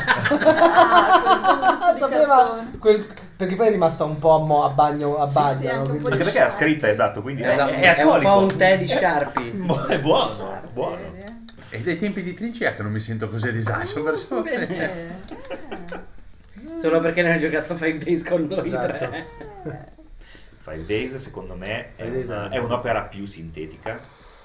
[1.46, 3.06] Ah, Sapeva quel-
[3.36, 5.58] perché poi è rimasta un po' a, mo- a bagno, a Sì, bagno.
[5.60, 5.82] sì, anche no?
[5.82, 7.70] un Quindi- Anche perché è scritta esatto, quindi è- Esatto.
[7.72, 8.30] è, È un alcolico.
[8.30, 9.50] po' un tè di Sharpie.
[9.52, 10.96] Bu- È buono, buono.
[11.70, 14.02] E dai tempi di trincea che non mi sento così a disagio.
[14.02, 15.22] perciò- Bene.
[16.80, 18.86] Solo perché ne hai giocato a Five Days con noi Esatto.
[18.86, 19.26] tre.
[20.62, 23.98] Five Days secondo me è, una- è- è un'opera più sintetica,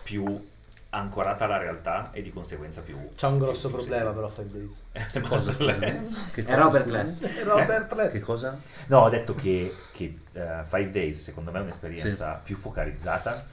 [0.04, 0.48] più
[0.92, 2.98] ancorata alla realtà e di conseguenza più...
[3.16, 4.84] C'ha un grosso più problema però Five Days.
[4.92, 5.88] Eh, Cosa, ma- Che
[6.42, 6.88] È cosa, Robert?
[6.88, 7.44] Less.
[7.44, 8.12] Robert Less.
[8.12, 8.60] Che cosa?
[8.88, 13.46] No, ho detto che, che eh, Five Days secondo me è un'esperienza più focalizzata,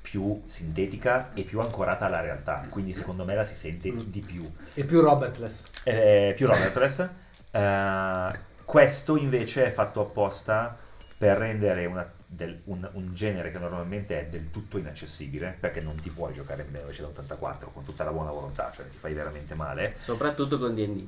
[0.00, 3.98] più sintetica e più ancorata alla realtà, quindi secondo me la si sente Mm.
[4.04, 4.48] di più.
[4.74, 5.64] E più Robert Less.
[5.82, 7.08] Eh, più Robertless.
[7.50, 10.76] Eh, questo invece è fatto apposta
[11.16, 15.96] per rendere una- del- un, un genere che normalmente è del tutto inaccessibile, perché non
[15.96, 19.94] ti puoi giocare in 1984 con tutta la buona volontà, cioè ti fai veramente male,
[19.98, 21.06] Soprattutto con D&D.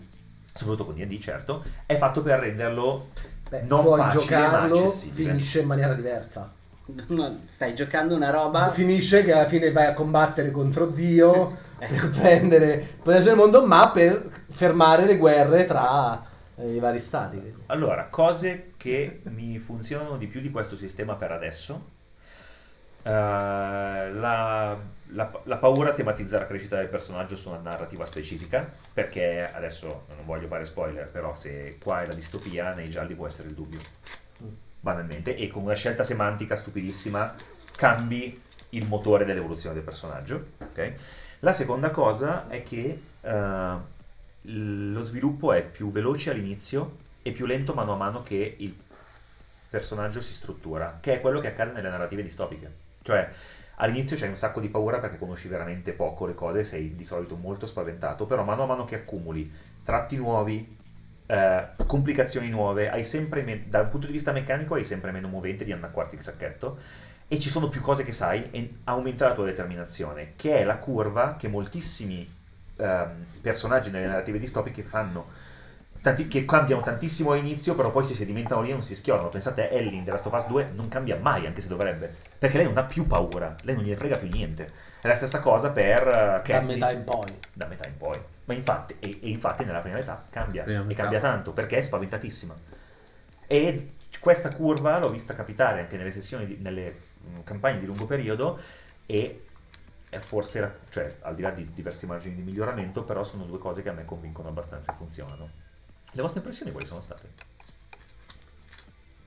[0.52, 3.08] soprattutto con D&D certo, è fatto per renderlo
[3.48, 5.30] Beh, non puoi facile ma giocarlo, accessibile.
[5.30, 6.52] finisce in maniera diversa.
[7.08, 8.70] No, stai giocando una roba...
[8.70, 13.90] Finisce che alla fine vai a combattere contro Dio per prendere potere del mondo, ma
[13.90, 16.24] per fermare le guerre tra
[16.56, 17.54] eh, i vari stati.
[17.66, 21.90] Allora, cose che mi funzionano di più di questo sistema per adesso.
[23.02, 29.50] Eh, la, la- la paura tematizza la crescita del personaggio su una narrativa specifica, perché
[29.52, 33.48] adesso non voglio fare spoiler, però se qua è la distopia, nei gialli può essere
[33.48, 33.80] il dubbio,
[34.80, 37.34] banalmente, e con una scelta semantica stupidissima
[37.74, 38.40] cambi
[38.70, 40.46] il motore dell'evoluzione del personaggio.
[40.60, 40.92] ok?
[41.40, 43.74] La seconda cosa è che eh,
[44.42, 48.72] lo sviluppo è più veloce all'inizio e più lento mano a mano che il
[49.68, 52.72] personaggio si struttura, che è quello che accade nelle narrative distopiche.
[53.02, 53.28] Cioè,
[53.76, 57.34] all'inizio c'hai un sacco di paura perché conosci veramente poco le cose, sei di solito
[57.34, 60.76] molto spaventato, però mano a mano che accumuli tratti nuovi,
[61.26, 65.64] eh, complicazioni nuove, hai sempre me- dal punto di vista meccanico hai sempre meno movente
[65.64, 66.78] di annacquarti il sacchetto
[67.26, 70.76] e ci sono più cose che sai e aumenta la tua determinazione, che è la
[70.76, 72.34] curva che moltissimi
[72.76, 75.45] ehm, personaggi nelle narrative distopiche fanno.
[76.06, 79.28] Tanti- che cambiano tantissimo all'inizio, però poi si sedimentano lì e non si schiodano.
[79.28, 82.58] Pensate, Ellie in The Last of Us 2 non cambia mai, anche se dovrebbe, perché
[82.58, 84.70] lei non ha più paura, lei non gliene frega più niente.
[85.00, 86.06] È la stessa cosa per
[86.46, 87.38] eh, Da metà in poi.
[87.52, 88.16] Da metà in poi.
[88.44, 91.00] Ma infatti, e, e infatti nella prima metà cambia, Prima e metà.
[91.00, 92.54] cambia tanto, perché è spaventatissima.
[93.48, 96.94] E questa curva l'ho vista capitare anche nelle sessioni, di- nelle
[97.28, 98.60] mm, campagne di lungo periodo
[99.06, 99.44] e
[100.08, 103.82] è forse, cioè, al di là di diversi margini di miglioramento, però sono due cose
[103.82, 105.64] che a me convincono abbastanza e funzionano.
[106.16, 107.28] Le vostre impressioni quali sono state?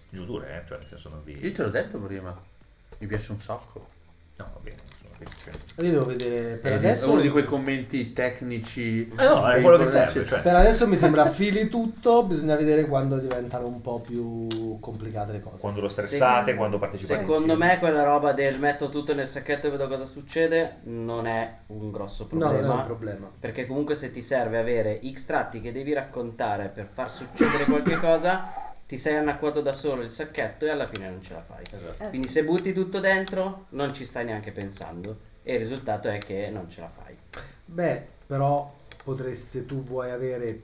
[0.09, 0.68] Giù dure, eh?
[0.68, 1.38] Cioè, nel senso non vi...
[1.38, 2.35] Io te l'ho detto prima.
[2.98, 3.88] Mi piace un sacco.
[4.38, 4.82] No, va bene.
[5.81, 7.11] Io devo vedere per È adesso.
[7.11, 9.07] uno di quei commenti tecnici.
[9.17, 10.41] Eh no, è quello che serve, cioè.
[10.41, 15.41] Per adesso mi sembra fili tutto, bisogna vedere quando diventano un po' più complicate le
[15.41, 15.57] cose.
[15.59, 16.17] Quando lo stressate,
[16.51, 17.65] Secondo- quando partecipate Secondo insieme.
[17.73, 21.91] me quella roba del metto tutto nel sacchetto e vedo cosa succede non è un
[21.91, 22.67] grosso No, problema.
[22.67, 23.31] non è un problema.
[23.39, 27.98] Perché comunque se ti serve avere X tratti che devi raccontare per far succedere qualche
[27.98, 31.61] cosa, ti sei annacquato da solo il sacchetto e alla fine non ce la fai.
[31.72, 32.03] Esatto.
[32.06, 36.18] Eh, Quindi se butti tutto dentro non ci stai neanche pensando e il risultato è
[36.18, 37.16] che non ce la fai.
[37.66, 40.59] Beh, però potresti, se tu vuoi avere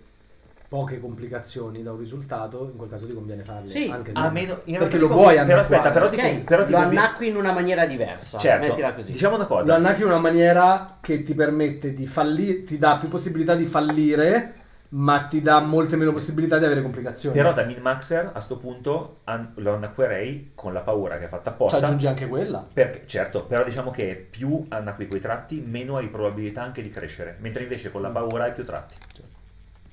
[0.67, 3.67] poche complicazioni da un risultato, in quel caso ti conviene farle.
[3.67, 5.93] Sì, anche se A meno, in perché lo vuoi però aspetta, annacquare.
[5.93, 8.93] però ti, Ok, con- però ti lo conviene- annacqui in una maniera diversa, Certo, mettila
[8.95, 9.11] così.
[9.11, 9.67] diciamo una cosa.
[9.67, 13.65] Lo annacchi in una maniera che ti permette di fallire, ti dà più possibilità di
[13.67, 14.53] fallire,
[14.95, 17.35] ma ti dà molte meno possibilità di avere complicazioni.
[17.35, 21.49] Però da min-maxer a sto punto an- lo annacquerei con la paura che è fatta
[21.49, 21.77] Ci apposta.
[21.79, 22.65] aggiungi anche quella.
[22.71, 27.35] Perché, certo, però diciamo che più annacqui quei tratti, meno hai probabilità anche di crescere,
[27.39, 28.95] mentre invece con la paura hai più tratti.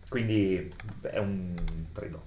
[0.08, 1.54] Quindi è un
[1.92, 2.22] trade-off.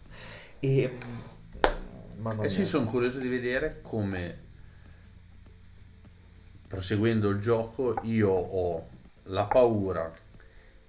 [0.60, 2.66] E, mm, mamma E sì, mia.
[2.66, 4.38] sono curioso di vedere come,
[6.68, 8.88] proseguendo il gioco, io ho
[9.28, 10.12] la paura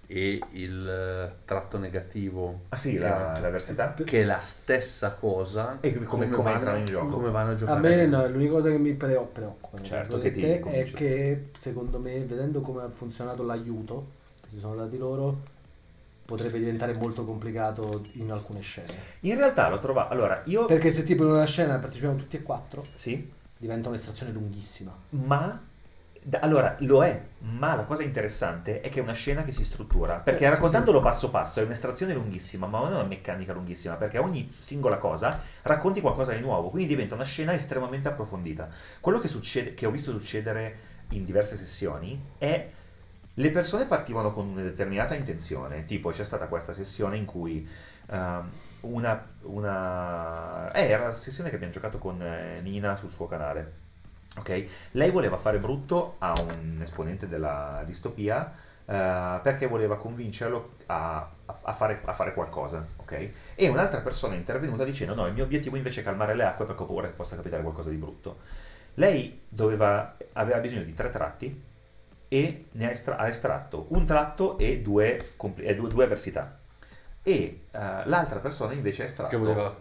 [0.08, 2.60] e il eh, tratto negativo.
[2.68, 3.92] Ah sì, che- la- l'avversità?
[3.94, 5.78] Che è la stessa cosa.
[5.80, 7.08] E come- come vanno- entrano in gioco.
[7.16, 7.80] Come vanno a A giocare.
[7.80, 8.16] me assieme.
[8.16, 12.20] no, l'unica cosa che mi preo- preoccupa Certo, che ti virgolette, è che secondo me,
[12.24, 14.06] vedendo come ha funzionato l'aiuto
[14.42, 15.54] che si sono dati loro,
[16.24, 18.92] potrebbe diventare molto complicato in alcune scene.
[19.20, 20.12] In realtà l'ho trovato.
[20.12, 20.66] Allora, io.
[20.66, 24.92] Perché se tipo in una scena partecipiamo tutti e quattro, Sì, diventa un'estrazione lunghissima.
[25.10, 25.60] ma.
[26.40, 30.16] Allora, lo è, ma la cosa interessante è che è una scena che si struttura.
[30.16, 31.04] Perché Sì, raccontandolo sì.
[31.04, 35.40] passo passo è un'estrazione lunghissima, ma non è una meccanica lunghissima, perché ogni singola cosa
[35.62, 38.68] racconti qualcosa di nuovo, quindi diventa una scena estremamente approfondita.
[39.00, 42.68] Quello che, succede, che ho visto succedere in diverse sessioni è
[43.38, 47.68] le persone partivano con una determinata intenzione, tipo c'è stata questa sessione in cui
[48.08, 50.72] ehm, una, una...
[50.72, 53.84] eh, era la sessione che abbiamo giocato con eh, Nina sul suo canale.
[54.38, 54.66] Ok?
[54.92, 58.52] Lei voleva fare brutto a un esponente della distopia
[58.84, 61.28] eh, perché voleva convincerlo a,
[61.62, 63.28] a- fare, a fare qualcosa, ok?
[63.54, 66.66] E un'altra persona è intervenuta dicendo no, il mio obiettivo invece è calmare le acque
[66.66, 68.38] perché ho paura che possa capitare qualcosa di brutto.
[68.94, 71.62] Lei doveva, aveva bisogno di tre tratti
[72.28, 76.58] e ne ha, estra- ha estratto un tratto e due, compl- e due, due avversità.
[77.22, 79.74] E eh, l'altra persona invece ha estratto Che voleva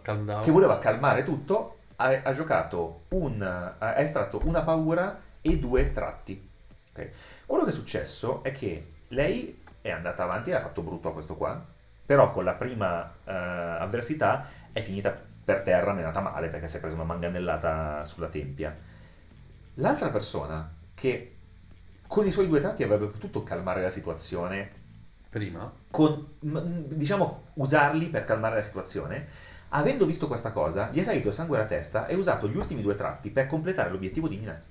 [0.43, 6.49] che voleva calmare tutto, ha, ha giocato un, ha estratto una paura e due tratti.
[6.91, 7.09] ok?
[7.45, 11.13] Quello che è successo è che lei è andata avanti e ha fatto brutto a
[11.13, 11.63] questo qua,
[12.05, 15.15] però con la prima eh, avversità è finita
[15.45, 18.75] per terra, è andata male perché si è presa una manganellata sulla tempia.
[19.75, 21.35] L'altra persona che
[22.07, 24.83] con i suoi due tratti avrebbe potuto calmare la situazione
[25.29, 25.71] Prima?
[25.91, 29.27] con, diciamo, usarli per calmare la situazione,
[29.69, 32.57] avendo visto questa cosa, gli è salito il sangue alla testa e ha usato gli
[32.57, 34.61] ultimi due tratti per completare l'obiettivo di Nina.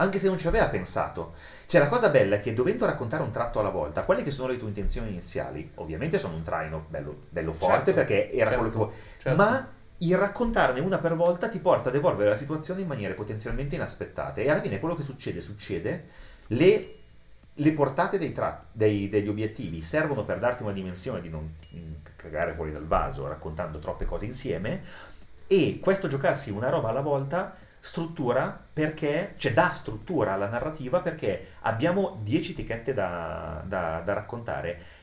[0.00, 1.34] Anche se non ci aveva pensato.
[1.66, 4.48] Cioè, la cosa bella è che dovendo raccontare un tratto alla volta, quelle che sono
[4.48, 8.56] le tue intenzioni iniziali, ovviamente sono un traino bello, bello forte Certo, perché era certo,
[8.56, 8.90] quello che vuoi.
[9.18, 9.42] certo.
[9.42, 9.68] Ma
[9.98, 14.44] il raccontarne una per volta ti porta ad evolvere la situazione in maniere potenzialmente inaspettate.
[14.44, 16.06] E alla fine quello che succede, succede.
[16.48, 16.97] Le,
[17.60, 21.92] le portate dei tra- dei- degli obiettivi servono per darti una dimensione di non mm,
[22.16, 24.82] cagare fuori dal vaso raccontando troppe cose insieme.
[25.46, 31.48] E questo giocarsi una roba alla volta struttura perché, cioè dà struttura alla narrativa perché
[31.62, 34.96] abbiamo 10 etichette da, da- da raccontare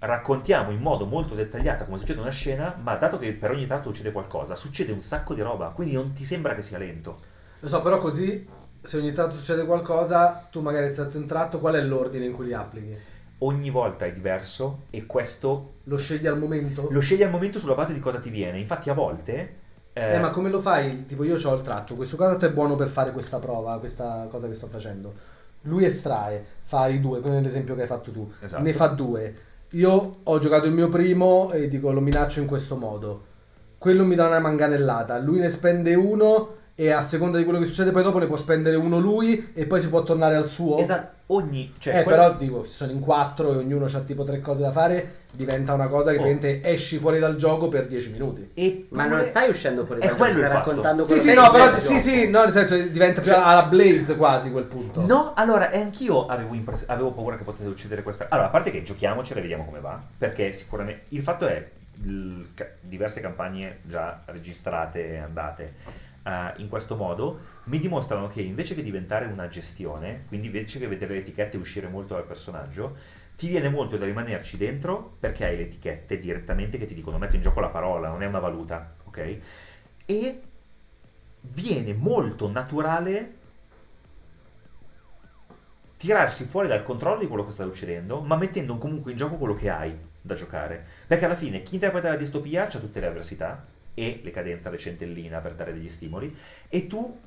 [0.00, 3.88] raccontiamo in modo molto dettagliato come succede una scena, ma dato che per ogni tratto
[3.90, 7.20] succede qualcosa, succede un sacco di roba, quindi non ti sembra che sia lento.
[7.60, 8.46] Lo so, però così,
[8.84, 12.32] se ogni tratto succede qualcosa, tu magari hai stato un tratto, qual è l'ordine in
[12.32, 12.96] cui li applichi?
[13.38, 16.88] Ogni volta è diverso e questo Lo scegli al momento?
[16.90, 18.58] lo scegli al momento sulla base di cosa ti viene.
[18.58, 19.62] Infatti a volte...
[19.92, 21.06] Eh, ma come lo fai?
[21.06, 24.48] Tipo io ho il tratto, questo tratto è buono per fare questa prova, questa cosa
[24.48, 25.12] che sto facendo.
[25.62, 28.62] Lui estrae, fa i due, come nell'esempio che hai fatto tu, Esatto.
[28.62, 29.34] ne fa due.
[29.70, 33.24] Io ho giocato il mio primo e dico lo minaccio in questo modo.
[33.78, 37.66] Quello mi dà una manganellata, lui ne spende uno e a seconda di quello che
[37.66, 40.78] succede poi dopo ne può spendere uno lui e poi si può tornare al suo.
[40.78, 41.72] Esatto, ogni...
[41.78, 44.62] Cioè, eh, quello- però dico, se sono in quattro e ognuno ha tipo tre cose
[44.62, 46.22] da fare, diventa una cosa che Oh.
[46.22, 48.50] praticamente esci fuori dal gioco per 10 minuti.
[48.54, 51.42] Eppure- Ma non stai uscendo fuori dal gioco, stai raccontando Sì, quello sì, che no,
[51.42, 55.06] hai però sì, sì, no, nel senso diventa più Cioè- alla Blaze quasi quel punto.
[55.06, 58.26] No, allora, e anch'io avevo, impress- avevo paura che potesse succedere questa.
[58.30, 61.64] Allora, a parte che giochiamocela e vediamo come va, perché sicuramente il fatto è
[62.80, 65.74] diverse campagne già registrate e andate
[66.24, 70.88] eh, in questo modo mi dimostrano che invece che diventare una gestione, quindi invece che
[70.88, 72.96] vedere le etichette uscire molto dal personaggio,
[73.36, 77.36] ti viene molto da rimanerci dentro perché hai le etichette direttamente che ti dicono metto
[77.36, 79.38] in gioco la parola, non è una valuta, ok?
[80.06, 80.42] E
[81.40, 83.42] viene molto naturale
[85.96, 89.54] tirarsi fuori dal controllo di quello che sta succedendo, ma mettendo comunque in gioco quello
[89.54, 90.84] che hai da giocare.
[91.06, 93.62] Perché alla fine chi interpreta la distopia ha tutte le avversità
[93.94, 96.34] e le cadenze alle centellina per dare degli stimoli,
[96.68, 97.18] e tu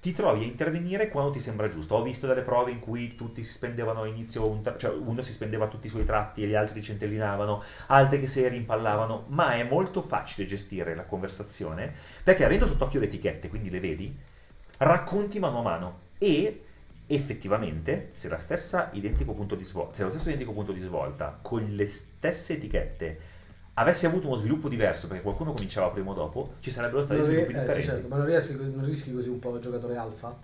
[0.00, 1.94] ti trovi a intervenire quando ti sembra giusto.
[1.94, 5.32] Ho visto delle prove in cui tutti si spendevano all'inizio, un tra- cioè uno si
[5.32, 9.62] spendeva tutti i suoi tratti e gli altri centellinavano, altre che si rimpallavano, ma è
[9.62, 11.92] molto facile gestire la conversazione
[12.22, 14.16] perché avendo sott'occhio le etichette, quindi le vedi,
[14.78, 16.64] racconti mano a mano e
[17.06, 19.64] effettivamente se lo stesso identico punto di
[20.80, 23.29] svolta con le stesse etichette
[23.80, 27.28] avesse avuto uno sviluppo diverso perché qualcuno cominciava prima o dopo, ci sarebbero stati Non
[27.28, 27.90] ri- sviluppi eh, sì, differenti.
[27.90, 30.36] certo, ma non, riesci, non rischi così un po' il giocatore alfa?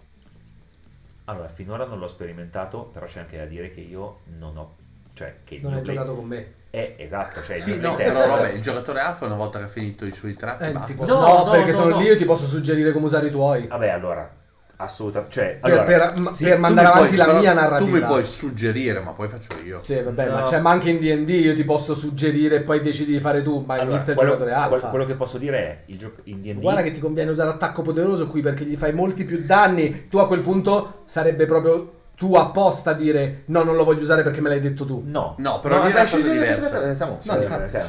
[1.28, 4.74] Allora, finora non l'ho sperimentato, però c'è anche da dire che io non ho...
[5.14, 6.52] Cioè, che Non hai play- giocato con me.
[6.70, 9.68] Eh, esatto, cioè il Sì, no, però vabbè, il giocatore alfa una volta che ha
[9.68, 10.86] finito i suoi tratti Eh, basta.
[10.88, 11.98] tipo- No, no, no, perché no, sono no.
[12.00, 13.66] lì io ti posso suggerire come usare i tuoi.
[13.66, 14.30] Vabbè, allora,
[14.76, 15.34] assolutamente...
[15.34, 17.90] Cioè, Per- allora, per- sì, per mandare avanti puoi- la però mia narrativa.
[17.90, 19.78] Tu mi puoi suggerire, ma poi faccio io.
[19.78, 20.34] Sì, vabbè, No.
[20.34, 23.42] ma, cioè, ma anche in D&D io ti posso suggerire e poi decidi di fare
[23.42, 24.68] tu, ma allora, esiste il quello, giocatore alfa.
[24.78, 26.60] quel- quello che posso dire è il gioco in D&D...
[26.60, 30.08] Guarda che ti conviene usare attacco poderoso qui perché gli fai molti più danni.
[30.08, 34.40] Tu a quel punto sarebbe proprio tu apposta dire no, non lo voglio usare perché
[34.40, 35.02] me l'hai detto tu.
[35.04, 36.94] No, No, però è una cosa diversa.
[36.94, 37.38] Siamo, No,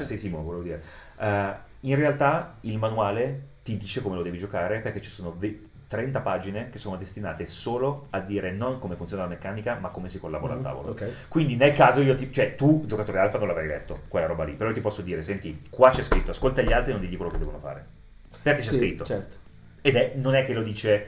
[0.04, 0.18] sì.
[0.18, 0.82] sì, volevo dire.
[1.20, 5.62] Eh, in realtà il manuale ti dice come lo devi giocare perché ci sono ve-
[5.88, 10.10] 30 pagine che sono destinate solo a dire non come funziona la meccanica, ma come
[10.10, 10.92] si collabora al Mhm, tavolo.
[10.92, 11.02] ok.
[11.28, 14.54] Quindi nel caso io ti, cioè tu giocatore alfa non l'avrei letto, quella roba lì,
[14.54, 17.16] però io ti posso dire, senti, qua c'è scritto, ascolta gli altri e non digli
[17.16, 17.86] quello che devono fare.
[18.42, 19.06] Perché c'è Sì, scritto.
[19.06, 19.38] certo.
[19.82, 21.06] Ed è, non è che lo dice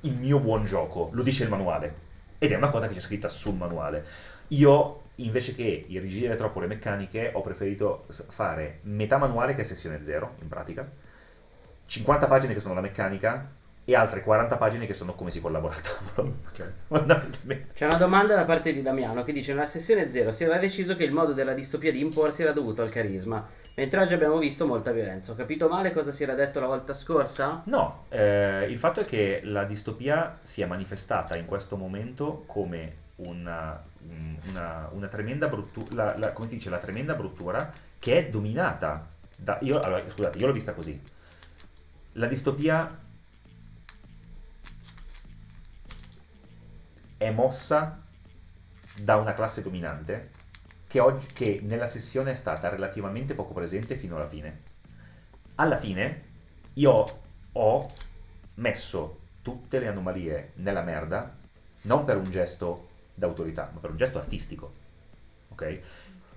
[0.00, 2.06] il mio buon gioco, lo dice il manuale.
[2.38, 4.04] Ed è una cosa che c'è scritta sul manuale.
[4.48, 10.02] Io, invece che irrigidire troppo le meccaniche, ho preferito fare metà manuale, che è sessione
[10.02, 10.86] 0, in pratica,
[11.86, 13.46] 50 pagine che sono la meccanica,
[13.88, 16.36] e altre 40 pagine che sono come si collabora al tavolo.
[17.72, 20.94] C'è una domanda da parte di Damiano che dice: Nella sessione 0 si era deciso
[20.94, 24.66] che il modo della distopia di imporsi era dovuto al carisma, mentre oggi abbiamo visto
[24.66, 25.32] molta violenza.
[25.32, 27.62] Ho capito male cosa si era detto la volta scorsa?
[27.64, 33.82] No, eh, il fatto è che la distopia sia manifestata in questo momento come una,
[34.50, 39.56] una- una tremenda bruttura, come si dice, la tremenda bruttura che è dominata da...
[39.62, 41.00] Io, allora, scusate, io l'ho vista così.
[42.12, 43.06] La distopia
[47.18, 48.00] è mossa
[49.00, 50.30] da una classe dominante
[50.86, 54.60] che, oggi, che nella sessione è stata relativamente poco presente fino alla fine.
[55.56, 56.22] Alla fine
[56.74, 57.18] io
[57.52, 57.86] ho
[58.54, 61.34] messo tutte le anomalie nella merda,
[61.82, 64.72] non per un gesto d'autorità, ma per un gesto artistico.
[65.50, 65.80] Ok?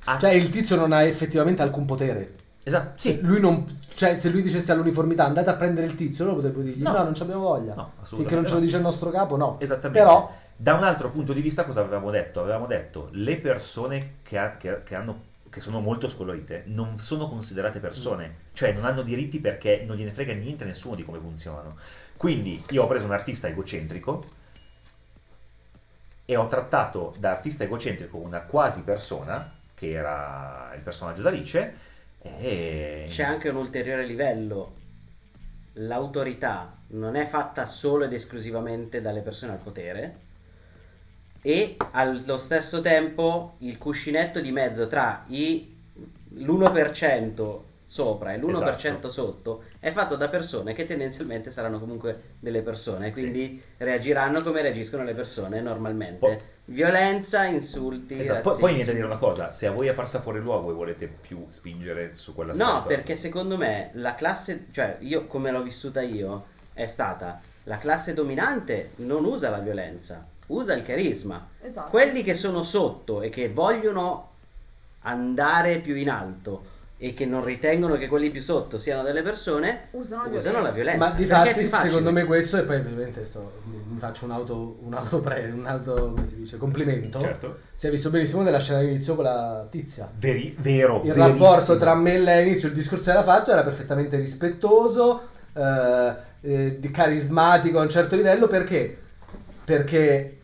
[0.05, 2.35] Ah, Cioè il tizio non ha effettivamente alcun potere.
[2.63, 3.19] esatto, sì.
[3.21, 6.81] lui non, cioè, se lui dicesse all'uniformità andate a prendere il tizio, loro potrebbero dirgli
[6.81, 7.03] no, No.
[7.03, 7.75] non abbiamo voglia.
[7.75, 9.59] No, assolutamente Finché non ce lo dice il nostro capo, no.
[9.59, 9.99] Esattamente.
[9.99, 12.39] Però da un altro punto di vista cosa avevamo detto?
[12.39, 17.27] Avevamo detto le persone che, ha- che- che hanno che sono molto scolorite non sono
[17.27, 21.19] considerate persone, cioè non hanno diritti perché non gliene frega niente a nessuno di come
[21.19, 21.75] funzionano.
[22.15, 24.23] Quindi io ho preso un artista egocentrico
[26.25, 31.73] e ho trattato da artista egocentrico una quasi persona, che era il personaggio d'Alice,
[32.21, 33.07] e...
[33.09, 34.75] C'è anche un ulteriore livello.
[35.73, 40.29] L'autorità non è fatta solo ed esclusivamente dalle persone al potere.
[41.41, 45.75] E allo stesso tempo il cuscinetto di mezzo tra i-
[46.35, 49.09] l'1% sopra e l'1% Esatto.
[49.09, 53.11] sotto è fatto da persone che tendenzialmente saranno comunque delle persone, Sì.
[53.21, 56.17] quindi reagiranno come reagiscono le persone normalmente.
[56.19, 58.17] Poi- Violenza, insulti.
[58.17, 60.39] Esatto, Poi, poi mi viene da dire una cosa, se a voi è parsa fuori
[60.39, 62.71] luogo e volete più spingere su quell'aspetto...
[62.71, 67.77] No, perché secondo me la classe, cioè io come l'ho vissuta io, è stata la
[67.77, 71.47] classe dominante non usa la violenza, usa il carisma.
[71.61, 71.89] Esatto.
[71.89, 74.29] Quelli che sono sotto e che vogliono
[75.01, 79.87] andare più in alto e che non ritengono che quelli più sotto siano delle persone,
[79.91, 81.03] Usano la usano la violenza.
[81.07, 84.93] Ma di fatti, secondo me questo, e poi ovviamente sto- mi faccio un auto, un
[84.93, 87.19] auto, pre, un auto come si dice, complimento.
[87.19, 87.57] Certo.
[87.75, 90.07] Si è visto benissimo nella scena all'inizio con la tizia.
[90.15, 91.27] Veri- vero, Il verissimo.
[91.27, 95.21] rapporto tra me e lei all'inizio, il discorso era fatto, era perfettamente rispettoso,
[95.53, 98.95] eh, eh, di carismatico a un certo livello, perché?
[99.65, 100.37] Perché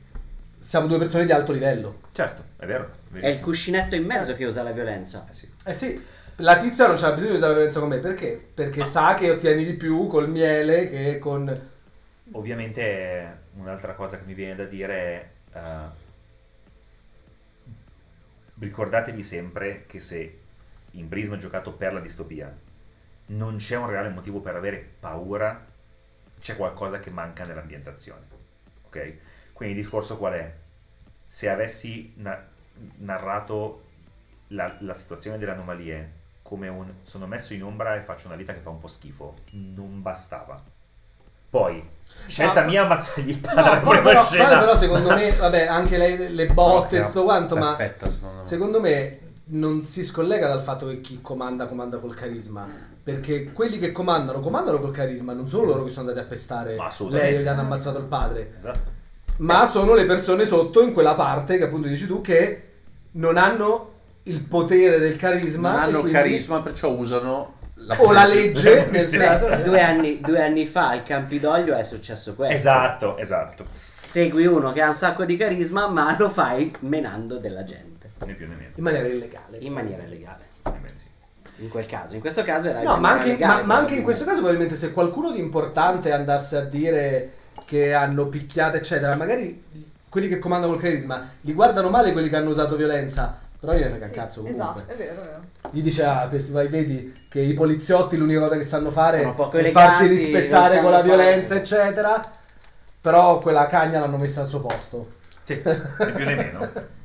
[0.67, 2.01] siamo due persone di alto livello.
[2.11, 2.83] Certo, è vero.
[2.83, 3.45] È il verissimo.
[3.45, 5.25] cuscinetto in mezzo che usa la violenza.
[5.29, 5.49] Eh sì.
[5.63, 6.05] Eh sì,
[6.35, 8.49] la tizia non c'ha bisogno di usare la violenza con me, perché?
[8.53, 11.69] Perché sa che ottieni di più col miele che con...
[12.33, 16.05] Ovviamente un'altra cosa che mi viene da dire è eh,
[18.59, 20.39] ricordatevi sempre che se
[20.91, 22.53] in Prisma è giocato per la distopia
[23.27, 25.65] non c'è un reale motivo per avere paura,
[26.41, 28.25] c'è qualcosa che manca nell'ambientazione.
[28.87, 29.13] Ok?
[29.57, 30.53] Quindi il discorso qual è?
[31.25, 32.39] Se avessi na-
[32.97, 33.81] narrato
[34.49, 36.11] la, la situazione delle anomalie
[36.43, 39.33] come un sono messo in ombra e faccio una vita che fa un po' schifo,
[39.53, 40.61] non bastava.
[41.49, 41.83] Poi,
[42.27, 44.47] scelta No, mia, ammazzagli il No, padre alla poi però, scena.
[44.49, 48.11] poi però secondo me, vabbè, anche lei, le botte e No, tutto quanto, ma perfetta,
[48.11, 48.47] secondo me.
[48.47, 52.67] secondo me non si scollega dal fatto che chi comanda comanda col carisma.
[53.03, 56.75] Perché quelli che comandano, comandano col carisma, non sono loro che sono andati a pestare
[56.75, 58.53] Ma lei o gli hanno ammazzato il padre.
[58.59, 58.96] Esatto.
[59.37, 62.63] Ma sono le persone sotto in quella parte che appunto dici tu che
[63.11, 63.93] non hanno
[64.23, 65.71] il potere del carisma.
[65.71, 69.17] non hanno quindi- carisma, perciò usano la O la legge nel Sì.
[69.17, 69.47] caso.
[69.63, 72.55] Due anni, due anni fa al Campidoglio è successo questo.
[72.55, 73.65] Esatto, esatto.
[74.01, 78.33] Segui uno che ha un sacco di carisma, ma lo fai menando della gente Né
[78.33, 78.71] più né meno.
[78.75, 79.57] In maniera illegale.
[79.59, 80.45] in maniera illegale.
[80.63, 81.63] Sì.
[81.63, 84.03] In quel caso, in questo caso era No, ma anche, legale, ma- ma anche in
[84.03, 87.31] questo caso, probabilmente, se qualcuno di importante andasse a dire
[87.67, 89.61] che hanno picchiato, eccetera, magari
[90.07, 93.37] quelli che comandano col carisma li guardano male quelli che hanno usato violenza.
[93.59, 94.63] Però gliene frega un Sì, cazzo comunque.
[94.63, 95.41] Esatto, è vero, è vero.
[95.71, 99.33] Gli dice, ah, questi vai, vedi che i poliziotti l'unica cosa che sanno fare è
[99.57, 102.21] eleganti, farsi rispettare con la fare- violenza, eccetera.
[103.01, 105.11] Però quella cagna l'hanno messa al suo posto.
[105.43, 106.69] Sì, né più né meno.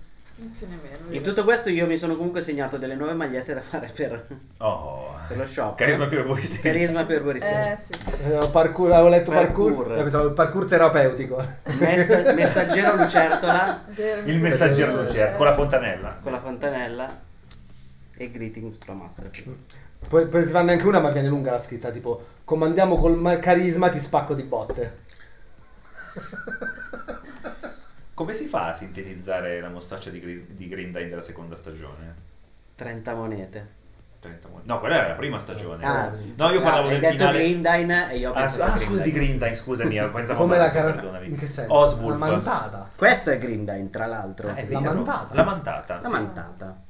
[0.61, 1.15] Meno.
[1.15, 4.27] In tutto questo io mi sono comunque segnato delle nuove magliette da fare per,
[4.59, 5.15] Oh.
[5.29, 5.77] per lo shop.
[5.77, 7.43] Carisma per voi Carisma per Boris.
[7.43, 7.93] Eh sì.
[8.25, 9.99] Eh, parkour, avevo letto parkour, Parkour.
[9.99, 11.45] eh, pensavo il parkour terapeutico.
[11.79, 13.85] Messa- messaggero lucertola
[14.25, 16.19] Il messaggero lucerto con la fontanella.
[16.23, 17.21] con la fontanella
[18.17, 19.31] e greetings from Master.
[20.09, 23.89] Poi, poi si fanno anche una maglia lunga la scritta tipo comandiamo col ma- carisma
[23.89, 24.99] ti spacco di botte.
[28.15, 32.15] Come si fa a sintetizzare la mostaccia di, Gri- di Grindine della seconda stagione?
[32.75, 33.81] 30 monete.
[34.21, 35.85] 30 mo- No, quella era la prima stagione.
[35.85, 37.39] Ah, no, io parlavo ah, del detto finale.
[37.39, 39.55] Grindine e io ho Ah, pensato ah, scusa di Grindine.
[39.55, 41.27] Scusami, pensavo Come la perdonami.
[41.27, 41.75] In che senso?
[41.75, 42.19] Oswulf.
[42.19, 42.89] La mantata.
[42.95, 44.49] Questo è Grindine, tra l'altro.
[44.51, 45.35] Ah, è La mantata.
[45.35, 45.95] La mantata.
[46.01, 46.13] La sì.
[46.13, 46.83] mantata.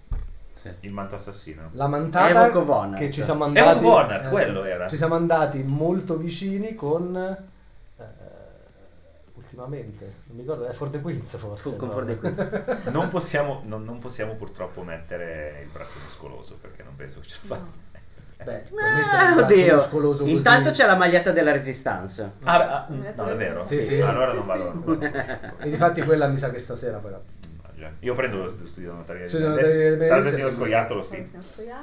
[0.54, 0.70] Sì.
[0.80, 1.70] Il manto assassino.
[1.72, 2.50] La mantata
[2.96, 3.80] che ci siamo andati...
[3.80, 4.88] Vonart, quello era.
[4.88, 7.36] Ci siamo andati molto vicini con...
[9.52, 11.62] eh, ultimamente, non mi ricordo, è For the Queens forse.
[11.62, 11.94] Fu con no?
[11.94, 12.88] For the Queens.
[12.90, 17.38] Non possiamo, non, non possiamo purtroppo mettere il braccio muscoloso perché non penso che ce
[17.46, 17.90] la faccia.
[18.44, 18.64] Beh,
[19.10, 19.88] Ah, oddio.
[19.88, 20.30] così.
[20.30, 22.32] Intanto c'è la maglietta della Resistance.
[22.42, 23.62] Ah, ah, mm, no, davvero?
[23.62, 24.00] Sì, sì.
[24.00, 24.98] Allora non vado.
[25.60, 27.20] E difatti quella mi sa che stasera però.
[28.00, 29.28] Io prendo lo studio notarile.
[29.28, 30.56] Studio notarile di Salve Benedizio, signor sì.
[30.56, 31.30] scoiattolo, sì.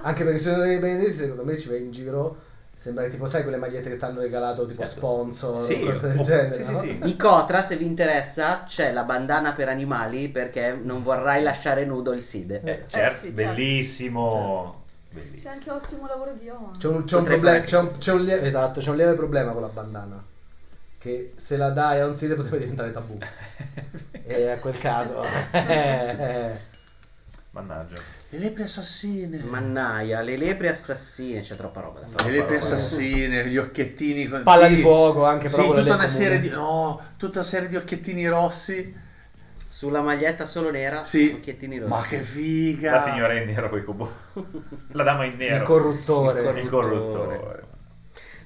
[0.01, 2.37] Anche perché sono dei benedetti, secondo me ci vai in giro.
[2.81, 4.95] Sembra che tipo, sai quelle magliette che ti hanno regalato tipo Certo.
[4.99, 6.49] sponsor Sì, cose del o- genere.
[6.49, 6.79] sì, sì, no?
[6.79, 6.97] sì.
[6.99, 12.13] Di Cotra, se vi interessa, c'è la bandana per animali perché non vorrai lasciare nudo
[12.13, 12.61] il Side.
[12.63, 13.53] Eh, certo, sì, certo.
[13.53, 14.83] bellissimo.
[15.11, 15.51] C'è Bellissimo.
[15.53, 16.77] anche ottimo lavoro di Owen.
[16.77, 18.95] C'è un, c'è un Potrei problema, fare- c'è un, c'è un lie- esatto, c'è un
[18.95, 20.23] lieve problema con la bandana.
[20.97, 23.17] Che se la dai a un side potrebbe diventare tabù.
[24.23, 25.21] e a quel caso.
[25.51, 26.57] eh,
[27.51, 27.97] Mannaggia.
[28.31, 29.39] Le lepri assassine.
[29.43, 32.31] Mannaia, le lepri assassine, c'è troppa roba da Le fare.
[32.31, 32.75] lepri Parola.
[32.75, 34.27] assassine, gli occhiettini.
[34.27, 34.75] con- Palla sì.
[34.75, 37.75] di fuoco anche Sì, però quella tutta una, serie di, no, tutta una serie di
[37.75, 39.07] occhiettini rossi.
[39.67, 41.31] Sulla maglietta solo nera, Sì.
[41.37, 41.89] occhiettini rossi.
[41.89, 42.91] Ma che figa.
[42.91, 44.11] La signora in nero con i cubo.
[44.91, 45.55] La dama in nero.
[45.55, 46.41] Il corruttore.
[46.51, 47.63] Il Il corruttore.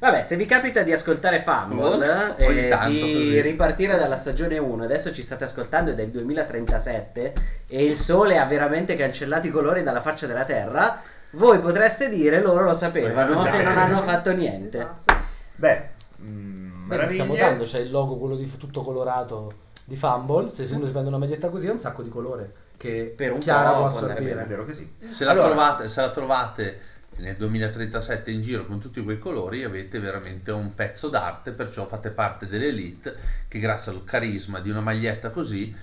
[0.03, 3.39] Vabbè, se vi capita di ascoltare Fumble Oh, ogni e tanto di così.
[3.41, 7.33] ripartire dalla stagione 1, adesso ci state ascoltando è del 2037
[7.67, 10.99] e il sole ha veramente cancellato i colori dalla faccia della terra,
[11.31, 13.53] voi potreste dire loro lo sapevano Eh, già.
[13.53, 14.77] e non hanno fatto niente.
[14.79, 15.13] Esatto.
[15.55, 15.81] Beh,
[16.21, 19.53] mm, Beh, stiamo dando, c'è il logo quello di tutto colorato
[19.85, 20.49] di Fumble.
[20.51, 23.39] Se uno si prende una maglietta così è un sacco di colore che Per un
[23.39, 24.45] Chiara po' può può andare È assorbire.
[24.49, 24.93] vero che sì.
[25.07, 26.79] Se la, Allora, trovate, se la trovate
[27.17, 32.09] nel 2037 in giro con tutti quei colori avete veramente un pezzo d'arte, perciò fate
[32.09, 33.15] parte dell'elite
[33.47, 35.75] che grazie al carisma di una maglietta così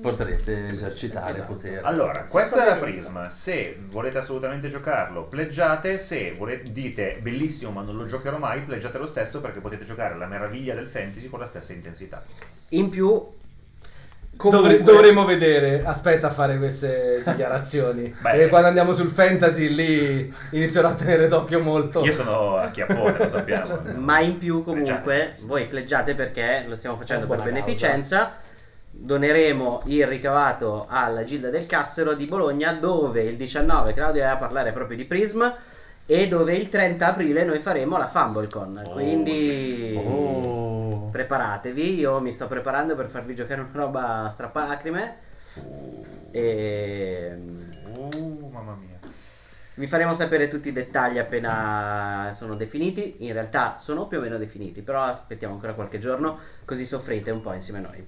[0.00, 1.52] potrete esercitare Esatto.
[1.54, 1.80] potere.
[1.82, 3.02] Allora, questa è la bellissimo.
[3.20, 3.30] Prisma.
[3.30, 5.98] Se volete assolutamente giocarlo, pleggiate.
[5.98, 10.16] Se volete, dite bellissimo, ma non lo giocherò mai, pleggiate lo stesso perché potete giocare
[10.16, 12.24] la meraviglia del fantasy con la stessa intensità.
[12.70, 13.34] In più,
[14.36, 18.14] comunque, dovremmo vedere, aspetta a fare queste dichiarazioni.
[18.20, 18.44] Beh.
[18.44, 22.04] e quando andiamo sul fantasy lì inizierò a tenere d'occhio molto.
[22.04, 23.80] Io sono a Chiappone, lo sappiamo.
[23.96, 25.36] ma in più comunque Pleggiate.
[25.42, 28.34] voi pleggiate perché lo stiamo facendo È per beneficenza.
[28.94, 34.36] Doneremo il ricavato alla Gilda del Cassero di Bologna dove il 19 Claudio è a
[34.36, 35.42] parlare proprio di Prism
[36.06, 38.82] e dove il 30 aprile noi faremo la FumbleCon.
[38.86, 41.08] Oh, Quindi Oh.
[41.10, 45.16] preparatevi, io mi sto preparando per farvi giocare una roba strappalacrime
[46.30, 47.38] e
[47.94, 48.98] Oh, mamma mia.
[49.74, 53.16] vi faremo sapere tutti i dettagli appena sono definiti.
[53.20, 57.40] In realtà sono più o meno definiti, però aspettiamo ancora qualche giorno così soffrite un
[57.42, 58.06] po' insieme a noi.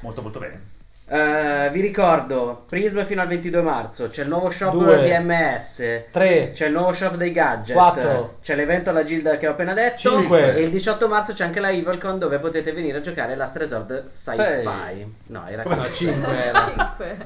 [0.00, 0.69] Molto molto bene.
[1.12, 5.08] Eh, vi ricordo, Prism fino al 22 marzo, c'è il nuovo shop Due.
[5.08, 8.36] DMS, 3, c'è il nuovo shop dei gadget, Quattro.
[8.40, 10.54] c'è l'evento alla Gilda che ho appena detto Cinque.
[10.54, 14.06] e il 18 marzo c'è anche la Evilcon dove potete venire a giocare Last Resort
[14.06, 14.36] Sci-Fi.
[14.36, 15.14] Sei.
[15.26, 15.94] No, era Come no, così.
[16.04, 16.72] 5 era.
[16.96, 17.16] 5.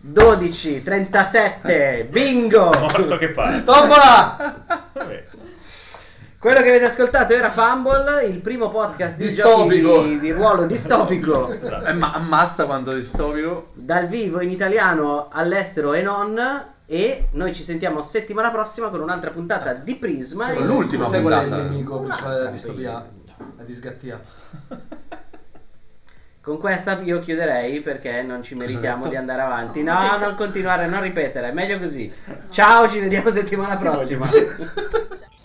[0.00, 2.70] 12, 37, bingo!
[2.78, 3.64] Morto che pare.
[3.64, 4.54] Tombola!
[4.92, 5.24] Vabbè.
[6.40, 9.94] Quello che avete ascoltato era Fumble, il primo podcast di Distopico.
[9.94, 13.70] giochi di, di ruolo distopico Eh, ma ammazza quando distopico.
[13.74, 16.40] dal vivo in italiano all'estero e non.
[16.86, 20.52] E noi ci sentiamo settimana prossima con un'altra puntata di Prisma.
[20.52, 21.62] Con l'ultima Sai qual è il puntata.
[21.68, 22.92] nemico principale della distopia?
[23.56, 24.20] La disgattia.
[26.40, 29.82] Con questa io chiuderei perché non ci meritiamo di andare avanti.
[29.82, 32.10] No, non continuare, non ripetere, è meglio così.
[32.48, 34.26] Ciao, ci vediamo settimana prossima.